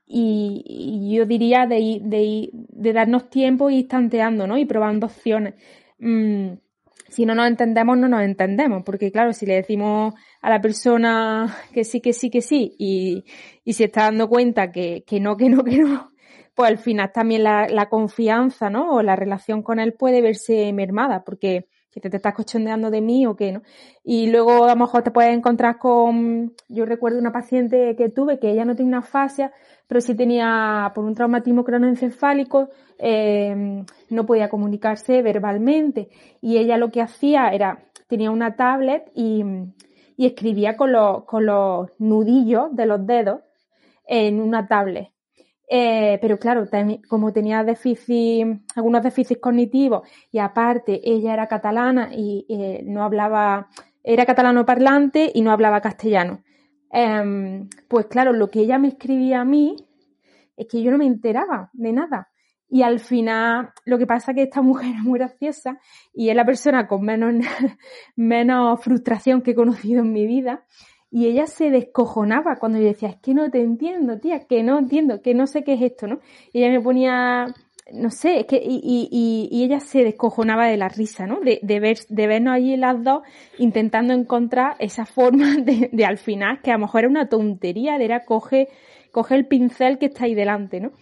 mm, 0.07 0.61
y, 0.65 1.17
yo 1.17 1.27
diría 1.27 1.67
de, 1.67 2.01
de, 2.03 2.51
de 2.53 2.93
darnos 2.93 3.31
tiempo 3.31 3.71
y 3.71 3.79
ir 3.81 3.89
tanteando, 3.89 4.47
¿no? 4.47 4.59
Y 4.59 4.65
probando 4.65 5.07
opciones. 5.07 5.55
Mm, 5.99 6.55
si 7.09 7.27
no 7.27 7.35
nos 7.35 7.47
entendemos, 7.47 7.97
no 7.97 8.09
nos 8.09 8.23
entendemos, 8.23 8.83
porque 8.85 9.13
claro, 9.13 9.33
si 9.33 9.47
le 9.47 9.55
decimos 9.55 10.15
a 10.41 10.51
la 10.51 10.61
persona 10.61 11.57
que 11.73 11.85
sí, 11.85 12.01
que 12.01 12.13
sí, 12.13 12.31
que 12.31 12.43
sí, 12.43 12.75
y, 12.79 13.25
y 13.65 13.73
se 13.75 13.85
está 13.85 14.03
dando 14.05 14.29
cuenta 14.29 14.73
que, 14.73 15.05
que 15.07 15.21
no, 15.21 15.37
que 15.37 15.49
no, 15.49 15.63
que 15.65 15.79
no, 15.79 16.13
pues 16.55 16.71
al 16.71 16.79
final 16.79 17.13
también 17.13 17.45
la, 17.45 17.69
la 17.69 17.89
confianza, 17.89 18.71
¿no? 18.71 18.95
O 18.95 19.03
la 19.03 19.17
relación 19.17 19.63
con 19.63 19.79
él 19.81 19.95
puede 19.95 20.23
verse 20.23 20.73
mermada, 20.73 21.25
porque 21.25 21.69
que 21.95 22.01
te, 22.01 22.17
estás 22.17 22.35
cochondeando 22.35 22.91
de 22.91 23.01
mí 23.01 23.25
o 23.27 23.37
qué, 23.37 23.53
¿no? 23.53 23.63
Y 24.03 24.27
luego 24.27 24.65
a 24.65 24.69
lo 24.69 24.77
mejor 24.77 25.03
te 25.03 25.13
puedes 25.13 25.33
encontrar 25.35 25.79
con, 25.79 26.53
yo 26.69 26.87
recuerdo 26.87 27.21
una 27.21 27.33
paciente 27.33 27.95
que 27.97 28.09
tuve 28.09 28.41
que 28.41 28.51
ella 28.51 28.65
no 28.65 28.75
tenía 28.75 28.99
una 28.99 29.03
fascia, 29.03 29.53
pero 29.87 30.01
sí 30.01 30.15
tenía 30.15 30.93
por 30.95 31.05
un 31.05 31.15
traumatismo 31.15 31.65
cronoencefálico, 31.65 32.71
eh, 32.99 33.85
no 34.11 34.27
podía 34.27 34.49
comunicarse 34.49 35.23
verbalmente 35.23 36.09
y 36.41 36.59
ella 36.59 36.79
lo 36.79 36.91
que 36.91 37.03
hacía 37.03 37.49
era, 37.49 37.85
tenía 38.09 38.31
una 38.31 38.57
tablet 38.57 39.11
y, 39.15 39.45
y 40.17 40.27
escribía 40.27 40.77
con 40.77 40.93
los, 40.93 41.25
con 41.25 41.47
los 41.47 41.91
nudillos 41.99 42.75
de 42.75 42.87
los 42.87 43.07
dedos 43.07 43.41
en 44.07 44.41
una 44.41 44.67
tablet. 44.67 45.15
Eh, 45.69 46.19
pero 46.21 46.39
claro, 46.39 46.67
como 47.09 47.33
tenía 47.33 47.65
déficit, 47.65 48.47
algunos 48.77 49.03
déficits 49.03 49.41
cognitivos 49.41 50.07
y 50.31 50.39
aparte 50.39 51.01
ella 51.03 51.33
era 51.33 51.49
catalana 51.49 52.11
y 52.13 52.45
eh, 52.49 52.83
no 52.85 53.03
hablaba, 53.03 53.69
era 54.03 54.27
catalano 54.27 54.67
parlante 54.67 55.31
y 55.35 55.41
no 55.41 55.53
hablaba 55.53 55.81
castellano. 55.81 56.43
Em, 56.97 57.69
pues 57.89 58.07
claro, 58.07 58.33
lo 58.33 58.49
que 58.51 58.61
ella 58.61 58.79
me 58.79 58.87
escribía 58.87 59.41
a 59.41 59.45
mí 59.45 59.75
es 60.57 60.69
que 60.69 60.81
yo 60.81 60.93
no 60.93 60.99
me 60.99 61.07
enteraba 61.07 61.69
de 61.73 61.93
nada. 61.93 62.29
Y 62.69 62.83
al 62.83 63.01
final, 63.01 63.73
lo 63.85 63.99
que 63.99 64.07
pasa 64.07 64.31
es 64.31 64.37
que 64.37 64.43
esta 64.45 64.63
mujer 64.63 64.95
es 64.95 65.03
muy 65.03 65.19
graciosa 65.19 65.81
y 66.13 66.31
es 66.31 66.37
la 66.37 66.45
persona 66.45 66.87
con 66.87 67.03
menos, 67.03 67.35
menos 68.17 68.81
frustración 68.81 69.43
que 69.43 69.51
he 69.51 69.55
conocido 69.57 70.03
en 70.03 70.13
mi 70.13 70.25
vida. 70.25 70.67
Y 71.11 71.27
ella 71.27 71.47
se 71.47 71.71
descojonaba 71.71 72.57
cuando 72.61 72.79
yo 72.79 72.87
decía, 72.87 73.09
es 73.09 73.17
que 73.17 73.35
no 73.35 73.51
te 73.51 73.61
entiendo, 73.61 74.21
tía, 74.21 74.47
que 74.47 74.63
no 74.63 74.79
entiendo, 74.79 75.21
que 75.21 75.35
no 75.35 75.49
sé 75.49 75.65
qué 75.65 75.75
es 75.75 75.83
esto, 75.83 76.07
¿no? 76.07 76.21
Y 76.53 76.63
ella 76.63 76.71
me 76.71 76.81
ponía, 76.81 77.47
no 77.93 78.11
sé, 78.11 78.41
es 78.41 78.47
que, 78.47 78.57
y, 78.57 78.81
y, 78.83 79.49
y 79.51 79.65
ella 79.65 79.81
se 79.81 80.05
descojonaba 80.05 80.67
de 80.67 80.77
la 80.77 80.89
risa, 80.89 81.27
¿no? 81.27 81.41
De, 81.41 81.61
de, 81.63 81.81
ver, 81.81 81.99
de 82.09 82.27
vernos 82.27 82.55
allí 82.55 82.77
las 82.77 83.03
dos 83.03 83.23
intentando 83.59 84.15
encontrar 84.15 84.77
esa 84.79 85.05
forma 85.05 85.57
de, 85.63 85.91
de 85.93 86.05
al 86.05 86.19
final, 86.19 86.61
que 86.63 86.71
a 86.71 86.75
lo 86.75 86.81
mejor 86.81 87.01
era 87.01 87.11
una 87.11 87.29
tontería, 87.29 87.97
era 87.97 88.25
coge, 88.25 88.69
coge 89.13 89.35
el 89.35 89.47
pincel 89.47 89.99
que 89.99 90.07
está 90.07 90.25
ahí 90.25 90.35
delante, 90.35 90.81
¿no? 90.81 90.93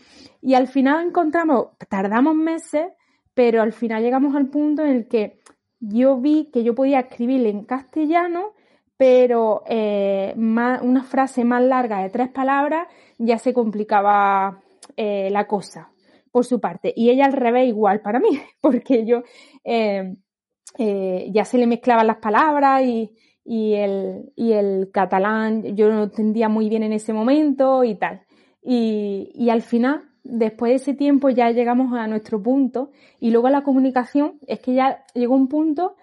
Y 0.40 0.54
al 0.54 0.66
final 0.66 1.06
encontramos, 1.06 1.68
tardamos 1.88 2.34
meses, 2.34 2.88
pero 3.32 3.62
al 3.62 3.72
final 3.72 4.02
llegamos 4.02 4.34
al 4.34 4.48
punto 4.48 4.82
en 4.82 4.90
el 4.90 5.09
que 5.09 5.38
yo 5.78 6.20
vi 6.20 6.50
que 6.52 6.64
yo 6.64 6.74
podía 6.74 7.00
escribir 7.00 7.46
en 7.46 7.64
castellano, 7.64 8.54
pero 8.96 9.62
eh, 9.66 10.34
una 10.36 11.04
frase 11.04 11.44
más 11.44 11.62
larga 11.62 12.02
de 12.02 12.10
tres 12.10 12.28
palabras 12.28 12.88
ya 13.18 13.38
se 13.38 13.54
complicaba 13.54 14.60
eh, 14.96 15.28
la 15.30 15.46
cosa 15.46 15.92
por 16.32 16.44
su 16.44 16.60
parte. 16.60 16.92
Y 16.96 17.10
ella 17.10 17.26
al 17.26 17.34
revés 17.34 17.68
igual 17.68 18.00
para 18.00 18.18
mí, 18.18 18.40
porque 18.60 19.04
yo 19.04 19.22
eh, 19.64 20.16
ya 21.30 21.44
se 21.44 21.59
le 21.59 21.66
mezclaban 21.66 22.06
las 22.06 22.16
palabras 22.16 22.82
y, 22.82 23.12
y, 23.44 23.74
el, 23.74 24.32
y 24.34 24.52
el 24.52 24.90
catalán 24.92 25.76
yo 25.76 25.90
no 25.90 26.04
entendía 26.04 26.48
muy 26.48 26.68
bien 26.68 26.82
en 26.82 26.92
ese 26.92 27.12
momento 27.12 27.84
y 27.84 27.94
tal. 27.94 28.22
Y, 28.62 29.30
y 29.34 29.50
al 29.50 29.62
final 29.62 30.09
después 30.24 30.70
de 30.70 30.76
ese 30.76 30.94
tiempo 30.94 31.28
ya 31.30 31.50
llegamos 31.50 31.92
a 31.98 32.06
nuestro 32.06 32.42
punto 32.42 32.90
y 33.18 33.30
luego 33.30 33.48
la 33.48 33.62
comunicación 33.62 34.38
es 34.46 34.60
que 34.60 34.74
ya 34.74 35.04
llegó 35.14 35.34
un 35.34 35.48
punto 35.48 35.96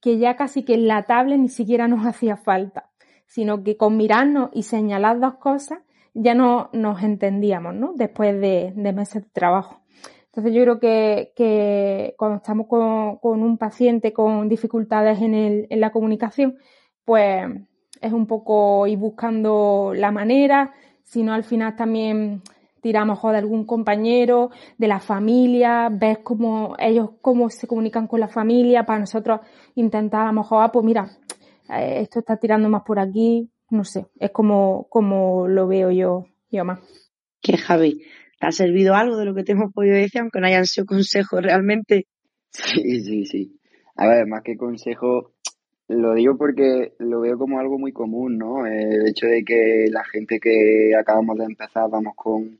que 0.00 0.18
ya 0.18 0.36
casi 0.36 0.64
que 0.64 0.74
en 0.74 0.86
la 0.86 1.04
tablet 1.04 1.38
ni 1.38 1.48
siquiera 1.48 1.88
nos 1.88 2.06
hacía 2.06 2.36
falta, 2.36 2.90
sino 3.26 3.62
que 3.64 3.76
con 3.76 3.96
mirarnos 3.96 4.50
y 4.52 4.64
señalar 4.64 5.18
dos 5.18 5.36
cosas 5.36 5.80
ya 6.14 6.34
no 6.34 6.70
nos 6.72 7.02
entendíamos, 7.02 7.74
¿no? 7.74 7.92
Después 7.94 8.40
de, 8.40 8.72
meses 8.76 9.24
de 9.24 9.30
trabajo. 9.30 9.80
Entonces 10.26 10.54
yo 10.54 10.62
creo 10.62 10.80
que, 10.80 12.14
cuando 12.16 12.36
estamos 12.38 12.66
con, 12.68 13.42
un 13.42 13.58
paciente 13.58 14.12
con 14.12 14.48
dificultades 14.48 15.20
en, 15.20 15.34
el, 15.34 15.66
en 15.70 15.80
la 15.80 15.92
comunicación, 15.92 16.56
pues 17.04 17.46
es 18.00 18.12
un 18.12 18.26
poco 18.26 18.86
ir 18.86 18.98
buscando 18.98 19.92
la 19.94 20.10
manera, 20.10 20.72
sino 21.04 21.32
al 21.32 21.44
final 21.44 21.76
también 21.76 22.42
tiramos 22.84 23.22
de 23.22 23.38
algún 23.38 23.64
compañero, 23.64 24.50
de 24.76 24.88
la 24.88 25.00
familia, 25.00 25.88
ves 25.90 26.18
cómo 26.18 26.76
ellos 26.78 27.12
cómo 27.22 27.48
se 27.48 27.66
comunican 27.66 28.06
con 28.06 28.20
la 28.20 28.28
familia, 28.28 28.84
para 28.84 28.98
nosotros 28.98 29.40
intentar 29.74 30.24
a 30.24 30.26
lo 30.26 30.34
mejor, 30.34 30.62
ah, 30.62 30.70
pues 30.70 30.84
mira, 30.84 31.08
eh, 31.70 32.00
esto 32.02 32.18
está 32.18 32.36
tirando 32.36 32.68
más 32.68 32.82
por 32.82 32.98
aquí, 32.98 33.50
no 33.74 33.84
sé, 33.84 34.06
es 34.20 34.30
como, 34.30 34.86
como 34.88 35.48
lo 35.48 35.66
veo 35.66 35.90
yo, 35.90 36.26
yo 36.50 36.64
más. 36.64 36.80
Que 37.42 37.56
Javi, 37.56 38.02
¿te 38.40 38.46
ha 38.46 38.52
servido 38.52 38.94
algo 38.94 39.16
de 39.16 39.24
lo 39.24 39.34
que 39.34 39.42
te 39.42 39.52
hemos 39.52 39.72
podido 39.72 39.96
decir, 39.96 40.20
aunque 40.20 40.40
no 40.40 40.46
hayan 40.46 40.66
sido 40.66 40.86
consejos 40.86 41.42
realmente? 41.42 42.06
Sí, 42.50 43.00
sí, 43.02 43.26
sí. 43.26 43.60
A 43.96 44.06
ver, 44.06 44.26
más 44.26 44.42
que 44.42 44.56
consejo, 44.56 45.32
lo 45.88 46.14
digo 46.14 46.36
porque 46.36 46.94
lo 46.98 47.20
veo 47.20 47.36
como 47.36 47.58
algo 47.58 47.78
muy 47.78 47.92
común, 47.92 48.38
¿no? 48.38 48.64
El 48.66 49.08
hecho 49.08 49.26
de 49.26 49.44
que 49.44 49.86
la 49.90 50.04
gente 50.04 50.38
que 50.40 50.92
acabamos 50.98 51.36
de 51.38 51.44
empezar 51.44 51.90
vamos 51.90 52.14
con 52.16 52.58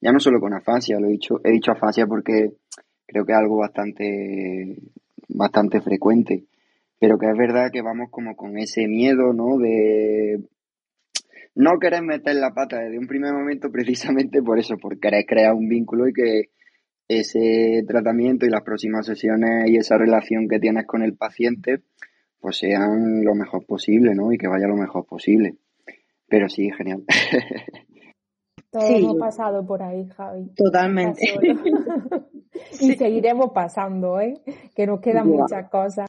ya 0.00 0.12
no 0.12 0.18
solo 0.18 0.40
con 0.40 0.52
afasia, 0.52 0.98
lo 0.98 1.06
he 1.08 1.12
dicho, 1.12 1.40
he 1.44 1.52
dicho 1.52 1.72
afasia 1.72 2.06
porque 2.06 2.52
creo 3.06 3.24
que 3.24 3.32
es 3.32 3.38
algo 3.38 3.58
bastante, 3.58 4.76
bastante 5.28 5.80
frecuente, 5.80 6.44
pero 6.98 7.18
que 7.18 7.26
es 7.30 7.36
verdad 7.36 7.70
que 7.72 7.82
vamos 7.82 8.10
como 8.10 8.34
con 8.34 8.58
ese 8.58 8.88
miedo, 8.88 9.32
¿no? 9.32 9.58
De 9.58 10.40
no 11.54 11.78
querer 11.80 12.02
meter 12.02 12.36
la 12.36 12.52
pata 12.52 12.78
desde 12.78 12.98
un 12.98 13.06
primer 13.06 13.32
momento 13.32 13.70
precisamente 13.70 14.42
por 14.42 14.58
eso, 14.58 14.76
por 14.78 14.98
querer 14.98 15.24
crear 15.26 15.54
un 15.54 15.68
vínculo 15.68 16.08
y 16.08 16.12
que 16.12 16.42
ese 17.08 17.84
tratamiento 17.86 18.46
y 18.46 18.50
las 18.50 18.62
próximas 18.62 19.06
sesiones 19.06 19.68
y 19.68 19.76
esa 19.76 19.98
relación 19.98 20.48
que 20.48 20.58
tienes 20.58 20.86
con 20.86 21.02
el 21.02 21.14
paciente 21.14 21.82
pues 22.42 22.58
sean 22.58 23.24
lo 23.24 23.34
mejor 23.34 23.64
posible, 23.66 24.14
¿no? 24.16 24.32
Y 24.32 24.36
que 24.36 24.48
vaya 24.48 24.66
lo 24.66 24.76
mejor 24.76 25.06
posible. 25.06 25.58
Pero 26.28 26.48
sí, 26.48 26.70
genial. 26.76 27.04
Todos 28.72 28.90
hemos 28.90 29.16
pasado 29.16 29.64
por 29.64 29.82
ahí, 29.82 30.08
Javi. 30.08 30.50
Totalmente. 30.56 31.20
y 32.80 32.94
seguiremos 32.94 33.52
pasando, 33.54 34.18
¿eh? 34.18 34.42
Que 34.74 34.86
nos 34.86 35.00
quedan 35.00 35.28
muchas 35.28 35.70
cosas. 35.70 36.08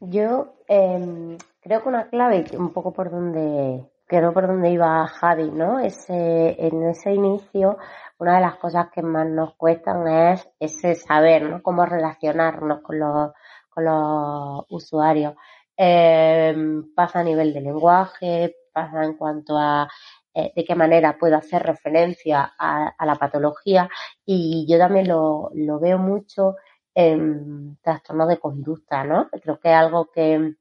Yo 0.00 0.54
em, 0.68 1.36
creo 1.60 1.82
que 1.82 1.88
una 1.88 2.08
clave, 2.08 2.44
un 2.56 2.72
poco 2.72 2.92
por 2.92 3.10
donde, 3.10 3.84
creo 4.06 4.32
por 4.32 4.46
donde 4.46 4.70
iba 4.70 5.06
Javi, 5.06 5.50
¿no? 5.50 5.80
Ese, 5.80 6.56
en 6.58 6.84
ese 6.84 7.12
inicio, 7.12 7.78
una 8.18 8.36
de 8.36 8.40
las 8.42 8.56
cosas 8.56 8.88
que 8.92 9.02
más 9.02 9.26
nos 9.26 9.54
cuestan 9.56 10.06
es 10.08 10.48
ese 10.58 10.94
saber, 10.94 11.42
¿no? 11.42 11.62
Cómo 11.62 11.86
relacionarnos 11.86 12.80
con 12.82 12.98
los, 12.98 13.32
con 13.70 13.84
los 13.84 14.64
usuarios. 14.70 15.34
Em, 15.76 16.94
pasa 16.94 17.20
a 17.20 17.24
nivel 17.24 17.52
de 17.52 17.60
lenguaje, 17.60 18.56
pasa 18.72 19.04
en 19.04 19.16
cuanto 19.16 19.58
a 19.58 19.88
eh, 20.34 20.52
de 20.54 20.64
qué 20.64 20.74
manera 20.74 21.16
puedo 21.18 21.36
hacer 21.36 21.62
referencia 21.62 22.54
a, 22.58 22.94
la 23.04 23.14
patología 23.16 23.88
y 24.24 24.66
yo 24.68 24.78
también 24.78 25.08
lo, 25.08 25.50
lo, 25.54 25.80
veo 25.80 25.98
mucho 25.98 26.56
en 26.94 27.78
trastornos 27.82 28.28
de 28.28 28.38
conducta, 28.38 29.04
¿no? 29.04 29.28
Creo 29.30 29.58
que 29.60 29.70
es 29.70 29.76
algo 29.76 30.10
que, 30.12 30.54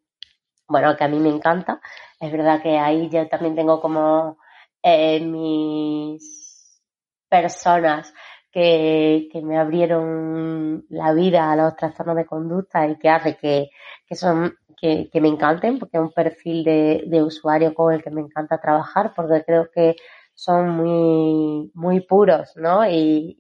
bueno, 0.74 0.98
que 0.98 1.04
a 1.04 1.08
mí 1.08 1.20
me 1.20 1.30
encanta. 1.30 1.80
Es 2.20 2.32
verdad 2.32 2.62
que 2.64 2.80
ahí 2.80 3.10
yo 3.10 3.28
también 3.30 3.56
tengo 3.56 3.80
como 3.80 4.38
eh, 4.82 5.20
mis 5.20 6.82
personas 7.30 8.12
que, 8.52 9.30
que, 9.32 9.42
me 9.44 9.60
abrieron 9.60 10.86
la 10.90 11.14
vida 11.14 11.52
a 11.52 11.56
los 11.56 11.76
trastornos 11.76 12.16
de 12.16 12.26
conducta 12.26 12.88
y 12.88 12.98
que 12.98 13.10
hace 13.10 13.38
que, 13.38 13.70
que 14.08 14.16
son 14.16 14.56
que, 14.82 15.10
me 15.22 15.30
encanten, 15.30 15.78
porque 15.78 15.98
es 15.98 16.04
un 16.04 16.12
perfil 16.12 16.64
de, 16.64 17.04
de, 17.06 17.22
usuario 17.24 17.74
con 17.76 17.94
el 17.94 18.04
que 18.04 18.10
me 18.10 18.22
encanta 18.22 18.60
trabajar, 18.60 19.14
porque 19.16 19.44
creo 19.46 19.70
que 19.72 19.96
son 20.34 20.70
muy, 20.72 21.72
muy 21.76 22.00
puros, 22.02 22.52
¿no? 22.58 22.86
Y, 22.90 23.38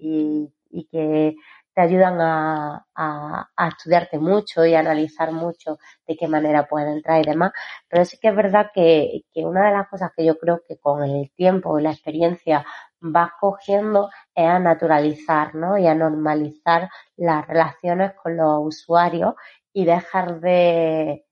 y 0.69 0.85
que 0.85 1.35
te 1.73 1.81
ayudan 1.81 2.21
a, 2.21 2.85
a, 2.95 3.49
a, 3.55 3.67
estudiarte 3.67 4.19
mucho 4.19 4.65
y 4.65 4.75
a 4.75 4.79
analizar 4.79 5.31
mucho 5.31 5.77
de 6.07 6.15
qué 6.15 6.27
manera 6.27 6.67
pueden 6.67 6.89
entrar 6.93 7.21
y 7.21 7.29
demás. 7.29 7.51
Pero 7.89 8.05
sí 8.05 8.17
que 8.19 8.29
es 8.29 8.35
verdad 8.35 8.71
que, 8.73 9.23
que 9.33 9.45
una 9.45 9.67
de 9.67 9.73
las 9.73 9.87
cosas 9.89 10.11
que 10.15 10.25
yo 10.25 10.37
creo 10.37 10.61
que 10.67 10.77
con 10.77 11.03
el 11.03 11.31
tiempo 11.31 11.79
y 11.79 11.83
la 11.83 11.91
experiencia 11.91 12.65
vas 12.99 13.31
cogiendo 13.39 14.09
es 14.35 14.47
a 14.47 14.59
naturalizar, 14.59 15.55
¿no? 15.55 15.77
Y 15.77 15.87
a 15.87 15.95
normalizar 15.95 16.89
las 17.17 17.47
relaciones 17.47 18.13
con 18.21 18.37
los 18.37 18.59
usuarios 18.61 19.33
y 19.73 19.85
dejar 19.85 20.39
de, 20.39 21.25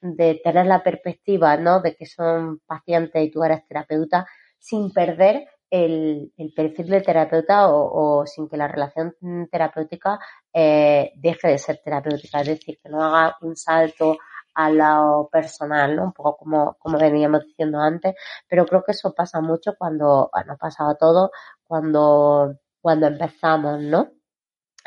de 0.00 0.40
tener 0.44 0.66
la 0.66 0.82
perspectiva, 0.82 1.56
¿no? 1.56 1.80
De 1.80 1.96
que 1.96 2.06
son 2.06 2.60
pacientes 2.66 3.22
y 3.22 3.30
tú 3.30 3.42
eres 3.44 3.66
terapeuta, 3.66 4.26
sin 4.58 4.92
perder 4.92 5.48
el, 5.70 6.32
el 6.36 6.52
perfil 6.54 6.88
de 6.88 7.00
terapeuta 7.00 7.68
o, 7.68 8.24
sin 8.26 8.48
que 8.48 8.56
la 8.56 8.68
relación 8.68 9.14
terapéutica 9.50 10.18
eh, 10.52 11.12
deje 11.16 11.48
de 11.48 11.58
ser 11.58 11.80
terapéutica, 11.84 12.40
es 12.40 12.48
decir, 12.48 12.78
que 12.82 12.88
no 12.88 13.02
haga 13.02 13.36
un 13.42 13.56
salto 13.56 14.16
a 14.54 14.70
lo 14.70 15.28
personal, 15.30 15.94
¿no? 15.96 16.04
Un 16.04 16.12
poco 16.12 16.38
como, 16.38 16.76
como 16.78 16.98
veníamos 16.98 17.44
diciendo 17.44 17.78
antes, 17.80 18.14
pero 18.48 18.66
creo 18.66 18.82
que 18.82 18.92
eso 18.92 19.14
pasa 19.14 19.40
mucho 19.40 19.74
cuando, 19.78 20.30
bueno, 20.32 20.54
ha 20.54 20.56
pasado 20.56 20.96
todo 20.96 21.30
cuando, 21.64 22.54
cuando 22.80 23.06
empezamos, 23.06 23.80
¿no? 23.80 24.10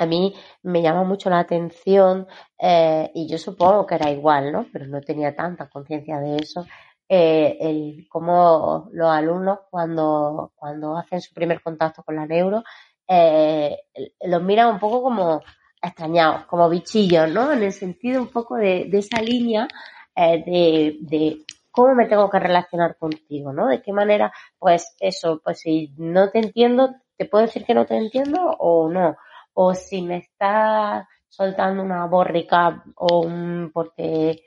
a 0.02 0.06
mí 0.08 0.34
me 0.64 0.82
llama 0.82 1.04
mucho 1.04 1.30
la 1.30 1.40
atención 1.40 2.28
eh, 2.58 3.12
y 3.14 3.28
yo 3.28 3.38
supongo 3.38 3.86
que 3.86 3.96
era 3.96 4.10
igual, 4.10 4.52
¿no? 4.52 4.66
Pero 4.74 4.88
no 4.88 5.00
tenía 5.02 5.36
tanta 5.36 5.70
conciencia 5.70 6.20
de 6.20 6.38
eso. 6.38 6.66
Eh, 7.14 7.58
el 7.60 8.08
cómo 8.08 8.88
los 8.94 9.10
alumnos 9.10 9.60
cuando, 9.70 10.54
cuando 10.56 10.96
hacen 10.96 11.20
su 11.20 11.34
primer 11.34 11.62
contacto 11.62 12.04
con 12.04 12.16
la 12.16 12.26
neuro 12.26 12.64
eh, 13.06 13.80
los 14.22 14.42
miran 14.42 14.70
un 14.76 14.80
poco 14.80 15.04
como 15.04 15.42
extrañados, 15.82 16.46
como 16.46 16.70
bichillos, 16.70 17.30
¿no? 17.30 17.52
En 17.52 17.64
el 17.64 17.74
sentido 17.74 18.22
un 18.22 18.30
poco 18.30 18.56
de, 18.56 18.86
de 18.86 19.00
esa 19.00 19.22
línea 19.22 19.68
eh, 20.16 20.42
de, 20.46 20.98
de 21.02 21.46
cómo 21.70 21.96
me 21.96 22.08
tengo 22.08 22.30
que 22.30 22.40
relacionar 22.40 22.96
contigo, 22.98 23.52
¿no? 23.52 23.68
De 23.68 23.82
qué 23.82 23.92
manera, 23.92 24.32
pues 24.58 24.96
eso, 25.02 25.42
pues 25.44 25.60
si 25.60 25.94
no 25.98 26.30
te 26.30 26.40
entiendo, 26.40 26.96
¿te 27.18 27.26
puedo 27.26 27.46
decir 27.46 27.66
que 27.66 27.74
no 27.74 27.86
te 27.86 27.98
entiendo 27.98 28.40
o 28.58 28.88
no? 28.90 29.18
o 29.54 29.74
si 29.74 30.02
me 30.02 30.18
está 30.18 31.08
soltando 31.28 31.84
una 31.84 32.06
borrica 32.06 32.84
o 32.96 33.22
un, 33.22 33.72
porque 33.74 34.44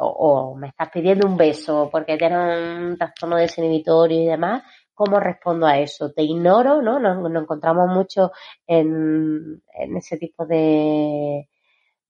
o, 0.00 0.54
me 0.56 0.68
estás 0.68 0.90
pidiendo 0.90 1.26
un 1.26 1.36
beso 1.36 1.88
porque 1.90 2.16
tienes 2.16 2.78
un 2.78 2.96
trastorno 2.96 3.36
desinhibitorio 3.36 4.22
y 4.22 4.26
demás, 4.26 4.62
¿cómo 4.94 5.20
respondo 5.20 5.66
a 5.66 5.78
eso? 5.78 6.12
¿Te 6.12 6.22
ignoro? 6.22 6.82
¿No? 6.82 6.98
Nos, 6.98 7.30
nos 7.30 7.42
encontramos 7.42 7.88
mucho 7.88 8.32
en, 8.66 9.62
en 9.74 9.96
ese 9.96 10.16
tipo 10.16 10.46
de, 10.46 11.48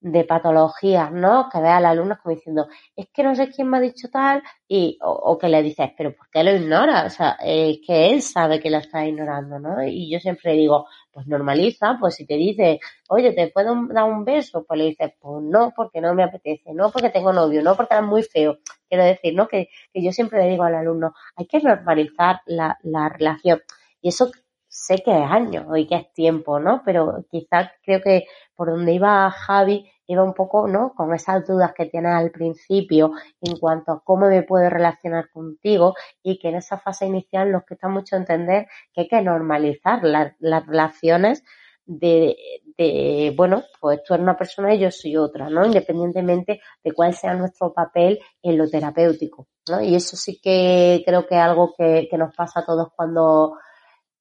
de 0.00 0.24
patologías, 0.24 1.12
¿no? 1.12 1.48
Que 1.52 1.60
ve 1.60 1.68
al 1.68 1.84
alumno 1.84 2.18
como 2.22 2.34
diciendo, 2.34 2.68
es 2.96 3.06
que 3.12 3.22
no 3.22 3.34
sé 3.34 3.50
quién 3.50 3.68
me 3.68 3.76
ha 3.76 3.80
dicho 3.80 4.08
tal, 4.10 4.42
y, 4.66 4.98
o, 5.02 5.36
que 5.38 5.48
le 5.48 5.62
dices, 5.62 5.90
pero 5.96 6.14
¿por 6.14 6.28
qué 6.30 6.42
lo 6.42 6.52
ignora? 6.52 7.04
O 7.04 7.10
sea, 7.10 7.36
es 7.42 7.78
que 7.86 8.10
él 8.10 8.22
sabe 8.22 8.60
que 8.60 8.70
lo 8.70 8.78
está 8.78 9.06
ignorando, 9.06 9.58
¿no? 9.58 9.84
Y 9.84 10.10
yo 10.10 10.18
siempre 10.18 10.54
digo, 10.54 10.86
pues 11.12 11.26
normaliza, 11.26 11.98
pues 12.00 12.14
si 12.14 12.26
te 12.26 12.34
dice, 12.34 12.80
oye, 13.08 13.32
¿te 13.32 13.48
puedo 13.48 13.74
dar 13.88 14.04
un 14.04 14.24
beso? 14.24 14.64
Pues 14.66 14.78
le 14.78 14.86
dices, 14.86 15.12
pues 15.20 15.42
no, 15.42 15.72
porque 15.76 16.00
no 16.00 16.14
me 16.14 16.24
apetece, 16.24 16.72
no 16.72 16.90
porque 16.90 17.10
tengo 17.10 17.32
novio, 17.32 17.62
no 17.62 17.76
porque 17.76 17.96
es 17.96 18.02
muy 18.02 18.22
feo. 18.22 18.58
Quiero 18.88 19.04
decir, 19.04 19.34
¿no? 19.34 19.48
Que, 19.48 19.68
que 19.92 20.02
yo 20.02 20.12
siempre 20.12 20.42
le 20.42 20.50
digo 20.50 20.64
al 20.64 20.74
alumno, 20.74 21.12
hay 21.36 21.46
que 21.46 21.60
normalizar 21.60 22.40
la, 22.46 22.78
la 22.82 23.08
relación. 23.10 23.60
Y 24.00 24.08
eso 24.08 24.30
sé 24.70 25.02
que 25.04 25.10
es 25.10 25.30
años 25.30 25.66
y 25.76 25.86
que 25.86 25.96
es 25.96 26.12
tiempo, 26.12 26.60
¿no? 26.60 26.82
Pero 26.84 27.24
quizás 27.30 27.70
creo 27.82 28.00
que 28.00 28.24
por 28.54 28.70
donde 28.70 28.94
iba 28.94 29.28
Javi 29.30 29.90
iba 30.06 30.22
un 30.24 30.32
poco, 30.32 30.66
¿no? 30.68 30.92
Con 30.94 31.12
esas 31.12 31.46
dudas 31.46 31.72
que 31.76 31.86
tienes 31.86 32.12
al 32.12 32.30
principio 32.30 33.12
en 33.40 33.56
cuanto 33.58 33.92
a 33.92 34.02
cómo 34.02 34.28
me 34.28 34.42
puedo 34.42 34.70
relacionar 34.70 35.28
contigo 35.30 35.94
y 36.22 36.38
que 36.38 36.48
en 36.48 36.56
esa 36.56 36.78
fase 36.78 37.06
inicial 37.06 37.50
nos 37.50 37.64
cuesta 37.64 37.88
mucho 37.88 38.16
entender 38.16 38.66
que 38.92 39.02
hay 39.02 39.08
que 39.08 39.22
normalizar 39.22 40.02
las, 40.04 40.32
relaciones 40.40 41.44
de, 41.84 42.36
de, 42.76 43.32
bueno, 43.36 43.62
pues 43.80 44.02
tú 44.04 44.14
eres 44.14 44.22
una 44.22 44.36
persona 44.36 44.74
y 44.74 44.78
yo 44.80 44.90
soy 44.90 45.16
otra, 45.16 45.48
¿no? 45.48 45.66
Independientemente 45.66 46.60
de 46.82 46.92
cuál 46.92 47.14
sea 47.14 47.34
nuestro 47.34 47.72
papel 47.72 48.20
en 48.42 48.58
lo 48.58 48.68
terapéutico, 48.68 49.48
¿no? 49.68 49.80
Y 49.80 49.96
eso 49.96 50.16
sí 50.16 50.40
que 50.40 51.02
creo 51.04 51.26
que 51.26 51.36
es 51.36 51.40
algo 51.40 51.72
que, 51.76 52.08
que 52.08 52.18
nos 52.18 52.34
pasa 52.34 52.60
a 52.60 52.64
todos 52.64 52.88
cuando, 52.96 53.56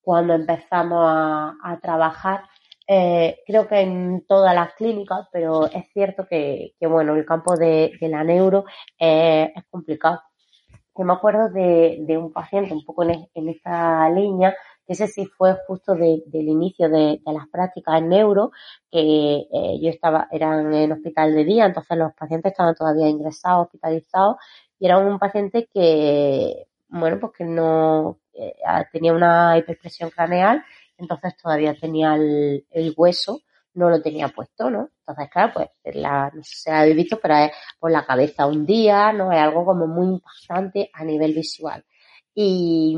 cuando 0.02 0.34
empezamos 0.34 1.04
a, 1.06 1.80
trabajar 1.82 2.44
eh, 2.88 3.40
creo 3.46 3.68
que 3.68 3.82
en 3.82 4.26
todas 4.28 4.56
las 4.56 4.74
clínicas, 4.74 5.28
pero 5.32 5.68
es 5.68 5.86
cierto 5.94 6.26
que, 6.28 6.74
bueno, 6.82 7.16
el 7.16 7.26
campo 7.26 7.56
de, 7.56 7.96
la 8.02 8.24
neuro 8.24 8.66
es 8.98 9.64
complicado. 9.70 10.22
Yo 11.00 11.06
me 11.06 11.14
acuerdo 11.14 11.48
de, 11.50 12.18
un 12.18 12.34
paciente 12.34 12.74
un 12.74 12.84
poco 12.84 13.04
en, 13.04 13.26
en, 13.34 13.48
esta 13.48 14.10
línea, 14.10 14.54
que 14.86 14.92
ese 14.92 15.08
sí 15.08 15.26
fue 15.28 15.56
justo 15.66 15.94
de, 15.96 16.24
del 16.26 16.50
inicio 16.50 16.90
de, 16.90 17.22
de, 17.26 17.34
las 17.34 17.48
prácticas 17.48 18.02
en 18.02 18.10
neuro, 18.10 18.52
que 18.92 19.48
eh, 19.50 19.80
yo 19.82 19.90
estaba, 19.90 20.28
eran 20.30 20.74
en 20.74 20.92
hospital 20.92 21.34
de 21.34 21.46
día, 21.46 21.66
entonces 21.68 21.98
los 21.98 22.12
pacientes 22.16 22.52
estaban 22.52 22.76
todavía 22.76 23.08
ingresados, 23.08 23.68
hospitalizados, 23.68 24.36
y 24.78 24.88
era 24.88 24.98
un 24.98 25.20
paciente 25.20 25.70
que, 25.74 26.66
bueno, 26.90 27.20
pues 27.20 27.34
que 27.38 27.46
no 27.46 28.20
eh, 28.34 28.56
tenía 28.92 29.14
una 29.14 29.58
hiperpresión 29.58 30.10
craneal 30.10 30.64
entonces 31.00 31.36
todavía 31.38 31.74
tenía 31.76 32.16
el, 32.16 32.94
hueso, 32.96 33.42
no 33.74 33.90
lo 33.90 34.02
tenía 34.02 34.28
puesto, 34.28 34.70
¿no? 34.70 34.90
Entonces, 35.00 35.32
claro, 35.32 35.54
pues 35.54 35.96
la, 35.96 36.30
no 36.34 36.44
sé 36.44 36.56
si 36.56 36.70
habéis 36.70 36.96
visto, 36.96 37.20
pero 37.22 37.36
es 37.36 37.52
por 37.80 37.92
la 37.92 38.06
cabeza 38.06 38.46
un 38.46 38.66
día, 38.66 39.14
¿no? 39.14 39.32
Es 39.32 39.40
algo 39.40 39.66
como 39.66 39.88
muy 39.88 40.08
impactante 40.08 40.90
a 40.94 41.04
nivel 41.06 41.34
visual. 41.34 41.86
Y, 42.34 42.98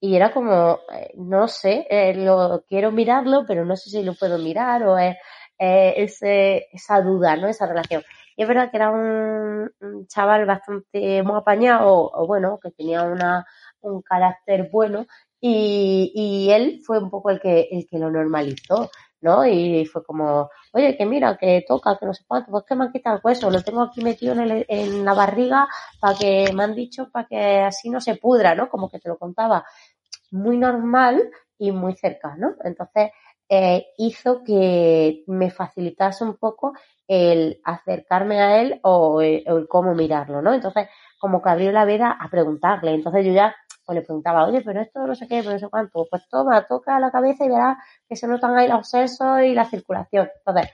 y 0.00 0.16
era 0.16 0.32
como, 0.32 0.80
eh, 0.92 1.12
no 1.16 1.46
sé, 1.46 1.86
eh, 1.90 2.14
lo 2.14 2.64
quiero 2.66 2.90
mirarlo, 2.90 3.44
pero 3.46 3.64
no 3.64 3.76
sé 3.76 3.90
si 3.90 4.02
lo 4.02 4.14
puedo 4.14 4.38
mirar 4.38 4.82
o 4.84 4.98
es, 4.98 5.16
ese, 5.58 6.68
esa 6.72 7.00
duda, 7.00 7.36
¿no? 7.36 7.48
Esa 7.48 7.66
relación. 7.66 8.02
Es 8.36 8.48
verdad 8.48 8.70
que 8.70 8.76
era 8.76 8.90
un, 8.90 9.70
chaval 10.08 10.46
bastante 10.46 11.22
muy 11.22 11.36
apañado, 11.36 12.10
o, 12.12 12.26
bueno, 12.26 12.58
que 12.62 12.70
tenía 12.70 13.02
una, 13.02 13.46
un 13.80 14.02
carácter 14.02 14.68
bueno, 14.72 15.06
y, 15.40 16.12
y 16.14 16.50
él 16.50 16.80
fue 16.84 16.98
un 16.98 17.10
poco 17.10 17.30
el 17.30 17.40
que, 17.40 17.68
el 17.70 17.86
que 17.86 17.98
lo 17.98 18.10
normalizó, 18.10 18.90
¿no? 19.24 19.46
Y 19.46 19.86
fue 19.86 20.04
como, 20.04 20.50
oye, 20.72 20.96
que 20.96 21.06
mira, 21.06 21.36
que 21.38 21.64
toca, 21.66 21.96
que 21.98 22.06
no 22.06 22.12
sé 22.14 22.24
cuánto, 22.26 22.50
pues 22.50 22.64
que 22.64 22.74
me 22.74 22.84
han 22.84 22.92
quitado 22.92 23.16
el 23.16 23.22
hueso, 23.24 23.50
lo 23.50 23.62
tengo 23.62 23.82
aquí 23.82 24.02
metido 24.02 24.34
en 24.34 25.04
la 25.04 25.14
barriga 25.14 25.66
para 25.98 26.16
que 26.16 26.52
me 26.54 26.62
han 26.64 26.74
dicho 26.74 27.10
para 27.10 27.26
que 27.26 27.60
así 27.60 27.88
no 27.88 28.00
se 28.00 28.16
pudra, 28.16 28.54
¿no? 28.54 28.68
Como 28.68 28.90
que 28.90 29.00
te 29.00 29.08
lo 29.08 29.18
contaba 29.18 29.64
muy 30.30 30.58
normal 30.58 31.30
y 31.58 31.72
muy 31.72 31.94
cercano. 31.96 32.54
Entonces, 32.64 33.12
eh, 33.48 33.86
hizo 33.98 34.42
que 34.44 35.24
me 35.26 35.50
facilitase 35.50 36.24
un 36.24 36.36
poco 36.36 36.74
el 37.06 37.60
acercarme 37.64 38.40
a 38.40 38.60
él 38.60 38.80
o 38.82 39.20
el, 39.20 39.44
o 39.46 39.58
el, 39.58 39.68
cómo 39.68 39.94
mirarlo, 39.94 40.42
¿no? 40.42 40.54
Entonces, 40.54 40.88
como 41.18 41.42
que 41.42 41.50
abrió 41.50 41.72
la 41.72 41.84
veda 41.84 42.10
a 42.18 42.28
preguntarle. 42.28 42.92
Entonces 42.92 43.24
yo 43.24 43.32
ya 43.32 43.54
pues 43.84 43.96
le 43.96 44.02
preguntaba, 44.02 44.46
oye, 44.46 44.62
pero 44.62 44.80
esto 44.80 45.06
no 45.06 45.14
sé 45.14 45.26
qué, 45.28 45.40
pero 45.40 45.52
no 45.52 45.58
sé 45.58 45.68
cuánto, 45.68 46.06
pues 46.10 46.26
toma, 46.28 46.66
toca 46.66 46.98
la 46.98 47.10
cabeza 47.10 47.44
y 47.44 47.48
verás 47.48 47.76
que 48.08 48.16
se 48.16 48.26
notan 48.26 48.56
ahí 48.56 48.68
los 48.68 48.88
sesos 48.88 49.42
y 49.42 49.54
la 49.54 49.66
circulación. 49.66 50.28
Entonces, 50.38 50.70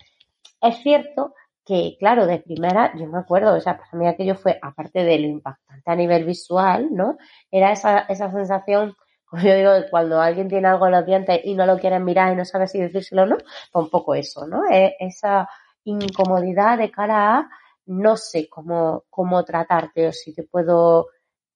es 0.60 0.76
cierto 0.78 1.34
que, 1.64 1.96
claro, 1.98 2.26
de 2.26 2.38
primera, 2.38 2.92
yo 2.96 3.06
me 3.06 3.18
acuerdo, 3.18 3.54
o 3.54 3.60
sea, 3.60 3.78
para 3.78 3.90
mí 3.92 4.06
aquello 4.06 4.34
fue, 4.34 4.58
aparte 4.62 5.04
de 5.04 5.18
lo 5.18 5.26
impactante 5.26 5.90
a 5.90 5.96
nivel 5.96 6.24
visual, 6.24 6.88
¿no? 6.92 7.16
Era 7.50 7.72
esa, 7.72 8.00
esa 8.00 8.30
sensación, 8.32 8.96
como 9.26 9.42
yo 9.42 9.54
digo, 9.54 9.70
cuando 9.90 10.20
alguien 10.20 10.48
tiene 10.48 10.68
algo 10.68 10.86
en 10.86 10.92
los 10.92 11.06
dientes 11.06 11.40
y 11.44 11.54
no 11.54 11.66
lo 11.66 11.78
quiere 11.78 11.98
mirar 12.00 12.32
y 12.32 12.36
no 12.36 12.44
sabe 12.44 12.66
si 12.66 12.80
decírselo 12.80 13.22
o 13.22 13.26
no, 13.26 13.36
pues 13.36 13.84
un 13.84 13.90
poco 13.90 14.14
eso, 14.14 14.46
¿no? 14.46 14.62
Es 14.70 14.92
esa 14.98 15.48
incomodidad 15.84 16.78
de 16.78 16.90
cara 16.90 17.38
a 17.38 17.50
no 17.86 18.16
sé 18.16 18.48
cómo, 18.48 19.04
cómo 19.10 19.44
tratarte 19.44 20.08
o 20.08 20.12
si 20.12 20.34
te 20.34 20.44
puedo 20.44 21.08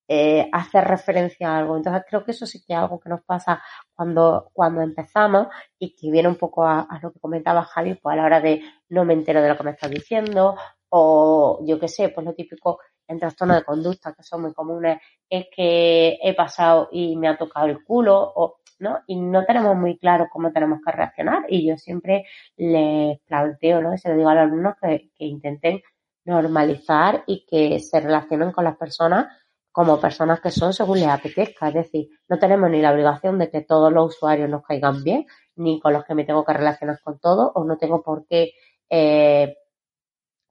eh, 0.07 0.49
hacer 0.53 0.85
referencia 0.85 1.49
a 1.51 1.59
algo. 1.59 1.77
Entonces 1.77 2.03
creo 2.09 2.25
que 2.25 2.33
eso 2.33 2.45
sí 2.47 2.63
que 2.65 2.75
es 2.75 2.79
algo 2.79 3.01
que 3.01 3.09
nos 3.09 3.23
pasa 3.23 3.63
cuando, 3.95 4.51
cuando 4.53 4.83
empezamos 4.83 5.49
y 5.79 5.95
que 5.95 6.11
viene 6.11 6.29
un 6.29 6.37
poco 6.37 6.67
a, 6.67 6.87
lo 7.03 7.13
que 7.13 7.21
comentaba 7.21 7.63
Javi, 7.63 7.95
pues 7.95 8.13
a 8.13 8.17
la 8.17 8.25
hora 8.25 8.41
de 8.41 8.63
no 8.89 9.05
me 9.05 9.15
entero 9.15 9.41
de 9.41 9.49
lo 9.49 9.57
que 9.57 9.63
me 9.63 9.71
estás 9.71 9.91
diciendo 9.91 10.57
o 10.91 11.61
yo 11.65 11.81
qué 11.81 11.89
sé, 11.89 12.11
pues 12.11 12.27
lo 12.27 12.35
típico 12.35 12.81
en 13.09 13.19
trastornos 13.19 13.59
de 13.59 13.65
conducta 13.65 14.13
que 14.13 14.23
son 14.23 14.43
muy 14.43 14.53
comunes 14.53 15.01
es 15.29 15.47
que 15.55 16.19
he 16.23 16.35
pasado 16.35 16.89
y 16.93 17.17
me 17.17 17.29
ha 17.29 17.37
tocado 17.37 17.67
el 17.67 17.83
culo 17.83 18.33
o 18.35 18.59
¿no? 18.85 19.01
Y 19.09 19.17
no 19.17 19.45
tenemos 19.45 19.75
muy 19.77 19.99
claro 19.99 20.29
cómo 20.31 20.53
tenemos 20.53 20.79
que 20.85 20.93
reaccionar 20.93 21.45
y 21.49 21.67
yo 21.67 21.77
siempre 21.77 22.25
les 22.57 23.19
planteo, 23.23 23.83
¿no? 23.83 23.99
Se 23.99 24.09
lo 24.09 24.17
digo 24.17 24.29
a 24.29 24.35
los 24.35 24.45
alumnos 24.45 24.75
que, 24.81 25.11
que 25.17 25.25
intenten 25.25 25.83
normalizar 26.25 27.25
y 27.27 27.45
que 27.47 27.81
se 27.81 28.01
relacionen 28.01 28.53
con 28.53 28.65
las 28.65 28.77
personas 28.77 29.27
como 29.75 30.01
personas 30.01 30.41
que 30.41 30.53
son 30.53 30.73
según 30.73 31.01
les 31.01 31.09
apetezca. 31.09 31.67
Es 31.67 31.75
decir, 31.75 32.09
no 32.29 32.39
tenemos 32.39 32.71
ni 32.71 32.81
la 32.81 32.93
obligación 32.93 33.41
de 33.41 33.51
que 33.51 33.63
todos 33.63 33.93
los 33.93 34.15
usuarios 34.15 34.49
nos 34.49 34.63
caigan 34.63 35.03
bien, 35.03 35.27
ni 35.57 35.81
con 35.81 35.93
los 35.93 36.05
que 36.05 36.15
me 36.15 36.25
tengo 36.25 36.45
que 36.45 36.53
relacionar 36.53 37.01
con 37.03 37.19
todos, 37.19 37.51
o 37.57 37.65
no 37.65 37.77
tengo 37.77 38.01
por 38.01 38.25
qué 38.29 38.53
eh, 38.89 39.57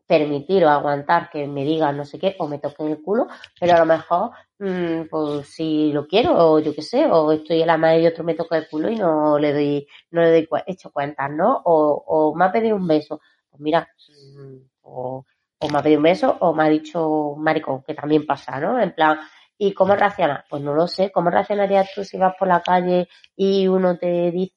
permitir 0.07 0.65
o 0.65 0.69
aguantar 0.69 1.30
que 1.30 1.47
me 1.47 1.63
digan 1.63 1.97
no 1.97 2.05
sé 2.05 2.19
qué, 2.19 2.35
o 2.39 2.47
me 2.47 2.59
toquen 2.59 2.88
el 2.89 3.01
culo, 3.01 3.27
pero 3.59 3.75
a 3.75 3.80
lo 3.80 3.85
mejor, 3.85 4.31
mmm, 4.59 5.03
pues 5.09 5.47
si 5.47 5.91
lo 5.93 6.07
quiero, 6.07 6.34
o 6.38 6.59
yo 6.59 6.73
qué 6.75 6.81
sé, 6.81 7.05
o 7.09 7.31
estoy 7.31 7.61
en 7.61 7.67
la 7.67 7.77
madre 7.77 8.01
y 8.01 8.07
otro 8.07 8.23
me 8.23 8.35
toca 8.35 8.57
el 8.57 8.67
culo 8.69 8.89
y 8.89 8.95
no 8.97 9.38
le 9.39 9.53
doy, 9.53 9.88
no 10.11 10.21
le 10.21 10.30
doy 10.31 10.47
hecho 10.67 10.91
cuentas, 10.91 11.31
¿no? 11.31 11.61
O, 11.65 12.03
o 12.07 12.35
me 12.35 12.45
ha 12.45 12.51
pedido 12.51 12.75
un 12.75 12.88
beso. 12.88 13.21
Pues 13.49 13.61
mira, 13.61 13.88
mmm, 14.35 14.57
o 14.84 15.25
o 15.59 15.69
me 15.69 15.77
ha 15.80 15.81
pedido 15.84 15.99
un 15.99 16.03
beso 16.03 16.35
o 16.41 16.53
me 16.53 16.63
ha 16.63 16.69
dicho 16.69 17.35
maricón, 17.38 17.84
que 17.84 17.93
también 17.93 18.25
pasa, 18.25 18.59
¿no? 18.59 18.80
En 18.81 18.93
plan, 18.93 19.17
¿y 19.57 19.73
cómo 19.73 19.95
reacciona? 19.95 20.43
Pues 20.49 20.61
no 20.61 20.73
lo 20.73 20.88
sé. 20.88 21.11
¿Cómo 21.11 21.30
reaccionarías 21.30 21.89
tú 21.95 22.03
si 22.03 22.17
vas 22.17 22.34
por 22.38 22.47
la 22.49 22.61
calle 22.61 23.07
y 23.35 23.67
uno 23.67 23.97
te 23.97 24.31
dice, 24.31 24.55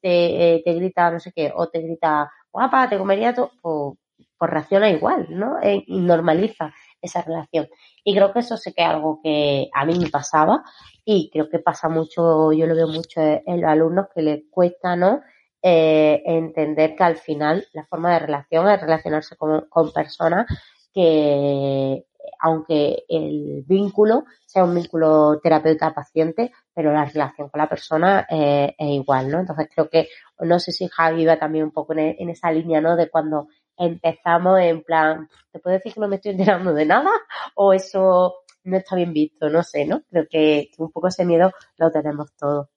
eh, 0.55 0.61
te 0.65 0.73
grita 0.73 1.09
no 1.11 1.19
sé 1.19 1.31
qué, 1.33 1.51
o 1.55 1.67
te 1.69 1.79
grita, 1.81 2.29
guapa, 2.51 2.89
te 2.89 2.97
comería 2.97 3.33
todo? 3.33 3.51
Pues, 3.61 3.97
pues 4.37 4.51
reacciona 4.51 4.89
igual, 4.89 5.27
¿no? 5.29 5.59
E, 5.61 5.83
y 5.87 5.99
normaliza 5.99 6.73
esa 7.01 7.21
relación. 7.21 7.67
Y 8.03 8.15
creo 8.15 8.33
que 8.33 8.39
eso 8.39 8.57
sí 8.57 8.73
que 8.73 8.83
es 8.83 8.89
algo 8.89 9.19
que 9.23 9.69
a 9.73 9.85
mí 9.85 9.97
me 9.99 10.09
pasaba 10.09 10.63
y 11.05 11.29
creo 11.31 11.49
que 11.49 11.59
pasa 11.59 11.89
mucho, 11.89 12.51
yo 12.51 12.65
lo 12.65 12.75
veo 12.75 12.87
mucho 12.87 13.21
en 13.21 13.61
los 13.61 13.69
alumnos 13.69 14.07
que 14.13 14.21
les 14.21 14.41
cuesta, 14.49 14.95
¿no? 14.95 15.21
Eh, 15.61 16.21
entender 16.25 16.95
que 16.95 17.03
al 17.03 17.17
final 17.17 17.65
la 17.73 17.85
forma 17.85 18.13
de 18.13 18.19
relación 18.19 18.69
es 18.69 18.79
relacionarse 18.79 19.35
con, 19.35 19.67
con 19.69 19.91
personas 19.91 20.45
que 20.93 22.05
aunque 22.39 23.03
el 23.07 23.63
vínculo 23.67 24.25
sea 24.45 24.63
un 24.63 24.75
vínculo 24.75 25.39
terapeuta-paciente, 25.41 26.51
pero 26.73 26.93
la 26.93 27.05
relación 27.05 27.49
con 27.49 27.59
la 27.59 27.69
persona 27.69 28.25
eh, 28.29 28.75
es 28.77 28.89
igual, 28.89 29.29
¿no? 29.29 29.39
Entonces 29.39 29.69
creo 29.73 29.89
que, 29.89 30.07
no 30.39 30.59
sé 30.59 30.71
si 30.71 30.87
Javi 30.87 31.23
iba 31.23 31.37
también 31.37 31.65
un 31.65 31.71
poco 31.71 31.93
en, 31.93 32.15
en, 32.19 32.29
esa 32.29 32.51
línea, 32.51 32.81
¿no? 32.81 32.95
De 32.95 33.09
cuando 33.09 33.47
empezamos 33.77 34.59
en 34.59 34.83
plan, 34.83 35.29
¿te 35.51 35.59
puedo 35.59 35.75
decir 35.75 35.93
que 35.93 35.99
no 35.99 36.07
me 36.07 36.17
estoy 36.17 36.31
enterando 36.31 36.73
de 36.73 36.85
nada? 36.85 37.11
O 37.55 37.73
eso 37.73 38.35
no 38.63 38.77
está 38.77 38.95
bien 38.95 39.13
visto, 39.13 39.49
no 39.49 39.63
sé, 39.63 39.85
¿no? 39.85 40.03
Creo 40.09 40.25
que, 40.29 40.69
un 40.77 40.91
poco 40.91 41.07
ese 41.07 41.25
miedo 41.25 41.51
lo 41.77 41.91
tenemos 41.91 42.33
todos. 42.35 42.67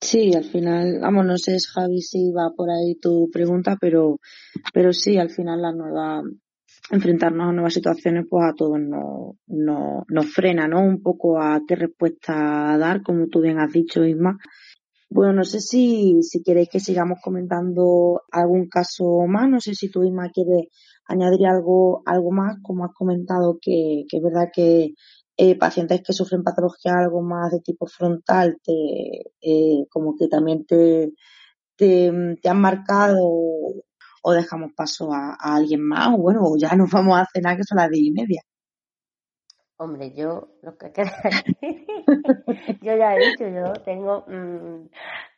Sí, 0.00 0.34
al 0.34 0.44
final, 0.44 0.98
vamos, 1.00 1.24
no 1.26 1.36
sé, 1.36 1.56
Javi, 1.72 2.00
si 2.02 2.32
va 2.32 2.50
por 2.56 2.70
ahí 2.70 2.96
tu 2.96 3.30
pregunta, 3.30 3.76
pero, 3.80 4.18
pero 4.72 4.92
sí, 4.92 5.16
al 5.16 5.30
final 5.30 5.62
la 5.62 5.72
nueva, 5.72 6.22
enfrentarnos 6.90 7.48
a 7.48 7.52
nuevas 7.52 7.74
situaciones, 7.74 8.26
pues 8.28 8.44
a 8.44 8.54
todos 8.54 8.80
nos, 8.80 9.36
nos, 9.46 10.04
nos 10.08 10.26
frena, 10.32 10.66
¿no? 10.66 10.80
Un 10.80 11.02
poco 11.02 11.40
a 11.40 11.60
qué 11.66 11.76
respuesta 11.76 12.76
dar, 12.78 13.02
como 13.02 13.28
tú 13.28 13.40
bien 13.40 13.60
has 13.60 13.72
dicho, 13.72 14.04
Isma. 14.04 14.38
Bueno, 15.14 15.34
no 15.34 15.44
sé 15.44 15.60
si, 15.60 16.22
si 16.22 16.42
queréis 16.42 16.70
que 16.70 16.80
sigamos 16.80 17.18
comentando 17.22 18.22
algún 18.30 18.66
caso 18.68 19.26
más, 19.28 19.46
no 19.46 19.60
sé 19.60 19.74
si 19.74 19.90
tú, 19.90 20.02
Isma, 20.04 20.30
quieres 20.30 20.68
añadir 21.06 21.46
algo, 21.46 22.02
algo 22.06 22.30
más, 22.30 22.56
como 22.62 22.86
has 22.86 22.94
comentado, 22.94 23.58
que, 23.60 24.04
que 24.08 24.16
es 24.16 24.22
verdad 24.22 24.48
que 24.50 24.94
eh, 25.36 25.58
pacientes 25.58 26.02
que 26.02 26.14
sufren 26.14 26.42
patología 26.42 26.94
algo 26.94 27.20
más 27.20 27.50
de 27.52 27.60
tipo 27.60 27.86
frontal, 27.86 28.56
te, 28.64 28.72
eh, 29.42 29.84
como 29.90 30.16
que 30.16 30.28
también 30.28 30.64
te, 30.64 31.12
te, 31.76 32.10
te 32.40 32.48
han 32.48 32.60
marcado 32.60 33.18
o 34.22 34.32
dejamos 34.32 34.72
paso 34.74 35.12
a, 35.12 35.36
alguien 35.40 35.82
más, 35.86 36.08
o 36.14 36.22
bueno, 36.22 36.40
ya 36.58 36.74
nos 36.74 36.90
vamos 36.90 37.18
a 37.18 37.28
cenar 37.30 37.58
que 37.58 37.64
son 37.64 37.76
las 37.76 37.90
diez 37.90 38.06
y 38.06 38.12
media. 38.12 38.40
Hombre, 39.76 40.14
yo 40.14 40.54
lo 40.62 40.78
que 40.78 40.90
yo 42.82 42.96
ya 42.96 43.14
he 43.14 43.30
dicho, 43.30 43.48
yo 43.48 43.72
tengo 43.84 44.24
mmm, 44.28 44.88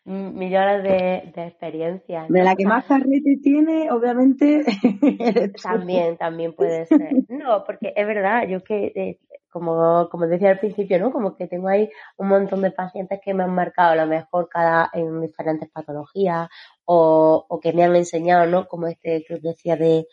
millones 0.04 0.82
de, 0.82 1.32
de 1.34 1.46
experiencias. 1.46 2.28
De 2.28 2.42
la 2.42 2.54
que 2.54 2.66
más 2.66 2.84
carrete 2.84 3.38
tiene, 3.42 3.90
obviamente. 3.90 4.64
también, 5.62 6.16
también 6.16 6.52
puede 6.52 6.86
ser. 6.86 7.10
No, 7.28 7.64
porque 7.64 7.92
es 7.96 8.06
verdad, 8.06 8.46
yo 8.48 8.62
que, 8.62 8.92
eh, 8.94 9.18
como, 9.50 10.08
como 10.10 10.26
decía 10.26 10.50
al 10.50 10.58
principio, 10.58 10.98
¿no? 10.98 11.12
Como 11.12 11.36
que 11.36 11.46
tengo 11.46 11.68
ahí 11.68 11.88
un 12.16 12.28
montón 12.28 12.60
de 12.60 12.72
pacientes 12.72 13.20
que 13.24 13.32
me 13.32 13.44
han 13.44 13.54
marcado 13.54 13.92
a 13.92 13.96
lo 13.96 14.06
mejor 14.06 14.48
cada 14.48 14.90
en 14.92 15.20
diferentes 15.20 15.70
patologías 15.70 16.48
o, 16.84 17.46
o 17.48 17.60
que 17.60 17.72
me 17.72 17.84
han 17.84 17.94
enseñado, 17.94 18.46
¿no? 18.46 18.66
Como 18.66 18.88
este 18.88 19.24
que 19.26 19.34
os 19.34 19.42
decía 19.42 19.76
de, 19.76 20.06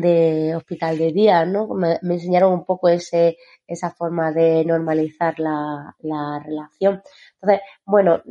de 0.00 0.56
hospital 0.56 0.98
de 0.98 1.12
día, 1.12 1.44
¿no? 1.44 1.68
Me, 1.68 1.98
me, 2.02 2.14
enseñaron 2.14 2.52
un 2.52 2.64
poco 2.64 2.88
ese, 2.88 3.36
esa 3.66 3.90
forma 3.92 4.32
de 4.32 4.64
normalizar 4.64 5.38
la, 5.38 5.94
la 6.00 6.40
relación. 6.44 7.02
Entonces, 7.34 7.60
bueno, 7.84 8.22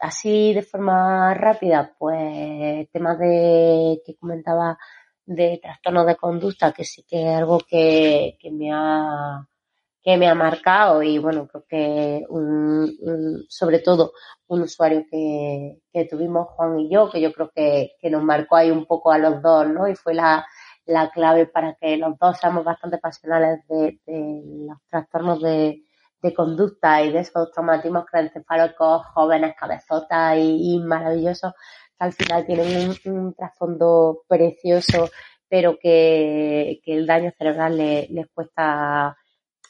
así 0.00 0.54
de 0.54 0.62
forma 0.62 1.34
rápida, 1.34 1.94
pues 1.98 2.88
temas 2.90 3.18
de 3.18 4.00
que 4.06 4.16
comentaba 4.16 4.78
de 5.26 5.58
trastornos 5.62 6.06
de 6.06 6.16
conducta, 6.16 6.72
que 6.72 6.84
sí 6.84 7.04
que 7.08 7.22
es 7.22 7.36
algo 7.36 7.58
que, 7.68 8.38
que 8.40 8.50
me 8.50 8.72
ha 8.72 9.46
que 10.02 10.16
me 10.16 10.28
ha 10.28 10.36
marcado 10.36 11.02
y 11.02 11.18
bueno, 11.18 11.48
creo 11.48 11.64
que 11.68 12.24
un, 12.28 12.96
un, 13.00 13.44
sobre 13.48 13.80
todo 13.80 14.12
un 14.46 14.62
usuario 14.62 15.04
que, 15.10 15.80
que 15.92 16.04
tuvimos 16.04 16.46
Juan 16.50 16.78
y 16.78 16.88
yo, 16.88 17.10
que 17.10 17.20
yo 17.20 17.32
creo 17.32 17.50
que, 17.52 17.96
que 18.00 18.08
nos 18.08 18.22
marcó 18.22 18.54
ahí 18.54 18.70
un 18.70 18.86
poco 18.86 19.10
a 19.10 19.18
los 19.18 19.42
dos, 19.42 19.66
¿no? 19.68 19.88
Y 19.88 19.96
fue 19.96 20.14
la, 20.14 20.46
la 20.86 21.10
clave 21.10 21.46
para 21.46 21.74
que 21.74 21.96
los 21.96 22.18
dos 22.18 22.38
seamos 22.38 22.64
bastante 22.64 22.98
pasionales 22.98 23.60
de, 23.68 23.98
los 24.06 24.78
trastornos 24.88 25.42
de, 25.42 25.82
conducta 26.34 27.04
y 27.04 27.12
de 27.12 27.20
esos 27.20 27.52
traumatismos 27.52 28.04
craneoencefálicos 28.06 29.06
jóvenes, 29.14 29.54
cabezotas 29.56 30.36
y, 30.36 30.74
y, 30.74 30.80
maravillosos, 30.80 31.52
que 31.96 32.04
al 32.04 32.12
final 32.12 32.44
tienen 32.44 32.92
un, 33.04 33.32
trasfondo 33.32 34.22
precioso, 34.26 35.08
pero 35.48 35.78
que, 35.80 36.80
que 36.84 36.94
el 36.96 37.06
daño 37.06 37.32
cerebral 37.38 37.76
le, 37.76 38.08
les 38.10 38.26
cuesta 38.34 39.16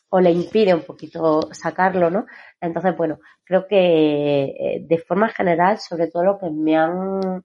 o 0.09 0.21
le 0.21 0.31
impide 0.31 0.75
un 0.75 0.83
poquito 0.83 1.53
sacarlo, 1.53 2.11
¿no? 2.11 2.27
Entonces, 2.61 2.97
bueno, 2.97 3.19
creo 3.45 3.67
que 3.67 4.45
eh, 4.45 4.87
de 4.87 4.99
forma 4.99 5.29
general, 5.29 5.79
sobre 5.79 6.09
todo 6.09 6.25
lo 6.25 6.39
que 6.39 6.51
me 6.51 6.77
han, 6.77 7.45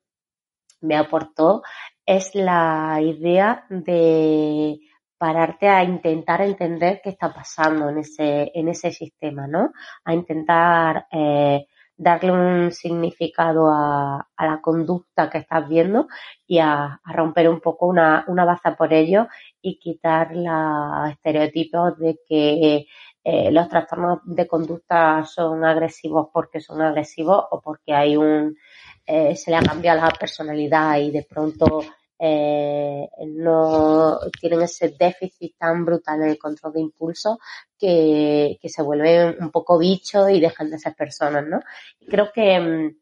me 0.81 0.95
aportó 0.95 1.63
es 2.05 2.35
la 2.35 2.99
idea 3.01 3.65
de 3.69 4.79
pararte 5.17 5.67
a 5.67 5.83
intentar 5.83 6.41
entender 6.41 6.99
qué 7.03 7.11
está 7.11 7.31
pasando 7.33 7.89
en 7.89 7.99
ese, 7.99 8.51
en 8.55 8.69
ese 8.69 8.91
sistema, 8.91 9.47
¿no? 9.47 9.71
A 10.03 10.13
intentar 10.13 11.05
eh, 11.11 11.67
darle 11.95 12.31
un 12.31 12.71
significado 12.71 13.69
a, 13.69 14.27
a, 14.35 14.45
la 14.47 14.59
conducta 14.61 15.29
que 15.29 15.37
estás 15.37 15.69
viendo 15.69 16.07
y 16.47 16.57
a, 16.57 16.99
romper 17.05 17.47
un 17.49 17.59
poco 17.59 17.85
una, 17.85 18.25
una, 18.27 18.45
baza 18.45 18.75
por 18.75 18.91
ello 18.91 19.27
y 19.61 19.77
quitar 19.77 20.35
los 20.35 21.11
estereotipos 21.11 21.99
de 21.99 22.19
que 22.27 22.87
eh, 23.23 23.51
los 23.51 23.69
trastornos 23.69 24.21
de 24.25 24.47
conducta 24.47 25.23
son 25.25 25.63
agresivos 25.63 26.29
porque 26.33 26.59
son 26.59 26.81
agresivos 26.81 27.45
o 27.51 27.61
porque 27.61 27.93
hay 27.93 28.17
un 28.17 28.57
eh, 29.05 29.35
se 29.35 29.51
le 29.51 29.57
ha 29.57 29.61
cambiado 29.61 30.01
la 30.01 30.11
personalidad 30.11 30.97
y 30.97 31.11
de 31.11 31.23
pronto 31.23 31.83
eh, 32.19 33.09
no 33.27 34.19
tienen 34.39 34.61
ese 34.61 34.95
déficit 34.97 35.57
tan 35.57 35.83
brutal 35.83 36.21
en 36.21 36.29
el 36.29 36.37
control 36.37 36.73
de 36.73 36.81
impulso 36.81 37.39
que, 37.77 38.59
que 38.61 38.69
se 38.69 38.83
vuelven 38.83 39.37
un 39.39 39.49
poco 39.49 39.79
bichos 39.79 40.29
y 40.29 40.39
dejan 40.39 40.69
de 40.69 40.77
ser 40.77 40.93
personas, 40.95 41.47
¿no? 41.47 41.59
Creo 42.07 42.31
que 42.31 42.59
mm, 42.59 42.95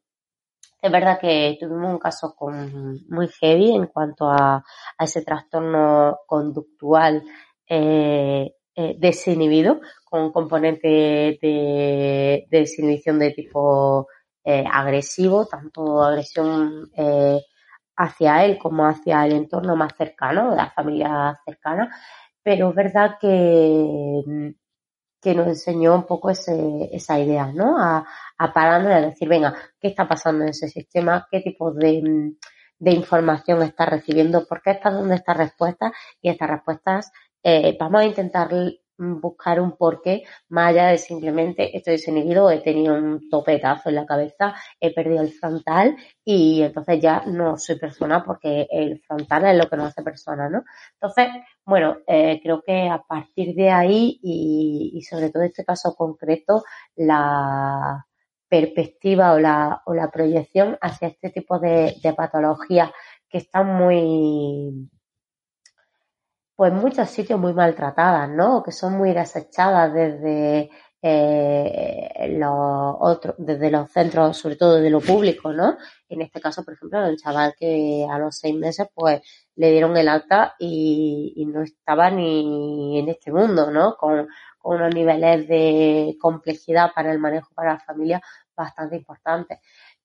es 0.81 0.91
verdad 0.91 1.19
que 1.19 1.57
tuvimos 1.59 1.91
un 1.91 1.99
caso 1.99 2.33
con, 2.33 3.05
muy 3.09 3.27
heavy 3.27 3.75
en 3.75 3.87
cuanto 3.87 4.29
a, 4.29 4.63
a 4.97 5.03
ese 5.03 5.21
trastorno 5.23 6.19
conductual 6.25 7.23
eh, 7.67 8.53
eh, 8.75 8.95
desinhibido, 8.97 9.81
con 10.05 10.21
un 10.21 10.31
componente 10.31 10.87
de, 10.87 11.37
de 11.41 12.47
desinhibición 12.49 13.19
de 13.19 13.31
tipo 13.31 14.07
eh, 14.49 14.65
agresivo, 14.71 15.45
tanto 15.45 16.01
agresión 16.03 16.89
eh, 16.97 17.39
hacia 17.95 18.43
él 18.45 18.57
como 18.57 18.87
hacia 18.87 19.23
el 19.27 19.33
entorno 19.33 19.75
más 19.75 19.93
cercano, 19.95 20.55
la 20.55 20.71
familia 20.71 21.39
cercana, 21.45 21.95
pero 22.41 22.69
es 22.69 22.75
verdad 22.75 23.17
que, 23.21 24.55
que 25.21 25.35
nos 25.35 25.47
enseñó 25.47 25.93
un 25.93 26.05
poco 26.07 26.31
ese, 26.31 26.89
esa 26.91 27.19
idea, 27.19 27.51
¿no? 27.53 27.77
A, 27.77 28.07
a 28.39 28.53
pararnos 28.53 28.89
y 28.91 28.95
a 28.95 29.01
decir, 29.01 29.29
venga, 29.29 29.53
¿qué 29.79 29.89
está 29.89 30.07
pasando 30.07 30.43
en 30.43 30.49
ese 30.49 30.67
sistema? 30.67 31.27
¿Qué 31.29 31.41
tipo 31.41 31.71
de, 31.71 32.33
de 32.79 32.91
información 32.91 33.61
está 33.61 33.85
recibiendo? 33.85 34.47
¿Por 34.47 34.63
qué 34.63 34.71
está 34.71 34.89
dando 34.89 35.13
estas 35.13 35.37
respuestas? 35.37 35.91
Y 36.23 36.29
estas 36.29 36.49
respuestas 36.49 37.11
eh, 37.43 37.77
vamos 37.79 38.01
a 38.01 38.05
intentar 38.05 38.49
buscar 38.99 39.61
un 39.61 39.77
porqué 39.77 40.23
más 40.49 40.69
allá 40.69 40.87
de 40.87 40.97
simplemente 40.97 41.75
estoy 41.75 41.93
desinhibido, 41.93 42.51
he 42.51 42.59
tenido 42.59 42.95
un 42.95 43.29
topetazo 43.29 43.89
en 43.89 43.95
la 43.95 44.05
cabeza, 44.05 44.53
he 44.79 44.93
perdido 44.93 45.21
el 45.21 45.31
frontal 45.31 45.95
y 46.23 46.61
entonces 46.61 46.99
ya 46.99 47.23
no 47.25 47.57
soy 47.57 47.77
persona 47.79 48.23
porque 48.23 48.67
el 48.69 48.99
frontal 49.01 49.45
es 49.45 49.57
lo 49.57 49.69
que 49.69 49.77
nos 49.77 49.87
hace 49.87 50.03
persona, 50.03 50.49
¿no? 50.49 50.63
Entonces, 50.93 51.29
bueno, 51.65 51.97
eh, 52.07 52.39
creo 52.43 52.61
que 52.61 52.89
a 52.89 53.01
partir 53.01 53.55
de 53.55 53.69
ahí 53.69 54.19
y, 54.21 54.91
y 54.95 55.01
sobre 55.03 55.29
todo 55.29 55.43
en 55.43 55.49
este 55.49 55.65
caso 55.65 55.95
concreto, 55.95 56.63
la 56.95 58.05
perspectiva 58.49 59.33
o 59.33 59.39
la, 59.39 59.81
o 59.85 59.93
la 59.93 60.11
proyección 60.11 60.77
hacia 60.81 61.07
este 61.07 61.29
tipo 61.29 61.59
de, 61.59 61.95
de 62.03 62.13
patologías 62.13 62.91
que 63.29 63.37
están 63.37 63.67
muy 63.75 64.89
pues 66.59 66.73
muchos 66.73 67.09
sitios 67.09 67.39
muy 67.39 67.53
maltratadas, 67.53 68.29
¿no? 68.29 68.61
Que 68.61 68.73
son 68.73 68.97
muy 68.97 69.13
desechadas 69.13 69.93
desde 69.93 70.69
eh, 71.01 72.35
los 72.37 72.97
otros, 72.99 73.35
desde 73.37 73.71
los 73.71 73.89
centros, 73.89 74.35
sobre 74.35 74.57
todo 74.57 74.75
de 74.81 74.89
lo 74.89 74.99
público, 74.99 75.53
¿no? 75.53 75.77
En 76.09 76.21
este 76.21 76.41
caso, 76.41 76.65
por 76.65 76.73
ejemplo, 76.73 77.05
el 77.05 77.15
chaval 77.15 77.53
que 77.57 78.05
a 78.11 78.19
los 78.19 78.37
seis 78.37 78.55
meses, 78.55 78.89
pues, 78.93 79.21
le 79.55 79.71
dieron 79.71 79.95
el 79.95 80.09
alta 80.09 80.55
y, 80.59 81.31
y 81.37 81.45
no 81.45 81.61
estaba 81.61 82.11
ni 82.11 82.99
en 82.99 83.07
este 83.07 83.31
mundo, 83.31 83.71
¿no? 83.71 83.95
Con, 83.95 84.27
con 84.57 84.75
unos 84.81 84.93
niveles 84.93 85.47
de 85.47 86.17
complejidad 86.19 86.91
para 86.93 87.13
el 87.13 87.19
manejo 87.19 87.53
para 87.55 87.75
la 87.75 87.79
familia 87.79 88.21
bastante 88.53 88.97
importantes. 88.97 89.59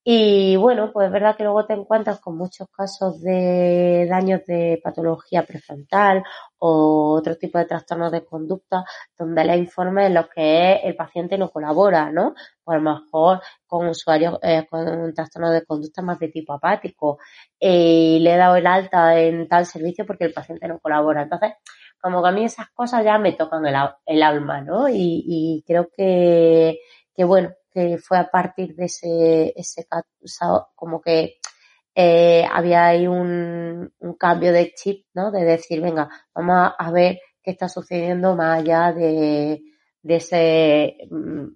Y 0.06 0.56
bueno, 0.56 0.92
pues 0.92 1.06
es 1.06 1.12
verdad 1.12 1.34
que 1.34 1.44
luego 1.44 1.64
te 1.64 1.72
encuentras 1.72 2.20
con 2.20 2.36
muchos 2.36 2.68
casos 2.70 3.22
de 3.22 4.06
daños 4.06 4.44
de 4.46 4.78
patología 4.84 5.44
prefrontal 5.46 6.22
o 6.58 7.14
otro 7.14 7.36
tipo 7.38 7.56
de 7.56 7.64
trastornos 7.64 8.12
de 8.12 8.22
conducta 8.22 8.84
donde 9.16 9.44
le 9.46 9.56
informe 9.56 10.06
en 10.06 10.14
lo 10.14 10.28
que 10.28 10.74
el 10.74 10.94
paciente 10.94 11.38
no 11.38 11.50
colabora, 11.50 12.10
¿no? 12.12 12.34
Por 12.62 12.76
lo 12.76 12.82
mejor 12.82 13.40
con 13.66 13.88
usuarios 13.88 14.38
eh, 14.42 14.66
con 14.68 14.86
un 14.86 15.14
de 15.14 15.64
conducta 15.66 16.02
más 16.02 16.18
de 16.18 16.28
tipo 16.28 16.52
apático 16.52 17.18
y 17.58 18.18
le 18.20 18.34
he 18.34 18.36
dado 18.36 18.56
el 18.56 18.66
alta 18.66 19.18
en 19.18 19.48
tal 19.48 19.64
servicio 19.64 20.04
porque 20.04 20.24
el 20.24 20.34
paciente 20.34 20.68
no 20.68 20.80
colabora. 20.80 21.22
Entonces, 21.22 21.52
como 21.98 22.22
que 22.22 22.28
a 22.28 22.32
mí 22.32 22.44
esas 22.44 22.68
cosas 22.74 23.04
ya 23.04 23.18
me 23.18 23.32
tocan 23.32 23.64
el, 23.66 23.74
el 24.04 24.22
alma, 24.22 24.60
¿no? 24.60 24.86
Y, 24.90 25.24
y 25.26 25.64
creo 25.66 25.88
que, 25.96 26.78
que 27.14 27.24
bueno, 27.24 27.54
que 27.74 27.98
fue 27.98 28.18
a 28.18 28.30
partir 28.30 28.76
de 28.76 28.84
ese, 28.86 29.52
ese 29.56 29.86
como 30.76 31.00
que 31.00 31.38
eh, 31.94 32.44
había 32.50 32.86
ahí 32.86 33.06
un, 33.06 33.92
un, 33.98 34.14
cambio 34.14 34.52
de 34.52 34.72
chip, 34.74 35.06
¿no? 35.14 35.30
De 35.30 35.44
decir, 35.44 35.80
venga, 35.80 36.08
vamos 36.34 36.72
a, 36.78 36.90
ver 36.92 37.18
qué 37.42 37.52
está 37.52 37.68
sucediendo 37.68 38.36
más 38.36 38.60
allá 38.60 38.92
de, 38.92 39.60
de 40.02 40.16
ese, 40.16 40.96
mm, 41.10 41.48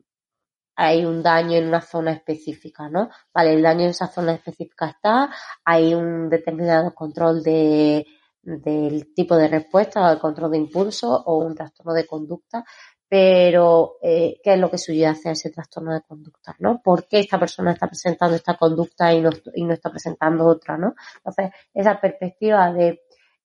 hay 0.76 1.04
un 1.04 1.22
daño 1.22 1.56
en 1.56 1.68
una 1.68 1.80
zona 1.80 2.12
específica, 2.12 2.88
¿no? 2.88 3.10
Vale, 3.34 3.54
el 3.54 3.62
daño 3.62 3.84
en 3.84 3.90
esa 3.90 4.08
zona 4.08 4.34
específica 4.34 4.88
está, 4.90 5.30
hay 5.64 5.94
un 5.94 6.28
determinado 6.28 6.94
control 6.94 7.42
de, 7.42 8.06
del 8.42 9.12
tipo 9.14 9.36
de 9.36 9.48
respuesta, 9.48 10.10
el 10.12 10.18
control 10.18 10.52
de 10.52 10.58
impulso 10.58 11.08
o 11.26 11.38
un 11.38 11.54
trastorno 11.54 11.94
de 11.94 12.06
conducta, 12.06 12.64
pero 13.08 13.96
eh, 14.02 14.38
qué 14.42 14.54
es 14.54 14.58
lo 14.58 14.70
que 14.70 14.76
subyace 14.78 15.30
a 15.30 15.32
ese 15.32 15.50
trastorno 15.50 15.94
de 15.94 16.02
conducta, 16.02 16.54
¿no? 16.58 16.82
¿Por 16.82 17.08
qué 17.08 17.20
esta 17.20 17.38
persona 17.38 17.72
está 17.72 17.86
presentando 17.86 18.36
esta 18.36 18.56
conducta 18.56 19.12
y 19.14 19.22
no, 19.22 19.30
y 19.54 19.64
no 19.64 19.72
está 19.72 19.90
presentando 19.90 20.46
otra, 20.46 20.76
¿no? 20.76 20.94
Entonces, 21.16 21.50
esa 21.72 21.98
perspectiva 22.00 22.70
de, 22.72 23.00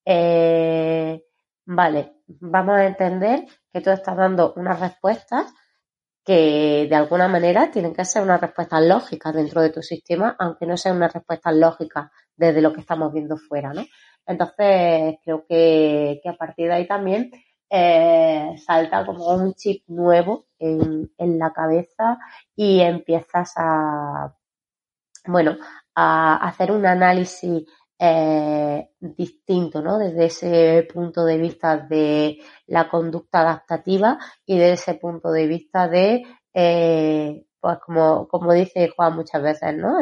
eh, 0.05 1.23
vale, 1.65 2.17
vamos 2.27 2.75
a 2.75 2.85
entender 2.85 3.45
que 3.71 3.81
tú 3.81 3.89
estás 3.89 4.17
dando 4.17 4.53
unas 4.57 4.79
respuestas 4.79 5.53
que 6.25 6.87
de 6.89 6.95
alguna 6.95 7.27
manera 7.27 7.71
tienen 7.71 7.93
que 7.93 8.05
ser 8.05 8.23
unas 8.23 8.41
respuestas 8.41 8.81
lógicas 8.83 9.33
dentro 9.33 9.61
de 9.61 9.69
tu 9.69 9.81
sistema, 9.81 10.35
aunque 10.39 10.65
no 10.65 10.77
sean 10.77 10.97
unas 10.97 11.13
respuestas 11.13 11.55
lógicas 11.55 12.09
desde 12.35 12.61
lo 12.61 12.73
que 12.73 12.81
estamos 12.81 13.13
viendo 13.13 13.37
fuera, 13.37 13.73
¿no? 13.73 13.85
Entonces, 14.25 15.15
creo 15.23 15.45
que, 15.47 16.19
que 16.21 16.29
a 16.29 16.35
partir 16.35 16.67
de 16.67 16.73
ahí 16.73 16.87
también 16.87 17.31
eh, 17.75 18.55
salta 18.63 19.03
como 19.03 19.33
un 19.33 19.55
chip 19.55 19.83
nuevo 19.87 20.45
en, 20.59 21.11
en, 21.17 21.39
la 21.39 21.51
cabeza 21.51 22.19
y 22.55 22.81
empiezas 22.81 23.53
a, 23.55 24.35
bueno, 25.25 25.57
a 25.95 26.35
hacer 26.47 26.71
un 26.71 26.85
análisis 26.85 27.63
eh, 27.97 28.89
distinto, 28.99 29.81
¿no? 29.81 29.97
Desde 29.97 30.25
ese 30.25 30.87
punto 30.93 31.25
de 31.25 31.37
vista 31.39 31.77
de 31.77 32.37
la 32.67 32.87
conducta 32.87 33.39
adaptativa 33.41 34.19
y 34.45 34.59
desde 34.59 34.73
ese 34.73 34.93
punto 34.93 35.31
de 35.31 35.47
vista 35.47 35.87
de, 35.87 36.23
eh, 36.53 37.43
pues 37.59 37.79
como, 37.79 38.27
como 38.27 38.53
dice 38.53 38.89
Juan 38.95 39.15
muchas 39.15 39.41
veces, 39.41 39.75
¿no? 39.75 39.97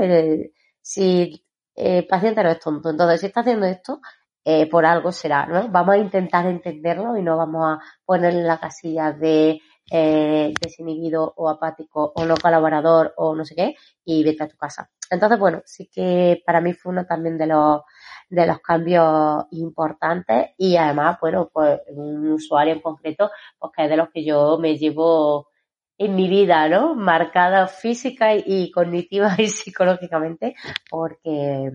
si 0.81 1.45
el 1.75 2.05
paciente 2.05 2.43
no 2.43 2.49
es 2.49 2.59
tonto, 2.59 2.89
entonces 2.89 3.21
si 3.21 3.27
está 3.27 3.41
haciendo 3.41 3.65
esto, 3.65 4.01
eh, 4.43 4.69
por 4.69 4.85
algo 4.85 5.11
será, 5.11 5.45
¿no? 5.45 5.69
Vamos 5.69 5.95
a 5.95 5.97
intentar 5.99 6.45
entenderlo 6.47 7.15
y 7.17 7.21
no 7.21 7.37
vamos 7.37 7.63
a 7.65 7.79
ponerle 8.05 8.43
la 8.43 8.59
casilla 8.59 9.11
de 9.11 9.59
eh, 9.91 10.53
desinhibido 10.59 11.33
o 11.35 11.49
apático 11.49 12.13
o 12.15 12.25
no 12.25 12.35
colaborador 12.37 13.13
o 13.17 13.35
no 13.35 13.43
sé 13.43 13.55
qué 13.55 13.75
y 14.05 14.23
vete 14.23 14.43
a 14.43 14.47
tu 14.47 14.57
casa. 14.57 14.89
Entonces, 15.09 15.37
bueno, 15.37 15.61
sí 15.65 15.89
que 15.93 16.41
para 16.45 16.61
mí 16.61 16.73
fue 16.73 16.93
uno 16.93 17.05
también 17.05 17.37
de 17.37 17.47
los, 17.47 17.81
de 18.29 18.47
los 18.47 18.59
cambios 18.61 19.45
importantes 19.51 20.51
y 20.57 20.77
además, 20.77 21.17
bueno, 21.19 21.49
pues 21.51 21.81
un 21.89 22.31
usuario 22.31 22.73
en 22.73 22.79
concreto, 22.79 23.29
pues 23.59 23.73
que 23.75 23.83
es 23.83 23.89
de 23.89 23.97
los 23.97 24.09
que 24.09 24.23
yo 24.23 24.57
me 24.57 24.77
llevo 24.77 25.49
en 25.97 26.15
mi 26.15 26.29
vida, 26.29 26.67
¿no? 26.69 26.95
Marcada 26.95 27.67
física 27.67 28.33
y 28.33 28.71
cognitiva 28.71 29.35
y 29.37 29.47
psicológicamente, 29.47 30.55
porque, 30.89 31.69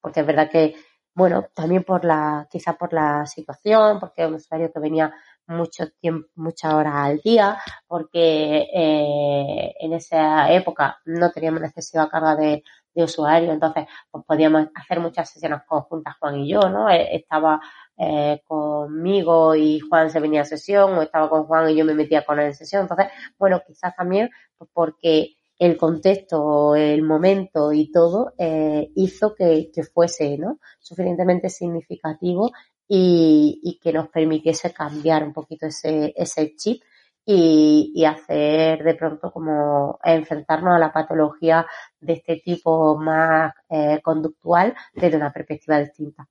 porque 0.00 0.20
es 0.20 0.26
verdad 0.26 0.50
que, 0.50 0.74
bueno, 1.16 1.46
también 1.54 1.82
por 1.82 2.04
la, 2.04 2.46
quizás 2.50 2.76
por 2.76 2.92
la 2.92 3.24
situación, 3.24 3.98
porque 3.98 4.22
es 4.22 4.28
un 4.28 4.34
usuario 4.34 4.70
que 4.70 4.80
venía 4.80 5.14
mucho 5.46 5.88
tiempo, 5.98 6.28
muchas 6.34 6.74
horas 6.74 6.94
al 6.94 7.18
día, 7.20 7.56
porque 7.86 8.68
eh, 8.70 9.74
en 9.80 9.94
esa 9.94 10.52
época 10.52 10.98
no 11.06 11.30
teníamos 11.30 11.62
excesiva 11.62 12.10
carga 12.10 12.36
de, 12.36 12.62
de 12.94 13.04
usuarios, 13.04 13.50
entonces 13.50 13.86
pues 14.10 14.24
podíamos 14.26 14.68
hacer 14.74 15.00
muchas 15.00 15.30
sesiones 15.30 15.62
conjuntas 15.66 16.16
Juan 16.20 16.40
y 16.40 16.50
yo, 16.50 16.60
¿no? 16.68 16.90
Eh, 16.90 17.16
estaba 17.16 17.60
eh, 17.96 18.42
conmigo 18.46 19.54
y 19.54 19.80
Juan 19.80 20.10
se 20.10 20.20
venía 20.20 20.42
a 20.42 20.44
sesión, 20.44 20.98
o 20.98 21.02
estaba 21.02 21.30
con 21.30 21.44
Juan 21.44 21.70
y 21.70 21.76
yo 21.76 21.86
me 21.86 21.94
metía 21.94 22.26
con 22.26 22.38
él 22.40 22.48
en 22.48 22.54
sesión, 22.54 22.82
entonces, 22.82 23.06
bueno, 23.38 23.62
quizás 23.66 23.96
también 23.96 24.28
pues 24.58 24.68
porque 24.70 25.36
el 25.58 25.76
contexto, 25.76 26.74
el 26.76 27.02
momento 27.02 27.72
y 27.72 27.90
todo 27.90 28.34
eh, 28.38 28.90
hizo 28.94 29.34
que, 29.34 29.70
que 29.72 29.84
fuese 29.84 30.36
¿no? 30.38 30.58
suficientemente 30.80 31.48
significativo 31.48 32.52
y, 32.88 33.78
que 33.82 33.92
nos 33.92 34.08
permitiese 34.08 34.72
cambiar 34.72 35.24
un 35.24 35.32
poquito 35.32 35.66
ese, 35.66 36.12
ese 36.16 36.54
chip 36.56 36.82
y, 37.24 37.92
y, 37.94 38.04
hacer 38.04 38.84
de 38.84 38.94
pronto 38.94 39.32
como 39.32 39.98
enfrentarnos 40.04 40.74
a 40.74 40.78
la 40.78 40.92
patología 40.92 41.66
de 42.00 42.12
este 42.14 42.36
tipo 42.36 42.96
más 42.96 43.52
eh, 43.68 44.00
conductual 44.02 44.74
desde 44.94 45.16
una 45.16 45.32
perspectiva 45.32 45.80
distinta. 45.80 46.28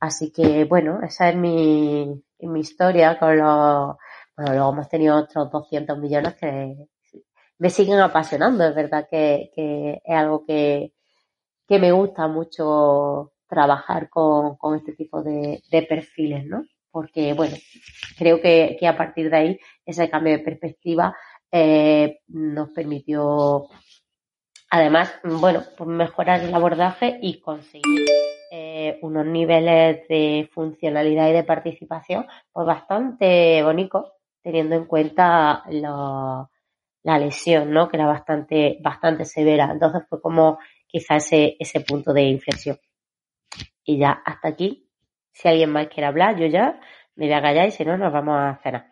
Así 0.00 0.30
que 0.32 0.64
bueno, 0.64 1.00
esa 1.02 1.28
es 1.28 1.36
mi, 1.36 2.22
mi 2.40 2.60
historia 2.60 3.18
con 3.18 3.36
los, 3.36 3.96
bueno, 4.36 4.52
luego 4.52 4.72
hemos 4.72 4.88
tenido 4.88 5.16
otros 5.16 5.50
200 5.50 5.98
millones 5.98 6.34
que 6.36 6.88
me 7.58 7.70
siguen 7.70 8.00
apasionando, 8.00 8.64
es 8.64 8.74
verdad 8.74 9.06
que, 9.10 9.50
que 9.54 10.02
es 10.04 10.14
algo 10.16 10.44
que, 10.44 10.92
que 11.66 11.78
me 11.78 11.92
gusta 11.92 12.28
mucho 12.28 13.32
trabajar 13.48 14.08
con, 14.10 14.56
con 14.56 14.76
este 14.76 14.92
tipo 14.92 15.22
de, 15.22 15.62
de, 15.70 15.82
perfiles, 15.82 16.44
¿no? 16.46 16.64
Porque, 16.90 17.32
bueno, 17.34 17.56
creo 18.18 18.40
que, 18.40 18.76
que, 18.78 18.86
a 18.86 18.96
partir 18.96 19.30
de 19.30 19.36
ahí 19.36 19.60
ese 19.84 20.10
cambio 20.10 20.32
de 20.32 20.44
perspectiva 20.44 21.16
eh, 21.52 22.20
nos 22.28 22.70
permitió, 22.70 23.68
además, 24.70 25.14
bueno, 25.22 25.62
pues 25.76 25.88
mejorar 25.88 26.40
el 26.40 26.54
abordaje 26.54 27.18
y 27.22 27.40
conseguir 27.40 28.06
eh, 28.50 28.98
unos 29.02 29.26
niveles 29.26 30.06
de 30.08 30.48
funcionalidad 30.52 31.28
y 31.28 31.32
de 31.32 31.44
participación 31.44 32.26
pues 32.52 32.66
bastante 32.66 33.62
bonitos, 33.62 34.12
teniendo 34.42 34.76
en 34.76 34.86
cuenta 34.86 35.64
lo, 35.70 36.50
la 37.06 37.20
lesión, 37.20 37.70
¿no? 37.70 37.88
Que 37.88 37.96
era 37.98 38.06
bastante, 38.06 38.78
bastante 38.82 39.24
severa. 39.24 39.70
Entonces 39.70 40.02
fue 40.08 40.20
como 40.20 40.58
quizá 40.88 41.16
ese, 41.16 41.56
ese 41.60 41.80
punto 41.80 42.12
de 42.12 42.24
inflexión. 42.24 42.78
Y 43.84 43.98
ya 43.98 44.10
hasta 44.10 44.48
aquí. 44.48 44.90
Si 45.32 45.46
alguien 45.46 45.70
más 45.70 45.86
quiere 45.86 46.08
hablar, 46.08 46.36
yo 46.36 46.46
ya 46.46 46.80
me 47.14 47.26
voy 47.26 47.34
a 47.34 47.42
callar 47.42 47.68
y 47.68 47.70
si 47.70 47.84
no, 47.84 47.96
nos 47.96 48.12
vamos 48.12 48.34
a 48.36 48.58
cenar. 48.60 48.90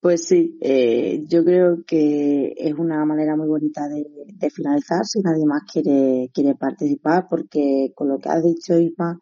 Pues 0.00 0.26
sí, 0.26 0.56
eh, 0.62 1.22
yo 1.26 1.44
creo 1.44 1.84
que 1.86 2.54
es 2.56 2.72
una 2.72 3.04
manera 3.04 3.36
muy 3.36 3.48
bonita 3.48 3.86
de, 3.86 4.50
finalizar 4.50 5.04
si 5.04 5.20
nadie 5.20 5.44
más 5.44 5.64
quiere, 5.70 6.30
quiere 6.32 6.54
participar, 6.54 7.26
porque 7.28 7.92
con 7.94 8.08
lo 8.08 8.18
que 8.18 8.30
has 8.30 8.42
dicho, 8.42 8.78
Isma, 8.78 9.18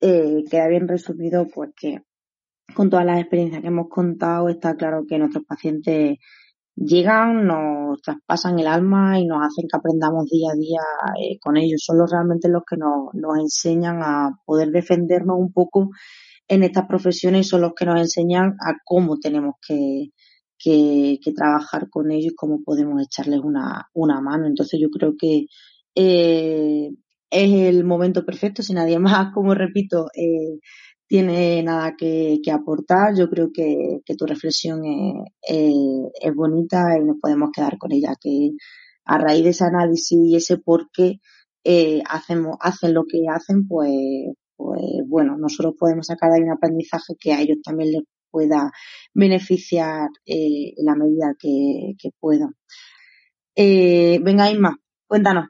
eh, 0.00 0.42
queda 0.50 0.66
bien 0.66 0.88
resumido, 0.88 1.46
pues 1.46 1.70
que 1.76 1.98
con 2.74 2.90
todas 2.90 3.06
las 3.06 3.20
experiencias 3.20 3.62
que 3.62 3.68
hemos 3.68 3.88
contado, 3.88 4.48
está 4.48 4.74
claro 4.74 5.04
que 5.08 5.16
nuestros 5.16 5.44
pacientes 5.44 6.18
llegan, 6.76 7.46
nos 7.46 8.00
traspasan 8.02 8.58
el 8.58 8.66
alma 8.68 9.18
y 9.18 9.26
nos 9.26 9.38
hacen 9.38 9.66
que 9.70 9.76
aprendamos 9.76 10.26
día 10.30 10.50
a 10.52 10.56
día 10.56 10.80
eh, 11.20 11.38
con 11.40 11.56
ellos. 11.56 11.82
Son 11.84 11.98
los 11.98 12.10
realmente 12.10 12.48
los 12.48 12.62
que 12.68 12.76
nos, 12.76 13.12
nos 13.14 13.38
enseñan 13.38 14.02
a 14.02 14.30
poder 14.44 14.70
defendernos 14.70 15.36
un 15.38 15.52
poco 15.52 15.90
en 16.48 16.62
estas 16.62 16.86
profesiones 16.86 17.48
son 17.48 17.62
los 17.62 17.72
que 17.74 17.86
nos 17.86 18.00
enseñan 18.00 18.56
a 18.64 18.74
cómo 18.84 19.18
tenemos 19.18 19.56
que, 19.66 20.10
que, 20.58 21.18
que 21.22 21.32
trabajar 21.32 21.88
con 21.90 22.10
ellos 22.10 22.32
y 22.32 22.36
cómo 22.36 22.62
podemos 22.64 23.02
echarles 23.02 23.40
una, 23.40 23.88
una 23.94 24.20
mano. 24.20 24.46
Entonces 24.46 24.78
yo 24.80 24.88
creo 24.90 25.14
que 25.18 25.46
eh, 25.94 26.90
es 27.30 27.52
el 27.52 27.84
momento 27.84 28.24
perfecto, 28.24 28.62
si 28.62 28.74
nadie 28.74 28.98
más, 29.00 29.32
como 29.34 29.54
repito, 29.54 30.06
eh, 30.14 30.60
tiene 31.06 31.62
nada 31.62 31.94
que, 31.96 32.40
aportar. 32.52 33.14
Yo 33.16 33.28
creo 33.28 33.50
que, 33.52 34.00
tu 34.16 34.26
reflexión 34.26 34.82
es, 35.42 36.34
bonita 36.34 36.98
y 36.98 37.04
nos 37.04 37.18
podemos 37.20 37.50
quedar 37.52 37.78
con 37.78 37.92
ella, 37.92 38.14
que 38.20 38.50
a 39.04 39.18
raíz 39.18 39.44
de 39.44 39.50
ese 39.50 39.64
análisis 39.64 40.18
y 40.18 40.36
ese 40.36 40.58
por 40.58 40.90
qué 40.90 41.20
eh, 41.64 42.02
hacemos, 42.08 42.56
hacen 42.60 42.94
lo 42.94 43.04
que 43.04 43.26
hacen, 43.28 43.66
pues, 43.68 43.92
pues 44.56 44.82
bueno, 45.06 45.36
nosotros 45.38 45.74
podemos 45.78 46.06
sacar 46.06 46.32
ahí 46.32 46.42
un 46.42 46.52
aprendizaje 46.52 47.14
que 47.18 47.32
a 47.32 47.40
ellos 47.40 47.58
también 47.64 47.92
les 47.92 48.02
pueda 48.30 48.70
beneficiar 49.14 50.08
eh, 50.26 50.74
en 50.76 50.84
la 50.84 50.94
medida 50.94 51.34
que, 51.38 51.94
que 51.98 52.10
pueda. 52.18 52.50
Eh, 53.54 54.18
venga, 54.22 54.50
Isma, 54.50 54.76
cuéntanos. 55.06 55.46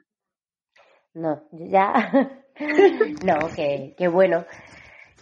No, 1.13 1.43
ya. 1.51 2.11
no, 3.25 3.39
que, 3.55 3.95
que 3.97 4.07
bueno 4.07 4.45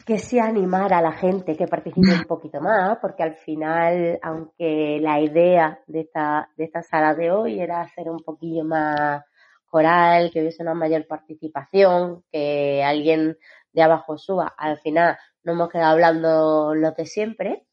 que 0.05 0.19
sí 0.19 0.37
animar 0.37 0.93
a 0.93 1.01
la 1.01 1.13
gente 1.13 1.55
que 1.57 1.67
participe 1.67 2.13
un 2.13 2.25
poquito 2.25 2.61
más, 2.61 2.99
porque 3.01 3.23
al 3.23 3.35
final, 3.35 4.19
aunque 4.21 4.99
la 5.01 5.19
idea 5.19 5.79
de 5.87 6.01
esta, 6.01 6.49
de 6.55 6.65
esta 6.65 6.83
sala 6.83 7.15
de 7.15 7.31
hoy 7.31 7.59
era 7.59 7.81
hacer 7.81 8.09
un 8.09 8.19
poquillo 8.19 8.63
más 8.63 9.23
coral, 9.65 10.29
que 10.31 10.41
hubiese 10.41 10.61
una 10.61 10.75
mayor 10.75 11.07
participación, 11.07 12.23
que 12.31 12.83
alguien 12.83 13.37
de 13.73 13.81
abajo 13.81 14.17
suba, 14.17 14.53
al 14.57 14.77
final 14.79 15.17
no 15.43 15.53
hemos 15.53 15.69
quedado 15.69 15.93
hablando 15.93 16.75
lo 16.75 16.91
de 16.91 17.05
siempre, 17.07 17.65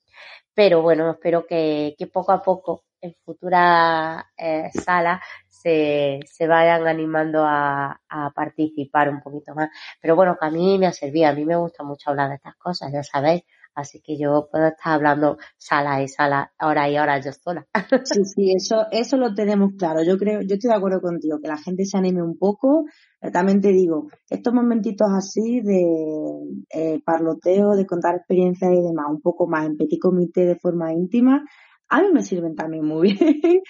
pero 0.55 0.81
bueno, 0.81 1.11
espero 1.11 1.47
que, 1.47 1.95
que 1.99 2.07
poco 2.07 2.33
a 2.33 2.43
poco 2.43 2.85
en 3.03 3.15
futuras 3.25 4.25
eh, 4.37 4.71
salas 4.73 5.21
se, 5.63 6.21
se 6.27 6.47
vayan 6.47 6.87
animando 6.87 7.45
a, 7.45 8.01
a, 8.09 8.31
participar 8.31 9.09
un 9.09 9.21
poquito 9.21 9.55
más. 9.55 9.71
Pero 10.01 10.17
bueno, 10.17 10.37
que 10.39 10.47
a 10.47 10.51
mí 10.51 10.79
me 10.79 10.87
ha 10.87 10.93
servido, 10.93 11.29
a 11.29 11.35
mí 11.35 11.45
me 11.45 11.57
gusta 11.57 11.85
mucho 11.85 12.11
hablar 12.11 12.29
de 12.31 12.37
estas 12.37 12.57
cosas, 12.57 12.93
ya 12.93 13.03
sabéis. 13.03 13.43
Así 13.75 14.03
que 14.03 14.19
yo 14.19 14.49
puedo 14.51 14.67
estar 14.67 14.93
hablando 14.93 15.39
sala 15.57 16.03
y 16.03 16.09
sala, 16.09 16.53
hora 16.61 16.91
y 16.91 16.99
hora 16.99 17.19
yo 17.21 17.33
sola. 17.33 17.67
Sí, 18.05 18.25
sí, 18.25 18.53
eso, 18.55 18.87
eso 18.91 19.17
lo 19.17 19.35
tenemos 19.35 19.73
claro. 19.79 20.03
Yo 20.03 20.19
creo, 20.19 20.41
yo 20.43 20.55
estoy 20.57 20.69
de 20.69 20.77
acuerdo 20.77 21.01
contigo, 21.01 21.39
que 21.41 21.49
la 21.49 21.57
gente 21.57 21.87
se 21.87 21.97
anime 21.97 22.23
un 22.23 22.37
poco. 22.37 22.85
También 23.33 23.61
te 23.63 23.69
digo, 23.69 24.09
estos 24.29 24.53
momentitos 24.53 25.09
así 25.17 25.61
de 25.63 25.85
eh, 26.71 27.01
parloteo, 27.05 27.71
de 27.75 27.87
contar 27.87 28.17
experiencias 28.17 28.73
y 28.73 28.83
demás, 28.83 29.07
un 29.09 29.23
poco 29.23 29.47
más 29.47 29.65
en 29.65 29.77
petit 29.79 30.01
comité 30.01 30.45
de 30.45 30.57
forma 30.57 30.93
íntima, 30.93 31.43
a 31.89 32.01
mí 32.01 32.09
me 32.13 32.23
sirven 32.23 32.57
también 32.57 32.85
muy 32.85 33.13
bien 33.19 33.63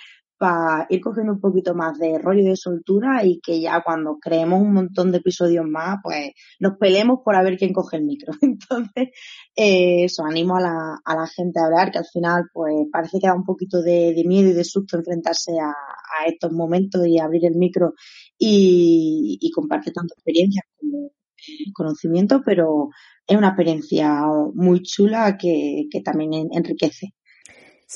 para 0.43 0.89
ir 0.90 1.01
cogiendo 1.01 1.35
un 1.35 1.40
poquito 1.40 1.73
más 1.73 1.97
de 2.01 2.19
rollo 2.19 2.43
de 2.43 2.56
soltura 2.56 3.24
y 3.24 3.39
que 3.39 3.60
ya 3.60 3.81
cuando 3.81 4.19
creemos 4.20 4.60
un 4.60 4.73
montón 4.73 5.12
de 5.12 5.19
episodios 5.19 5.64
más, 5.64 5.98
pues 6.02 6.32
nos 6.59 6.78
peleemos 6.78 7.20
por 7.24 7.36
a 7.36 7.44
ver 7.44 7.56
quién 7.56 7.73
coge 7.73 7.98
el 7.98 8.05
micro. 8.05 8.32
Entonces, 8.43 9.10
eh, 9.55 10.02
eso, 10.02 10.24
animo 10.24 10.56
a 10.56 10.60
la, 10.60 10.98
a 11.05 11.14
la 11.14 11.28
gente 11.28 11.60
a 11.60 11.66
hablar, 11.66 11.93
que 11.93 11.98
al 11.98 12.06
final, 12.06 12.47
pues 12.52 12.74
parece 12.90 13.20
que 13.20 13.28
da 13.28 13.36
un 13.36 13.44
poquito 13.44 13.82
de, 13.82 14.14
de 14.14 14.24
miedo 14.24 14.48
y 14.48 14.52
de 14.52 14.64
susto 14.64 14.97
enfrentarse 14.97 15.52
a, 15.60 15.69
a, 15.69 16.27
estos 16.27 16.51
momentos 16.51 17.06
y 17.06 17.20
abrir 17.20 17.47
el 17.47 17.55
micro 17.55 17.94
y, 18.36 19.39
y 19.40 19.51
compartir 19.52 19.93
tanto 19.93 20.14
experiencias 20.14 20.64
como 20.77 21.06
eh, 21.06 21.73
conocimiento, 21.73 22.43
pero 22.44 22.89
es 23.28 23.36
una 23.36 23.51
experiencia 23.51 24.23
muy 24.55 24.82
chula 24.82 25.39
que, 25.39 25.85
que 25.89 26.01
también 26.01 26.48
enriquece. 26.51 27.14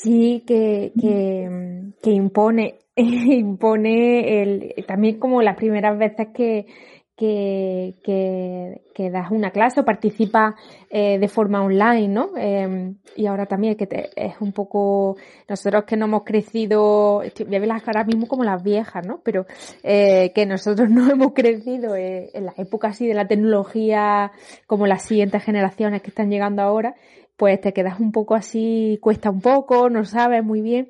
Sí 0.01 0.43
que, 0.45 0.91
que, 0.99 1.91
que 2.01 2.11
impone, 2.11 2.79
impone 2.95 4.41
el, 4.41 4.85
también 4.85 5.19
como 5.19 5.41
las 5.41 5.55
primeras 5.55 5.97
veces 5.97 6.27
que, 6.33 6.67
que, 7.15 7.95
que, 8.03 8.81
que 8.93 9.09
das 9.09 9.31
una 9.31 9.49
clase 9.49 9.79
o 9.79 9.85
participas 9.85 10.53
eh, 10.91 11.17
de 11.17 11.27
forma 11.27 11.63
online, 11.63 12.09
¿no? 12.09 12.29
Eh, 12.37 12.93
y 13.15 13.25
ahora 13.25 13.47
también 13.47 13.75
que 13.75 13.87
te, 13.87 14.11
es 14.15 14.35
un 14.39 14.51
poco, 14.51 15.17
nosotros 15.49 15.85
que 15.85 15.97
no 15.97 16.05
hemos 16.05 16.23
crecido, 16.23 17.23
voy 17.47 17.55
a 17.55 17.59
ver 17.59 17.67
las 17.67 17.81
caras 17.81 18.05
mismo 18.05 18.27
como 18.27 18.43
las 18.43 18.61
viejas, 18.61 19.03
¿no? 19.03 19.21
Pero 19.23 19.47
eh, 19.81 20.31
que 20.35 20.45
nosotros 20.45 20.89
no 20.91 21.09
hemos 21.09 21.33
crecido 21.33 21.95
eh, 21.95 22.29
en 22.35 22.45
las 22.45 22.59
épocas 22.59 22.91
así 22.91 23.07
de 23.07 23.15
la 23.15 23.27
tecnología 23.27 24.31
como 24.67 24.85
las 24.85 25.01
siguientes 25.01 25.43
generaciones 25.43 26.03
que 26.03 26.09
están 26.09 26.29
llegando 26.29 26.61
ahora, 26.61 26.95
pues 27.37 27.61
te 27.61 27.71
quedas 27.71 27.99
un 27.99 28.11
poco 28.11 28.35
así, 28.35 28.97
cuesta 29.01 29.29
un 29.29 29.41
poco, 29.41 29.89
no 29.89 30.03
sabes 30.05 30.43
muy 30.43 30.61
bien. 30.61 30.89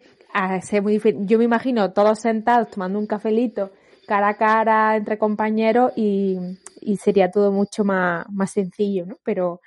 Muy 0.82 1.02
Yo 1.26 1.40
me 1.40 1.46
imagino 1.46 1.94
todos 1.94 2.20
sentados 2.20 2.70
tomando 2.70 3.00
un 3.00 3.08
cafelito 3.08 3.72
cara 4.08 4.30
a 4.30 4.38
cara 4.38 4.96
entre 4.96 5.18
compañeros 5.18 5.92
y, 5.96 6.38
y 6.80 6.98
sería 6.98 7.30
todo 7.30 7.52
mucho 7.52 7.84
más, 7.84 8.26
más 8.30 8.52
sencillo, 8.52 9.06
¿no? 9.06 9.18
Pero, 9.24 9.60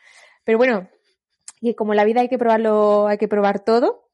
pero 0.44 0.58
bueno, 0.58 0.88
y 1.60 1.74
como 1.74 1.92
la 1.92 2.04
vida 2.04 2.22
hay 2.22 2.28
que 2.28 2.38
probarlo, 2.38 3.06
hay 3.06 3.18
que 3.18 3.28
probar 3.28 3.60
todo. 3.60 4.06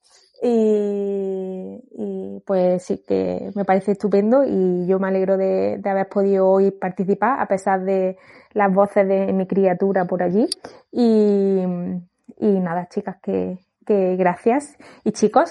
Y, 0.42 1.80
y, 1.92 2.40
pues 2.44 2.82
sí 2.82 3.02
que 3.06 3.50
me 3.54 3.64
parece 3.64 3.92
estupendo 3.92 4.44
y 4.44 4.86
yo 4.86 4.98
me 4.98 5.08
alegro 5.08 5.38
de, 5.38 5.78
de, 5.78 5.90
haber 5.90 6.08
podido 6.08 6.46
hoy 6.46 6.72
participar 6.72 7.40
a 7.40 7.48
pesar 7.48 7.84
de 7.84 8.18
las 8.52 8.72
voces 8.72 9.08
de 9.08 9.32
mi 9.32 9.46
criatura 9.46 10.04
por 10.04 10.22
allí 10.22 10.46
y, 10.92 11.62
y 12.38 12.60
nada 12.60 12.88
chicas 12.88 13.16
que, 13.22 13.58
que 13.84 14.16
gracias. 14.16 14.76
Y 15.04 15.12
chicos 15.12 15.50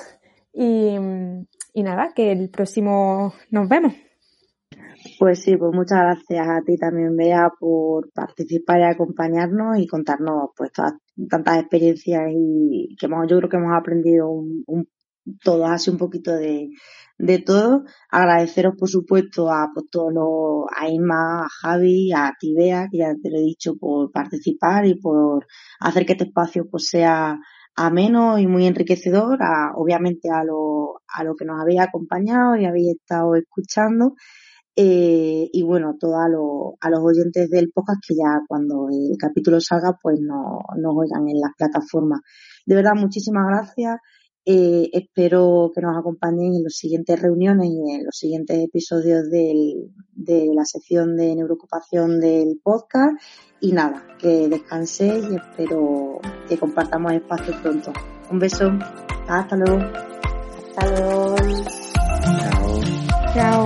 y, 0.53 0.95
y 1.73 1.83
nada 1.83 2.13
que 2.15 2.31
el 2.31 2.49
próximo 2.49 3.33
nos 3.51 3.67
vemos. 3.67 3.93
Pues 5.19 5.43
sí, 5.43 5.55
pues 5.55 5.71
muchas 5.73 5.99
gracias 5.99 6.47
a 6.47 6.61
ti 6.65 6.77
también, 6.77 7.15
Bea, 7.15 7.51
por 7.59 8.11
participar 8.11 8.79
y 8.79 8.83
acompañarnos 8.83 9.77
y 9.77 9.87
contarnos 9.87 10.49
pues 10.55 10.71
todas, 10.71 10.93
tantas 11.29 11.59
experiencias 11.59 12.23
y 12.33 12.95
que 12.99 13.05
hemos, 13.05 13.27
yo 13.27 13.37
creo 13.37 13.49
que 13.49 13.57
hemos 13.57 13.77
aprendido 13.77 14.29
un, 14.29 14.63
un, 14.65 14.89
todos 15.43 15.69
así 15.69 15.91
un 15.91 15.97
poquito 15.97 16.33
de, 16.33 16.69
de 17.17 17.39
todo. 17.39 17.83
Agradeceros, 18.09 18.75
por 18.77 18.89
supuesto, 18.89 19.49
a 19.49 19.67
los, 20.13 20.65
a 20.75 20.89
Inma, 20.89 21.45
a 21.45 21.47
Javi, 21.61 22.11
a 22.13 22.33
ti, 22.39 22.53
Bea, 22.55 22.87
que 22.91 22.99
ya 22.99 23.13
te 23.21 23.29
lo 23.29 23.37
he 23.37 23.41
dicho, 23.41 23.75
por 23.77 24.11
participar 24.11 24.85
y 24.85 24.95
por 24.95 25.45
hacer 25.79 26.05
que 26.05 26.13
este 26.13 26.25
espacio 26.25 26.67
pues 26.69 26.87
sea 26.87 27.37
ameno 27.75 28.39
y 28.39 28.47
muy 28.47 28.65
enriquecedor, 28.67 29.41
a, 29.43 29.73
obviamente 29.75 30.29
a 30.29 30.43
lo, 30.43 31.01
a 31.13 31.23
lo 31.23 31.35
que 31.35 31.45
nos 31.45 31.61
habéis 31.61 31.81
acompañado 31.81 32.55
y 32.55 32.65
habéis 32.65 32.95
estado 32.95 33.35
escuchando. 33.35 34.15
Eh, 34.77 35.49
y 35.53 35.63
bueno, 35.63 35.95
todo 35.97 36.17
a, 36.19 36.27
lo, 36.27 36.75
a 36.81 36.89
los 36.89 36.99
oyentes 36.99 37.49
del 37.49 37.71
podcast 37.73 38.01
que 38.05 38.15
ya 38.15 38.41
cuando 38.45 38.89
el 38.89 39.15
capítulo 39.17 39.61
salga 39.61 39.97
pues 40.01 40.19
no, 40.19 40.59
nos 40.77 40.93
oigan 40.97 41.29
en 41.29 41.39
las 41.39 41.51
plataformas. 41.57 42.19
De 42.65 42.75
verdad, 42.75 42.93
muchísimas 42.95 43.45
gracias. 43.47 43.99
Eh, 44.47 44.89
espero 44.93 45.71
que 45.73 45.81
nos 45.81 45.97
acompañen 45.97 46.53
en 46.53 46.63
las 46.63 46.75
siguientes 46.75 47.19
reuniones 47.19 47.67
y 47.67 47.95
en 47.95 48.05
los 48.05 48.15
siguientes 48.15 48.63
episodios 48.63 49.27
del, 49.29 49.91
de 50.13 50.51
la 50.53 50.63
sección 50.65 51.17
de 51.17 51.35
neurocupación 51.35 52.19
del 52.19 52.59
podcast. 52.63 53.19
Y 53.59 53.71
nada, 53.71 54.05
que 54.19 54.47
descanséis 54.47 55.25
y 55.31 55.35
espero 55.35 56.19
que 56.47 56.57
compartamos 56.59 57.13
espacio 57.13 57.59
pronto. 57.61 57.91
Un 58.29 58.37
beso. 58.37 58.71
Hasta 59.27 59.55
luego. 59.55 59.79
Hasta 60.75 61.01
luego. 61.01 61.35
Chao. 63.33 63.65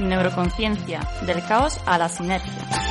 Neuroconciencia, 0.00 1.00
del 1.26 1.44
caos 1.46 1.80
a 1.86 1.98
la 1.98 2.08
sinergia. 2.08 2.85